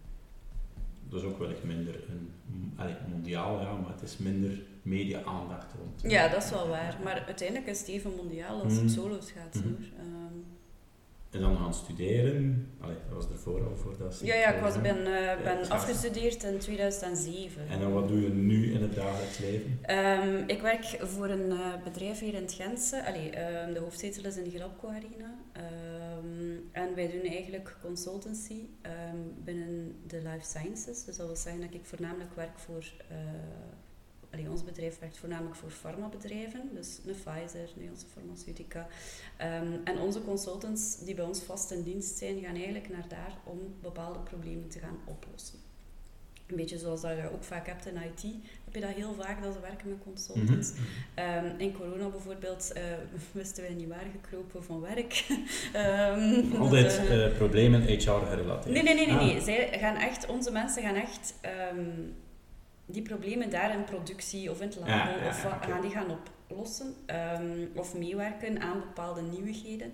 Dat 1.10 1.22
is 1.22 1.28
ook 1.28 1.40
wel 1.40 1.50
echt 1.50 1.64
minder 1.64 1.96
een, 2.10 2.32
allee, 2.78 2.96
mondiaal, 3.12 3.60
ja, 3.62 3.74
maar 3.74 3.92
het 3.92 4.02
is 4.02 4.18
minder 4.18 4.62
media-aandacht 4.82 5.74
rond. 5.78 6.12
Ja, 6.12 6.28
dat 6.28 6.44
is 6.44 6.50
wel 6.50 6.68
waar. 6.68 6.98
Maar 7.04 7.24
uiteindelijk 7.26 7.68
is 7.68 7.80
het 7.80 7.88
even 7.88 8.16
mondiaal 8.16 8.62
als 8.64 8.74
het 8.74 8.82
Mhm. 8.84 8.92
solo 8.94 9.18
schaatsen. 9.22 9.86
Ehm, 9.98 10.29
En 11.32 11.40
dan 11.42 11.58
gaan 11.58 11.74
studeren. 11.74 12.72
Allee, 12.80 12.96
dat 13.10 13.16
was 13.16 13.30
ervoor 13.32 13.66
al 13.68 13.76
voor 13.76 13.98
dat. 13.98 14.20
ja, 14.24 14.36
ja, 14.36 14.54
ik 14.54 14.62
was, 14.62 14.82
ben, 14.82 14.98
eh, 15.06 15.44
ben 15.44 15.70
afgestudeerd 15.70 16.44
in 16.44 16.58
2007. 16.60 17.68
En 17.68 17.80
dan 17.80 17.94
wat 17.94 18.08
doe 18.08 18.22
je 18.22 18.30
nu 18.30 18.74
in 18.74 18.82
het 18.82 18.96
dagelijks 18.96 19.38
leven? 19.38 19.80
Ehm, 19.82 20.44
ik 20.48 20.62
werk 20.62 20.84
voor 20.86 21.30
een 21.30 21.52
eh, 21.52 21.84
bedrijf 21.84 22.20
hier 22.20 22.34
in 22.34 22.42
het 22.42 22.54
Gentse. 22.54 23.06
Allee, 23.06 23.30
ehm, 23.30 23.74
de 23.74 23.80
hoofdzetel 23.80 24.26
is 24.26 24.38
in 24.38 24.50
de 24.50 24.64
Arena. 24.88 25.36
Ehm, 25.52 26.58
en 26.72 26.96
wij 26.96 27.12
doen 27.12 27.32
eigenlijk 27.32 27.76
consultancy 27.82 28.68
binnen 29.44 29.96
de 30.08 30.18
life 30.18 30.46
sciences. 30.46 31.04
Dus 31.04 31.18
dat 31.18 31.28
wil 31.28 31.36
zeggen 31.36 31.62
dat 31.62 31.74
ik 31.74 31.86
voornamelijk 31.86 32.36
werk 32.36 32.60
voor... 32.60 32.94
eh, 33.10 33.18
allee, 34.32 34.50
ons 34.50 34.64
bedrijf 34.64 35.00
werkt 35.00 35.18
voornamelijk 35.18 35.56
voor 35.56 35.70
farmabedrijven. 35.70 36.70
Dus 36.74 37.00
een 37.06 37.14
Pfizer, 37.14 37.70
Nederlandse 37.74 38.08
farmaceutica. 38.14 38.88
Ehm, 39.38 39.74
en 39.84 40.00
onze 40.00 40.22
consultants 40.22 40.98
die 40.98 41.16
bij 41.16 41.26
ons 41.26 41.40
vast 41.40 41.72
in 41.72 41.84
dienst 41.84 42.18
zijn, 42.18 42.42
gaan 42.42 42.56
eigenlijk 42.56 42.90
naar 42.90 43.08
daar 43.08 43.38
om 43.44 43.60
bepaalde 43.82 44.20
problemen 44.20 44.70
te 44.70 44.80
gaan 44.80 44.98
oplossen. 45.06 45.60
Een 46.48 46.56
beetje 46.56 46.78
zoals 46.78 47.02
dat 47.02 47.12
je 47.12 47.32
ook 47.34 47.44
vaak 47.44 47.68
hebt 47.68 47.86
in 47.86 47.96
IT, 47.96 48.22
heb 48.66 48.74
je 48.74 48.80
dat 48.80 48.90
heel 48.90 49.14
vaak 49.14 49.44
dat 49.44 49.54
ze 49.54 49.60
werken 49.60 49.90
met 49.90 49.98
consultants. 50.04 50.72
Mhm. 50.72 50.82
Ehm, 51.14 51.46
in 51.58 51.74
corona 51.74 52.10
bijvoorbeeld 52.10 52.72
eh, 52.72 52.84
wisten 53.32 53.64
wij 53.64 53.74
niet 53.74 53.88
waar 53.88 54.06
gekropen 54.22 54.64
van 54.64 54.82
werk. 54.82 55.14
Ehm, 55.74 56.56
Altijd 56.58 56.98
dat, 56.98 57.08
eh, 57.08 57.26
eh, 57.26 57.34
problemen 57.36 57.82
HR 57.82 58.10
gerelateerd. 58.10 58.74
Nee, 58.74 58.84
nee, 58.84 58.96
nee, 58.96 59.06
nee. 59.06 59.16
Ah. 59.16 59.26
nee. 59.26 59.42
Zij 59.42 59.80
gaan 59.80 59.96
echt, 59.96 60.26
onze 60.26 60.52
mensen 60.52 60.84
gaan 60.84 60.96
echt 60.96 61.34
die 62.92 63.02
problemen 63.02 63.50
daar 63.50 63.74
in 63.74 63.84
productie 63.84 64.52
of 64.52 64.62
in 64.62 64.68
het 64.68 64.76
labo 64.76 64.92
Ja, 64.92 65.24
ja, 65.24 65.28
of 65.28 65.44
wat, 65.44 65.66
gaan 65.66 65.82
die 65.82 65.92
gaan 65.92 66.18
oplossen 66.48 66.96
ehm, 67.06 67.66
of 67.76 67.96
meewerken 67.96 68.62
aan 68.62 68.80
bepaalde 68.80 69.22
nieuwigheden. 69.22 69.94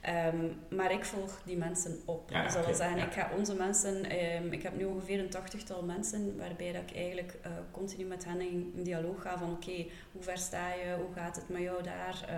Ehm, 0.00 0.46
maar 0.70 0.92
ik 0.92 1.04
volg 1.04 1.40
die 1.44 1.56
mensen 1.56 2.00
op. 2.04 2.30
Ja, 2.30 2.42
dus 2.42 2.52
dat 2.52 2.64
wil 2.64 2.74
oké, 2.74 2.82
zeggen, 2.82 3.06
ik 3.06 3.12
ga 3.12 3.30
onze 3.38 3.54
mensen, 3.54 4.04
ehm, 4.04 4.52
ik 4.52 4.62
heb 4.62 4.76
nu 4.76 4.84
ongeveer 4.84 5.18
een 5.20 5.28
tachtigtal 5.28 5.82
mensen 5.82 6.36
waarbij 6.36 6.72
dat 6.72 6.82
ik 6.82 6.96
eigenlijk 6.96 7.38
eh, 7.42 7.50
continu 7.70 8.04
met 8.04 8.24
hen 8.24 8.40
in, 8.40 8.72
in 8.76 8.82
dialoog 8.82 9.22
ga 9.22 9.38
van 9.38 9.50
oké, 9.52 9.86
hoe 10.12 10.22
ver 10.22 10.38
sta 10.38 10.74
je, 10.74 10.94
hoe 10.96 11.14
gaat 11.14 11.36
het 11.36 11.48
met 11.48 11.62
jou 11.62 11.82
daar? 11.82 12.28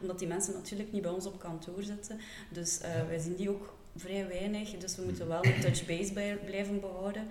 Omdat 0.00 0.18
die 0.18 0.28
mensen 0.28 0.54
natuurlijk 0.54 0.92
niet 0.92 1.02
bij 1.02 1.10
ons 1.10 1.26
op 1.26 1.38
kantoor 1.38 1.82
zitten. 1.82 2.20
Dus 2.48 2.80
eh, 2.80 2.90
wij 3.08 3.18
zien 3.18 3.36
die 3.36 3.50
ook 3.50 3.74
vrij 3.96 4.28
weinig, 4.28 4.70
dus 4.70 4.96
we 4.96 5.02
moeten 5.02 5.28
wel 5.28 5.44
een 5.44 5.60
touch 5.60 5.86
base 5.86 6.12
bij, 6.12 6.36
blijven 6.36 6.80
behouden. 6.80 7.28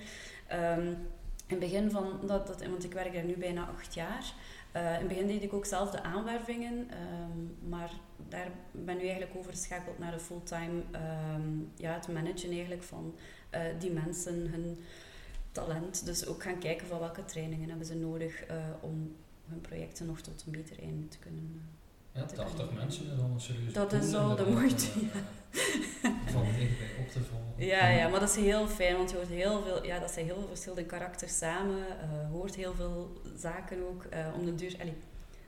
In 1.48 1.56
het 1.56 1.60
begin 1.60 1.92
van 1.92 2.20
dat, 2.26 2.66
want 2.70 2.84
ik 2.84 2.94
werk 2.94 3.14
daar 3.14 3.24
nu 3.24 3.38
bijna 3.38 3.66
acht 3.66 3.94
jaar. 3.94 4.34
Eh, 4.72 4.94
in 4.94 5.00
het 5.00 5.08
begin 5.08 5.28
deed 5.28 5.44
ik 5.44 5.54
ook 5.54 5.66
zelf 5.66 5.92
de 5.92 6.04
aanwervingen, 6.04 6.88
ehm, 6.90 7.70
maar 7.70 7.92
daar 8.30 8.52
ben 8.72 8.98
nu 8.98 9.02
eigenlijk 9.02 9.38
overgeschakeld 9.38 10.00
naar 10.00 10.12
de 10.12 10.20
fulltime, 10.20 10.82
ehm, 10.92 11.50
ja, 11.76 11.94
het 11.94 12.08
managen 12.08 12.50
eigenlijk 12.50 12.84
van 12.84 13.16
eh, 13.50 13.62
die 13.80 13.92
mensen, 13.92 14.48
hun 14.52 14.78
talent. 15.52 16.06
Dus 16.06 16.26
ook 16.26 16.44
gaan 16.44 16.60
kijken 16.60 16.88
van 16.88 17.00
welke 17.00 17.26
trainingen 17.26 17.70
hebben 17.70 17.88
ze 17.88 17.96
nodig 17.96 18.44
eh, 18.44 18.58
om 18.82 19.16
hun 19.46 19.62
projecten 19.62 20.06
nog 20.06 20.22
tot 20.22 20.44
een 20.46 20.52
beter 20.52 20.80
einde 20.80 21.08
te 21.08 21.20
kunnen. 21.20 21.62
Ja, 22.16 22.26
80 22.26 22.72
mensen 22.74 23.06
is 23.06 23.20
al 23.20 23.30
een 23.34 23.40
serieuze 23.42 23.72
Dat 23.72 23.94
is 23.94 24.14
al 24.14 24.36
de 24.36 24.46
moeite, 24.50 24.86
om, 24.96 25.10
eh, 25.14 26.12
Van 26.34 26.44
dichtbij 26.58 26.88
op 27.00 27.08
te 27.12 27.20
volgen. 27.20 27.66
Ja, 27.66 27.90
ja, 27.90 28.08
maar 28.08 28.20
dat 28.20 28.30
is 28.30 28.36
heel 28.36 28.68
fijn, 28.68 28.96
want 28.98 29.10
je 29.10 29.16
hoort 29.16 29.28
heel 29.28 29.64
veel, 29.64 29.86
ja, 29.86 30.00
dat 30.00 30.12
zijn 30.12 30.26
heel 30.26 30.36
veel 30.40 30.48
verschillende 30.48 30.86
karakters 30.86 31.38
samen, 31.38 32.00
eh, 32.00 32.30
hoort 32.32 32.56
heel 32.56 32.74
veel 32.74 33.22
zaken 33.38 33.88
ook. 33.90 34.04
eh, 34.04 34.28
om 34.40 34.46
de 34.46 34.56
duur, 34.56 34.76
allee, 34.80 34.94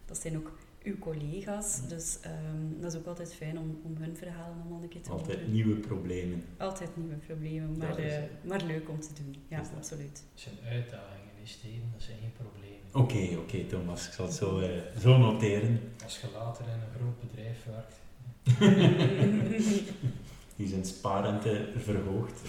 dat 0.05 0.17
zijn 0.17 0.37
ook 0.37 0.51
uw 0.83 0.97
collega's, 0.99 1.87
dus 1.87 2.17
ehm, 2.21 2.81
dat 2.81 2.93
is 2.93 2.99
ook 2.99 3.05
altijd 3.05 3.33
fijn 3.33 3.59
om, 3.59 3.79
om 3.83 3.95
hun 3.97 4.17
verhalen 4.17 4.55
allemaal 4.61 4.81
een 4.83 4.89
keer 4.89 5.01
te 5.01 5.09
Altijd 5.11 5.37
horen. 5.37 5.51
nieuwe 5.51 5.75
problemen. 5.75 6.43
Altijd 6.57 6.97
nieuwe 6.97 7.15
problemen, 7.15 7.77
maar, 7.77 7.97
eh, 7.97 8.23
maar 8.43 8.61
leuk 8.63 8.89
om 8.89 8.99
te 8.99 9.13
doen. 9.13 9.35
Ja, 9.47 9.61
absoluut. 9.77 10.23
Het 10.31 10.41
zijn 10.41 10.55
uitdagingen, 10.69 11.33
die 11.37 11.47
Steven, 11.47 11.89
dat 11.93 12.01
zijn 12.01 12.17
geen 12.21 12.33
problemen. 12.33 12.76
Oké, 12.97 13.37
oké 13.37 13.65
Thomas, 13.65 14.07
ik 14.07 14.13
zal 14.13 14.25
het 14.25 14.33
zo, 14.33 14.59
eh, 14.59 14.69
zo 14.99 15.17
noteren. 15.17 15.91
Als 16.03 16.19
je 16.19 16.27
later 16.33 16.65
in 16.65 16.71
een 16.71 16.99
groot 16.99 17.19
bedrijf 17.19 17.65
werkt, 17.65 17.99
Die 20.55 20.67
zijn 20.67 20.85
sparente 20.85 21.69
verhoogd. 21.77 22.41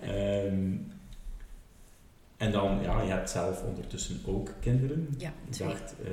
Ehm, 0.00 0.74
en 2.38 2.52
dan, 2.52 2.82
ja, 2.82 3.02
je 3.02 3.10
hebt 3.10 3.30
zelf 3.30 3.62
ondertussen 3.62 4.20
ook 4.26 4.54
kinderen. 4.60 5.14
Ja, 5.18 5.32
Ik 5.46 5.52
twee. 5.52 5.68
dacht 5.68 5.94
eh, 6.04 6.10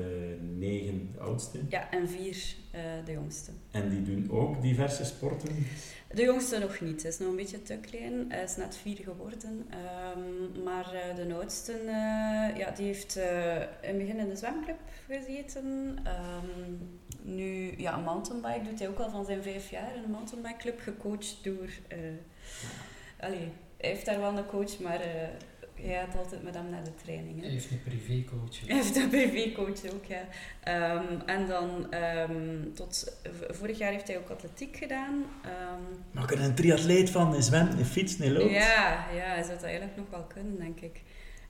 negen 0.58 1.10
de 1.14 1.20
oudste. 1.20 1.60
Ja, 1.70 1.92
en 1.92 2.10
vier 2.10 2.56
eh, 2.72 2.82
de 3.06 3.12
jongste. 3.12 3.52
En 3.72 3.90
die 3.90 4.02
doen 4.02 4.32
ook 4.32 4.62
diverse 4.62 5.06
sporten. 5.06 5.66
De 6.14 6.22
jongste 6.24 6.60
nog 6.60 6.80
niet, 6.80 7.02
hij 7.02 7.12
is 7.12 7.20
nog 7.20 7.30
een 7.30 7.36
beetje 7.36 7.62
te 7.62 7.78
klein. 7.82 8.26
Hij 8.30 8.44
is 8.44 8.56
net 8.56 8.76
vier 8.76 8.98
geworden. 8.98 9.68
Ehm, 9.70 10.64
maar 10.64 10.94
eh, 10.94 11.16
de 11.16 11.34
oudste, 11.34 11.74
ja, 12.58 12.72
die 12.72 12.86
heeft 12.86 13.16
in 13.16 13.90
het 13.90 13.98
begin 13.98 14.20
in 14.20 14.30
de 14.30 14.36
zwemclub 14.36 14.80
gezeten. 15.08 15.98
Ehm, 16.04 16.74
nu, 17.36 17.74
ja, 17.78 17.98
een 17.98 18.04
mountainbike 18.04 18.70
doet 18.70 18.80
hij 18.80 18.88
ook 18.88 19.00
al 19.00 19.10
van 19.10 19.26
zijn 19.26 19.44
vijf 19.44 19.70
jaar. 19.70 19.96
In 19.96 20.04
een 20.04 20.12
mountainbike 20.12 20.58
club, 20.58 20.80
gecoacht 20.80 21.38
door... 21.44 21.70
allee, 23.20 23.52
hij 23.78 23.90
heeft 23.90 24.06
daar 24.06 24.20
wel 24.20 24.38
een 24.38 24.46
coach, 24.46 24.80
maar 24.80 25.02
Hij 25.82 25.94
gaat 26.06 26.18
altijd 26.18 26.44
met 26.44 26.54
hem 26.56 26.70
naar 26.70 26.84
de 26.84 26.96
training. 27.04 27.42
Hij 27.42 27.50
heeft 27.50 27.72
een 27.72 27.84
privécoach. 27.84 28.68
Hij 28.68 28.76
heeft 28.76 28.96
een 28.96 29.10
privécoach 29.10 29.94
ook, 29.94 30.06
ja. 30.06 30.24
Ehm, 30.64 31.20
en 31.26 31.48
dan, 31.48 31.92
ehm, 31.92 32.74
tot 32.74 33.18
vorig 33.50 33.78
jaar 33.78 33.92
heeft 33.92 34.08
hij 34.08 34.18
ook 34.18 34.30
atletiek 34.30 34.78
gedaan. 34.78 35.26
Ehm, 35.44 35.82
Maak 36.12 36.32
er 36.32 36.42
een 36.42 36.56
triatleet 36.56 37.10
van, 37.10 37.34
een 37.34 37.44
zwem, 37.44 37.68
een 37.68 37.86
fiets, 37.86 38.20
een 38.20 38.32
loopt. 38.32 38.52
ja, 38.52 39.06
ja, 39.14 39.26
hij 39.34 39.44
zou 39.44 39.54
dat 39.54 39.64
eigenlijk 39.64 39.98
nog 39.98 40.10
wel 40.10 40.24
kunnen, 40.24 40.58
denk 40.58 40.80
ik. 40.80 41.02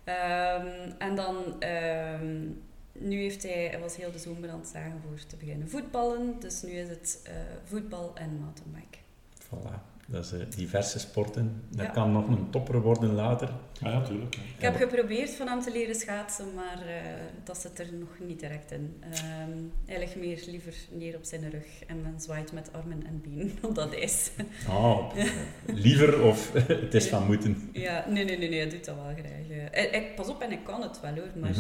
Ehm, 0.04 0.92
en 0.98 1.16
dan, 1.16 1.60
ehm, 1.60 2.44
nu 2.92 3.18
heeft 3.22 3.44
hij, 3.44 3.68
hij 3.72 3.80
was 3.80 3.96
heel 3.96 4.12
de 4.12 4.20
zomer 4.20 4.50
aan 4.50 4.60
het 4.60 4.68
zagen 4.68 5.02
voor 5.08 5.26
te 5.28 5.36
beginnen 5.36 5.70
voetballen. 5.70 6.36
Dus 6.40 6.62
nu 6.62 6.72
is 6.72 6.90
het 6.90 7.22
eh, 7.24 7.34
voetbal 7.64 8.12
en 8.16 8.40
mountainbike. 8.40 8.98
Voilà. 9.44 9.95
Dat 10.08 10.26
is 10.26 10.32
eh, 10.32 10.40
diverse 10.56 11.00
sporten. 11.00 11.62
Dat 11.70 11.86
Ja. 11.86 11.92
kan 11.92 12.12
nog 12.12 12.28
een 12.28 12.50
topper 12.50 12.82
worden 12.82 13.14
later. 13.14 13.50
Ja, 13.82 13.90
ja, 13.92 14.02
tuurlijk. 14.02 14.36
Ik 14.36 14.62
heb 14.62 14.76
geprobeerd 14.76 15.30
van 15.30 15.48
hem 15.48 15.62
te 15.62 15.72
leren 15.72 15.96
schaatsen, 15.96 16.46
maar 16.54 16.82
eh, 16.88 16.96
dat 17.44 17.58
zit 17.58 17.80
er 17.80 17.88
nog 17.94 18.10
niet 18.28 18.40
direct 18.40 18.72
in. 18.72 18.96
Ehm, 19.00 19.52
hij 19.86 20.00
ligt 20.00 20.16
meer 20.16 20.44
liever 20.48 20.74
neer 20.92 21.16
op 21.16 21.24
zijn 21.24 21.50
rug 21.50 21.66
en 21.88 22.02
men 22.02 22.20
zwaait 22.22 22.52
met 22.52 22.70
armen 22.74 23.06
en 23.06 23.22
benen, 23.22 23.52
want 23.62 23.76
dat 23.76 23.94
is. 23.94 24.32
Oh, 24.70 25.14
liever 25.86 26.22
of 26.24 26.54
het 26.68 26.94
is 26.94 27.08
van 27.08 27.26
moeten. 27.26 27.70
Ja, 27.74 28.06
nee, 28.10 28.26
nee, 28.26 28.38
nee, 28.38 28.50
nee, 28.50 28.60
hij 28.60 28.70
doet 28.70 28.86
dat 28.86 28.96
wel 28.96 29.14
graag. 29.14 29.50
eh. 29.50 29.58
Hij- 29.72 29.88
hij- 29.92 30.12
pas 30.16 30.28
op, 30.28 30.42
en 30.42 30.52
ik 30.52 30.64
kan 30.64 30.82
het 30.82 31.02
wel 31.02 31.14
hoor, 31.16 31.30
maar... 31.42 31.56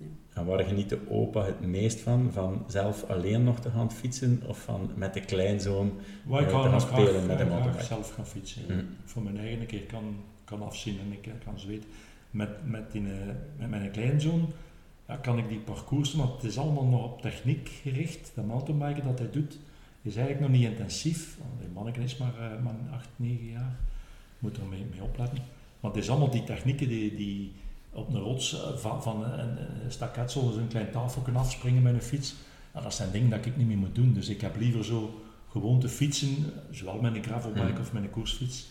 Mhm. 0.00 0.38
En 0.38 0.44
waar 0.44 0.64
geniet 0.64 0.88
de 0.88 0.98
opa 1.08 1.44
het 1.44 1.60
meest 1.60 2.00
van? 2.00 2.28
Van 2.32 2.64
zelf 2.66 3.04
alleen 3.04 3.44
nog 3.44 3.60
te 3.60 3.70
gaan 3.70 3.92
fietsen 3.92 4.42
of 4.46 4.58
van 4.62 4.90
met 4.94 5.14
de 5.14 5.20
kleinzoon? 5.20 5.92
Waar 6.24 6.40
ik 6.40 6.46
Ja, 6.46 6.52
kan 6.52 6.62
te 6.62 6.68
gaan 6.68 6.80
spelen 6.80 7.06
graag, 7.14 7.26
met 7.26 7.38
de 7.38 7.44
mountainbike. 7.44 7.84
zelf 7.84 8.14
gaan 8.14 8.26
fietsen. 8.26 8.62
Mhm. 8.68 8.84
Voor 9.04 9.22
mijn 9.22 9.38
eigen 9.38 9.60
een 9.60 9.66
keer 9.66 9.82
kan, 9.82 10.16
kan 10.44 10.62
afzien 10.62 10.98
en 11.00 11.12
ik 11.12 11.32
kan 11.44 11.58
zweten. 11.58 11.88
Met, 12.30 12.70
met, 12.70 12.92
die, 12.92 13.02
eh, 13.02 13.26
met 13.58 13.70
mijn 13.70 13.90
kleinzoon 13.90 14.52
ja, 15.08 15.16
kan 15.16 15.38
ik 15.38 15.48
die 15.48 15.58
parcours 15.58 16.10
doen, 16.10 16.20
want 16.20 16.42
het 16.42 16.50
is 16.50 16.58
allemaal 16.58 16.84
nog 16.86 17.04
op 17.04 17.20
techniek 17.20 17.68
gericht. 17.82 18.32
Dat 18.34 18.46
mountainbiken 18.46 19.04
dat 19.04 19.18
hij 19.18 19.30
doet, 19.30 19.58
is 20.02 20.16
eigenlijk 20.16 20.48
nog 20.48 20.60
niet 20.60 20.70
intensief. 20.70 21.38
Die 21.58 21.68
manneke 21.74 22.00
is 22.00 22.16
maar, 22.16 22.34
eh, 22.38 22.62
maar 22.62 22.74
8, 22.92 23.08
9 23.16 23.46
jaar. 23.46 23.76
Moet 24.38 24.56
er 24.56 24.66
mee, 24.70 24.84
mee 24.90 25.02
opletten. 25.02 25.38
Want 25.80 25.94
het 25.94 26.04
is 26.04 26.10
allemaal 26.10 26.30
die 26.30 26.44
technieken 26.44 26.88
die, 26.88 27.14
die 27.14 27.52
op 27.92 28.08
een 28.14 28.20
rots 28.20 28.54
eh, 28.54 28.76
van, 28.76 29.02
van 29.02 29.24
een, 29.24 29.58
staketsel, 29.88 30.46
dus 30.46 30.56
een 30.56 30.68
klein 30.68 30.90
tafeltje 30.90 31.32
afspringen 31.32 31.82
met 31.82 31.94
een 31.94 32.02
fiets. 32.02 32.34
Ja, 32.74 32.80
dat 32.80 32.94
zijn 32.94 33.10
dingen 33.10 33.30
dat 33.30 33.46
ik 33.46 33.56
niet 33.56 33.66
meer 33.66 33.76
moet 33.76 33.94
doen. 33.94 34.12
Dus 34.12 34.28
ik 34.28 34.40
heb 34.40 34.56
liever 34.58 34.84
zo 34.84 35.20
gewoon 35.50 35.80
te 35.80 35.88
fietsen, 35.88 36.36
zowel 36.70 37.00
met 37.00 37.14
een 37.14 37.22
gravelbike 37.24 37.80
of 37.80 37.92
met 37.92 38.02
een 38.02 38.10
koersfiets. 38.10 38.66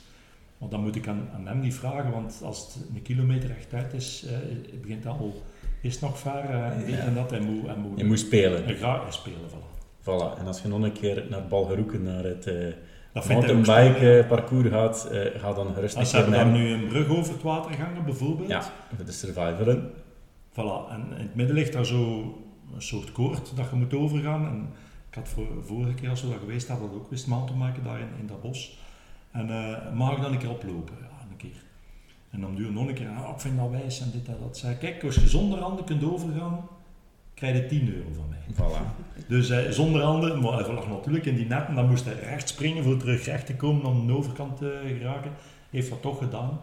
Maar 0.57 0.69
dan 0.69 0.81
moet 0.81 0.95
ik 0.95 1.07
aan, 1.07 1.29
aan 1.33 1.47
hem 1.47 1.59
niet 1.59 1.73
vragen, 1.73 2.11
want 2.11 2.41
als 2.43 2.59
het 2.59 2.85
een 2.95 3.01
kilometer 3.01 3.47
rechtuit 3.49 3.93
is, 3.93 4.25
eh, 4.25 4.37
begint 4.81 5.05
al 5.05 5.43
is 5.81 5.99
nog 5.99 6.19
ver 6.19 6.49
eh, 6.49 6.65
en 6.71 6.85
dit 6.85 6.95
Ja. 6.95 6.99
en 6.99 7.13
dat. 7.13 7.29
Hij 7.29 7.39
moet, 7.39 7.65
hij 7.65 7.75
moet, 7.75 7.97
Je 7.99 8.05
moet 8.05 8.19
spelen. 8.19 8.63
hij 8.63 8.75
graag 8.75 9.13
spelen. 9.13 9.49
Voilà. 9.49 9.77
Voilà. 10.01 10.39
En 10.39 10.47
als 10.47 10.61
je 10.61 10.67
nog 10.67 10.81
een 10.81 10.91
keer 10.91 11.25
naar 11.29 11.47
Balgeroeken, 11.47 12.03
naar 12.03 12.23
het 12.23 12.47
eh 12.47 12.67
Mountainbike 13.13 13.63
spannend. 13.63 13.97
eh, 13.97 14.27
parcours 14.27 14.69
gaat, 14.69 15.05
eh, 15.05 15.39
ga 15.41 15.53
dan 15.53 15.73
gerust 15.73 15.93
een 15.95 15.99
Als 15.99 16.11
naar 16.11 16.29
dan 16.29 16.51
nu 16.51 16.71
een 16.71 16.87
brug 16.87 17.07
over 17.07 17.33
het 17.33 17.41
water 17.41 17.71
gangen, 17.71 18.05
bijvoorbeeld. 18.05 18.49
Ja, 18.49 18.61
voor 18.95 19.05
de 19.05 19.11
survivalen. 19.11 19.91
Voilà. 20.51 20.91
En 20.91 21.05
in 21.17 21.21
het 21.23 21.35
midden 21.35 21.55
ligt 21.55 21.73
daar 21.73 21.85
zo 21.85 22.33
een 22.75 22.81
soort 22.81 23.11
koord 23.11 23.55
dat 23.55 23.69
je 23.69 23.75
moet 23.75 23.93
overgaan. 23.93 24.45
En 24.45 24.69
ik 25.09 25.15
had 25.15 25.27
voor, 25.27 25.47
vorige 25.65 25.93
keer 25.93 26.09
als 26.09 26.21
we 26.21 26.29
daar 26.29 26.39
geweest 26.39 26.67
hadden, 26.67 26.89
dat 26.89 26.97
ook 26.97 27.09
wist 27.09 27.27
mountainbiken 27.27 27.83
daar 27.83 27.99
in, 27.99 28.09
in 28.19 28.27
dat 28.27 28.41
bos. 28.41 28.77
En 29.31 29.49
eh, 29.49 29.93
mag 29.93 30.15
ik 30.15 30.21
dan 30.21 30.31
een 30.31 30.37
keer 30.37 30.49
oplopen? 30.49 30.95
Ja, 31.01 31.25
een 31.29 31.37
keer. 31.37 31.63
En 32.29 32.41
dan 32.41 32.55
duur 32.55 32.67
ik 32.67 32.73
nog 32.73 32.87
een 32.87 32.93
keer, 32.93 33.09
ah, 33.09 33.29
ik 33.29 33.39
vind 33.41 33.57
dat 33.57 33.69
wijs 33.69 34.01
en 34.01 34.11
dit 34.11 34.27
en 34.27 34.37
dat. 34.41 34.57
Zei, 34.57 34.77
kijk, 34.77 35.03
als 35.03 35.15
je 35.15 35.27
zonder 35.27 35.59
handen 35.59 35.85
kunt 35.85 36.03
overgaan, 36.03 36.67
krijg 37.39 37.55
je 37.57 37.65
10 37.65 37.93
euro 37.95 38.07
van 38.15 38.25
mij. 38.29 38.37
Voilà. 38.55 39.07
Dus 39.27 39.49
eh, 39.49 39.69
zonder 39.69 40.01
handen, 40.01 40.41
maar 40.41 40.53
hij 40.65 40.73
lag 40.73 40.87
natuurlijk 40.87 41.25
in 41.25 41.35
die 41.35 41.45
netten, 41.45 41.75
dan 41.75 41.89
moest 41.89 42.05
hij 42.05 42.13
recht 42.13 42.49
springen 42.49 42.83
voor 42.83 42.97
terug 42.97 43.25
recht 43.25 43.45
te 43.45 43.55
komen 43.55 43.85
om 43.85 44.07
de 44.07 44.13
overkant 44.13 44.57
te 44.57 44.79
geraken. 44.97 45.31
Heeft 45.69 45.89
dat 45.89 46.01
toch 46.01 46.17
gedaan. 46.17 46.61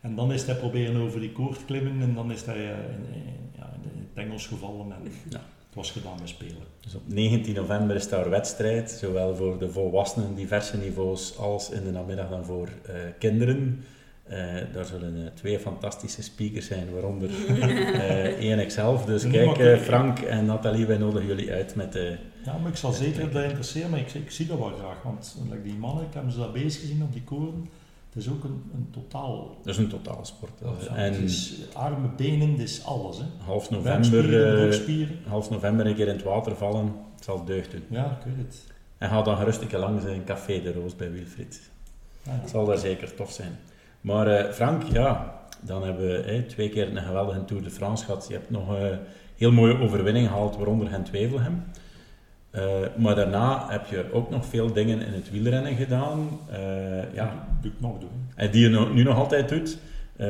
En 0.00 0.14
dan 0.14 0.32
is 0.32 0.46
hij 0.46 0.54
proberen 0.54 1.00
over 1.00 1.20
die 1.20 1.32
koord 1.32 1.64
klimmen 1.64 2.00
en 2.02 2.14
dan 2.14 2.32
is 2.32 2.44
hij 2.44 2.56
eh, 2.56 2.62
in, 2.70 3.14
in- 3.14 3.50
ja, 3.56 3.70
in 3.82 4.06
het 4.14 4.24
Engels 4.24 4.46
gevallen 4.46 4.92
en 4.92 5.02
Ja. 5.28 5.36
het 5.66 5.74
was 5.74 5.90
gedaan 5.90 6.16
met 6.20 6.28
spelen. 6.28 6.56
Dus 6.80 6.94
op 6.94 7.02
19 7.04 7.54
november 7.54 7.96
is 7.96 8.08
daar 8.08 8.30
wedstrijd, 8.30 8.90
zowel 8.90 9.34
voor 9.36 9.58
de 9.58 9.70
volwassenen, 9.70 10.34
diverse 10.34 10.76
niveaus, 10.76 11.38
als 11.38 11.70
in 11.70 11.84
de 11.84 11.90
namiddag 11.90 12.28
dan 12.28 12.44
voor 12.44 12.68
eh, 12.86 12.94
kinderen. 13.18 13.84
Eh, 14.28 14.38
daar 14.72 14.84
zullen 14.84 15.16
eh, 15.16 15.30
twee 15.34 15.58
fantastische 15.58 16.22
speakers 16.22 16.66
zijn, 16.66 16.92
waaronder 16.92 17.30
eh 17.48 18.24
één 18.24 18.58
ikzelf. 18.58 19.04
Dus 19.04 19.26
kijk. 19.26 19.80
Frank 19.80 20.18
en 20.18 20.46
Nathalie, 20.46 20.86
wij 20.86 20.98
nodigen 20.98 21.26
jullie 21.26 21.52
uit 21.52 21.74
met 21.74 21.92
de... 21.92 22.16
Ja, 22.44 22.58
maar 22.58 22.70
ik 22.70 22.76
zal 22.76 22.92
zeker 22.92 23.30
dat 23.30 23.42
interesseren, 23.42 23.90
maar 23.90 23.98
ik, 23.98 24.14
ik 24.14 24.30
zie 24.30 24.46
dat 24.46 24.58
wel 24.58 24.72
graag, 24.78 25.02
want 25.02 25.36
like 25.50 25.62
die 25.62 25.74
mannen, 25.74 26.04
ik 26.04 26.14
heb 26.14 26.30
ze 26.30 26.38
daar 26.38 26.50
bezig 26.50 26.80
gezien 26.80 27.02
op 27.02 27.12
die 27.12 27.22
koren. 27.22 27.68
Het 28.08 28.24
is 28.24 28.30
ook 28.30 28.44
een, 28.44 28.62
een 28.74 28.88
totaal... 28.90 29.58
Dat 29.62 29.74
is 29.74 29.80
een 29.80 29.88
totaalsport. 29.88 30.52
Ja, 30.60 30.96
en 30.96 31.12
het 31.12 31.22
is 31.22 31.54
armen, 31.72 32.12
benen, 32.16 32.50
het 32.50 32.60
is 32.60 32.84
alles. 32.84 33.18
Hè. 33.18 33.24
half 33.44 33.70
november, 33.70 34.42
eh, 34.68 35.08
half 35.26 35.50
november 35.50 35.86
een 35.86 35.94
keer 35.94 36.08
in 36.08 36.14
het 36.14 36.22
water 36.22 36.56
vallen, 36.56 36.94
het 37.14 37.24
zal 37.24 37.44
deugd 37.44 37.70
doen. 37.70 37.84
Ja, 37.88 38.18
ik 38.20 38.24
weet 38.24 38.46
het. 38.46 38.62
En 38.98 39.08
ga 39.08 39.22
dan 39.22 39.36
gerust 39.36 39.60
een 39.60 39.68
keer 39.68 39.78
langs 39.78 40.04
in 40.04 40.10
een 40.10 40.24
Café 40.24 40.62
de 40.62 40.72
Roos 40.72 40.96
bij 40.96 41.12
Wilfried. 41.12 41.70
Ja, 42.22 42.32
ja. 42.32 42.40
Het 42.40 42.50
zal 42.50 42.64
daar 42.64 42.78
zeker 42.78 43.14
tof 43.14 43.32
zijn. 43.32 43.58
Maar 44.00 44.26
eh, 44.26 44.52
Frank, 44.52 44.82
ja, 44.82 45.34
dan 45.60 45.82
hebben 45.82 46.06
we 46.06 46.16
eh, 46.22 46.42
twee 46.42 46.68
keer 46.68 46.96
een 46.96 47.02
geweldige 47.02 47.44
Tour 47.44 47.62
de 47.62 47.70
France 47.70 48.04
gehad. 48.04 48.26
Je 48.28 48.34
hebt 48.34 48.50
nog 48.50 48.68
een 48.68 48.98
heel 49.36 49.52
mooie 49.52 49.78
overwinning 49.80 50.26
gehaald, 50.28 50.56
waaronder 50.56 50.88
Gent-Wevelgem. 50.88 51.64
Eh, 52.50 52.62
maar 52.96 53.14
daarna 53.14 53.66
heb 53.68 53.86
je 53.86 54.12
ook 54.12 54.30
nog 54.30 54.46
veel 54.46 54.72
dingen 54.72 55.00
in 55.06 55.12
het 55.12 55.30
wielrennen 55.30 55.74
gedaan. 55.76 56.28
eh, 56.50 57.14
ja, 57.14 57.46
doe 57.60 57.70
ik 57.72 57.80
nog 57.80 57.98
doen. 57.98 58.28
en 58.34 58.50
die 58.50 58.70
je 58.70 58.88
nu 58.94 59.02
nog 59.02 59.16
altijd 59.16 59.48
doet. 59.48 59.78
Eh, 60.16 60.26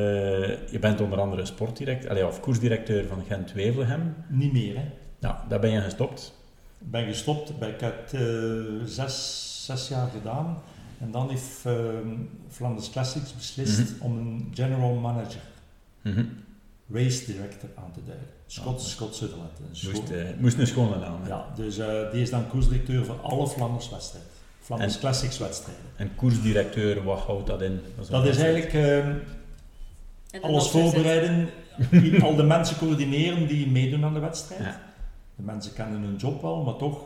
je 0.71 0.77
bent 0.79 1.01
onder 1.01 1.19
andere 1.19 1.45
sportdirecteur, 1.45 2.27
of 2.27 2.39
koersdirecteur 2.39 3.05
van 3.05 3.23
Gent-Wevelgem. 3.27 4.15
Niet 4.27 4.53
meer, 4.53 4.75
hè. 4.75 4.83
Ja, 5.19 5.43
daar 5.49 5.59
ben 5.59 5.69
je 5.71 5.81
gestopt. 5.81 6.33
Ik 6.79 6.91
ben 6.91 7.05
gestopt, 7.05 7.49
ik 7.49 7.79
heb 7.79 8.01
het 8.03 8.13
eh, 8.13 8.21
zes, 8.85 9.65
zes 9.65 9.87
jaar 9.87 10.07
gedaan. 10.17 10.57
En 10.99 11.11
dan 11.11 11.29
heeft 11.29 11.63
uh, 11.67 11.73
Flanders 12.49 12.89
Classics 12.89 13.35
beslist 13.35 13.79
Mhm. 13.79 14.03
om 14.03 14.17
een 14.17 14.51
general 14.53 14.93
manager, 14.95 15.41
Mhm. 16.01 16.25
race 16.91 17.25
director 17.25 17.69
aan 17.75 17.91
te 17.93 17.99
duiden. 18.05 18.27
Scott, 18.45 18.81
Ja. 18.81 18.87
Scott 18.87 19.15
Sutherland. 19.15 19.49
Een 19.59 19.65
Moest, 19.69 19.79
schoon- 20.07 20.17
eh, 20.17 20.25
moest 20.39 20.57
een 20.57 20.67
schone 20.67 20.89
naam 20.99 21.11
hebben. 21.11 21.27
ja, 21.27 21.45
dus 21.55 21.77
eh, 21.77 22.11
die 22.11 22.21
is 22.21 22.29
dan 22.29 22.47
koersdirecteur 22.47 23.05
voor 23.05 23.19
alle 23.21 23.47
Flanders 23.47 23.89
wedstrijden. 23.89 24.29
Flanders 24.59 24.93
En- 24.93 24.99
Classics 24.99 25.37
wedstrijden. 25.37 25.83
En 25.95 26.15
koersdirecteur, 26.15 27.03
wat 27.03 27.19
houdt 27.19 27.47
dat 27.47 27.61
in? 27.61 27.79
is 28.01 28.07
Dat 28.07 28.25
is 28.25 28.37
eigenlijk 28.37 28.73
eh, 28.73 28.97
En 28.97 29.21
dan 30.31 30.41
alles 30.41 30.63
er 30.65 30.69
voorbereiden, 30.81 31.49
al 32.21 32.35
de 32.35 32.43
mensen 32.43 32.77
coördineren 32.77 33.47
die 33.47 33.67
meedoen 33.67 34.03
aan 34.03 34.13
de 34.13 34.19
wedstrijd. 34.19 34.61
Ja. 34.61 34.81
De 35.35 35.43
mensen 35.43 35.73
kennen 35.73 36.01
hun 36.01 36.15
job 36.15 36.41
wel, 36.41 36.63
maar 36.63 36.75
toch 36.75 36.99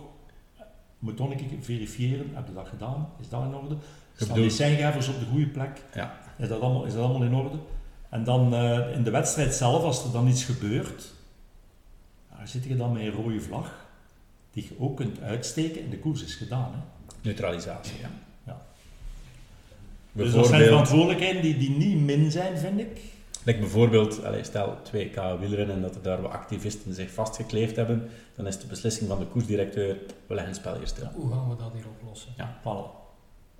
moet 1.02 1.18
keer 1.18 1.48
verifiëren, 1.60 2.30
heb 2.34 2.48
je 2.48 2.54
dat 2.54 2.68
gedaan? 2.68 3.10
Is 3.20 3.30
dat 3.30 3.44
in 3.44 3.56
orde? 3.56 3.76
Staan 4.16 4.36
die 4.36 4.50
seingevers 4.50 5.08
op 5.08 5.20
de 5.20 5.26
goede 5.26 5.48
plek? 5.48 5.82
Ja. 5.94 6.18
Is, 6.38 6.48
dat 6.48 6.62
allemaal, 6.62 6.86
is 6.86 6.94
dat 6.94 7.04
allemaal 7.04 7.28
in 7.28 7.34
orde? 7.34 7.58
En 8.10 8.24
dan 8.24 8.56
eh, 8.56 8.96
in 8.96 9.04
de 9.04 9.12
wedstrijd 9.12 9.54
zelf, 9.54 9.84
als 9.84 10.04
er 10.04 10.12
dan 10.12 10.28
iets 10.28 10.44
gebeurt, 10.44 11.14
daar 12.38 12.48
zit 12.48 12.64
je 12.64 12.76
dan 12.78 12.92
met 12.92 13.02
een 13.02 13.12
rode 13.12 13.42
vlag, 13.42 13.86
die 14.52 14.64
je 14.64 14.76
ook 14.80 14.96
kunt 14.96 15.22
uitsteken 15.22 15.84
en 15.84 15.90
de 15.90 16.00
koers 16.00 16.24
is 16.24 16.36
gedaan. 16.36 16.72
Hè? 16.72 16.80
Neutralisatie, 17.22 18.00
ja. 18.00 18.10
Ja. 18.44 18.62
Dus 20.12 20.34
dat 20.34 20.48
zijn 20.48 20.64
verantwoordelijkheden 20.64 21.42
die, 21.42 21.58
die 21.58 21.70
niet 21.70 21.98
min 21.98 22.32
zijn, 22.32 22.58
vind 22.58 22.80
ik. 22.80 23.02
Like 23.46 23.60
bijvoorbeeld 23.60 24.24
allee, 24.24 24.44
stel 24.44 24.78
2K 24.86 25.40
wielrennen 25.40 25.76
en 25.76 25.82
dat 25.82 25.96
er 25.96 26.02
daar 26.02 26.22
wat 26.22 26.32
activisten 26.32 26.94
zich 26.94 27.12
vastgekleefd 27.12 27.76
hebben, 27.76 28.10
dan 28.36 28.48
is 28.48 28.60
de 28.60 28.68
beslissing 28.68 29.10
van 29.10 29.20
de 29.20 29.26
koersdirecteur, 29.26 29.98
we 30.28 30.34
leggen 30.34 30.48
het 30.54 30.62
spel 30.62 30.78
hier 30.78 30.88
stil. 30.88 31.10
Hoe 31.14 31.32
gaan 31.32 31.50
we 31.50 31.56
dat 31.56 31.72
hier 31.74 31.86
oplossen? 32.00 32.32
Voilà. 32.62 33.00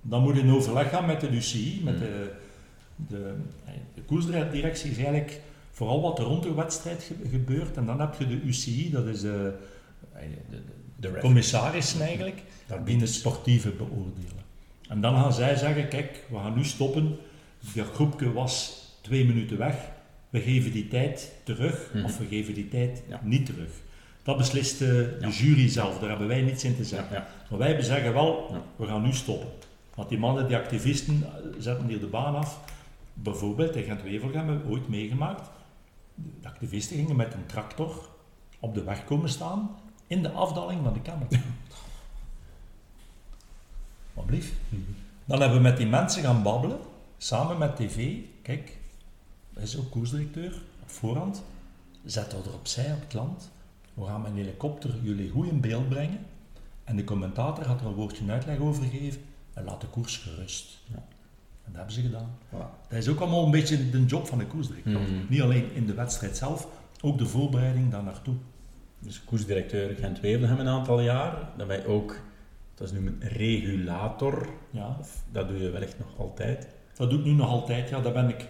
Dan 0.02 0.22
moet 0.22 0.34
je 0.36 0.40
in 0.42 0.52
overleg 0.52 0.88
gaan 0.90 1.06
met 1.06 1.20
de 1.20 1.28
UCI, 1.28 1.80
met 1.84 1.94
Mm. 1.94 2.00
de, 2.00 2.30
de, 3.08 3.34
de 3.94 4.02
koersdirectie 4.02 4.90
is 4.90 4.96
eigenlijk 4.96 5.40
vooral 5.70 6.00
wat 6.00 6.18
er 6.18 6.24
rond 6.24 6.42
de 6.42 6.54
wedstrijd 6.54 7.02
ge- 7.02 7.28
gebeurt. 7.30 7.76
En 7.76 7.86
dan 7.86 8.00
heb 8.00 8.14
je 8.18 8.26
de 8.26 8.40
UCI, 8.40 8.90
dat 8.90 9.06
is 9.06 9.20
de, 9.20 9.54
de, 10.50 10.56
De 10.96 11.10
de 11.12 11.18
commissarissen 11.18 12.00
eigenlijk, 12.00 12.42
Daar 12.66 12.84
die 12.84 13.00
het 13.00 13.08
sportieve 13.08 13.70
beoordelen. 13.70 14.42
En 14.88 15.00
dan 15.00 15.14
gaan 15.14 15.32
zij 15.32 15.56
zeggen, 15.56 15.88
kijk, 15.88 16.24
we 16.30 16.36
gaan 16.36 16.54
nu 16.56 16.64
stoppen. 16.64 17.16
Dat 17.74 17.86
groepje 17.86 18.32
was 18.32 18.81
twee 19.02 19.24
minuten 19.24 19.58
weg. 19.58 19.76
We 20.30 20.40
geven 20.40 20.72
die 20.72 20.88
tijd 20.88 21.32
terug, 21.44 21.90
Mhm. 21.94 22.04
of 22.04 22.18
we 22.18 22.26
geven 22.26 22.54
die 22.54 22.68
tijd 22.68 23.02
Ja. 23.08 23.20
niet 23.22 23.46
terug. 23.46 23.70
Dat 24.22 24.36
beslist 24.36 24.78
de, 24.78 25.16
jury 25.30 25.68
zelf, 25.68 25.98
daar 25.98 26.08
hebben 26.08 26.28
wij 26.28 26.42
niets 26.42 26.64
in 26.64 26.76
te 26.76 26.84
zeggen. 26.84 27.16
Ja. 27.16 27.26
Maar 27.50 27.58
wij 27.58 27.82
zeggen 27.82 28.12
wel, 28.12 28.56
we 28.76 28.86
gaan 28.86 29.02
nu 29.02 29.12
stoppen. 29.12 29.48
Want 29.94 30.08
die 30.08 30.18
mannen, 30.18 30.46
die 30.48 30.56
activisten, 30.56 31.22
eh, 31.24 31.44
zetten 31.58 31.86
hier 31.86 32.00
de 32.00 32.06
baan 32.06 32.34
af. 32.34 32.60
bijvoorbeeld 33.14 33.76
in 33.76 33.82
Gent-Wevelgem 33.84 34.36
hebben 34.48 34.62
we 34.66 34.70
ooit 34.72 34.88
meegemaakt, 34.88 35.50
de 36.14 36.48
activisten 36.48 36.96
gingen 36.96 37.16
met 37.16 37.34
een 37.34 37.46
tractor 37.46 38.08
op 38.60 38.74
de 38.74 38.84
weg 38.84 39.04
komen 39.04 39.28
staan 39.28 39.70
in 40.06 40.22
de 40.22 40.30
afdaling 40.30 40.80
van 40.84 40.92
de 40.92 41.00
kamer. 41.00 41.26
Wat 44.14 44.26
blieft. 44.26 44.52
Dan 45.24 45.40
hebben 45.40 45.56
we 45.56 45.62
met 45.62 45.76
die 45.76 45.86
mensen 45.86 46.22
gaan 46.22 46.42
babbelen, 46.42 46.78
samen 47.18 47.58
met 47.58 47.76
tv. 47.76 48.14
Kijk, 48.42 48.76
hij 49.54 49.62
is 49.62 49.78
ook 49.78 49.90
koersdirecteur, 49.90 50.62
op 50.82 50.90
voorhand. 50.90 51.42
Zet 52.04 52.30
dat 52.30 52.46
er 52.46 52.54
opzij 52.54 52.92
op 52.92 53.00
het 53.00 53.14
land. 53.14 53.50
We 53.94 54.04
gaan 54.04 54.22
met 54.22 54.30
een 54.30 54.36
helikopter 54.36 54.94
jullie 55.02 55.30
goed 55.30 55.48
in 55.48 55.60
beeld 55.60 55.88
brengen. 55.88 56.18
En 56.84 56.96
de 56.96 57.04
commentator 57.04 57.64
gaat 57.64 57.80
er 57.80 57.86
een 57.86 57.94
woordje 57.94 58.30
uitleg 58.30 58.58
over 58.58 58.84
geven 58.84 59.20
en 59.52 59.64
laat 59.64 59.80
de 59.80 59.86
koers 59.86 60.16
gerust. 60.16 60.78
Ja. 60.86 61.04
En 61.64 61.72
dat 61.72 61.74
hebben 61.74 61.92
ze 61.92 62.00
gedaan. 62.00 62.38
Voilà. 62.48 62.88
Dat 62.88 62.98
is 62.98 63.08
ook 63.08 63.20
allemaal 63.20 63.44
een 63.44 63.50
beetje 63.50 63.90
de 63.90 64.04
job 64.04 64.26
van 64.26 64.38
de 64.38 64.46
koersdirecteur. 64.46 65.00
Mhm. 65.00 65.12
Niet 65.28 65.42
alleen 65.42 65.72
in 65.72 65.86
de 65.86 65.94
wedstrijd 65.94 66.36
zelf, 66.36 66.68
ook 67.00 67.18
de 67.18 67.26
voorbereiding 67.26 67.90
daar 67.90 68.02
naartoe. 68.02 68.34
Dus 68.98 69.24
koersdirecteur 69.24 69.96
Gent-Wevelgem 69.96 70.58
een 70.58 70.68
aantal 70.68 71.00
jaar. 71.00 71.48
Dan 71.56 71.66
ben 71.66 71.80
je 71.80 71.86
ook, 71.86 72.20
dat 72.74 72.92
is 72.92 72.98
nu 72.98 73.06
een 73.06 73.28
regulator. 73.28 74.48
Ja. 74.70 74.96
Dat 75.32 75.48
doe 75.48 75.58
je 75.58 75.70
wellicht 75.70 75.98
nog 75.98 76.18
altijd. 76.18 76.66
Dat 76.94 77.10
doe 77.10 77.18
ik 77.18 77.24
nu 77.24 77.32
nog 77.32 77.48
altijd. 77.48 77.88
Ja, 77.88 78.00
daar 78.00 78.12
ben 78.12 78.28
ik 78.28 78.48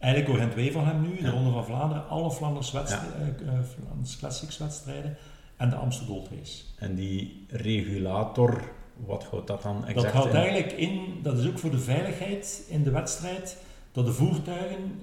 eigenlijk 0.00 0.32
door 0.32 0.62
Gent 0.62 0.72
van 0.72 0.86
hem 0.86 1.00
nu, 1.00 1.16
de. 1.20 1.30
Ronde 1.30 1.50
van 1.50 1.64
Vlaanderen, 1.64 2.08
alle 2.08 2.30
Flanders, 2.30 2.72
wedstri- 2.72 3.08
eh, 3.18 3.48
eh, 3.48 3.60
Flanders 3.64 4.16
Classics 4.18 4.58
wedstrijden 4.58 5.16
en 5.56 5.70
de 5.70 5.76
Amsterdam 5.76 6.14
Gold 6.14 6.28
Race. 6.38 6.62
En 6.78 6.94
die 6.94 7.46
regulator, 7.48 8.62
wat 9.06 9.24
houdt 9.24 9.46
dat 9.46 9.62
dan 9.62 9.86
exact 9.86 10.04
dat 10.04 10.12
houdt 10.12 10.34
in? 10.34 10.40
eigenlijk 10.40 10.72
in, 10.72 11.18
dat 11.22 11.38
is 11.38 11.46
ook 11.46 11.58
voor 11.58 11.70
de 11.70 11.78
veiligheid 11.78 12.64
in 12.68 12.82
de 12.82 12.90
wedstrijd, 12.90 13.62
dat 13.92 14.06
de 14.06 14.12
voertuigen, 14.12 15.02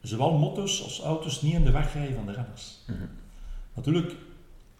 zowel 0.00 0.32
motto's 0.38 0.82
als 0.82 1.00
auto's, 1.00 1.42
niet 1.42 1.54
in 1.54 1.64
de 1.64 1.70
weg 1.70 1.94
rijden 1.94 2.14
van 2.14 2.26
de 2.26 2.32
renners. 2.32 2.78
Mhm. 2.86 2.98
Natuurlijk, 3.74 4.14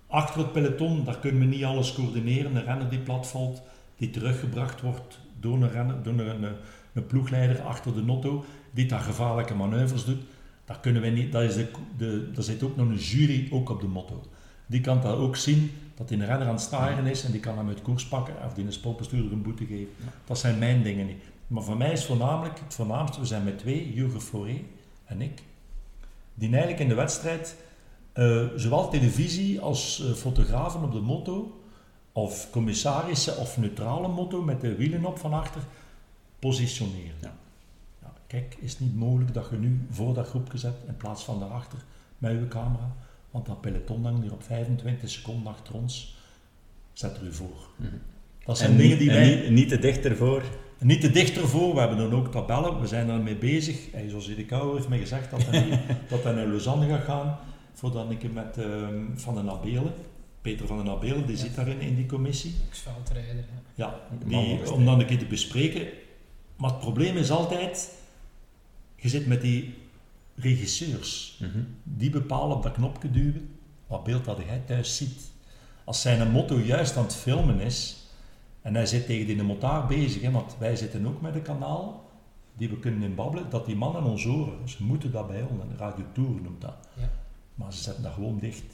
achter 0.07 0.41
het 0.41 0.53
peloton, 0.53 1.05
daar 1.05 1.19
kunnen 1.19 1.41
we 1.41 1.47
niet 1.47 1.65
alles 1.65 1.93
coördineren. 1.95 2.57
Een 2.57 2.65
renner 2.65 2.89
die 2.89 2.99
plat 2.99 3.27
valt, 3.27 3.63
die 3.97 4.11
teruggebracht 4.11 4.81
wordt 4.81 5.19
door 5.41 5.55
een, 5.55 5.71
renner, 5.71 6.03
door 6.03 6.13
een, 6.13 6.43
een, 6.43 6.55
een 6.93 7.07
ploegleider 7.07 7.63
achter 7.63 7.95
de 7.95 8.03
notto, 8.03 8.45
die 8.73 8.87
daar 8.87 9.01
gevaarlijke 9.01 9.55
manoeuvres 9.55 10.05
doet. 10.05 10.23
Daar 10.65 10.81
kunnen 10.81 11.03
we 11.03 11.09
niet, 11.09 11.33
dat 11.33 11.43
is 11.43 11.55
de, 11.55 11.69
de, 11.97 12.31
er 12.37 12.43
zit 12.43 12.63
ook 12.63 12.77
nog 12.77 12.89
een 12.89 12.97
jury 12.97 13.49
ook 13.53 13.71
op 13.71 13.81
de 13.81 13.87
motto. 13.87 14.23
Die 14.67 14.81
kan 14.81 15.01
dat 15.01 15.17
ook 15.17 15.37
zien, 15.37 15.71
dat 15.95 16.09
die 16.09 16.19
een 16.19 16.27
renner 16.27 16.47
aan 16.47 16.55
het 16.55 16.63
staren 16.63 17.07
is 17.07 17.25
en 17.25 17.33
die 17.33 17.41
kan 17.41 17.57
hem 17.57 17.69
uit 17.69 17.83
koers 17.83 18.07
pakken 18.07 18.35
of 18.47 18.55
die 18.55 18.65
een 18.65 18.73
sportbestuurder 18.73 19.33
een 19.33 19.43
boete 19.43 19.67
geven. 19.67 19.93
Dat 20.25 20.39
zijn 20.39 20.59
mijn 20.59 20.83
dingen 20.83 21.07
niet. 21.07 21.23
Maar 21.47 21.63
voor 21.63 21.77
mij 21.77 21.93
is 21.93 22.05
voornamelijk, 22.05 22.59
het 22.59 22.75
voornaamste, 22.75 23.21
we 23.21 23.27
zijn 23.27 23.45
met 23.45 23.59
twee, 23.59 23.93
Jurgen 23.93 24.21
Floré 24.21 24.61
en 25.05 25.21
ik, 25.21 25.43
die 26.35 26.49
eigenlijk 26.49 26.81
in 26.81 26.89
de 26.89 26.95
wedstrijd 26.95 27.57
eh, 28.13 28.47
zowel 28.57 28.89
televisie 28.89 29.61
als 29.61 30.01
eh, 30.01 30.13
fotografen 30.13 30.83
op 30.83 30.93
de 30.93 31.01
motto, 31.01 31.61
of 32.13 32.51
commissarissen 32.51 33.39
of 33.39 33.57
neutrale 33.57 34.09
motto 34.09 34.43
met 34.43 34.61
de 34.61 34.75
wielen 34.75 35.05
op 35.05 35.19
van 35.19 35.33
achter, 35.33 35.63
positioneren. 36.39 37.17
Ja. 37.21 37.35
Kijk, 38.33 38.57
is 38.61 38.71
het 38.71 38.81
niet 38.81 38.97
mogelijk 38.97 39.35
dat 39.35 39.47
je 39.51 39.57
nu 39.57 39.87
voor 39.91 40.15
dat 40.15 40.29
groepje 40.29 40.59
zet 40.59 40.75
in 40.87 40.97
plaats 40.97 41.25
van 41.25 41.41
daarachter 41.41 41.79
met 42.19 42.33
uw 42.33 42.49
camera, 42.49 42.95
want 43.31 43.47
dat 43.47 43.61
peloton 43.61 44.05
hangt 44.05 44.23
hier 44.23 44.33
op 44.33 44.43
25 44.43 45.11
seconden 45.11 45.53
achter 45.53 45.75
ons, 45.75 46.17
zet 46.93 47.17
er 47.17 47.23
u 47.27 47.33
voor. 47.33 47.69
Mhm. 47.77 47.89
Dat 48.45 48.59
zijn 48.59 48.71
En, 48.71 48.77
dingen 48.77 48.99
die 48.99 49.11
en 49.11 49.17
wij... 49.17 49.35
niet, 49.41 49.51
niet 49.51 49.69
te 49.69 49.79
dicht 49.79 50.05
ervoor. 50.05 50.43
Niet 50.79 51.01
te 51.01 51.11
dicht 51.11 51.37
ervoor, 51.37 51.75
we 51.75 51.81
hebben 51.81 51.99
dan 51.99 52.13
ook 52.15 52.33
tabellen, 52.33 52.81
we 52.81 52.87
zijn 52.87 53.07
daarmee 53.07 53.37
bezig. 53.37 53.91
Hey, 53.93 54.09
zoals 54.09 54.27
de 54.27 54.45
Kouwer 54.45 54.75
heeft 54.77 54.89
mij 54.89 54.99
gezegd 54.99 55.31
dat 55.31 55.43
hij, 55.47 55.81
dat 56.11 56.23
hij 56.25 56.33
naar 56.33 56.47
Lausanne 56.47 56.89
gaat 56.89 57.05
gaan, 57.05 57.39
voordat 57.73 58.11
ik 58.11 58.33
met 58.33 58.59
ehm, 58.59 59.05
Van 59.15 59.35
den 59.35 59.51
Abelen, 59.51 59.93
Peter 60.41 60.67
van 60.67 60.77
den 60.77 60.89
Abelen, 60.89 61.27
die 61.27 61.37
Ja. 61.37 61.43
zit 61.43 61.55
daarin 61.55 61.81
in 61.81 61.95
die 61.95 62.07
commissie. 62.07 62.55
Ex-veldrijder. 62.69 63.35
ja. 63.75 63.75
Ja, 63.75 64.01
die, 64.27 64.73
om 64.73 64.85
dan 64.85 65.01
een 65.01 65.07
keer 65.07 65.19
te 65.19 65.27
bespreken. 65.27 65.87
Maar 66.57 66.71
het 66.71 66.79
probleem 66.81 67.17
is 67.17 67.31
altijd, 67.31 68.01
je 69.03 69.09
zit 69.09 69.27
met 69.27 69.41
die 69.41 69.75
regisseurs, 70.35 71.39
Mhm. 71.41 71.59
die 71.83 72.11
bepalen 72.11 72.57
op 72.57 72.63
dat 72.63 72.73
knopje 72.73 73.11
duwen 73.11 73.55
wat 73.87 74.05
beeld 74.05 74.25
dat 74.25 74.39
hij 74.45 74.63
thuis 74.67 74.97
ziet. 74.97 75.21
Als 75.85 76.01
zijn 76.01 76.31
motto 76.31 76.59
juist 76.59 76.97
aan 76.97 77.03
het 77.03 77.15
filmen 77.15 77.61
is 77.61 77.97
en 78.63 78.75
hij 78.75 78.87
zit 78.87 79.07
tegen 79.07 79.27
die 79.27 79.43
motaar 79.43 79.87
bezig, 79.87 80.23
hè, 80.23 80.31
want 80.31 80.57
wij 80.59 80.77
zitten 80.77 81.07
ook 81.07 81.21
met 81.21 81.35
een 81.35 81.43
kanaal 81.43 82.11
die 82.57 82.69
we 82.69 82.79
kunnen 82.79 83.03
inbabbelen, 83.03 83.51
dat 83.51 83.67
die 83.67 83.77
mannen 83.77 84.05
ons 84.05 84.25
horen. 84.25 84.69
Ze 84.69 84.83
moeten 84.85 85.13
dat 85.13 85.27
bij 85.27 85.43
ons, 85.43 85.63
een 85.63 85.77
Radio 85.79 86.05
Tour 86.13 86.31
noemt 86.41 86.61
dat. 86.61 86.75
Ja. 86.99 87.11
Maar 87.55 87.73
ze 87.73 87.83
zetten 87.83 88.03
dat 88.03 88.13
gewoon 88.13 88.39
dicht. 88.39 88.65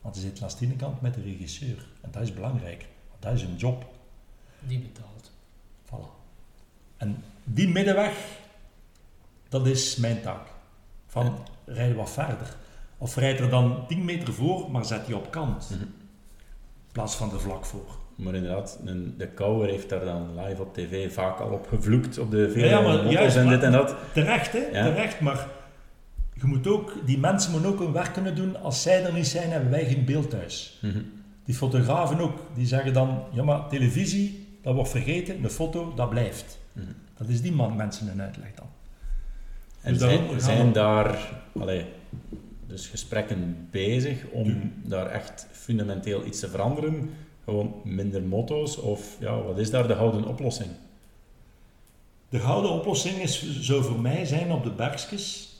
Want 0.00 0.14
ze 0.14 0.20
zitten 0.20 0.44
aan 0.44 0.50
de 0.58 0.64
ene 0.64 0.76
kant 0.76 1.00
met 1.00 1.14
de 1.14 1.22
regisseur. 1.22 1.86
En 2.00 2.10
dat 2.10 2.22
is 2.22 2.34
belangrijk, 2.34 2.86
want 3.10 3.22
dat 3.22 3.32
is 3.34 3.42
hun 3.42 3.56
job. 3.56 3.86
Die 4.66 4.78
betaalt. 4.78 5.30
Voilà. 5.86 6.10
En 6.96 7.24
die 7.44 7.68
middenweg, 7.68 8.38
dat 9.48 9.66
is 9.66 9.96
mijn 9.96 10.20
taak. 10.20 10.46
Van, 11.06 11.38
rijd 11.64 11.96
wat 11.96 12.10
verder. 12.10 12.56
Of 12.98 13.16
rijd 13.16 13.40
er 13.40 13.50
dan 13.50 13.84
10 13.88 14.04
meter 14.04 14.32
voor, 14.34 14.70
maar 14.70 14.84
zet 14.84 15.06
die 15.06 15.16
op 15.16 15.30
kant. 15.30 15.70
Mhm. 15.70 15.80
In 15.80 16.92
plaats 16.92 17.14
van 17.14 17.32
er 17.32 17.40
vlak 17.40 17.64
voor. 17.64 17.96
Maar 18.14 18.34
inderdaad, 18.34 18.78
een, 18.84 19.14
de 19.18 19.28
Kouwer 19.28 19.68
heeft 19.68 19.88
daar 19.88 20.04
dan 20.04 20.40
live 20.40 20.62
op 20.62 20.74
tv 20.74 21.12
vaak 21.12 21.40
al 21.40 21.50
op 21.50 21.66
gevloekt 21.68 22.18
op 22.18 22.30
de 22.30 22.50
vele 22.50 22.66
Ja, 22.66 22.78
ja, 22.80 22.86
maar 22.86 23.12
juist, 23.12 23.36
en 23.36 23.44
maar- 23.44 23.54
dit 23.54 23.62
en 23.62 23.72
dat. 23.72 23.94
Terecht, 24.12 24.52
hè? 24.52 24.58
Ja. 24.72 24.84
Terecht, 24.84 25.20
maar 25.20 25.46
je 26.34 26.44
moet 26.46 26.66
ook, 26.66 26.92
die 27.04 27.18
mensen 27.18 27.50
moeten 27.52 27.70
ook 27.70 27.78
hun 27.78 27.92
werk 27.92 28.12
kunnen 28.12 28.34
doen. 28.34 28.62
Als 28.62 28.82
zij 28.82 29.04
er 29.04 29.12
niet 29.12 29.26
zijn, 29.26 29.50
hebben 29.50 29.70
wij 29.70 29.84
geen 29.84 30.04
beeld 30.04 30.30
thuis. 30.30 30.78
Mhm. 30.82 30.98
Die 31.44 31.54
fotografen 31.54 32.20
ook, 32.20 32.38
die 32.54 32.66
zeggen 32.66 32.92
dan, 32.92 33.22
ja 33.32 33.42
maar 33.42 33.68
televisie, 33.68 34.58
dat 34.62 34.74
wordt 34.74 34.90
vergeten, 34.90 35.44
een 35.44 35.50
foto, 35.50 35.92
dat 35.94 36.10
blijft. 36.10 36.58
Mhm. 36.72 36.86
Dat 37.16 37.28
is 37.28 37.42
die 37.42 37.52
man 37.52 37.76
mensen 37.76 38.08
een 38.08 38.22
uitleg 38.22 38.54
dan. 38.54 38.66
En 39.86 39.92
Dus 39.92 40.44
zijn, 40.44 40.72
daar 40.72 41.42
allee, 41.58 41.84
dus 42.66 42.86
gesprekken 42.86 43.68
bezig 43.70 44.24
om 44.32 44.48
Ja. 44.48 44.58
daar 44.84 45.06
echt 45.06 45.48
fundamenteel 45.52 46.24
iets 46.26 46.40
te 46.40 46.48
veranderen? 46.48 47.10
Gewoon 47.44 47.74
minder 47.84 48.22
motto's? 48.22 48.76
Of 48.76 49.16
ja, 49.20 49.42
wat 49.42 49.58
is 49.58 49.70
daar 49.70 49.86
de 49.88 49.94
houden 49.94 50.24
oplossing? 50.24 50.70
De 52.28 52.38
gouden 52.38 52.70
oplossing 52.70 53.16
is, 53.16 53.60
zou 53.60 53.84
voor 53.84 54.00
mij 54.00 54.24
zijn 54.24 54.52
op 54.52 54.64
de 54.64 54.70
bergjes. 54.70 55.54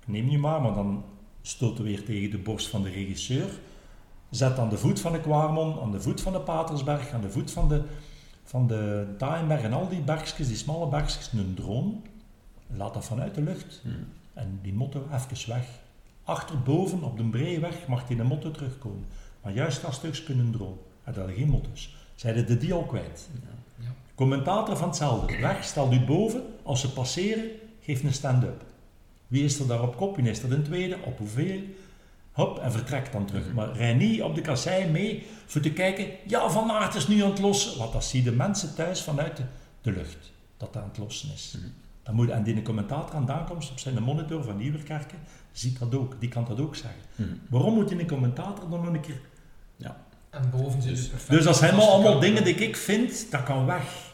Ik 0.00 0.08
neem 0.08 0.28
je 0.28 0.38
maar, 0.38 0.60
maar 0.60 0.74
dan 0.74 1.04
stoten 1.42 1.84
we 1.84 1.90
weer 1.90 2.04
tegen 2.04 2.30
de 2.30 2.38
borst 2.38 2.68
van 2.68 2.82
de 2.82 2.90
regisseur. 2.90 3.48
Zet 4.30 4.58
aan 4.58 4.68
de 4.68 4.78
voet 4.78 5.00
van 5.00 5.12
de 5.12 5.20
Kwarmon, 5.20 5.80
aan 5.80 5.92
de 5.92 6.00
voet 6.00 6.20
van 6.20 6.32
de 6.32 6.40
Patersberg, 6.40 7.12
aan 7.12 7.20
de 7.20 7.30
voet 7.30 7.50
van 7.50 7.68
de, 7.68 7.82
van 8.44 8.66
de 8.66 9.06
en 9.18 9.72
al 9.72 9.88
die 9.88 10.00
bergjes, 10.00 10.48
die 10.48 10.56
smalle 10.56 10.88
bergjes, 10.88 11.30
een 11.32 11.54
drone. 11.54 11.92
Laat 12.66 12.94
dat 12.94 13.04
vanuit 13.04 13.34
de 13.34 13.42
lucht. 13.42 13.80
Mhm. 13.84 13.94
En 14.32 14.58
die 14.62 14.72
motto 14.72 15.08
even 15.12 15.48
weg. 15.48 15.66
Achterboven 16.24 17.02
op 17.02 17.16
de 17.16 17.24
breeweg 17.24 17.86
mag 17.86 18.06
die 18.06 18.16
de 18.16 18.22
motto 18.22 18.50
terugkomen. 18.50 19.06
Maar 19.42 19.52
juist 19.52 19.82
dat 19.82 19.94
stukje 19.94 20.22
kunnen 20.22 20.50
drone. 20.50 20.76
En 21.04 21.12
dat 21.12 21.30
geen 21.30 21.48
motto's. 21.48 21.96
Zeiden 22.14 22.46
de 22.46 22.58
die 22.58 22.72
al 22.72 22.84
kwijt. 22.84 23.28
Ja. 23.78 23.94
Commentator 24.14 24.76
van 24.76 24.88
hetzelfde. 24.88 25.38
Weg, 25.40 25.64
stel 25.64 25.92
u 25.92 26.00
boven. 26.00 26.42
Als 26.62 26.80
ze 26.80 26.92
passeren, 26.92 27.44
geef 27.80 28.02
een 28.02 28.12
stand-up. 28.12 28.64
Wie 29.26 29.44
is 29.44 29.58
er 29.58 29.66
daar 29.66 29.82
op 29.82 29.96
kop? 29.96 30.16
Wie 30.16 30.30
is 30.30 30.42
er 30.42 30.48
de 30.48 30.62
tweede? 30.62 30.96
Op 31.04 31.18
hoeveel? 31.18 31.60
Hop, 32.32 32.58
en 32.58 32.72
vertrekt 32.72 33.12
dan 33.12 33.26
terug. 33.26 33.46
Mhm. 33.46 33.54
Maar 33.54 33.76
rij 33.76 33.94
niet 33.94 34.22
op 34.22 34.34
de 34.34 34.40
kassei 34.40 34.90
mee 34.90 35.26
voor 35.46 35.60
te 35.60 35.72
kijken. 35.72 36.06
Ja, 36.26 36.50
Van 36.50 36.70
Aert 36.70 36.94
is 36.94 37.08
nu 37.08 37.22
aan 37.22 37.30
het 37.30 37.38
lossen. 37.38 37.78
Want 37.78 37.92
dat 37.92 38.04
zien 38.04 38.24
de 38.24 38.32
mensen 38.32 38.74
thuis 38.74 39.02
vanuit 39.02 39.36
de, 39.36 39.42
de 39.80 39.92
lucht. 39.92 40.32
Dat 40.56 40.72
dat 40.72 40.82
aan 40.82 40.88
het 40.88 40.98
lossen 40.98 41.32
is. 41.32 41.54
Mhm. 41.58 41.66
Dan 42.06 42.14
moet, 42.14 42.28
en 42.30 42.42
die 42.42 42.62
commentator 42.62 43.14
aan 43.14 43.26
de 43.26 43.32
aankomst 43.32 43.70
op 43.70 43.78
zijn 43.78 44.02
monitor 44.02 44.44
van 44.44 44.56
Nieuwerkerken 44.56 45.18
ziet 45.52 45.78
dat 45.78 45.94
ook. 45.94 46.16
Die 46.20 46.28
kan 46.28 46.44
dat 46.48 46.60
ook 46.60 46.76
zeggen. 46.76 47.00
Mhm. 47.14 47.28
Waarom 47.48 47.74
moet 47.74 47.88
die 47.88 48.00
een 48.00 48.06
commentator 48.06 48.70
dan 48.70 48.84
nog 48.84 48.94
een 48.94 49.00
keer 49.00 49.20
En 50.30 50.50
boven 50.50 50.82
zit 50.82 50.90
Dus- 50.90 51.02
de 51.04 51.08
perfecte 51.10 51.34
dus 51.34 51.44
dat 51.44 51.56
zijn 51.56 51.74
allemaal 51.74 52.20
dingen 52.20 52.44
die 52.44 52.54
ik 52.54 52.76
vind, 52.76 53.30
dat 53.30 53.42
kan 53.42 53.66
weg. 53.66 54.12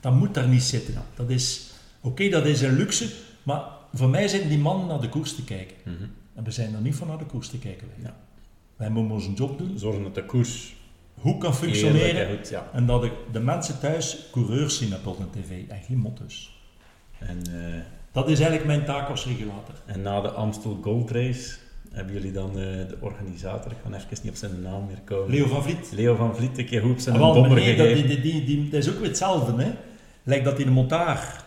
Dat 0.00 0.14
moet 0.14 0.34
daar 0.34 0.48
niet 0.48 0.62
zitten. 0.62 0.94
Dat 1.14 1.30
is, 1.30 1.70
oké, 2.00 2.28
dat 2.28 2.46
is 2.46 2.60
een 2.60 2.76
luxe, 2.76 3.12
maar 3.42 3.62
voor 3.94 4.08
mij 4.08 4.28
zijn 4.28 4.48
die 4.48 4.58
mannen 4.58 4.86
naar 4.86 5.00
de 5.00 5.08
koers 5.08 5.34
te 5.34 5.44
kijken. 5.44 5.76
Mhm. 5.84 6.02
En 6.34 6.44
we 6.44 6.50
zijn 6.50 6.74
er 6.74 6.80
niet 6.80 6.94
voor 6.94 7.06
naar 7.06 7.18
de 7.18 7.24
koers 7.24 7.48
te 7.48 7.58
kijken. 7.58 7.86
Wij, 7.86 8.04
Ja. 8.04 8.16
wij 8.76 8.90
moeten 8.90 9.12
onze 9.14 9.32
job 9.32 9.58
doen, 9.58 9.78
Zorgen 9.78 10.02
dat 10.02 10.14
de 10.14 10.24
koers 10.24 10.74
hoe 11.14 11.38
kan 11.38 11.54
functioneren 11.54 12.28
en 12.28 12.36
goed, 12.36 12.48
ja. 12.48 12.70
en 12.72 12.86
dat 12.86 13.02
de, 13.02 13.10
de 13.32 13.40
mensen 13.40 13.80
thuis 13.80 14.26
coureurs 14.32 14.78
zien 14.78 14.94
op 15.04 15.16
de 15.32 15.40
tv 15.40 15.68
en 15.68 15.82
geen 15.82 15.98
motto's. 15.98 16.59
En, 17.20 17.38
eh, 17.46 17.80
Dat 18.12 18.28
is 18.28 18.38
eigenlijk 18.40 18.66
mijn 18.66 18.84
taak 18.84 19.08
als 19.08 19.26
regulator. 19.26 19.74
en 19.86 20.02
na 20.02 20.20
de 20.20 20.30
Amstel 20.30 20.78
Gold 20.82 21.10
Race 21.10 21.56
hebben 21.92 22.14
jullie 22.14 22.32
dan 22.32 22.48
eh, 22.50 22.54
de 22.64 22.96
organisator, 23.00 23.70
ik 23.72 23.76
kan 23.82 23.94
even 23.94 24.08
niet 24.22 24.30
op 24.32 24.38
zijn 24.38 24.62
naam 24.62 24.86
meer 24.86 25.00
komen. 25.04 25.30
Leo 25.30 25.46
van 25.46 25.62
Vliet. 25.62 25.92
Leo 25.92 26.14
van 26.14 26.36
Vliet, 26.36 26.58
een 26.58 26.66
keer 26.66 26.80
goed 26.80 26.90
op 26.90 26.98
zijn 26.98 27.14
Ah, 27.14 27.20
wel, 27.20 27.34
bomber 27.34 27.58
nee, 27.58 27.76
dat, 27.76 27.94
die, 27.94 28.20
die, 28.20 28.44
die, 28.44 28.68
dat 28.70 28.82
is 28.82 28.88
ook 28.90 28.98
weer 28.98 29.08
hetzelfde. 29.08 29.62
Hè? 29.62 29.70
Lijkt 30.22 30.44
dat 30.44 30.56
hij 30.56 30.64
de 30.64 30.70
montaar 30.70 31.44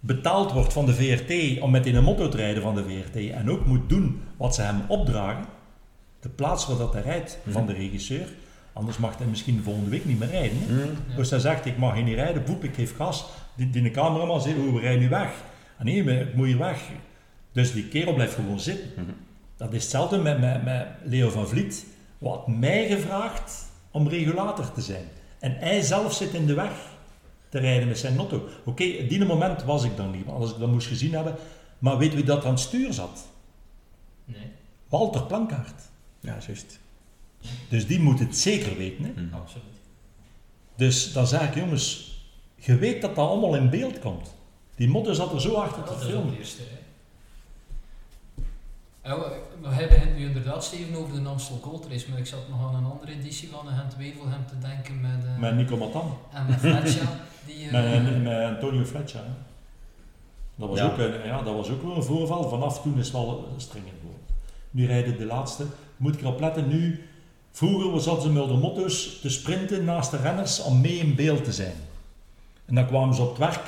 betaald 0.00 0.52
wordt 0.52 0.72
van 0.72 0.86
de 0.86 0.94
VRT 0.94 1.60
om 1.60 1.70
met 1.70 1.86
in 1.86 1.96
een 1.96 2.04
motto 2.04 2.28
te 2.28 2.36
rijden 2.36 2.62
van 2.62 2.74
de 2.74 2.84
VRT 2.84 3.30
en 3.30 3.50
ook 3.50 3.66
moet 3.66 3.88
doen 3.88 4.20
wat 4.36 4.54
ze 4.54 4.62
hem 4.62 4.80
opdragen, 4.88 5.44
de 6.20 6.28
plaats 6.28 6.66
waar 6.66 6.78
dat 6.78 6.92
hij 6.92 7.02
rijdt 7.02 7.38
van 7.48 7.66
de 7.66 7.72
regisseur, 7.72 8.26
anders 8.72 8.98
mag 8.98 9.18
hij 9.18 9.26
misschien 9.26 9.62
volgende 9.62 9.90
week 9.90 10.04
niet 10.04 10.18
meer 10.18 10.30
rijden. 10.30 10.58
hè. 10.60 10.82
Ja. 10.82 11.16
Dus 11.16 11.30
hij 11.30 11.38
zegt, 11.38 11.66
ik 11.66 11.78
mag 11.78 11.94
hier 11.94 12.02
niet 12.02 12.14
rijden, 12.14 12.44
boep, 12.44 12.64
ik 12.64 12.74
geef 12.74 12.96
gas. 12.96 13.26
Die, 13.56 13.70
die 13.70 13.90
cameraman 13.90 14.40
zegt, 14.42 14.56
oh, 14.58 14.74
we 14.74 14.80
rijden 14.80 15.00
nu 15.00 15.08
weg. 15.08 15.30
Ah, 15.78 15.84
nee, 15.84 16.04
maar 16.04 16.14
ik 16.14 16.34
moet 16.34 16.46
hier 16.46 16.58
weg. 16.58 16.82
Dus 17.52 17.72
die 17.72 17.88
kerel 17.88 18.14
blijft 18.14 18.34
gewoon 18.34 18.60
zitten. 18.60 18.90
Mhm. 18.96 19.10
Dat 19.56 19.72
is 19.72 19.82
hetzelfde 19.82 20.18
met, 20.18 20.40
met, 20.40 20.64
met 20.64 20.86
Leo 21.02 21.30
van 21.30 21.48
Vliet. 21.48 21.86
Wat 22.18 22.48
mij 22.48 22.86
gevraagd 22.88 23.66
om 23.90 24.08
regulator 24.08 24.72
te 24.72 24.80
zijn. 24.80 25.04
En 25.38 25.56
hij 25.58 25.80
zelf 25.80 26.14
zit 26.14 26.32
in 26.34 26.46
de 26.46 26.54
weg 26.54 26.72
te 27.48 27.58
rijden 27.58 27.88
met 27.88 27.98
zijn 27.98 28.18
auto. 28.18 28.48
Oké, 28.64 28.84
op 29.00 29.08
die 29.08 29.24
moment 29.24 29.62
was 29.62 29.84
ik 29.84 29.96
dan 29.96 30.10
niet, 30.10 30.24
want 30.24 30.40
als 30.40 30.52
ik 30.52 30.58
dat 30.58 30.70
moest 30.70 30.86
gezien 30.86 31.12
hebben. 31.14 31.34
Maar 31.78 31.98
weet 31.98 32.14
wie 32.14 32.24
dat 32.24 32.44
aan 32.44 32.50
het 32.50 32.60
stuur 32.60 32.92
zat? 32.92 33.28
Nee, 34.24 34.50
Walter 34.88 35.22
Plankaart. 35.22 35.82
Ja, 36.20 36.36
juist. 36.46 36.80
Dus 37.68 37.86
die 37.86 38.00
moet 38.00 38.18
het 38.18 38.36
zeker 38.36 38.76
weten. 38.76 39.04
Hè? 39.04 39.22
Mhm. 39.22 39.34
absoluut. 39.34 39.64
Dus 40.76 41.12
dan 41.12 41.26
zeg 41.26 41.42
ik, 41.48 41.54
jongens, 41.54 42.14
je 42.56 42.76
weet 42.76 43.02
dat 43.02 43.14
dat 43.16 43.28
allemaal 43.28 43.56
in 43.56 43.70
beeld 43.70 43.98
komt. 43.98 44.34
Die 44.76 44.88
motor 44.88 45.14
zat 45.14 45.32
er 45.32 45.40
zo 45.40 45.54
achter 45.54 45.82
te 45.82 45.88
Dat 45.88 46.00
is 46.00 46.04
op 46.06 46.10
filmen. 46.10 46.30
de 46.32 46.38
eerste 46.38 46.62
we, 49.02 49.68
hebben 49.68 50.14
nu 50.16 50.26
inderdaad 50.26 50.64
Steven 50.64 50.94
over 50.94 51.22
de 51.22 51.28
Amstel 51.28 51.58
Gold 51.62 51.86
Race, 51.90 52.10
maar 52.10 52.18
ik 52.18 52.26
zat 52.26 52.48
nog 52.50 52.68
aan 52.68 52.74
een 52.74 52.90
andere 52.90 53.12
editie 53.12 53.48
van 53.48 53.66
de 53.66 53.72
Gent 53.72 53.96
Wevelgem 53.96 54.46
te 54.46 54.58
denken 54.58 55.00
met, 55.00 55.24
eh, 55.24 55.38
Met 55.38 55.54
Nico 55.54 55.76
Matan. 55.76 56.18
en 56.32 56.46
met 56.46 56.58
Fletcher. 56.58 57.08
Die, 57.46 57.68
eh, 57.68 58.02
Met, 58.02 58.22
met 58.22 58.44
Antonio 58.44 58.84
Fletcher. 58.84 59.20
hè. 59.20 59.30
Dat 60.54 60.68
was, 60.68 60.78
Ja. 60.78 60.84
Ook, 60.86 60.98
een, 60.98 61.26
ja, 61.26 61.42
dat 61.42 61.54
was 61.54 61.70
ook 61.70 61.82
wel 61.82 61.96
een 61.96 62.02
voorval. 62.02 62.48
Vanaf 62.48 62.82
toen 62.82 62.98
is 62.98 63.04
het 63.04 63.12
wel 63.12 63.54
strenger 63.56 63.92
geworden. 64.00 64.26
Nu 64.70 64.86
rijden 64.86 65.18
de 65.18 65.24
laatste. 65.24 65.66
Moet 65.96 66.14
ik 66.14 66.20
erop 66.20 66.40
letten, 66.40 66.68
nu... 66.68 67.08
Vroeger 67.52 68.00
zaten 68.00 68.22
ze 68.22 68.30
met 68.30 68.48
de 68.48 68.54
motto's 68.54 69.18
te 69.20 69.30
sprinten 69.30 69.84
naast 69.84 70.10
de 70.10 70.16
renners 70.16 70.62
om 70.62 70.80
mee 70.80 70.96
in 70.98 71.14
beeld 71.14 71.44
te 71.44 71.52
zijn. 71.52 71.74
En 72.64 72.74
dan 72.74 72.86
kwamen 72.86 73.14
ze 73.14 73.22
op 73.22 73.28
het 73.28 73.38
werk 73.38 73.66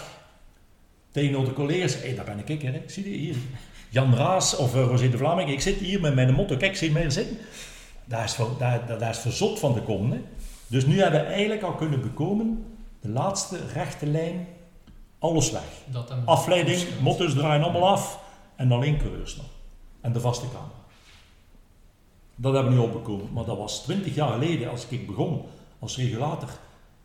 tegen 1.10 1.44
de 1.44 1.52
collega's. 1.52 1.94
Hé, 1.94 2.00
hey, 2.00 2.14
daar 2.14 2.24
ben 2.24 2.42
ik, 2.46 2.62
hè. 2.62 2.82
Zie 2.86 3.10
je 3.10 3.16
hier? 3.16 3.36
Jan 3.90 4.14
Raas 4.14 4.56
of 4.56 4.74
uh, 4.74 4.84
Rosé 4.84 5.10
de 5.10 5.18
Vlaming. 5.18 5.50
Ik 5.50 5.60
zit 5.60 5.76
hier 5.76 6.00
met 6.00 6.14
mijn 6.14 6.34
motto. 6.34 6.56
Kijk, 6.56 6.76
zie 6.76 6.88
je 6.88 6.92
mij 6.92 7.10
zitten? 7.10 7.38
Daar 8.04 8.24
is, 8.24 8.34
voor, 8.34 8.50
daar, 8.58 8.98
daar, 8.98 9.10
is 9.10 9.18
verzot 9.18 9.58
van 9.58 9.74
te 9.74 9.80
komen. 9.80 10.10
Hè. 10.10 10.22
Dus 10.66 10.86
nu 10.86 11.00
hebben 11.00 11.20
we 11.20 11.26
eigenlijk 11.26 11.62
al 11.62 11.74
kunnen 11.74 12.00
bekomen 12.00 12.64
de 13.00 13.08
laatste 13.08 13.58
rechte 13.72 14.06
lijn, 14.06 14.46
alles 15.18 15.50
weg. 15.50 15.62
Afleiding, 16.24 16.80
motors 17.00 17.34
draaien 17.34 17.62
allemaal 17.62 17.88
af 17.88 18.20
en 18.56 18.72
alleen 18.72 18.98
coureurs 18.98 19.36
nog. 19.36 19.46
En 20.00 20.12
de 20.12 20.20
vaste 20.20 20.46
camera. 20.46 20.83
Dat 22.36 22.54
hebben 22.54 22.72
we 22.72 22.78
nu 22.78 22.84
opgekomen. 22.84 23.26
Maar 23.32 23.44
dat 23.44 23.56
was 23.58 23.82
twintig 23.82 24.14
jaar 24.14 24.32
geleden, 24.32 24.70
als 24.70 24.86
ik 24.88 25.06
begon 25.06 25.42
als 25.78 25.96
regulator. 25.96 26.48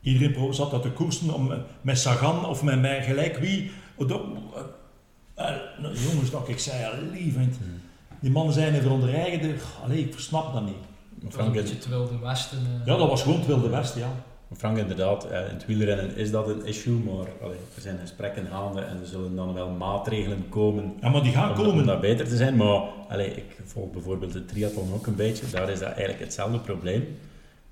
Iedereen 0.01 0.53
zat 0.53 0.72
dat 0.72 0.81
te 0.81 0.91
koersen 0.91 1.34
om, 1.34 1.51
eh, 1.51 1.57
met 1.81 1.99
Sagan 1.99 2.45
of 2.45 2.64
met 2.64 2.80
mij 2.81 3.03
gelijk 3.03 3.38
wie. 3.38 3.72
Dat- 3.97 4.22
eh, 5.35 5.49
eh, 5.49 5.56
nou, 5.81 5.95
jongens, 5.97 6.31
dat 6.31 6.47
ik 6.49 6.60
zei, 6.60 6.95
lievend. 7.11 7.57
Die 8.19 8.31
mannen 8.31 8.53
zijn 8.53 8.76
even 8.76 8.91
onder 8.91 9.14
eigen. 9.14 9.56
Allee, 9.84 9.99
ik 9.99 10.14
versnap 10.14 10.53
dat 10.53 10.65
niet. 10.65 10.73
Dat 10.76 11.23
was 11.23 11.23
een 11.23 11.31
Frank, 11.31 11.53
beetje 11.53 11.76
het 11.76 11.88
Wilde 11.88 12.19
Westen. 12.19 12.57
eh. 12.57 12.85
Ja, 12.85 12.97
dat 12.97 13.10
was 13.10 13.22
gewoon 13.22 13.38
het 13.38 13.47
Wilde 13.47 13.69
Westen, 13.69 13.99
ja. 14.01 14.11
Frank, 14.57 14.77
inderdaad, 14.77 15.26
eh, 15.26 15.39
in 15.47 15.53
het 15.53 15.65
wielrennen 15.65 16.15
is 16.15 16.31
dat 16.31 16.47
een 16.49 16.65
issue, 16.65 16.93
maar 16.93 17.27
allee, 17.41 17.57
er 17.76 17.81
zijn 17.81 17.97
gesprekken 17.99 18.45
gaande 18.45 18.81
en 18.81 18.99
er 18.99 19.05
zullen 19.05 19.35
dan 19.35 19.53
wel 19.53 19.69
maatregelen 19.69 20.49
komen 20.49 20.93
Ja, 21.01 21.09
maar 21.09 21.23
die 21.23 21.31
gaan 21.31 21.49
om, 21.49 21.55
dat- 21.55 21.65
om 21.65 21.69
komen. 21.71 21.85
dat 21.85 22.01
beter 22.01 22.27
te 22.27 22.35
zijn. 22.35 22.55
Maar 22.55 22.81
allee, 23.09 23.27
ik 23.35 23.57
volg 23.65 23.91
bijvoorbeeld 23.91 24.34
de 24.34 24.45
triathlon 24.45 24.93
ook 24.93 25.07
een 25.07 25.15
beetje, 25.15 25.45
daar 25.51 25.69
is 25.69 25.80
dat 25.80 25.88
eigenlijk 25.89 26.19
hetzelfde 26.19 26.59
probleem. 26.59 27.17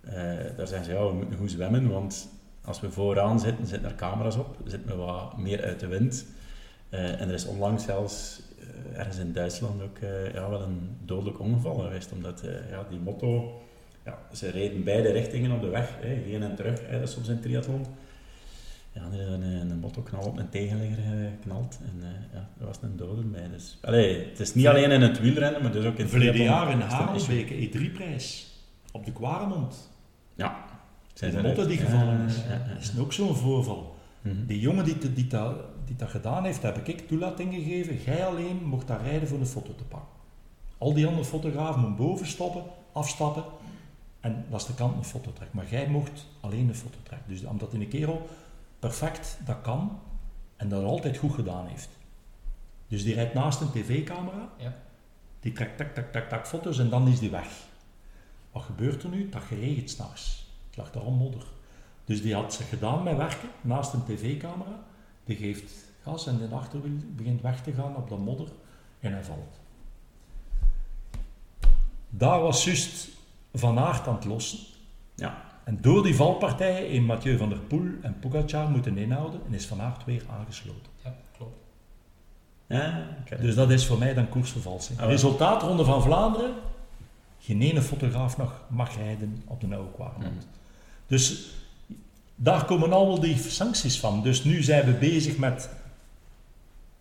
Eh, 0.02 0.14
daar 0.58 0.68
zeggen 0.68 0.86
ze, 0.86 0.92
ja, 0.92 1.08
we 1.08 1.14
moeten 1.14 1.38
goed 1.38 1.52
zwemmen, 1.52 1.90
want 1.90 2.30
als 2.66 2.80
we 2.80 2.92
vooraan 2.92 3.40
zitten, 3.40 3.68
zitten 3.68 3.90
er 3.90 3.96
camera's 3.96 4.36
op, 4.38 4.58
zitten 4.66 4.90
we 4.90 4.96
wat 4.96 5.38
meer 5.38 5.64
uit 5.64 5.80
de 5.80 5.88
wind. 5.88 6.26
Eh, 6.90 7.22
en 7.22 7.28
er 7.28 7.34
is 7.34 7.46
onlangs 7.46 7.84
zelfs 7.84 8.42
ergens 8.94 9.18
in 9.18 9.34
Duitsland 9.34 9.82
ook 9.82 9.98
ja, 10.34 10.50
wel 10.50 10.62
een 10.62 10.90
dodelijk 11.06 11.40
ongeval 11.40 11.76
geweest, 11.76 12.12
omdat 12.12 12.44
ja, 12.72 12.86
die 12.90 13.00
motto, 13.00 13.62
ja, 14.08 14.18
ze 14.34 14.50
reden 14.50 14.84
beide 14.84 15.12
richtingen 15.12 15.52
op 15.52 15.62
de 15.62 15.68
weg, 15.68 15.98
hè, 16.00 16.08
heen 16.08 16.44
en 16.44 16.56
terug, 16.56 16.82
hè, 16.88 17.00
dat 17.00 17.08
is 17.08 17.14
soms 17.14 17.28
in 17.28 17.40
triathlon. 17.40 17.86
Ja, 18.92 19.02
er 19.12 19.20
is 19.20 19.28
een, 19.28 19.42
een, 19.42 19.80
motto-knal 19.80 20.22
op 20.22 20.38
een 20.38 20.50
tegenligger 20.50 21.04
geknald 21.04 21.80
en 21.84 22.08
eh, 22.08 22.34
ja, 22.34 22.50
er 22.60 22.66
was 22.66 22.78
een 22.82 22.98
dode 22.98 23.22
bij. 23.22 23.50
Dus, 23.50 23.78
allee, 23.82 24.26
het 24.30 24.40
is 24.40 24.54
niet 24.54 24.68
alleen 24.68 24.92
in 24.92 25.02
het 25.02 25.20
wielrennen, 25.20 25.62
maar 25.62 25.72
dus 25.72 25.86
ook 25.86 25.96
in 25.96 26.02
het 26.02 26.10
Verleden 26.10 26.44
jaar 26.44 26.72
in. 26.72 26.80
Haarlem 26.80 27.70
E3-prijs. 27.70 28.46
Op 28.92 29.06
de 29.06 29.12
Kwaremond. 29.12 29.90
Zijn 31.14 31.32
de 31.32 31.38
eruit. 31.38 31.68
die 31.68 31.78
gevallen 31.78 32.20
Ja, 32.20 32.26
is. 32.26 32.36
ja, 32.36 32.54
ja. 32.54 32.74
Dat 32.74 32.82
is 32.82 33.00
ook 33.00 33.14
zo'n 33.14 33.36
voorval. 33.36 33.96
Mhm. 34.22 34.46
Die 34.46 34.60
jongen 34.60 34.86
die, 34.86 34.98
die, 34.98 35.14
die, 35.14 35.28
dat, 35.28 35.56
die 35.86 35.96
dat 35.96 36.10
gedaan 36.10 36.44
heeft, 36.44 36.62
heb 36.62 36.88
ik 36.88 37.08
toelating 37.08 37.54
gegeven. 37.54 37.98
Jij 38.06 38.26
alleen 38.26 38.64
mocht 38.64 38.88
daar 38.88 39.02
rijden 39.04 39.28
voor 39.28 39.40
een 39.40 39.46
foto 39.46 39.76
te 39.76 39.84
pakken. 39.84 40.10
Al 40.78 40.94
die 40.94 41.08
andere 41.08 41.26
fotografen 41.26 41.82
moeten 41.82 42.06
boven 42.06 42.28
stoppen, 42.28 42.64
afstappen. 42.92 43.44
En 44.20 44.46
dat 44.50 44.62
is 44.62 44.68
de 44.68 44.74
kant 44.74 44.98
een 44.98 45.04
foto 45.04 45.34
trekken. 45.34 45.58
Maar 45.58 45.70
jij 45.70 45.88
mocht 45.88 46.26
alleen 46.40 46.68
een 46.68 46.76
foto 46.76 46.98
trekken. 47.04 47.30
Dus 47.30 47.44
omdat 47.44 47.72
die 47.72 47.80
een 47.80 47.88
kerel 47.88 48.30
perfect 48.80 49.38
dat 49.46 49.62
kan 49.62 50.00
en 50.56 50.70
dat 50.70 50.84
altijd 50.84 51.18
goed 51.18 51.34
gedaan 51.34 51.68
heeft. 51.68 51.90
Dus 52.88 53.04
die 53.04 53.14
rijdt 53.14 53.34
naast 53.34 53.62
een 53.62 53.72
tv-camera. 53.72 54.50
Ja. 54.58 54.76
Die 55.40 55.52
trekt 55.52 55.78
tak, 55.78 55.94
tak, 55.94 56.12
tak, 56.12 56.30
tak 56.30 56.48
foto's 56.48 56.80
en 56.80 56.90
dan 56.90 57.08
is 57.08 57.20
die 57.20 57.30
weg. 57.30 57.48
Wat 58.52 58.64
gebeurt 58.64 59.04
er 59.04 59.10
nu? 59.10 59.30
Dat 59.30 59.42
geregend 59.42 59.90
s'nachts. 59.90 60.48
Het 60.68 60.78
lag 60.78 60.92
daar 60.92 61.04
al 61.04 61.12
modder. 61.12 61.46
Dus 62.06 62.22
die 62.22 62.34
had 62.34 62.54
zich 62.54 62.70
gedaan 62.70 63.04
met 63.04 63.18
werken 63.18 63.50
naast 63.62 63.94
een 63.94 64.04
tv-camera. 64.04 64.84
Die 65.24 65.36
geeft 65.36 65.74
gas 66.02 66.28
en 66.28 66.38
de 66.38 66.56
achterwiel 66.56 66.98
begint 67.16 67.42
weg 67.42 67.64
te 67.64 67.74
gaan 67.74 67.96
op 67.96 68.10
dat 68.10 68.20
modder 68.20 68.48
en 69.00 69.12
hij 69.12 69.24
valt. 69.24 69.60
Daar 72.10 72.42
was 72.42 72.64
juist 72.64 73.10
Van 73.60 73.80
Aert 73.80 74.08
aan 74.08 74.16
het 74.16 74.26
lossen. 74.26 74.60
Ja. 75.16 75.46
En 75.64 75.78
door 75.82 76.04
die 76.04 76.16
valpartijen 76.16 76.90
in 76.90 77.06
Mathieu 77.06 77.38
van 77.38 77.50
der 77.50 77.60
Poel 77.60 77.88
en 78.02 78.20
Pogacar 78.20 78.70
moeten 78.70 78.98
inhouden 78.98 79.42
en 79.48 79.54
is 79.54 79.66
Van 79.66 79.82
Aert 79.82 80.06
weer 80.06 80.24
aangesloten. 80.40 80.92
Ja, 81.04 81.16
klopt. 81.38 81.58
Ja, 82.68 83.08
oké. 83.22 83.42
Dus 83.42 83.56
dat 83.56 83.72
is 83.72 83.86
voor 83.86 83.98
mij 83.98 84.14
dan 84.14 84.30
koersvervalsing. 84.30 84.98
Ah, 84.98 85.04
wel. 85.04 85.14
Resultaat 85.14 85.62
Ronde 85.62 85.86
van 85.86 86.02
Vlaanderen. 86.02 86.54
Geen 87.40 87.62
ene 87.62 87.82
fotograaf 87.82 88.38
nog 88.38 88.62
mag 88.68 88.96
rijden 88.98 89.42
op 89.46 89.62
de 89.62 89.76
oude. 89.76 89.94
Mhm. 90.18 90.30
Dus 91.08 91.50
daar 92.36 92.66
komen 92.66 92.94
allemaal 92.94 93.20
die 93.20 93.38
sancties 93.38 94.00
van. 94.00 94.24
Dus 94.24 94.44
nu 94.44 94.64
zijn 94.64 94.86
we 94.86 94.92
bezig 94.92 95.38
met... 95.38 95.70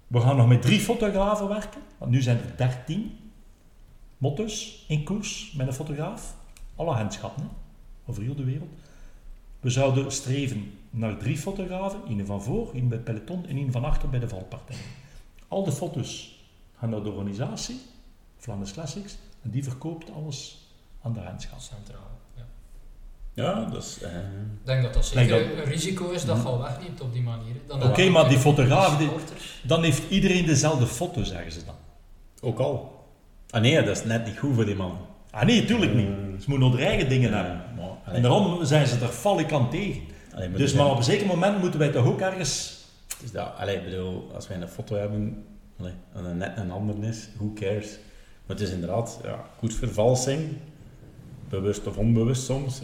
We 0.06 0.20
gaan 0.20 0.36
nog 0.36 0.48
met 0.48 0.62
drie 0.62 0.80
fotografen 0.80 1.48
werken. 1.48 1.80
Want 1.98 2.10
nu 2.10 2.22
zijn 2.22 2.38
er 2.38 2.56
dertien 2.56 3.18
motto's 4.18 4.84
in 4.88 5.04
koers 5.04 5.52
met 5.56 5.66
een 5.66 5.72
fotograaf. 5.72 6.35
Alle 6.76 6.90
handschappen, 6.94 7.42
hè, 7.42 7.48
over 8.10 8.22
heel 8.22 8.34
de 8.34 8.44
wereld. 8.44 8.70
We 9.60 9.70
zouden 9.70 10.12
streven 10.12 10.72
naar 10.90 11.16
drie 11.16 11.38
fotografen. 11.38 12.00
één 12.08 12.26
van 12.26 12.42
voor, 12.42 12.70
één 12.74 12.88
bij 12.88 12.96
het 12.96 13.04
peloton 13.06 13.46
en 13.46 13.56
één 13.56 13.72
van 13.72 13.84
achter 13.84 14.08
bij 14.10 14.18
de 14.20 14.28
valpartij. 14.28 14.76
Al 15.48 15.64
de 15.64 15.72
foto's 15.72 16.38
gaan 16.78 16.90
naar 16.90 17.02
de 17.02 17.10
organisatie, 17.10 17.80
Flanders 18.38 18.72
Classics, 18.72 19.16
en 19.42 19.50
die 19.50 19.64
verkoopt 19.64 20.10
alles 20.12 20.58
aan 21.02 21.12
de 21.12 21.20
handschap. 21.20 21.58
Centraal. 21.60 22.10
Ja. 22.36 22.44
Ja, 23.34 23.64
dat 23.64 23.82
is... 23.82 24.02
eh, 24.02 24.16
Ik 24.18 24.22
denk 24.64 24.82
dat 24.82 24.94
dat 24.94 25.06
zeker 25.06 25.48
dat- 25.48 25.58
een 25.58 25.64
risico 25.64 26.10
is 26.10 26.24
dat 26.24 26.36
je 26.36 26.42
al 26.42 26.58
wegneemt 26.62 27.00
op 27.00 27.12
die 27.12 27.22
manier. 27.22 27.54
Dan 27.66 27.82
Oké, 27.82 28.08
maar 28.08 28.28
die 28.28 28.38
fotograaf, 28.38 28.96
die-. 28.98 29.10
Dan 29.64 29.82
heeft 29.82 30.10
iedereen 30.10 30.46
dezelfde 30.46 30.86
foto, 30.86 31.22
zeggen 31.22 31.52
ze 31.52 31.64
dan. 31.64 31.74
ook 32.40 32.58
al. 32.58 33.04
Ah 33.50 33.60
nee, 33.60 33.82
dat 33.82 33.96
is 33.96 34.04
net 34.04 34.24
niet 34.26 34.38
goed 34.38 34.54
voor 34.54 34.64
die 34.64 34.74
man. 34.74 34.98
Ah 35.36 35.46
nee, 35.46 35.64
tuurlijk 35.64 35.94
niet. 35.94 36.08
Mm. 36.08 36.40
Ze 36.40 36.50
moeten 36.50 36.70
hun 36.70 36.78
eigen 36.80 37.08
dingen 37.08 37.32
hebben. 37.32 37.62
Maar, 37.76 38.14
En 38.14 38.22
daarom 38.22 38.64
zijn 38.64 38.86
ze 38.86 38.98
er 39.00 39.08
falikant 39.08 39.70
tegen. 39.70 40.00
allee, 40.34 40.48
maar 40.48 40.58
Dus 40.58 40.74
maar 40.74 40.90
op 40.90 40.96
een 40.96 41.02
zeker 41.02 41.26
moment 41.26 41.58
moeten 41.60 41.78
wij 41.80 41.88
toch 41.88 42.06
ook 42.06 42.20
ergens... 42.20 42.84
Dus 43.20 43.32
dat, 43.32 43.52
allee, 43.58 43.76
ik 43.76 43.84
bedoel, 43.84 44.30
als 44.34 44.48
wij 44.48 44.60
een 44.60 44.68
foto 44.68 44.96
hebben, 44.96 45.44
allee, 45.80 45.92
en 46.14 46.24
een 46.24 46.36
net 46.36 46.56
een 46.56 46.70
ander 46.70 47.04
is, 47.08 47.28
who 47.36 47.52
cares? 47.54 47.98
Maar 48.46 48.56
het 48.56 48.60
is 48.66 48.70
inderdaad, 48.72 49.20
ja, 49.24 49.44
koersvervalsing, 49.58 50.40
bewust 51.48 51.86
of 51.86 51.96
onbewust 51.96 52.42
soms, 52.44 52.80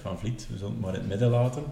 van 0.00 0.18
Vliet, 0.18 0.46
we 0.50 0.56
zullen 0.56 0.72
het 0.72 0.80
maar 0.80 0.94
in 0.94 1.00
het 1.00 1.08
midden 1.08 1.30
laten. 1.30 1.62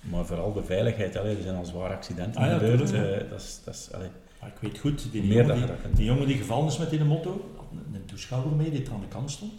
Maar 0.00 0.24
vooral 0.24 0.52
de 0.52 0.62
veiligheid, 0.64 1.16
allee, 1.16 1.36
er 1.36 1.42
zijn 1.42 1.56
al 1.56 1.64
zware 1.64 1.94
accidenten 1.94 2.40
Ah 2.40 2.46
ja, 2.46 2.58
gebeurd, 2.58 2.92
eh, 2.92 3.30
dat 3.30 3.40
is, 3.40 3.60
dat 3.64 3.74
is, 3.74 3.88
allee, 3.92 4.08
Ah, 4.38 4.48
ik 4.48 4.54
weet 4.60 4.78
goed, 4.78 5.12
die, 5.12 5.26
jongen 5.26 5.54
die, 5.54 5.64
die 5.94 6.04
jongen 6.04 6.26
die 6.26 6.36
gevallen 6.36 6.66
is 6.66 6.78
met 6.78 6.90
die 6.90 7.04
motto, 7.04 7.50
een, 7.72 7.94
een 7.94 8.04
toeschouwer 8.04 8.52
mee 8.52 8.70
die 8.70 8.84
er 8.84 8.92
aan 8.92 9.00
de 9.00 9.08
kant 9.08 9.30
stond. 9.30 9.52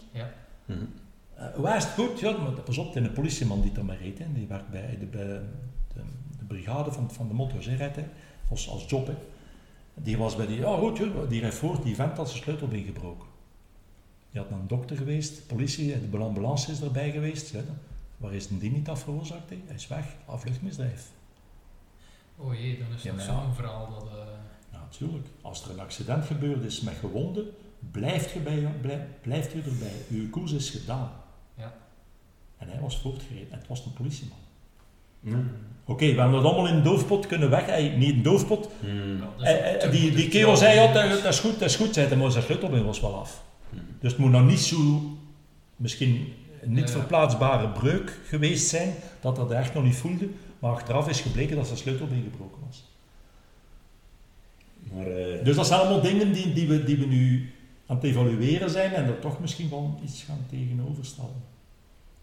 mhm. 0.64 0.78
Uh, 1.38 1.54
waar 1.56 1.76
is 1.76 1.84
het 1.84 1.92
goed? 1.92 2.20
Ja, 2.20 2.36
maar 2.36 2.52
pas 2.52 2.78
op, 2.78 2.86
het 2.94 2.96
is 3.02 3.08
een 3.08 3.12
politieman 3.14 3.60
die 3.60 3.72
daar 3.72 3.84
maar 3.84 3.96
reed. 4.00 4.18
Hè. 4.18 4.24
Die 4.32 4.46
werkt 4.46 4.68
bij 4.70 4.96
de, 5.00 5.06
bij 5.06 5.24
de, 5.24 5.40
de 6.38 6.44
brigade 6.46 6.92
van, 6.92 7.10
van 7.10 7.28
de. 7.28 7.70
Hè, 7.70 7.76
rijdt, 7.76 7.96
hè. 7.96 8.04
als, 8.50 8.68
als 8.68 8.84
job. 8.88 9.06
Hè. 9.06 9.14
Die 9.94 10.18
was 10.18 10.36
bij 10.36 10.46
die, 10.46 10.58
ja 10.58 10.76
goed, 10.76 10.96
joh, 10.98 11.28
die 11.28 11.40
rijdt 11.40 11.54
voort, 11.54 11.82
die 11.82 11.94
vent 11.94 12.16
had 12.16 12.30
zijn 12.30 12.42
sleutelbeen 12.42 12.84
gebroken. 12.84 13.26
Die 14.30 14.40
had 14.40 14.50
naar 14.50 14.58
een 14.58 14.66
dokter 14.66 14.96
geweest, 14.96 15.46
politie, 15.46 16.10
de 16.10 16.18
ambulance 16.18 16.72
is 16.72 16.80
erbij 16.80 17.10
geweest. 17.10 17.50
Ja, 17.50 17.60
waar 18.16 18.34
is 18.34 18.48
die 18.48 18.72
niet 18.72 18.88
af 18.88 19.00
veroorzaakt? 19.02 19.48
Hij 19.48 19.74
is 19.74 19.88
weg, 19.88 20.04
afluchtmisdrijf. 20.26 21.10
Oh 22.36 22.54
jee, 22.54 22.78
dan 22.78 22.92
is 22.96 23.02
Ja, 23.02 23.08
dat 23.08 23.16
maar 23.26 23.36
zo'n 23.36 23.46
ja. 23.46 23.52
verhaal 23.54 23.88
dat... 23.90 24.06
eh, 24.10 24.26
Ja, 24.72 24.78
natuurlijk. 24.78 25.26
Als 25.40 25.64
er 25.64 25.70
een 25.70 25.80
accident 25.80 26.24
gebeurd 26.24 26.64
is 26.64 26.80
met 26.80 26.94
gewonden, 26.94 27.46
blijft 27.90 28.30
je, 28.30 28.40
bij, 28.40 28.68
blijf, 28.80 29.00
blijft 29.22 29.52
je 29.52 29.58
erbij. 29.58 29.94
Uw 30.10 30.30
koers 30.30 30.52
is 30.52 30.70
gedaan. 30.70 31.12
Ja. 31.56 31.74
En 32.58 32.68
hij 32.68 32.80
was 32.80 32.98
voortgereden. 32.98 33.52
En 33.52 33.58
het 33.58 33.68
was 33.68 33.84
een 33.84 33.92
politieman. 33.92 34.38
Oké, 35.84 36.06
we 36.06 36.20
hebben 36.20 36.42
dat 36.42 36.44
allemaal 36.44 36.68
in 36.68 36.74
een 36.74 36.82
doofpot 36.82 37.26
kunnen 37.26 37.50
weg. 37.50 37.66
Hey, 37.66 37.88
niet 37.88 38.14
een 38.14 38.22
doofpot. 38.22 38.68
Eh, 39.38 39.84
eh, 39.84 39.90
die, 39.90 40.10
die 40.10 40.28
kerel 40.28 40.56
zei, 40.56 40.74
ja, 40.74 40.92
dat, 40.92 41.22
dat 41.22 41.32
is 41.32 41.40
goed, 41.40 41.58
dat 41.58 41.68
is 41.68 41.76
goed. 41.76 41.94
Zei 41.94 42.06
hij, 42.06 42.16
maar 42.16 42.30
zijn 42.30 42.44
sleutelbeen 42.44 42.84
was 42.84 43.00
wel 43.00 43.14
af. 43.14 43.42
Dus 44.00 44.12
het 44.12 44.20
moet 44.20 44.30
nog 44.30 44.46
niet 44.46 44.60
zo, 44.60 44.76
misschien 45.76 46.32
een 46.62 46.72
niet 46.72 46.88
Ja, 46.88 46.94
ja. 46.94 47.00
verplaatsbare 47.00 47.68
breuk 47.68 48.18
geweest 48.26 48.68
zijn, 48.68 48.94
dat 49.20 49.36
dat 49.36 49.50
echt 49.50 49.74
nog 49.74 49.84
niet 49.84 49.96
voelde. 49.96 50.28
Maar 50.58 50.70
achteraf 50.72 51.08
is 51.08 51.20
gebleken 51.20 51.56
dat 51.56 51.66
zijn 51.66 51.78
sleutelbeen 51.78 52.22
gebroken 52.22 52.62
was. 52.66 52.84
Maar 54.92 55.06
eh, 55.06 55.44
Dus 55.44 55.56
dat 55.56 55.66
zijn 55.66 55.80
allemaal 55.80 56.00
dingen 56.00 56.32
die, 56.32 56.52
die, 56.52 56.68
we, 56.68 56.84
die 56.84 56.96
we 56.96 57.06
nu 57.06 57.52
aan 57.86 57.96
het 57.96 58.04
evalueren 58.04 58.70
zijn 58.70 58.92
en 58.92 59.04
er 59.04 59.18
toch 59.18 59.40
misschien 59.40 59.70
wel 59.70 59.98
iets 60.04 60.22
gaan 60.22 60.44
tegenover 60.50 61.04
stellen. 61.04 61.50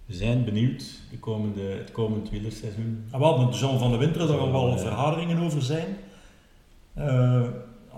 we 0.06 0.14
zijn 0.16 0.44
benieuwd 0.46 1.00
de 1.12 1.20
komende, 1.20 1.62
het 1.62 1.92
komend 1.92 2.30
wielerseizoen. 2.30 3.04
En 3.12 3.20
wel, 3.20 3.38
met 3.44 3.52
de 3.52 3.58
zon 3.58 3.80
van 3.80 3.92
de 3.92 3.98
winter, 3.98 4.28
daar 4.28 4.38
gaan 4.38 4.52
wel 4.52 4.70
Ja. 4.70 4.78
vergaderingen 4.78 5.38
over 5.38 5.62
zijn. 5.62 5.98
Eh, 6.94 7.48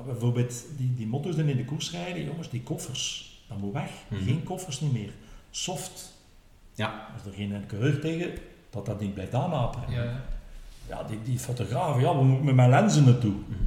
bijvoorbeeld 0.05 0.65
die, 0.77 0.93
die 0.95 1.07
motto's 1.07 1.35
die 1.35 1.45
in 1.45 1.57
de 1.57 1.65
koers 1.65 1.91
rijden, 1.91 2.23
jongens, 2.25 2.49
die 2.49 2.61
koffers, 2.63 3.35
dat 3.47 3.57
moet 3.57 3.73
weg. 3.73 3.91
Mhm. 4.09 4.23
Geen 4.23 4.43
koffers 4.43 4.81
niet 4.81 4.93
meer. 4.93 5.11
Soft. 5.49 6.13
Ja. 6.73 7.07
Als 7.13 7.25
er 7.25 7.33
geen 7.33 7.63
coureur 7.67 7.99
tegen, 7.99 8.31
dat 8.69 8.85
dat 8.85 8.99
niet 8.99 9.13
blijft 9.13 9.33
aanhapen. 9.33 9.81
Ja, 9.93 10.03
ja. 10.03 10.23
Ja, 10.87 11.03
die, 11.03 11.19
die 11.23 11.39
fotograaf, 11.39 12.01
ja, 12.01 12.17
we 12.17 12.23
moeten 12.23 12.45
met 12.45 12.55
mijn 12.55 12.69
lenzen 12.69 13.05
naartoe. 13.05 13.31
Mhm. 13.31 13.59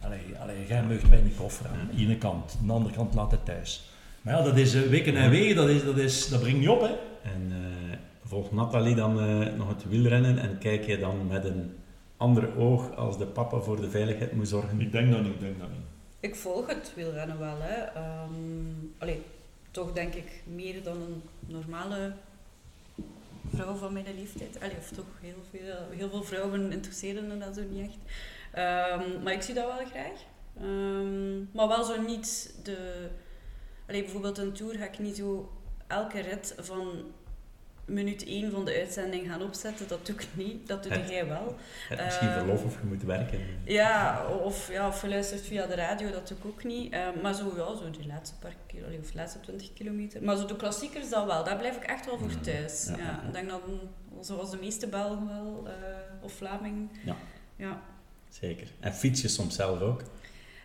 Allee, 0.00 0.38
allee, 0.40 0.66
jij 0.66 0.82
mag 0.82 1.08
bij 1.08 1.18
een 1.18 1.36
koffer 1.36 1.66
aan 1.66 1.88
de 1.92 2.02
ene 2.02 2.18
kant, 2.18 2.56
aan 2.60 2.66
de 2.66 2.72
andere 2.72 2.94
kant 2.94 3.14
laat 3.14 3.30
het 3.30 3.44
thuis. 3.44 3.90
Maar 4.22 4.34
ja, 4.34 4.42
dat 4.42 4.56
is 4.56 4.74
eh, 4.74 4.82
weken 4.82 5.16
en 5.16 5.30
wegen, 5.30 5.56
dat, 5.56 5.68
is, 5.68 5.84
dat, 5.84 5.96
is, 5.98 6.28
dat 6.28 6.40
brengt 6.40 6.58
niet 6.58 6.68
op, 6.68 6.80
hè. 6.80 6.94
En 7.22 7.50
eh, 7.50 7.98
volgt 8.24 8.52
Nathalie 8.52 8.94
dan 8.94 9.20
eh, 9.20 9.52
nog 9.56 9.68
het 9.68 9.88
wielrennen 9.88 10.38
en 10.38 10.58
kijk 10.58 10.86
je 10.86 10.98
dan 10.98 11.26
met 11.26 11.44
een 11.44 11.76
ander 12.16 12.56
oog 12.56 12.96
als 12.96 13.18
de 13.18 13.26
papa 13.26 13.58
voor 13.58 13.80
de 13.80 13.90
veiligheid 13.90 14.32
moet 14.32 14.48
zorgen? 14.48 14.80
Ik 14.80 14.92
denk 14.92 15.10
dat 15.12 15.22
niet, 15.22 15.32
ik 15.32 15.40
denk 15.40 15.58
dat 15.58 15.68
niet. 15.68 15.80
Ik 16.20 16.34
volg 16.34 16.66
het 16.66 16.92
wielrennen 16.94 17.38
wel. 17.38 17.56
Hè. 17.58 17.82
Ehm, 17.82 18.32
allee, 18.98 19.22
toch 19.70 19.92
denk 19.92 20.14
ik 20.14 20.42
meer 20.44 20.82
dan 20.82 20.96
een 20.96 21.22
normale 21.46 22.12
vrouw 23.54 23.74
van 23.74 23.92
mijn 23.92 24.04
leeftijd. 24.16 24.60
Allee, 24.60 24.76
of 24.78 24.90
toch 24.90 25.04
heel 25.20 25.42
veel, 25.50 25.96
heel 25.96 26.10
veel 26.10 26.22
vrouwen 26.22 26.72
interesseren 26.72 27.26
me 27.26 27.38
dat 27.38 27.54
zo 27.54 27.62
niet 27.70 27.84
echt. 27.84 27.98
Ehm, 28.56 29.22
maar 29.22 29.32
ik 29.32 29.42
zie 29.42 29.54
dat 29.54 29.64
wel 29.66 29.86
graag. 29.86 30.24
Ehm, 30.60 31.38
maar 31.52 31.68
wel 31.68 31.84
zo 31.84 32.00
niet 32.02 32.54
de... 32.62 33.08
Allee, 33.88 34.02
bijvoorbeeld 34.02 34.38
een 34.38 34.52
tour 34.52 34.74
ga 34.78 34.84
ik 34.84 34.98
niet 34.98 35.16
zo 35.16 35.52
elke 35.86 36.20
rit 36.20 36.54
van 36.58 36.88
minuut 37.84 38.24
1 38.26 38.50
van 38.50 38.64
de 38.64 38.74
uitzending 38.74 39.28
gaan 39.28 39.42
opzetten. 39.42 39.88
Dat 39.88 40.06
doe 40.06 40.14
ik 40.14 40.26
niet. 40.34 40.66
Dat 40.68 40.82
doe 40.82 40.92
Het- 40.92 41.10
jij 41.10 41.26
wel. 41.26 41.54
Je 41.88 41.94
hebt 41.94 42.04
misschien 42.04 42.28
Ehm, 42.28 42.38
verlof 42.38 42.64
of 42.64 42.72
je 42.80 42.86
moet 42.86 43.02
werken. 43.02 43.40
Ja, 43.64 44.26
of, 44.44 44.70
ja, 44.72 44.88
of 44.88 45.02
je 45.02 45.08
luistert 45.08 45.40
via 45.40 45.66
de 45.66 45.74
radio, 45.74 46.10
dat 46.10 46.28
doe 46.28 46.38
ik 46.38 46.44
ook 46.44 46.64
niet. 46.64 46.96
Maar 47.22 47.34
zo, 47.34 47.52
ja, 47.56 47.76
zo 47.76 47.90
die 47.90 48.06
laatste 48.06 48.38
paar 48.38 48.54
kilo, 48.66 48.86
of 49.00 49.10
de 49.10 49.16
laatste 49.18 49.40
20 49.40 49.72
kilometer. 49.72 50.22
Maar 50.22 50.36
zo 50.36 50.44
de 50.46 50.56
klassiekers 50.56 51.08
dan 51.10 51.26
wel, 51.26 51.44
daar 51.44 51.56
blijf 51.56 51.76
ik 51.76 51.82
echt 51.84 52.06
wel 52.06 52.18
voor 52.18 52.40
thuis. 52.40 52.86
ja, 52.86 52.96
Ja, 52.96 53.02
ja. 53.04 53.22
Ik 53.26 53.32
denk 53.32 53.48
dat, 53.48 53.60
zoals 54.20 54.50
de 54.50 54.56
meeste 54.58 54.86
Belgen 54.88 55.26
wel, 55.28 55.62
eh, 55.66 56.24
of 56.24 56.32
Vlaming. 56.32 56.88
Ja. 57.04 57.16
ja. 57.56 57.80
Zeker. 58.28 58.66
En 58.80 58.94
fiets 58.94 59.22
je 59.22 59.28
soms 59.28 59.54
zelf 59.54 59.80
ook? 59.80 60.02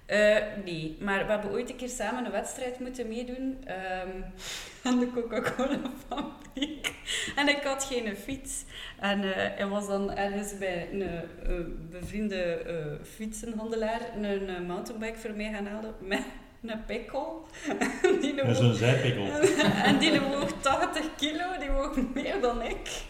Eh, 0.06 0.38
nee, 0.66 0.98
maar 1.00 1.26
we 1.26 1.32
hebben 1.32 1.52
ooit 1.52 1.70
een 1.70 1.76
keer 1.76 1.90
samen 1.90 2.26
een 2.26 2.32
wedstrijd 2.32 2.80
moeten 2.80 3.08
meedoen 3.08 3.58
ehm, 3.66 4.22
aan 4.84 5.00
de 5.00 5.12
Coca-Cola 5.14 5.80
fabriek. 6.08 6.94
En 7.36 7.48
ik 7.48 7.64
had 7.64 7.84
geen 7.84 8.16
fiets. 8.16 8.64
En 9.00 9.24
eh, 9.24 9.58
hij 9.58 9.68
was 9.68 9.88
dan 9.88 10.16
ergens 10.16 10.58
bij 10.58 10.90
een 10.92 11.02
eh, 11.02 11.56
bevriende 11.90 12.44
eh, 12.44 12.76
fietsenhandelaar 13.16 14.02
een, 14.22 14.66
mountainbike 14.66 15.20
voor 15.20 15.34
mij 15.36 15.52
gaan 15.54 15.66
halen 15.66 15.94
met 16.00 16.24
een 16.62 16.86
pikkel. 16.86 17.46
zo'n 18.56 18.74
zijpikkel. 18.74 19.26
en 19.90 19.98
die 19.98 20.22
woog 20.22 20.52
80 20.62 21.06
kilo, 21.18 21.58
die 21.60 21.72
woog 21.72 21.98
meer 22.14 22.42
dan 22.42 22.62
ik. 22.62 23.10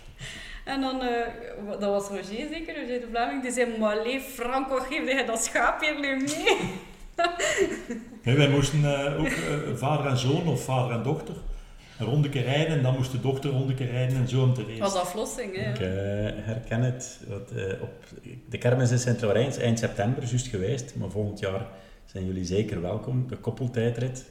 En 0.65 0.81
dan, 0.81 1.01
eh, 1.01 1.27
dat 1.79 1.89
was 1.89 2.07
Roger 2.07 2.23
zeker, 2.23 2.75
Roger 2.81 2.99
de 2.99 3.07
Vlaming, 3.09 3.41
die 3.41 3.51
zei, 3.51 3.77
maar 3.79 4.01
leef 4.03 4.23
Franco, 4.23 4.75
geef 4.75 5.05
jij 5.05 5.25
dat 5.25 5.43
schaap 5.43 5.81
hier 5.81 5.99
nu 5.99 6.15
mee? 6.15 6.57
Nee, 8.23 8.35
wij 8.35 8.49
moesten 8.49 8.83
eh, 8.85 9.19
ook 9.19 9.25
eh, 9.27 9.75
vader 9.75 10.05
en 10.05 10.17
zoon 10.17 10.47
of 10.47 10.63
vader 10.63 10.95
en 10.97 11.03
dochter 11.03 11.35
een 11.99 12.07
rondeke 12.07 12.39
rijden 12.39 12.77
en 12.77 12.83
dan 12.83 12.95
moest 12.95 13.11
de 13.11 13.19
dochter 13.19 13.49
een 13.49 13.57
rondeke 13.57 13.85
rijden 13.85 14.17
en 14.17 14.27
zo 14.27 14.43
om 14.43 14.53
te 14.53 14.65
Dat 14.65 14.77
was 14.77 14.93
racen. 14.93 15.01
aflossing, 15.01 15.55
hè. 15.55 15.69
Ik 15.71 15.77
herken 16.45 16.81
het. 16.81 17.19
Want, 17.27 17.51
eh, 17.51 17.81
op 17.81 17.91
de 18.49 18.57
kermis 18.57 18.91
in 18.91 18.99
Sint-Laurijns 18.99 19.57
eind 19.57 19.79
september 19.79 20.23
juist 20.23 20.47
geweest, 20.47 20.95
maar 20.95 21.09
volgend 21.09 21.39
jaar 21.39 21.65
zijn 22.05 22.25
jullie 22.25 22.45
zeker 22.45 22.81
welkom. 22.81 23.27
De 23.27 23.35
koppeltijdrit. 23.35 24.25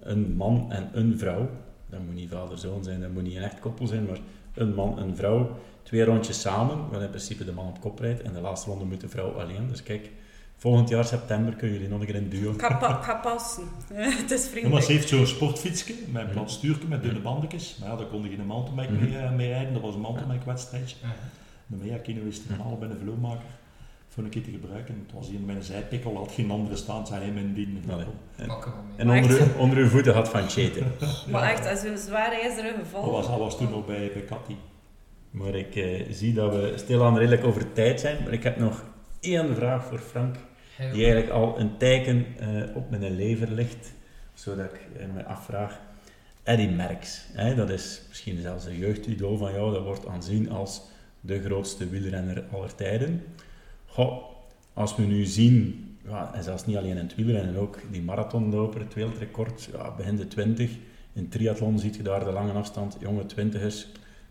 Een 0.00 0.36
man 0.36 0.66
en 0.72 0.90
een 0.92 1.18
vrouw. 1.18 1.48
Dat 1.90 2.00
moet 2.00 2.14
niet 2.14 2.30
vader-zoon 2.30 2.84
zijn, 2.84 3.00
dat 3.00 3.10
moet 3.10 3.22
niet 3.22 3.36
een 3.36 3.42
echt 3.42 3.60
koppel 3.60 3.86
zijn, 3.86 4.04
maar 4.06 4.18
een 4.54 4.74
man 4.74 4.98
en 4.98 5.08
een 5.08 5.16
vrouw. 5.16 5.56
Twee 5.82 6.04
rondjes 6.04 6.40
samen, 6.40 6.88
waar 6.90 7.02
in 7.02 7.08
principe 7.08 7.44
de 7.44 7.52
man 7.52 7.66
op 7.66 7.80
kop 7.80 7.98
rijdt. 7.98 8.22
En 8.22 8.32
de 8.32 8.40
laatste 8.40 8.70
ronde 8.70 8.84
moet 8.84 9.00
de 9.00 9.08
vrouw 9.08 9.30
alleen. 9.40 9.68
Dus 9.68 9.82
kijk, 9.82 10.10
volgend 10.56 10.88
jaar 10.88 11.04
september 11.04 11.54
kunnen 11.54 11.76
jullie 11.76 11.90
nog 11.90 12.00
een 12.00 12.06
keer 12.06 12.14
in 12.14 12.28
duo. 12.28 12.52
Ik 12.52 12.60
ga, 12.62 12.74
pa- 12.76 13.02
ga 13.02 13.14
passen. 13.14 13.62
het 13.92 14.30
is 14.30 14.44
Ja, 14.44 14.50
maar 14.50 14.50
vriendelijk. 14.50 14.84
ze 14.84 14.92
heeft 14.92 15.08
zo'n 15.08 15.26
sportfietsje 15.26 15.94
met 16.12 16.22
een 16.22 16.30
plat 16.30 16.50
stuurtje 16.50 16.88
met 16.88 17.02
dunne 17.02 17.20
bandjes. 17.20 17.76
Maar 17.80 17.88
ja, 17.88 17.96
daar 17.96 18.06
kon 18.06 18.22
je 18.22 18.36
geen 18.36 18.46
mountainbike 18.46 18.92
Mhm. 18.92 19.04
mee, 19.10 19.18
eh, 19.18 19.32
mee 19.32 19.48
rijden. 19.48 19.72
Dat 19.72 19.82
was 19.82 19.94
een 19.94 20.00
mountainbike 20.00 20.44
wedstrijdje. 20.44 20.96
Ja. 21.02 21.08
De 21.66 21.76
Mea 21.84 21.98
Kino 21.98 22.22
is 22.24 22.40
er 22.48 22.62
halen 22.62 22.78
bij 22.78 22.88
een 22.88 22.98
vloemaker 23.02 23.44
voor 24.12 24.24
een 24.24 24.30
keer 24.30 24.42
te 24.42 24.50
gebruiken. 24.50 25.04
Het 25.06 25.14
was 25.14 25.28
hier 25.28 25.40
met 25.40 25.56
een 25.56 25.62
zijpikkel, 25.62 26.16
had 26.16 26.32
geen 26.32 26.50
andere 26.50 26.76
staan, 26.76 27.06
zijn 27.06 27.22
hem 27.22 27.36
in 27.36 27.54
die. 27.54 27.80
Allee. 27.90 28.06
Pakken 28.46 28.72
we 28.72 29.04
mee. 29.04 29.16
En 29.16 29.22
onder, 29.22 29.58
onder 29.58 29.78
uw 29.78 29.88
voeten 29.88 30.14
had 30.14 30.28
van 30.28 30.48
Cheten. 30.48 30.92
Maar 31.30 31.50
echt, 31.50 31.66
als 31.66 31.82
een 31.82 31.98
zwaar 31.98 32.32
ijzeren 32.32 32.74
geval. 32.74 33.02
Dat 33.02 33.12
was, 33.12 33.26
dat 33.26 33.38
was 33.38 33.56
toen 33.56 33.70
nog 33.70 33.86
bij, 33.86 34.10
bij 34.12 34.24
Cathy. 34.24 34.54
Maar 35.30 35.54
ik 35.54 35.76
eh, 35.76 36.06
zie 36.10 36.34
dat 36.34 36.54
we 36.54 36.72
stilaan 36.76 37.16
redelijk 37.16 37.44
over 37.44 37.72
tijd 37.72 38.00
zijn. 38.00 38.22
Maar 38.22 38.32
ik 38.32 38.42
heb 38.42 38.56
nog 38.56 38.84
één 39.20 39.54
vraag 39.54 39.84
voor 39.84 39.98
Frank. 39.98 40.36
Heel 40.76 40.92
die 40.92 41.04
eigenlijk 41.04 41.32
al 41.32 41.58
een 41.58 41.76
teken 41.76 42.26
eh, 42.38 42.76
op 42.76 42.90
mijn 42.90 43.16
lever 43.16 43.50
ligt, 43.50 43.92
zodat 44.34 44.64
ik 44.64 44.80
eh, 44.98 45.06
me 45.14 45.24
afvraag. 45.24 45.80
Eddie 46.42 46.68
Merckx, 46.68 47.26
hè, 47.32 47.54
dat 47.54 47.70
is 47.70 48.02
misschien 48.08 48.40
zelfs 48.40 48.64
een 48.64 48.78
jeugdidool 48.78 49.36
van 49.36 49.52
jou, 49.52 49.72
dat 49.72 49.82
wordt 49.82 50.06
aanzien 50.06 50.50
als 50.50 50.82
de 51.20 51.42
grootste 51.42 51.88
wielrenner 51.88 52.44
aller 52.52 52.74
tijden. 52.74 53.22
Als 54.72 54.96
we 54.96 55.02
nu 55.02 55.24
zien, 55.24 55.86
ja, 56.04 56.34
en 56.34 56.42
zelfs 56.42 56.66
niet 56.66 56.76
alleen 56.76 56.96
in 56.96 56.96
het 56.96 57.14
wielrennen, 57.14 57.56
ook 57.56 57.78
die 57.90 58.02
marathonloper, 58.02 58.80
het 58.80 58.94
wereldrecord, 58.94 59.68
ja, 59.72 59.94
begin 59.96 60.16
de 60.16 60.28
20. 60.28 60.70
In 61.12 61.28
triathlon 61.28 61.78
ziet 61.78 61.96
je 61.96 62.02
daar 62.02 62.24
de 62.24 62.32
lange 62.32 62.52
afstand, 62.52 62.96
jonge 63.00 63.26
twintigers, 63.26 63.86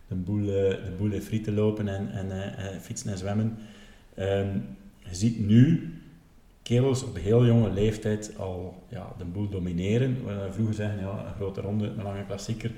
de 0.08 0.16
boel, 0.16 0.40
eh, 0.40 0.70
de 0.70 0.94
boel 0.98 1.12
in 1.12 1.22
frieten 1.22 1.54
lopen 1.54 1.88
en, 1.88 2.12
en 2.12 2.32
eh, 2.32 2.68
eh, 2.68 2.80
fietsen 2.80 3.12
en 3.12 3.18
zwemmen. 3.18 3.58
Ehm, 4.14 4.58
je 4.98 5.16
ziet 5.16 5.40
nu 5.40 5.94
kerels 6.64 7.04
op 7.04 7.18
heel 7.18 7.46
jonge 7.46 7.72
leeftijd 7.72 8.38
al 8.38 8.84
ja, 8.88 9.14
de 9.18 9.26
boel 9.26 9.50
domineren. 9.50 10.26
We 10.26 10.48
vroeger 10.52 10.76
zeggen, 10.76 11.00
ja, 11.00 11.26
een 11.26 11.34
grote 11.34 11.62
ronde, 11.62 11.88
een 11.88 12.04
lange 12.04 12.26
klassieker. 12.26 12.72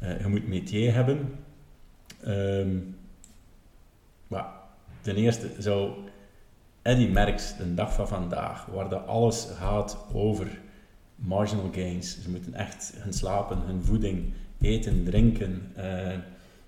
Je 0.00 0.26
moet 0.26 0.48
métier 0.48 0.94
hebben. 0.94 1.18
Ehm, 2.22 2.76
maar 4.26 4.46
ten 5.00 5.16
eerste 5.16 5.50
zou 5.58 5.92
Eddie 6.82 7.08
Merckx, 7.08 7.56
de 7.56 7.74
dag 7.74 7.94
van 7.94 8.08
vandaag, 8.08 8.66
waar 8.66 8.88
dat 8.88 9.06
alles 9.06 9.48
gaat 9.56 9.98
over 10.12 10.60
marginal 11.14 11.70
gains. 11.72 12.22
Ze 12.22 12.30
moeten 12.30 12.54
echt 12.54 12.92
hun 12.96 13.12
slapen, 13.12 13.58
hun 13.66 13.84
voeding, 13.84 14.32
eten, 14.60 15.04
drinken. 15.04 15.72
eh, 15.74 16.18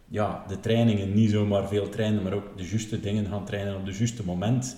ja, 0.08 0.44
de 0.48 0.60
trainingen, 0.60 1.14
niet 1.14 1.30
zomaar 1.30 1.68
veel 1.68 1.88
trainen, 1.88 2.22
maar 2.22 2.32
ook 2.32 2.56
de 2.56 2.68
juiste 2.68 3.00
dingen 3.00 3.26
gaan 3.26 3.44
trainen 3.44 3.76
op 3.76 3.86
het 3.86 3.96
juiste 3.96 4.24
moment. 4.24 4.76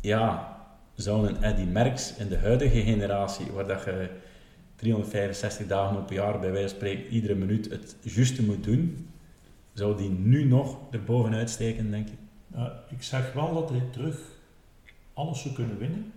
Ja, 0.00 0.56
zou 0.94 1.28
een 1.28 1.42
Eddie 1.42 1.66
Merckx 1.66 2.16
in 2.16 2.28
de 2.28 2.38
huidige 2.38 2.80
generatie, 2.80 3.52
waar 3.52 3.66
dat 3.66 3.84
je 3.84 4.10
365 4.76 5.66
dagen 5.66 5.96
op 5.96 6.08
een 6.08 6.14
jaar 6.16 6.40
bij 6.40 6.50
wijze 6.50 6.68
van 6.68 6.76
spreken 6.76 7.12
iedere 7.12 7.34
minuut 7.34 7.70
het 7.70 7.96
juiste 8.00 8.42
moet 8.42 8.64
doen, 8.64 9.08
zou 9.72 9.96
die 9.96 10.10
nu 10.10 10.44
nog 10.44 10.78
erbovenuit 10.90 11.50
steken, 11.50 11.90
denk 11.90 12.08
je? 12.08 12.14
Ik 12.88 13.02
zeg 13.02 13.32
wel 13.32 13.54
dat 13.54 13.70
hij 13.70 13.82
terug 13.90 14.35
alles 15.16 15.40
zou 15.42 15.54
kunnen 15.54 15.78
winnen, 15.78 16.12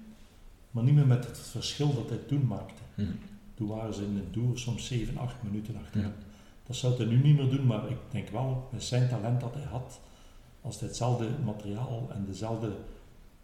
maar 0.71 0.83
niet 0.83 0.93
meer 0.95 1.07
met 1.07 1.25
het 1.25 1.37
verschil 1.39 1.93
dat 1.93 2.09
hij 2.09 2.17
toen 2.27 2.47
maakte. 2.47 2.81
Hm. 2.95 3.03
Toen 3.53 3.67
waren 3.67 3.93
ze 3.93 4.01
in 4.03 4.15
de 4.15 4.29
Tour 4.31 4.57
soms 4.57 4.87
7, 4.87 5.17
8 5.17 5.35
minuten 5.43 5.75
achter 5.77 5.99
Ja. 6.01 6.05
hem. 6.05 6.15
Dat 6.67 6.75
zou 6.75 6.95
hij 6.97 7.05
nu 7.05 7.21
niet 7.21 7.37
meer 7.37 7.49
doen, 7.49 7.65
maar 7.65 7.89
ik 7.89 7.97
denk 8.11 8.29
wel, 8.29 8.67
met 8.71 8.83
zijn 8.83 9.09
talent 9.09 9.41
dat 9.41 9.53
hij 9.53 9.63
had, 9.63 9.99
als 10.61 10.79
hij 10.79 10.87
hetzelfde 10.87 11.27
materiaal 11.45 12.09
en 12.13 12.25
dezelfde 12.27 12.71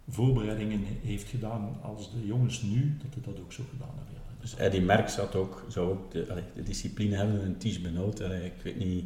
voorbereidingen 0.08 0.80
heeft 1.02 1.28
gedaan 1.28 1.76
als 1.82 2.10
de 2.12 2.26
jongens 2.26 2.62
nu, 2.62 2.96
dat 3.02 3.14
hij 3.14 3.32
dat 3.32 3.42
ook 3.42 3.52
zo 3.52 3.62
gedaan 3.70 3.94
heeft. 3.98 4.10
Ja. 4.12 4.40
Dus 4.40 4.54
Eddie 4.56 4.80
Merckx 4.82 5.16
had 5.16 5.34
ook, 5.34 5.64
zou 5.68 5.90
ook 5.90 6.10
de, 6.12 6.26
allee, 6.30 6.42
de 6.54 6.62
discipline 6.62 7.16
hebben, 7.16 7.44
een 7.44 7.56
Ties 7.56 7.80
Benoot. 7.80 8.20
Ik 8.20 8.52
weet 8.62 8.78
niet 8.78 9.04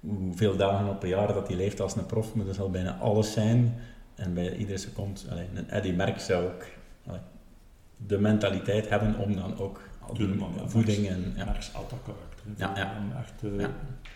hoeveel 0.00 0.56
dagen 0.56 0.88
op 0.88 1.02
een 1.02 1.08
jaar 1.08 1.32
dat 1.32 1.48
hij 1.48 1.56
leeft 1.56 1.80
als 1.80 1.96
een 1.96 2.06
prof, 2.06 2.34
maar 2.34 2.46
dat 2.46 2.54
zal 2.54 2.70
bijna 2.70 2.98
alles 2.98 3.32
zijn. 3.32 3.74
En 4.16 4.34
bij 4.34 4.56
iedere 4.56 4.78
seconde, 4.78 5.20
allee, 5.30 5.48
een 5.54 5.70
Eddie 5.70 5.92
Merckx 5.92 6.26
zou 6.26 6.46
ook 6.46 6.64
allee, 7.06 7.20
de 7.96 8.18
mentaliteit 8.18 8.88
hebben 8.88 9.16
om 9.16 9.34
dan 9.36 9.58
ook 9.58 9.80
al 10.00 10.14
die 10.14 10.26
Tuurlijk, 10.26 10.56
maar 10.56 10.68
voeding 10.68 11.08
en... 11.08 11.32
Ja. 11.36 11.44
Dat 11.44 11.70
karakter. 12.04 12.46
Ja, 12.56 12.76
ja. 12.76 12.92
Hem 12.92 13.12
echt 13.18 13.42
eh, 13.42 13.60
Ja. 13.60 13.70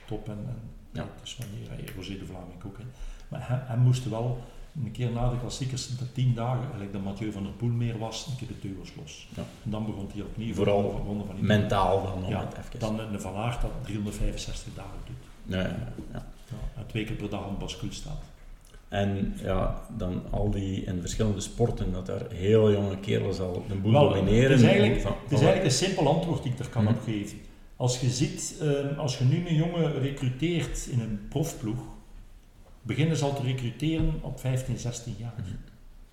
top 0.06 0.28
en, 0.28 0.38
en 0.46 0.60
Ja. 0.92 1.00
dat 1.02 1.24
is 1.24 1.36
wanneer 1.36 1.68
hij 1.68 1.84
Rosé 1.96 2.18
de 2.18 2.26
Vlaming 2.26 2.64
ook. 2.66 2.78
Hè. 2.78 2.84
Maar 3.28 3.48
hij, 3.48 3.58
hij 3.62 3.76
moest 3.76 4.08
wel 4.08 4.42
een 4.84 4.92
keer 4.92 5.10
na 5.10 5.30
de 5.30 5.38
klassiekers, 5.38 5.96
de 5.96 6.12
tien 6.12 6.34
dagen, 6.34 6.70
gelijk 6.72 6.92
dat 6.92 7.02
Mathieu 7.02 7.32
van 7.32 7.42
der 7.42 7.52
Poel 7.52 7.68
meer 7.70 7.98
was, 7.98 8.26
een 8.26 8.36
keer 8.36 8.48
de 8.48 8.58
teugels 8.58 8.92
los. 8.96 9.28
Ja. 9.36 9.42
En 9.64 9.70
dan 9.70 9.86
begon 9.86 10.08
hij 10.12 10.22
opnieuw. 10.22 10.54
Vooral 10.54 10.82
de 10.82 11.02
van 11.06 11.20
Italië. 11.24 11.42
Mentaal 11.42 12.02
dan 12.02 12.24
om 12.24 12.30
Ja, 12.30 12.40
het 12.46 12.56
even... 12.58 12.78
Dan 12.80 12.98
een 13.00 13.20
Van 13.20 13.36
Aert 13.36 13.60
dat 13.60 13.70
365 13.82 14.74
dagen 14.74 14.98
doet. 15.04 15.54
Ja, 15.54 15.60
ja, 15.60 15.66
ja. 16.12 16.26
Ja, 16.50 16.80
en 16.80 16.86
twee 16.86 17.04
keer 17.04 17.16
per 17.16 17.30
dag 17.30 17.46
op 17.46 17.58
bascule 17.58 17.92
staat. 17.92 18.22
En 18.90 19.32
ja, 19.42 19.82
dan 19.96 20.22
al 20.30 20.50
die 20.50 20.84
in 20.84 21.00
verschillende 21.00 21.40
sporten, 21.40 21.92
dat 21.92 22.06
daar 22.06 22.30
heel 22.30 22.72
jonge 22.72 22.98
kerels 22.98 23.40
al 23.40 23.64
de 23.68 23.74
boel 23.74 23.92
domineren. 23.92 24.50
het 24.50 24.60
is 24.60 24.66
eigenlijk- 24.66 25.00
Van- 25.00 25.12
Het 25.12 25.32
is 25.32 25.38
van- 25.38 25.46
eigenlijk 25.46 25.64
een 25.64 25.86
simpel 25.86 26.08
antwoord 26.14 26.42
die 26.42 26.52
ik 26.52 26.58
er 26.58 26.68
kan 26.68 26.84
Mhm. 26.84 26.92
op 26.94 27.00
geven. 27.02 27.38
Als 27.76 28.00
je 28.00 28.10
ziet, 28.10 28.56
eh, 28.60 28.98
als 28.98 29.18
je 29.18 29.24
nu 29.24 29.48
een 29.48 29.54
jongen 29.54 29.98
recruteert 30.00 30.86
in 30.90 31.00
een 31.00 31.20
profploeg, 31.28 31.78
beginnen 32.82 33.16
ze 33.16 33.24
al 33.24 33.34
te 33.34 33.42
recruteren 33.42 34.14
op 34.20 34.40
15, 34.40 34.78
16 34.78 35.14
jaar. 35.18 35.34
Mhm. 35.38 35.48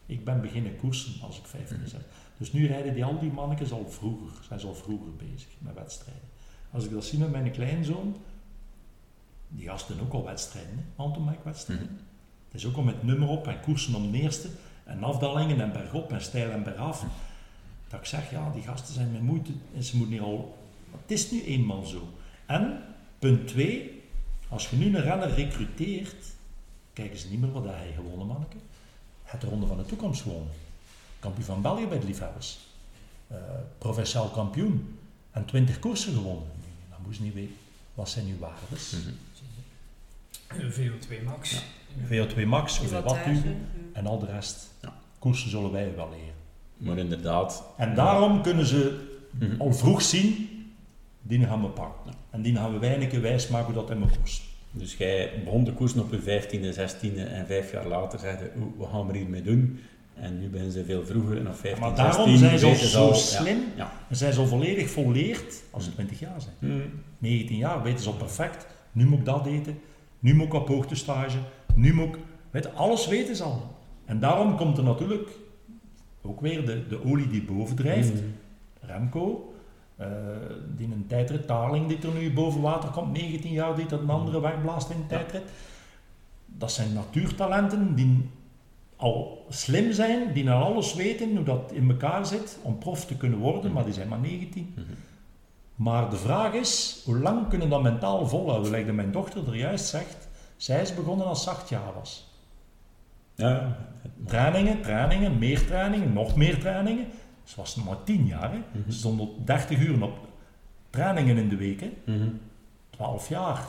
Ik 0.06 0.26
ben 0.26 0.42
beginnen 0.42 0.76
koersen 0.78 1.14
als 1.22 1.38
ik 1.38 1.46
15, 1.46 1.78
Mhm. 1.78 1.88
16. 1.88 2.10
Dus 2.38 2.52
nu 2.54 2.68
rijden 2.68 2.94
die 2.94 3.06
al 3.06 3.20
die 3.20 3.32
mannetjes 3.32 3.72
al 3.72 3.86
vroeger, 3.90 4.30
zijn 4.48 4.60
ze 4.60 4.68
al 4.68 4.76
vroeger 4.76 5.16
bezig 5.16 5.48
met 5.60 5.74
wedstrijden. 5.76 6.24
Als 6.72 6.86
ik 6.86 6.92
dat 6.92 7.06
zie 7.06 7.20
met 7.20 7.32
mijn 7.32 7.52
kleinzoon, 7.52 8.16
die 9.50 9.68
gasten 9.68 10.00
ook 10.02 10.14
al 10.14 10.26
wedstrijden, 10.26 10.72
hè, 10.76 10.84
mountainbike-wedstrijden. 10.96 11.86
Mhm. 11.86 11.94
Het 11.96 12.07
is 12.58 12.66
ook 12.66 12.76
al 12.76 12.84
met 12.84 13.04
nummer 13.04 13.28
op 13.28 13.48
en 13.48 13.62
koersen 13.62 13.96
om 13.96 14.12
de 14.12 14.22
eerste. 14.22 14.50
En 14.84 15.04
afdalingen 15.04 15.62
en 15.62 15.72
bergop 15.72 16.12
en 16.12 16.22
stijl 16.22 16.52
en 16.52 16.64
bergaf. 16.64 17.06
Dat 17.88 18.00
ik 18.00 18.06
zeg, 18.06 18.32
ja, 18.32 18.52
die 18.54 18.62
gasten 18.62 18.94
zijn 18.94 19.12
met 19.12 19.22
moeite 19.22 19.52
en 19.76 19.84
ze 19.84 19.98
moeten 19.98 20.16
hier 20.16 20.24
al... 20.24 20.58
Het 20.92 21.12
is 21.12 21.32
nu 21.32 21.44
eenmaal 21.44 21.84
zo. 21.84 22.10
En, 22.46 22.84
punt 23.20 23.48
2, 23.48 24.04
als 24.50 24.70
je 24.70 24.76
nu 24.76 24.86
een 24.86 25.02
renner 25.02 25.34
recruteert, 25.34 26.26
kijken 26.94 27.20
ze 27.20 27.30
niet 27.30 27.40
meer 27.40 27.52
wat 27.52 27.66
hij 27.66 27.92
gewonnen, 27.96 28.28
manneke. 28.28 28.58
Het 29.24 29.42
de 29.42 29.48
Ronde 29.48 29.66
van 29.66 29.78
de 29.78 29.86
Toekomst 29.86 30.22
gewonnen. 30.22 30.52
Kampioen 31.20 31.46
van 31.46 31.62
België 31.62 31.88
bij 31.88 32.00
de 32.00 32.06
liefhebbers. 32.06 32.58
Eh 33.28 33.38
provinciaal 33.78 34.30
kampioen. 34.30 35.00
En 35.32 35.46
20 35.46 35.80
koersen 35.80 36.14
gewonnen. 36.14 36.48
Dat 36.90 37.00
moest 37.06 37.20
niet 37.20 37.34
weten. 37.34 37.56
Wat 37.94 38.10
zijn 38.10 38.28
uw 38.28 38.38
waardes? 38.38 38.92
Mhm. 38.92 39.14
Een 40.48 40.72
VO2 40.72 41.24
max. 41.24 41.52
Ja. 41.52 41.60
VO2 42.10 42.46
max, 42.46 42.78
hoeveel 42.78 43.18
u 43.28 43.56
en 43.94 44.06
al 44.08 44.20
de 44.20 44.26
rest. 44.26 44.74
Ja. 44.82 44.94
Koersen 45.20 45.50
zullen 45.50 45.72
wij 45.72 45.92
wel 45.96 46.10
leren. 46.10 46.36
Maar 46.78 46.98
inderdaad, 46.98 47.64
En 47.78 47.96
daarom 47.96 48.42
kunnen 48.42 48.66
ze 48.66 49.06
Mhm. 49.40 49.62
al 49.62 49.74
vroeg 49.74 50.02
zien, 50.02 50.50
die 51.22 51.46
gaan 51.46 51.62
we 51.62 51.68
pakken. 51.68 52.02
Ja. 52.12 52.18
En 52.30 52.42
die 52.42 52.56
gaan 52.56 52.74
we 52.74 52.80
weinig 52.80 53.20
wijs 53.20 53.48
maken 53.48 53.66
hoe 53.74 53.82
dat 53.82 53.90
in 53.92 54.00
mijn 54.00 54.12
koers. 54.18 54.42
Dus 54.72 54.96
jij 54.98 55.32
begon 55.44 55.64
de 55.64 55.74
koersen 55.74 56.02
op 56.02 56.12
je 56.12 56.20
15e, 56.20 56.74
16e 56.74 57.24
en 57.24 57.46
vijf 57.46 57.72
jaar 57.72 57.88
later 57.88 58.20
zei 58.20 58.38
je, 58.38 58.52
oeh, 58.60 58.68
wat 58.78 58.90
gaan 58.92 59.08
we 59.08 59.18
hiermee 59.18 59.42
doen? 59.42 59.80
En 60.16 60.40
nu 60.40 60.48
beginnen 60.48 60.74
ze 60.74 60.86
veel 60.86 61.06
vroeger 61.06 61.38
en 61.38 61.48
op 61.48 61.56
15, 61.56 61.80
Maar 61.88 61.96
daarom 61.96 62.38
16 62.38 62.60
zijn 62.60 62.76
ze 62.76 62.84
al 62.84 62.90
zo 62.90 63.08
al- 63.08 63.14
slim 63.16 63.60
Ja. 63.76 63.92
en 64.10 64.16
zijn 64.16 64.34
ze 64.34 64.40
al 64.40 64.48
volledig 64.48 64.90
volleerd 64.90 65.64
als 65.72 65.84
ze 65.84 65.94
20 65.94 66.20
jaar 66.20 66.42
zijn. 66.42 66.54
Mhm. 66.74 66.88
19 67.18 67.58
jaar 67.58 67.84
weten 67.84 68.04
ze 68.04 68.10
al 68.10 68.16
perfect. 68.16 68.66
Nu 68.92 69.06
moet 69.06 69.20
ik 69.20 69.26
dat 69.26 69.46
eten, 69.46 69.80
nu 70.20 70.36
moet 70.36 70.46
ik 70.48 70.54
op 70.54 70.68
hoogtestage, 70.68 71.38
nu 71.78 71.94
moet 71.94 72.16
ik... 72.16 72.18
Weet 72.52 72.76
alles 72.76 73.08
weten 73.08 73.36
ze 73.36 73.44
al. 73.44 73.76
En 74.06 74.20
daarom 74.20 74.58
komt 74.58 74.78
er 74.78 74.84
natuurlijk 74.84 75.30
ook 76.22 76.42
weer 76.42 76.66
de, 76.66 76.88
de 76.88 77.06
olie 77.06 77.28
die 77.28 77.44
boven 77.44 77.76
drijft. 77.76 78.14
Mhm. 78.14 78.24
Remco, 78.80 79.54
eh, 79.96 80.08
die 80.76 80.88
een 80.88 81.06
tijdrit, 81.08 81.48
Tarling 81.48 81.88
die 81.88 82.12
er 82.12 82.20
nu 82.20 82.34
boven 82.34 82.62
water 82.62 82.90
komt, 82.90 83.14
19 83.14 83.52
jaar, 83.52 83.76
die 83.76 83.86
dat 83.86 84.00
een 84.00 84.10
andere 84.10 84.42
wegblaast 84.42 84.90
in 84.90 84.98
de 84.98 85.08
tijdrit. 85.08 85.44
Dat 86.46 86.72
zijn 86.72 86.94
natuurtalenten 86.94 87.96
die 87.96 88.30
al 88.96 89.46
slim 89.50 89.92
zijn, 89.92 90.34
die 90.34 90.44
naar 90.44 90.62
alles 90.62 90.94
weten, 90.94 91.36
hoe 91.36 91.46
dat 91.46 91.72
in 91.72 91.90
elkaar 91.90 92.26
zit, 92.26 92.60
om 92.62 92.78
prof 92.78 93.06
te 93.06 93.18
kunnen 93.18 93.40
worden, 93.40 93.72
maar 93.72 93.86
die 93.86 93.94
zijn 93.94 94.08
maar 94.08 94.20
19. 94.20 94.74
Mhm. 94.76 94.86
Maar 95.76 96.10
de 96.10 96.16
vraag 96.16 96.54
is, 96.54 97.02
hoe 97.06 97.20
lang 97.20 97.48
kunnen 97.48 97.70
dat 97.70 97.82
mentaal 97.82 98.28
volhouden? 98.28 98.72
Like 98.72 98.86
dat 98.86 98.96
mijn 98.96 99.12
dochter 99.12 99.48
er 99.48 99.56
juist 99.56 99.86
zegt, 99.86 100.27
zij 100.58 100.82
is 100.82 100.96
begonnen 100.96 101.28
als 101.28 101.44
ze 101.44 101.50
acht 101.50 101.70
jaar 101.70 101.94
was. 101.94 102.28
Ja. 103.36 103.78
Trainingen, 104.26 104.82
trainingen, 104.82 105.38
meer 105.38 105.66
trainingen, 105.66 106.14
nog 106.14 106.36
meer 106.36 106.60
trainingen. 106.60 107.06
Ze 107.44 107.56
was 107.56 107.76
nog 107.76 107.86
maar 107.86 108.04
10 108.04 108.26
jaar, 108.26 108.52
hè. 108.52 108.58
Mhm. 108.58 108.92
Ze 108.92 108.98
stond 108.98 109.20
op 109.20 109.48
30 109.48 109.80
uur 109.80 110.04
op 110.04 110.18
trainingen 110.90 111.38
in 111.38 111.50
de 111.50 111.56
week, 111.56 111.80
hè. 111.80 111.92
Mhm. 112.06 112.30
12 112.90 113.30
jaar. 113.30 113.60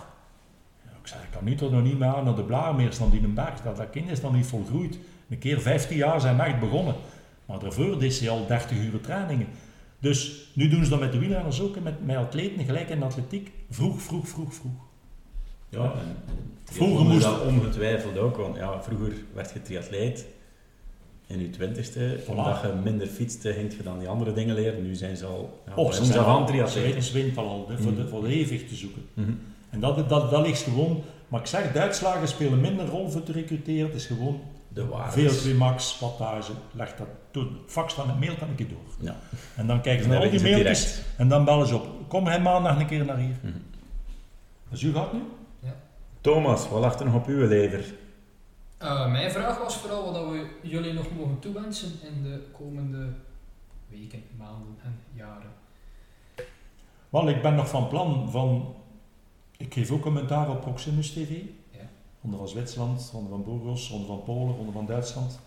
Ja, 0.84 0.90
ik 1.00 1.06
zei, 1.06 1.22
ik 1.22 1.30
kan 1.30 1.44
nu 1.44 1.54
toch 1.54 1.70
nog 1.70 1.82
niet 1.82 1.98
meer 1.98 2.08
aan 2.08 2.24
naar 2.24 2.36
de 2.36 2.44
Blaarmeers 2.44 2.98
dan 2.98 3.10
die 3.10 3.22
een 3.22 3.34
berg. 3.34 3.60
Dat, 3.62 3.76
dat 3.76 3.90
kind 3.90 4.10
is 4.10 4.20
dan 4.20 4.34
niet 4.34 4.46
volgroeid. 4.46 4.98
Een 5.28 5.38
keer 5.38 5.60
15 5.60 5.96
jaar 5.96 6.20
zijn 6.20 6.40
echt 6.40 6.60
begonnen. 6.60 6.94
Maar 7.46 7.58
daarvoor 7.58 7.98
deed 7.98 8.14
ze 8.14 8.30
al 8.30 8.46
30 8.46 8.76
uur 8.76 9.00
trainingen. 9.00 9.46
Dus 9.98 10.50
nu 10.54 10.68
doen 10.68 10.84
ze 10.84 10.90
dat 10.90 11.00
met 11.00 11.12
de 11.12 11.18
wielrenners 11.18 11.60
ook, 11.60 11.74
hè, 11.74 11.80
met, 11.80 12.06
met 12.06 12.16
atleten, 12.16 12.64
gelijk 12.64 12.88
in 12.88 12.98
de 12.98 13.04
atletiek. 13.04 13.52
Vroeg, 13.70 14.02
vroeg, 14.02 14.28
vroeg, 14.28 14.54
vroeg. 14.54 14.87
Ja, 15.68 15.82
en, 15.82 15.90
en 15.92 16.16
Vroeger 16.64 17.04
moest 17.06 17.22
dat 17.22 17.40
ongetwijfeld 17.42 18.18
ook, 18.18 18.36
want 18.36 18.56
ja, 18.56 18.82
vroeger 18.82 19.12
werd 19.34 19.52
je 19.52 19.62
triatleet 19.62 20.26
in 21.26 21.40
je 21.40 21.50
twintigste, 21.50 22.20
omdat 22.26 22.60
je 22.62 22.72
minder 22.84 23.06
fietste, 23.06 23.52
ging 23.52 23.72
je 23.76 23.82
dan 23.82 23.98
die 23.98 24.08
andere 24.08 24.32
dingen 24.32 24.54
leren. 24.54 24.82
Nu 24.82 24.94
zijn 24.94 25.16
ze 25.16 25.26
al 25.26 25.62
ja, 25.66 25.74
Of 25.74 25.94
ze 25.94 26.04
zijn 26.04 26.18
al, 26.24 26.38
ze 26.38 26.44
triatleten. 26.46 26.82
weten, 26.82 27.02
ze 27.02 27.12
weten 27.12 27.36
al, 27.42 27.66
hè, 27.68 27.78
voor, 27.78 27.94
de, 27.94 28.00
Mhm. 28.00 28.08
voor 28.08 28.22
de 28.28 28.64
te 28.68 28.74
zoeken. 28.74 29.02
Mhm. 29.14 29.30
En 29.70 29.80
dat, 29.80 30.08
dat, 30.08 30.30
dat 30.30 30.46
ligt 30.46 30.62
gewoon, 30.62 31.02
maar 31.28 31.40
ik 31.40 31.46
zeg, 31.46 31.72
de 31.72 31.80
uitslagen 31.80 32.28
spelen 32.28 32.60
minder 32.60 32.86
rol 32.86 33.08
voor 33.10 33.22
te 33.22 33.32
recruteren. 33.32 33.86
Het 33.86 33.94
is 33.96 34.06
gewoon 34.06 34.40
De 34.68 34.86
waardes. 34.86 35.46
VO2 35.46 35.54
max, 35.56 35.98
wattage, 36.00 36.52
leg 36.72 36.94
dat 36.96 37.06
toe. 37.30 37.46
Fax 37.66 37.94
van 37.94 38.08
het 38.08 38.20
mail 38.20 38.34
kan 38.34 38.48
ik 38.50 38.58
je 38.58 38.66
door. 38.66 38.78
Ja. 39.00 39.16
En 39.56 39.66
dan 39.66 39.80
kijken 39.80 40.02
ze 40.02 40.08
naar 40.08 40.20
dan 40.20 40.30
al 40.30 40.38
die 40.38 40.42
mailtjes 40.50 40.84
direct. 40.84 41.04
en 41.16 41.28
dan 41.28 41.44
bellen 41.44 41.66
ze 41.66 41.74
op. 41.74 41.86
Kom 42.08 42.26
hij 42.26 42.40
maandag 42.40 42.78
een 42.80 42.86
keer 42.86 43.04
naar 43.04 43.18
hier. 43.18 43.36
Mhm. 43.42 43.52
Dus 44.70 44.82
u 44.82 44.92
gaat 44.92 45.12
nu? 45.12 45.18
Thomas, 46.28 46.68
wat 46.68 46.80
lag 46.80 46.98
er 46.98 47.04
nog 47.04 47.14
op 47.14 47.26
uw 47.26 47.46
lever? 47.46 47.94
Eh, 48.78 49.10
mijn 49.10 49.30
vraag 49.30 49.58
was 49.58 49.76
vooral 49.76 50.12
wat 50.12 50.30
we 50.30 50.46
jullie 50.62 50.92
nog 50.92 51.16
mogen 51.16 51.38
toewensen 51.38 51.90
in 52.02 52.22
de 52.22 52.46
komende 52.52 53.08
weken, 53.88 54.22
maanden 54.36 54.76
en 54.82 55.00
jaren. 55.14 55.50
Wel, 57.08 57.28
ik 57.28 57.42
ben 57.42 57.54
nog 57.54 57.68
van 57.68 57.88
plan 57.88 58.30
van... 58.30 58.74
Ik 59.56 59.74
geef 59.74 59.90
ook 59.90 60.00
commentaar 60.00 60.50
op 60.50 60.60
Proximus 60.60 61.12
TV. 61.12 61.40
Ja. 61.70 61.88
Ronde 62.22 62.36
van 62.36 62.48
Zwitserland, 62.48 63.10
Ronde 63.12 63.28
van 63.28 63.44
Burgos, 63.44 63.90
Ronde 63.90 64.06
van 64.06 64.22
Polen, 64.22 64.56
Ronde 64.56 64.72
van 64.72 64.86
Duitsland. 64.86 65.38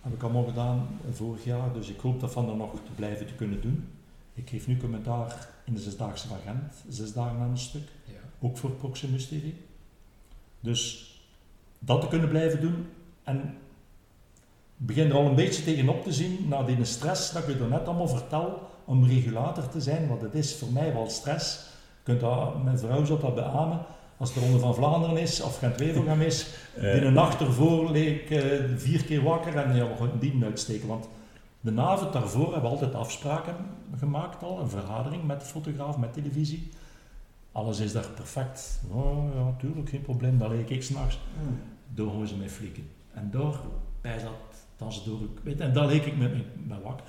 Heb 0.00 0.12
ik 0.12 0.22
allemaal 0.22 0.44
gedaan 0.44 0.88
vorig 1.12 1.44
jaar, 1.44 1.72
dus 1.72 1.88
ik 1.88 2.00
hoop 2.00 2.20
dat 2.20 2.32
van 2.32 2.48
er 2.48 2.56
nog 2.56 2.72
te 2.72 2.92
blijven 2.96 3.26
te 3.26 3.34
kunnen 3.34 3.60
doen. 3.60 3.88
Ik 4.34 4.48
geef 4.48 4.66
nu 4.66 4.76
commentaar 4.76 5.48
in 5.64 5.74
de 5.74 5.80
Zesdaagse 5.80 6.28
van 6.28 6.38
Gent, 6.44 6.84
zes 6.88 7.12
dagen 7.12 7.40
aan 7.40 7.50
een 7.50 7.58
stuk. 7.58 7.88
Ja. 8.04 8.46
ook 8.48 8.58
voor 8.58 8.70
Proximus 8.70 9.26
TV. 9.26 9.42
Dus 10.64 11.10
dat 11.78 12.00
te 12.00 12.08
kunnen 12.08 12.28
blijven 12.28 12.60
doen. 12.60 12.86
En 13.22 13.56
begin 14.76 15.08
er 15.08 15.16
al 15.16 15.26
een 15.26 15.34
beetje 15.34 15.64
tegenop 15.64 16.04
te 16.04 16.12
zien, 16.12 16.46
na 16.48 16.62
die 16.62 16.84
stress 16.84 17.32
dat 17.32 17.48
ik 17.48 17.58
je 17.58 17.64
net 17.64 17.86
allemaal 17.86 18.08
vertel, 18.08 18.70
om 18.84 19.06
regulator 19.06 19.68
te 19.68 19.80
zijn, 19.80 20.08
want 20.08 20.22
het 20.22 20.34
is 20.34 20.56
voor 20.56 20.72
mij 20.72 20.92
wel 20.92 21.08
stress. 21.08 21.54
Je 21.96 22.02
kunt 22.02 22.20
dat, 22.20 22.64
mijn 22.64 22.78
vrouw 22.78 23.04
zou 23.04 23.20
dat 23.20 23.34
beamen, 23.34 23.80
als 24.16 24.34
de 24.34 24.40
Ronde 24.40 24.58
van 24.58 24.74
Vlaanderen 24.74 25.16
is, 25.16 25.42
of 25.42 25.58
Gent-Wevelgem 25.58 26.20
is, 26.20 26.46
Eh, 26.74 26.92
die 26.92 27.02
een 27.02 27.12
nacht 27.12 27.40
ervoor 27.40 27.90
leek 27.90 28.30
eh, 28.30 28.40
vier 28.76 29.04
keer 29.04 29.22
wakker 29.22 29.56
en 29.56 29.76
ja, 29.76 29.88
we 29.88 29.96
gaan 29.96 30.18
die 30.18 30.44
uitsteken. 30.44 30.88
Want 30.88 31.08
de 31.60 31.80
avond 31.80 32.12
daarvoor 32.12 32.52
hebben 32.52 32.62
we 32.62 32.76
altijd 32.76 32.94
afspraken 32.94 33.56
gemaakt 33.98 34.42
al, 34.42 34.60
een 34.60 34.68
vergadering 34.68 35.24
met 35.24 35.40
de 35.40 35.46
fotograaf, 35.46 35.98
met 35.98 36.12
televisie. 36.12 36.70
Alles 37.54 37.80
is 37.80 37.92
daar 37.92 38.08
perfect. 38.14 38.80
Oh 38.90 39.34
ja, 39.34 39.54
tuurlijk, 39.60 39.88
geen 39.88 40.02
probleem. 40.02 40.38
Dan 40.38 40.56
leek 40.56 40.70
ik 40.70 40.82
s'nachts. 40.82 41.18
Door 41.94 42.10
gaan 42.12 42.26
ze 42.26 42.36
mij 42.36 42.48
flikken. 42.48 42.86
En 43.12 43.28
door 43.32 43.60
bij 44.00 44.18
dat, 44.22 44.66
dan 44.76 44.92
ze 44.92 45.00
door... 45.04 45.18
Weet, 45.42 45.60
en 45.60 45.72
dan 45.72 45.86
leek 45.86 46.04
ik 46.04 46.16
met, 46.16 46.32
met 46.66 46.82
wakker. 46.82 47.06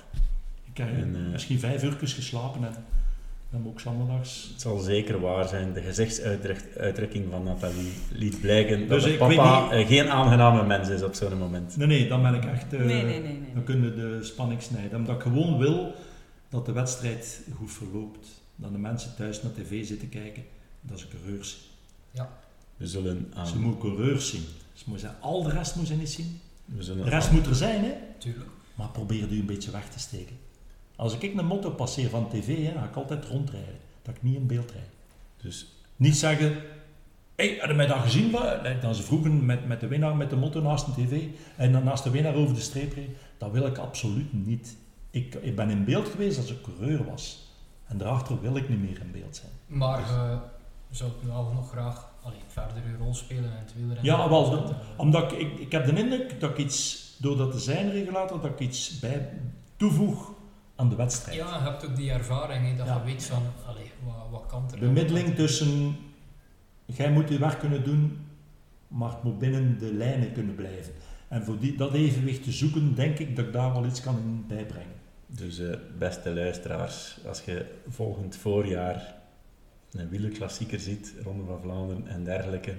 Ik 0.64 0.76
heb 0.76 0.88
En, 0.88 1.14
eh, 1.26 1.32
misschien 1.32 1.58
vijf 1.58 1.82
uur 1.82 1.92
geslapen 1.92 2.64
en 2.64 2.74
dan 3.50 3.66
ook 3.66 3.80
zondags... 3.80 4.48
Het 4.52 4.60
zal 4.60 4.78
zeker 4.78 5.20
waar 5.20 5.48
zijn. 5.48 5.72
De 5.72 5.80
gezichtsuitdrukking 5.82 7.24
van 7.30 7.42
Nathalie 7.42 7.92
liet 8.12 8.40
blijken 8.40 8.78
dat 8.78 8.88
Dus 8.88 9.02
de 9.02 9.12
ik 9.12 9.18
weet 9.18 9.36
papa 9.36 9.62
niet- 9.62 9.70
eh, 9.72 9.86
geen 9.86 10.10
aangename 10.10 10.64
mens 10.64 10.88
is 10.88 11.02
op 11.02 11.14
zo'n 11.14 11.38
moment. 11.38 11.76
Nee, 11.76 11.86
nee, 11.86 12.08
dan 12.08 12.22
ben 12.22 12.34
ik 12.34 12.44
echt... 12.44 12.72
eh, 12.72 12.80
Nee, 12.80 13.02
nee, 13.04 13.20
nee. 13.20 13.20
nee, 13.20 13.54
Dan 13.54 13.64
kunnen 13.64 13.96
de 13.96 14.18
spanning 14.24 14.62
snijden. 14.62 14.98
Omdat 14.98 15.14
ik 15.16 15.22
gewoon 15.22 15.58
wil 15.58 15.94
dat 16.48 16.66
de 16.66 16.72
wedstrijd 16.72 17.40
goed 17.56 17.72
verloopt. 17.72 18.44
Dat 18.56 18.72
de 18.72 18.78
mensen 18.78 19.14
thuis 19.16 19.42
naar 19.42 19.52
tv 19.52 19.86
zitten 19.86 20.08
kijken. 20.08 20.44
Dat 20.80 20.98
ze 21.00 21.08
coureurs 21.08 21.70
zien. 22.12 22.24
We 22.76 22.86
zullen 22.86 23.30
aan... 23.34 23.46
Ze 23.46 23.58
moeten 23.58 23.80
coureurs 23.80 24.30
zien. 24.30 24.44
Ze 24.72 24.84
moeten, 24.86 25.16
al 25.20 25.42
de 25.42 25.50
rest 25.50 25.76
moeten 25.76 25.94
ze 25.94 26.00
niet 26.00 26.10
zien. 26.10 26.40
we 26.64 26.82
zullen 26.82 27.04
De 27.04 27.10
rest 27.10 27.28
aan- 27.28 27.34
moet 27.34 27.46
er 27.46 27.54
zijn, 27.54 27.84
hè. 27.84 27.92
Tuurlijk. 28.18 28.50
Maar 28.74 28.88
probeer 28.88 29.28
die 29.28 29.40
een 29.40 29.46
beetje 29.46 29.70
weg 29.70 29.88
te 29.90 29.98
steken. 29.98 30.36
Als 30.96 31.18
ik 31.18 31.22
een 31.36 31.46
motto 31.46 31.70
passeer 31.70 32.08
van 32.08 32.28
tv, 32.28 32.64
hè, 32.66 32.72
ga 32.72 32.84
ik 32.84 32.96
altijd 32.96 33.24
rondrijden. 33.24 33.74
Dat 34.02 34.14
ik 34.16 34.22
niet 34.22 34.36
in 34.36 34.46
beeld 34.46 34.70
rijd. 34.70 34.88
Dus 35.42 35.66
Niet 35.96 36.16
zeggen... 36.16 36.52
Hé, 37.34 37.46
hey, 37.48 37.56
heb 37.60 37.68
je 37.68 37.74
mij 37.74 37.86
dat 37.86 37.98
gezien? 37.98 38.30
Dan 38.80 38.94
ze 38.94 39.02
vroegen 39.02 39.44
met, 39.46 39.66
met 39.66 39.80
de 39.80 39.86
winnaar 39.86 40.16
met 40.16 40.30
de 40.30 40.36
motto 40.36 40.60
naast 40.60 40.86
de 40.86 40.92
tv 41.06 41.22
en 41.56 41.72
dan 41.72 41.84
naast 41.84 42.04
de 42.04 42.10
winnaar 42.10 42.34
over 42.34 42.54
de 42.54 42.60
streep 42.60 42.92
reed. 42.94 43.08
Dat 43.38 43.50
wil 43.50 43.66
ik 43.66 43.78
absoluut 43.78 44.32
niet. 44.46 44.76
Ik, 45.10 45.34
ik 45.34 45.56
ben 45.56 45.70
in 45.70 45.84
beeld 45.84 46.08
geweest 46.08 46.38
als 46.38 46.50
ik 46.50 46.62
coureur 46.62 47.04
was. 47.04 47.45
En 47.86 47.98
daarachter 47.98 48.40
wil 48.40 48.56
ik 48.56 48.68
niet 48.68 48.80
meer 48.80 49.00
in 49.00 49.10
beeld 49.10 49.36
zijn. 49.36 49.52
Maar 49.66 49.98
je 49.98 50.38
zou 50.90 51.10
het 51.10 51.28
wel 51.28 51.52
nog 51.54 51.70
graag 51.70 52.08
allee, 52.22 52.38
verder 52.46 52.76
je 52.90 52.96
rol 52.98 53.14
spelen 53.14 53.44
in 53.44 53.50
het 53.56 53.74
wielrennen? 53.74 54.04
Ja, 54.04 54.28
wel, 54.28 54.50
Dus 54.50 54.58
dat- 54.60 54.70
eh, 54.70 54.76
Omdat 54.96 55.32
ik, 55.32 55.38
ik, 55.38 55.58
ik 55.58 55.72
heb 55.72 55.84
de 55.86 55.98
indruk 56.02 56.40
dat 56.40 56.50
ik 56.50 56.58
iets, 56.58 57.04
door 57.18 57.36
dat 57.36 57.52
te 57.52 57.58
zijn 57.58 57.90
regulator, 57.90 58.40
dat 58.40 58.50
ik 58.50 58.60
iets 58.60 58.98
bij 58.98 59.28
toevoeg 59.76 60.32
aan 60.76 60.88
de 60.88 60.96
wedstrijd. 60.96 61.36
Ja, 61.36 61.56
je 61.56 61.62
hebt 61.62 61.86
ook 61.88 61.96
die 61.96 62.10
ervaring, 62.10 62.76
dat 62.78 62.86
Ja. 62.86 62.94
je 62.94 63.02
weet 63.04 63.24
van, 63.24 63.42
allee, 63.66 63.90
wat, 64.04 64.14
wat 64.30 64.46
kan 64.46 64.70
er 64.72 64.78
Bemiddeling 64.78 65.34
tussen, 65.34 65.96
jij 66.86 67.12
moet 67.12 67.28
je 67.28 67.38
werk 67.38 67.58
kunnen 67.58 67.84
doen, 67.84 68.18
maar 68.88 69.10
het 69.10 69.22
moet 69.22 69.38
binnen 69.38 69.78
de 69.78 69.92
lijnen 69.94 70.32
kunnen 70.32 70.54
blijven. 70.54 70.92
En 71.28 71.44
voor 71.44 71.58
die, 71.58 71.76
dat 71.76 71.92
evenwicht 71.92 72.42
te 72.42 72.52
zoeken, 72.52 72.94
denk 72.94 73.18
ik 73.18 73.36
dat 73.36 73.46
ik 73.46 73.52
daar 73.52 73.72
wel 73.72 73.84
iets 73.86 74.00
kan 74.00 74.16
in 74.18 74.44
bijbrengen. 74.48 74.94
Dus 75.36 75.58
eh, 75.58 75.66
beste 75.98 76.34
luisteraars, 76.34 77.16
als 77.28 77.40
je 77.44 77.64
volgend 77.88 78.36
voorjaar 78.36 79.14
een 79.92 80.08
wielerklassieker 80.08 80.80
ziet, 80.80 81.14
Ronde 81.24 81.44
van 81.44 81.60
Vlaanderen 81.62 82.06
en 82.08 82.24
dergelijke. 82.24 82.72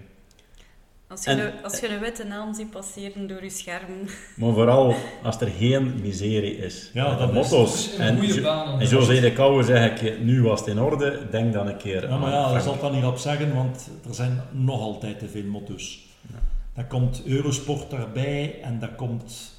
Als 1.07 1.23
je, 1.23 1.29
En- 1.29 1.39
een, 1.39 1.63
als 1.63 1.79
je 1.79 1.87
een 1.89 1.99
witte 1.99 2.23
naam 2.23 2.53
ziet 2.53 2.69
passeren 2.69 3.27
door 3.27 3.43
je 3.43 3.49
scherm, 3.49 3.91
Maar 4.37 4.53
vooral 4.53 4.95
als 5.23 5.41
er 5.41 5.47
geen 5.47 6.01
miserie 6.01 6.57
is. 6.57 6.89
Ja, 6.93 7.09
dat 7.15 7.19
de 7.19 7.25
is- 7.25 7.49
motto's. 7.49 7.83
Dus 7.85 7.93
in 7.93 8.01
en, 8.01 8.17
een 8.17 8.23
goede 8.25 8.41
baan. 8.41 8.79
en 8.79 8.87
José 8.87 9.19
de 9.19 9.33
Kouwer 9.33 9.63
zeg 9.63 10.01
ik, 10.01 10.19
nu 10.19 10.41
was 10.43 10.59
het 10.59 10.69
in 10.69 10.79
orde, 10.79 11.27
denk 11.31 11.53
dan 11.53 11.67
een 11.67 11.77
keer 11.77 12.07
Ja, 12.09 12.17
maar 12.17 12.31
ja, 12.31 12.53
dat 12.53 12.63
zal 12.63 12.73
ik 12.73 12.81
dan 12.81 12.93
niet 12.95 13.03
op 13.03 13.17
zeggen, 13.17 13.53
want 13.55 13.89
er 14.07 14.13
zijn 14.15 14.41
nog 14.51 14.81
altijd 14.81 15.19
te 15.19 15.27
veel 15.27 15.43
motto's. 15.43 16.05
Ja. 16.31 16.39
Daar 16.73 16.85
komt 16.87 17.21
Eurosport 17.25 17.89
daarbij 17.89 18.61
en 18.61 18.79
daar 18.79 18.95
komt 18.95 19.53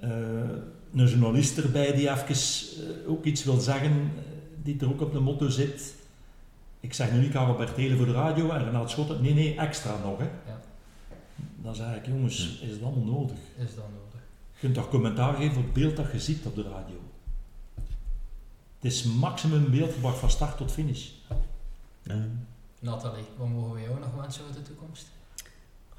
eh, 0.00 0.10
een 0.96 1.08
journalist 1.08 1.58
erbij 1.58 1.92
die 1.92 2.10
even 2.10 2.26
eh, 2.28 3.10
ook 3.10 3.24
iets 3.24 3.44
wil 3.44 3.60
zeggen, 3.60 3.90
eh, 3.90 4.22
die 4.62 4.80
er 4.80 4.88
ook 4.88 5.00
op 5.00 5.12
de 5.12 5.20
motto 5.20 5.48
zit. 5.48 5.94
Ik 6.80 6.94
zeg 6.94 7.12
nu 7.12 7.20
niet 7.20 7.32
Karel 7.32 7.54
Bertelen 7.54 7.96
voor 7.96 8.06
de 8.06 8.12
radio 8.12 8.50
en 8.50 8.64
Renaat 8.64 8.90
Schotten, 8.90 9.22
nee, 9.22 9.34
nee, 9.34 9.56
extra 9.56 9.98
nog. 10.02 10.18
Hè. 10.18 10.24
Ja. 10.24 10.60
Dan 11.56 11.74
zeg 11.74 11.96
ik, 11.96 12.06
jongens, 12.06 12.60
is 12.62 12.70
het 12.70 12.82
allemaal 12.82 13.04
nodig? 13.04 13.36
Is 13.56 13.74
dat 13.74 13.84
nodig? 13.84 14.20
Je 14.52 14.60
kunt 14.60 14.74
toch 14.74 14.88
commentaar 14.88 15.34
geven 15.34 15.56
op 15.56 15.64
het 15.64 15.72
beeld 15.72 15.96
dat 15.96 16.12
je 16.12 16.20
ziet 16.20 16.46
op 16.46 16.54
de 16.54 16.62
radio. 16.62 17.00
Het 18.76 18.92
is 18.92 19.02
maximum 19.02 19.70
beeldgebracht 19.70 20.18
van 20.18 20.30
start 20.30 20.56
tot 20.56 20.72
finish. 20.72 21.08
Ja. 22.02 22.26
Nathalie, 22.78 23.24
wat 23.36 23.48
mogen 23.48 23.74
we 23.74 23.80
jou 23.80 24.00
nog 24.00 24.14
wensen 24.14 24.44
voor 24.44 24.54
de 24.54 24.62
toekomst? 24.62 25.06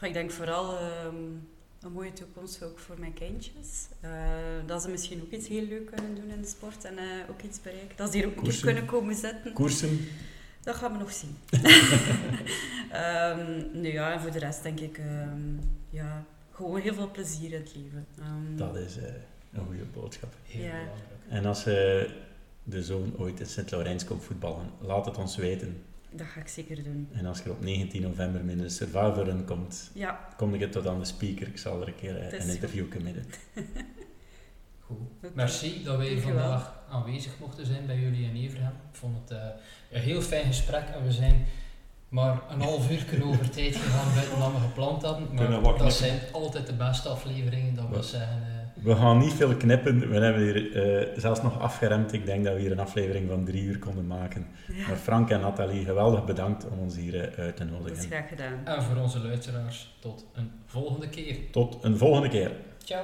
ik 0.02 0.14
denk 0.14 0.32
vooral 0.32 0.78
ehm, 0.78 1.16
een 1.88 1.94
mooie 1.94 2.14
toekomst 2.14 2.64
ook 2.64 2.80
voor 2.80 3.00
mijn 3.00 3.14
kindjes. 3.14 3.88
Eh, 4.00 4.12
dat 4.66 4.82
ze 4.82 4.90
misschien 4.90 5.22
ook 5.22 5.32
iets 5.32 5.48
heel 5.48 5.66
leuk 5.68 5.86
kunnen 5.86 6.16
doen 6.16 6.30
in 6.30 6.42
de 6.42 6.48
sport 6.48 6.86
en 6.86 6.98
eh, 6.98 7.30
ook 7.30 7.42
iets 7.42 7.62
bereiken. 7.62 7.98
Dat 7.98 8.12
ze 8.12 8.18
hier 8.18 8.28
ook 8.28 8.36
een 8.36 8.44
keer 8.44 8.62
kunnen 8.62 8.86
komen 8.86 9.16
zitten. 9.16 9.54
Koersen, 9.54 10.00
Dat 10.62 10.76
gaan 10.76 10.92
we 10.92 10.98
nog 10.98 11.12
zien. 11.12 11.38
Ehm, 12.92 13.64
nu 13.74 13.92
ja, 13.92 14.14
en 14.14 14.20
voor 14.20 14.32
de 14.32 14.40
rest 14.40 14.64
denk 14.64 14.80
ik, 14.80 14.98
ehm, 14.98 15.40
ja, 15.90 16.24
gewoon 16.52 16.80
heel 16.80 16.94
veel 16.94 17.12
plezier 17.12 17.54
in 17.54 17.60
het 17.60 17.76
leven. 17.76 18.08
Ehm, 18.20 18.58
dat 18.58 18.76
is 18.76 18.98
eh, 18.98 19.14
een 19.54 19.66
goede 19.66 19.86
boodschap. 19.94 20.34
Heel 20.44 20.62
belangrijk. 20.62 20.94
En 21.30 21.46
als 21.46 21.64
de 22.64 22.84
zoon 22.84 23.14
ooit 23.18 23.40
in 23.40 23.46
Sint-Laurens 23.46 24.06
komt 24.06 24.24
voetballen, 24.24 24.70
laat 24.80 25.06
het 25.06 25.18
ons 25.18 25.36
weten. 25.36 25.82
Dat 26.18 26.28
ga 26.28 26.40
ik 26.40 26.48
zeker 26.48 26.84
doen. 26.84 27.08
En 27.12 27.26
als 27.26 27.42
je 27.44 27.52
op 27.52 27.62
19 27.64 28.02
november 28.02 28.44
met 28.44 28.60
een 28.60 28.70
Survivor 28.70 29.24
Run 29.24 29.46
komt, 29.46 29.92
Ja, 29.94 30.28
kom 30.38 30.54
ik 30.54 30.60
het 30.60 30.72
tot 30.72 30.88
aan 30.88 31.00
de 31.00 31.06
speaker. 31.06 31.48
Ik 31.48 31.58
zal 31.58 31.82
er 31.82 31.88
een 31.88 31.96
keer 31.96 32.18
eh, 32.18 32.34
een 32.34 32.42
goed. 32.42 32.50
interview 32.54 32.86
midden. 33.04 33.26
Goed. 34.80 34.98
Merci 35.36 35.84
dat 35.84 35.98
wij 35.98 36.08
Dankjewel. 36.10 36.40
vandaag 36.42 36.74
aanwezig 36.90 37.32
mochten 37.40 37.66
zijn 37.66 37.86
bij 37.86 38.00
jullie 38.00 38.24
in 38.30 38.36
Everham. 38.36 38.72
Ik 38.92 38.96
vond 39.00 39.18
het 39.30 39.38
eh, 39.38 39.46
een 39.92 40.02
heel 40.02 40.22
fijn 40.22 40.46
gesprek 40.46 40.84
en 40.96 41.04
we 41.04 41.12
zijn 41.12 41.46
maar 42.10 42.42
een 42.50 42.62
half 42.62 42.92
uur 42.92 43.24
over 43.30 43.50
tijd 43.50 43.76
gegaan 43.76 44.14
buiten 44.14 44.40
dan 44.40 44.54
we 44.54 44.60
gepland 44.60 45.02
hadden. 45.04 45.34
Maar 45.34 45.78
dat 45.78 45.94
zijn 45.94 46.20
altijd 46.32 46.68
de 46.68 46.74
beste 46.74 47.10
afleveringen, 47.10 47.76
dat 47.76 47.88
we 47.90 47.96
Ja. 47.96 48.02
zeggen... 48.02 48.38
eh, 48.42 48.57
We 48.84 48.96
gaan 48.96 49.18
niet 49.18 49.34
veel 49.34 49.56
knippen. 49.56 50.10
We 50.10 50.20
hebben 50.20 50.42
hier 50.42 50.76
eh, 50.76 51.08
zelfs 51.20 51.42
nog 51.42 51.60
afgeremd. 51.60 52.14
Ik 52.14 52.26
denk 52.26 52.46
dat 52.46 52.54
we 52.54 52.60
hier 52.60 52.72
een 52.72 52.80
aflevering 52.80 53.30
van 53.30 53.46
drie 53.46 53.64
uur 53.64 53.80
konden 53.80 54.08
maken. 54.08 54.48
ja. 54.68 54.88
Maar 54.88 54.98
Frank 54.98 55.30
en 55.30 55.40
Nathalie, 55.40 55.86
geweldig 55.86 56.26
bedankt 56.26 56.68
om 56.70 56.80
ons 56.80 56.96
hier 56.96 57.16
eh, 57.16 57.44
uit 57.44 57.56
te 57.56 57.66
dat 57.66 57.74
is 57.74 57.80
nodigen. 57.80 58.08
graag 58.08 58.28
gedaan. 58.30 58.60
en 58.64 58.84
voor 58.84 58.96
onze 58.96 59.20
luisteraars, 59.20 59.96
tot 60.00 60.26
een 60.34 60.52
volgende 60.66 61.10
keer. 61.10 61.38
Tot 61.52 61.84
een 61.84 61.98
volgende 61.98 62.30
keer. 62.30 62.52
Ciao. 62.84 63.02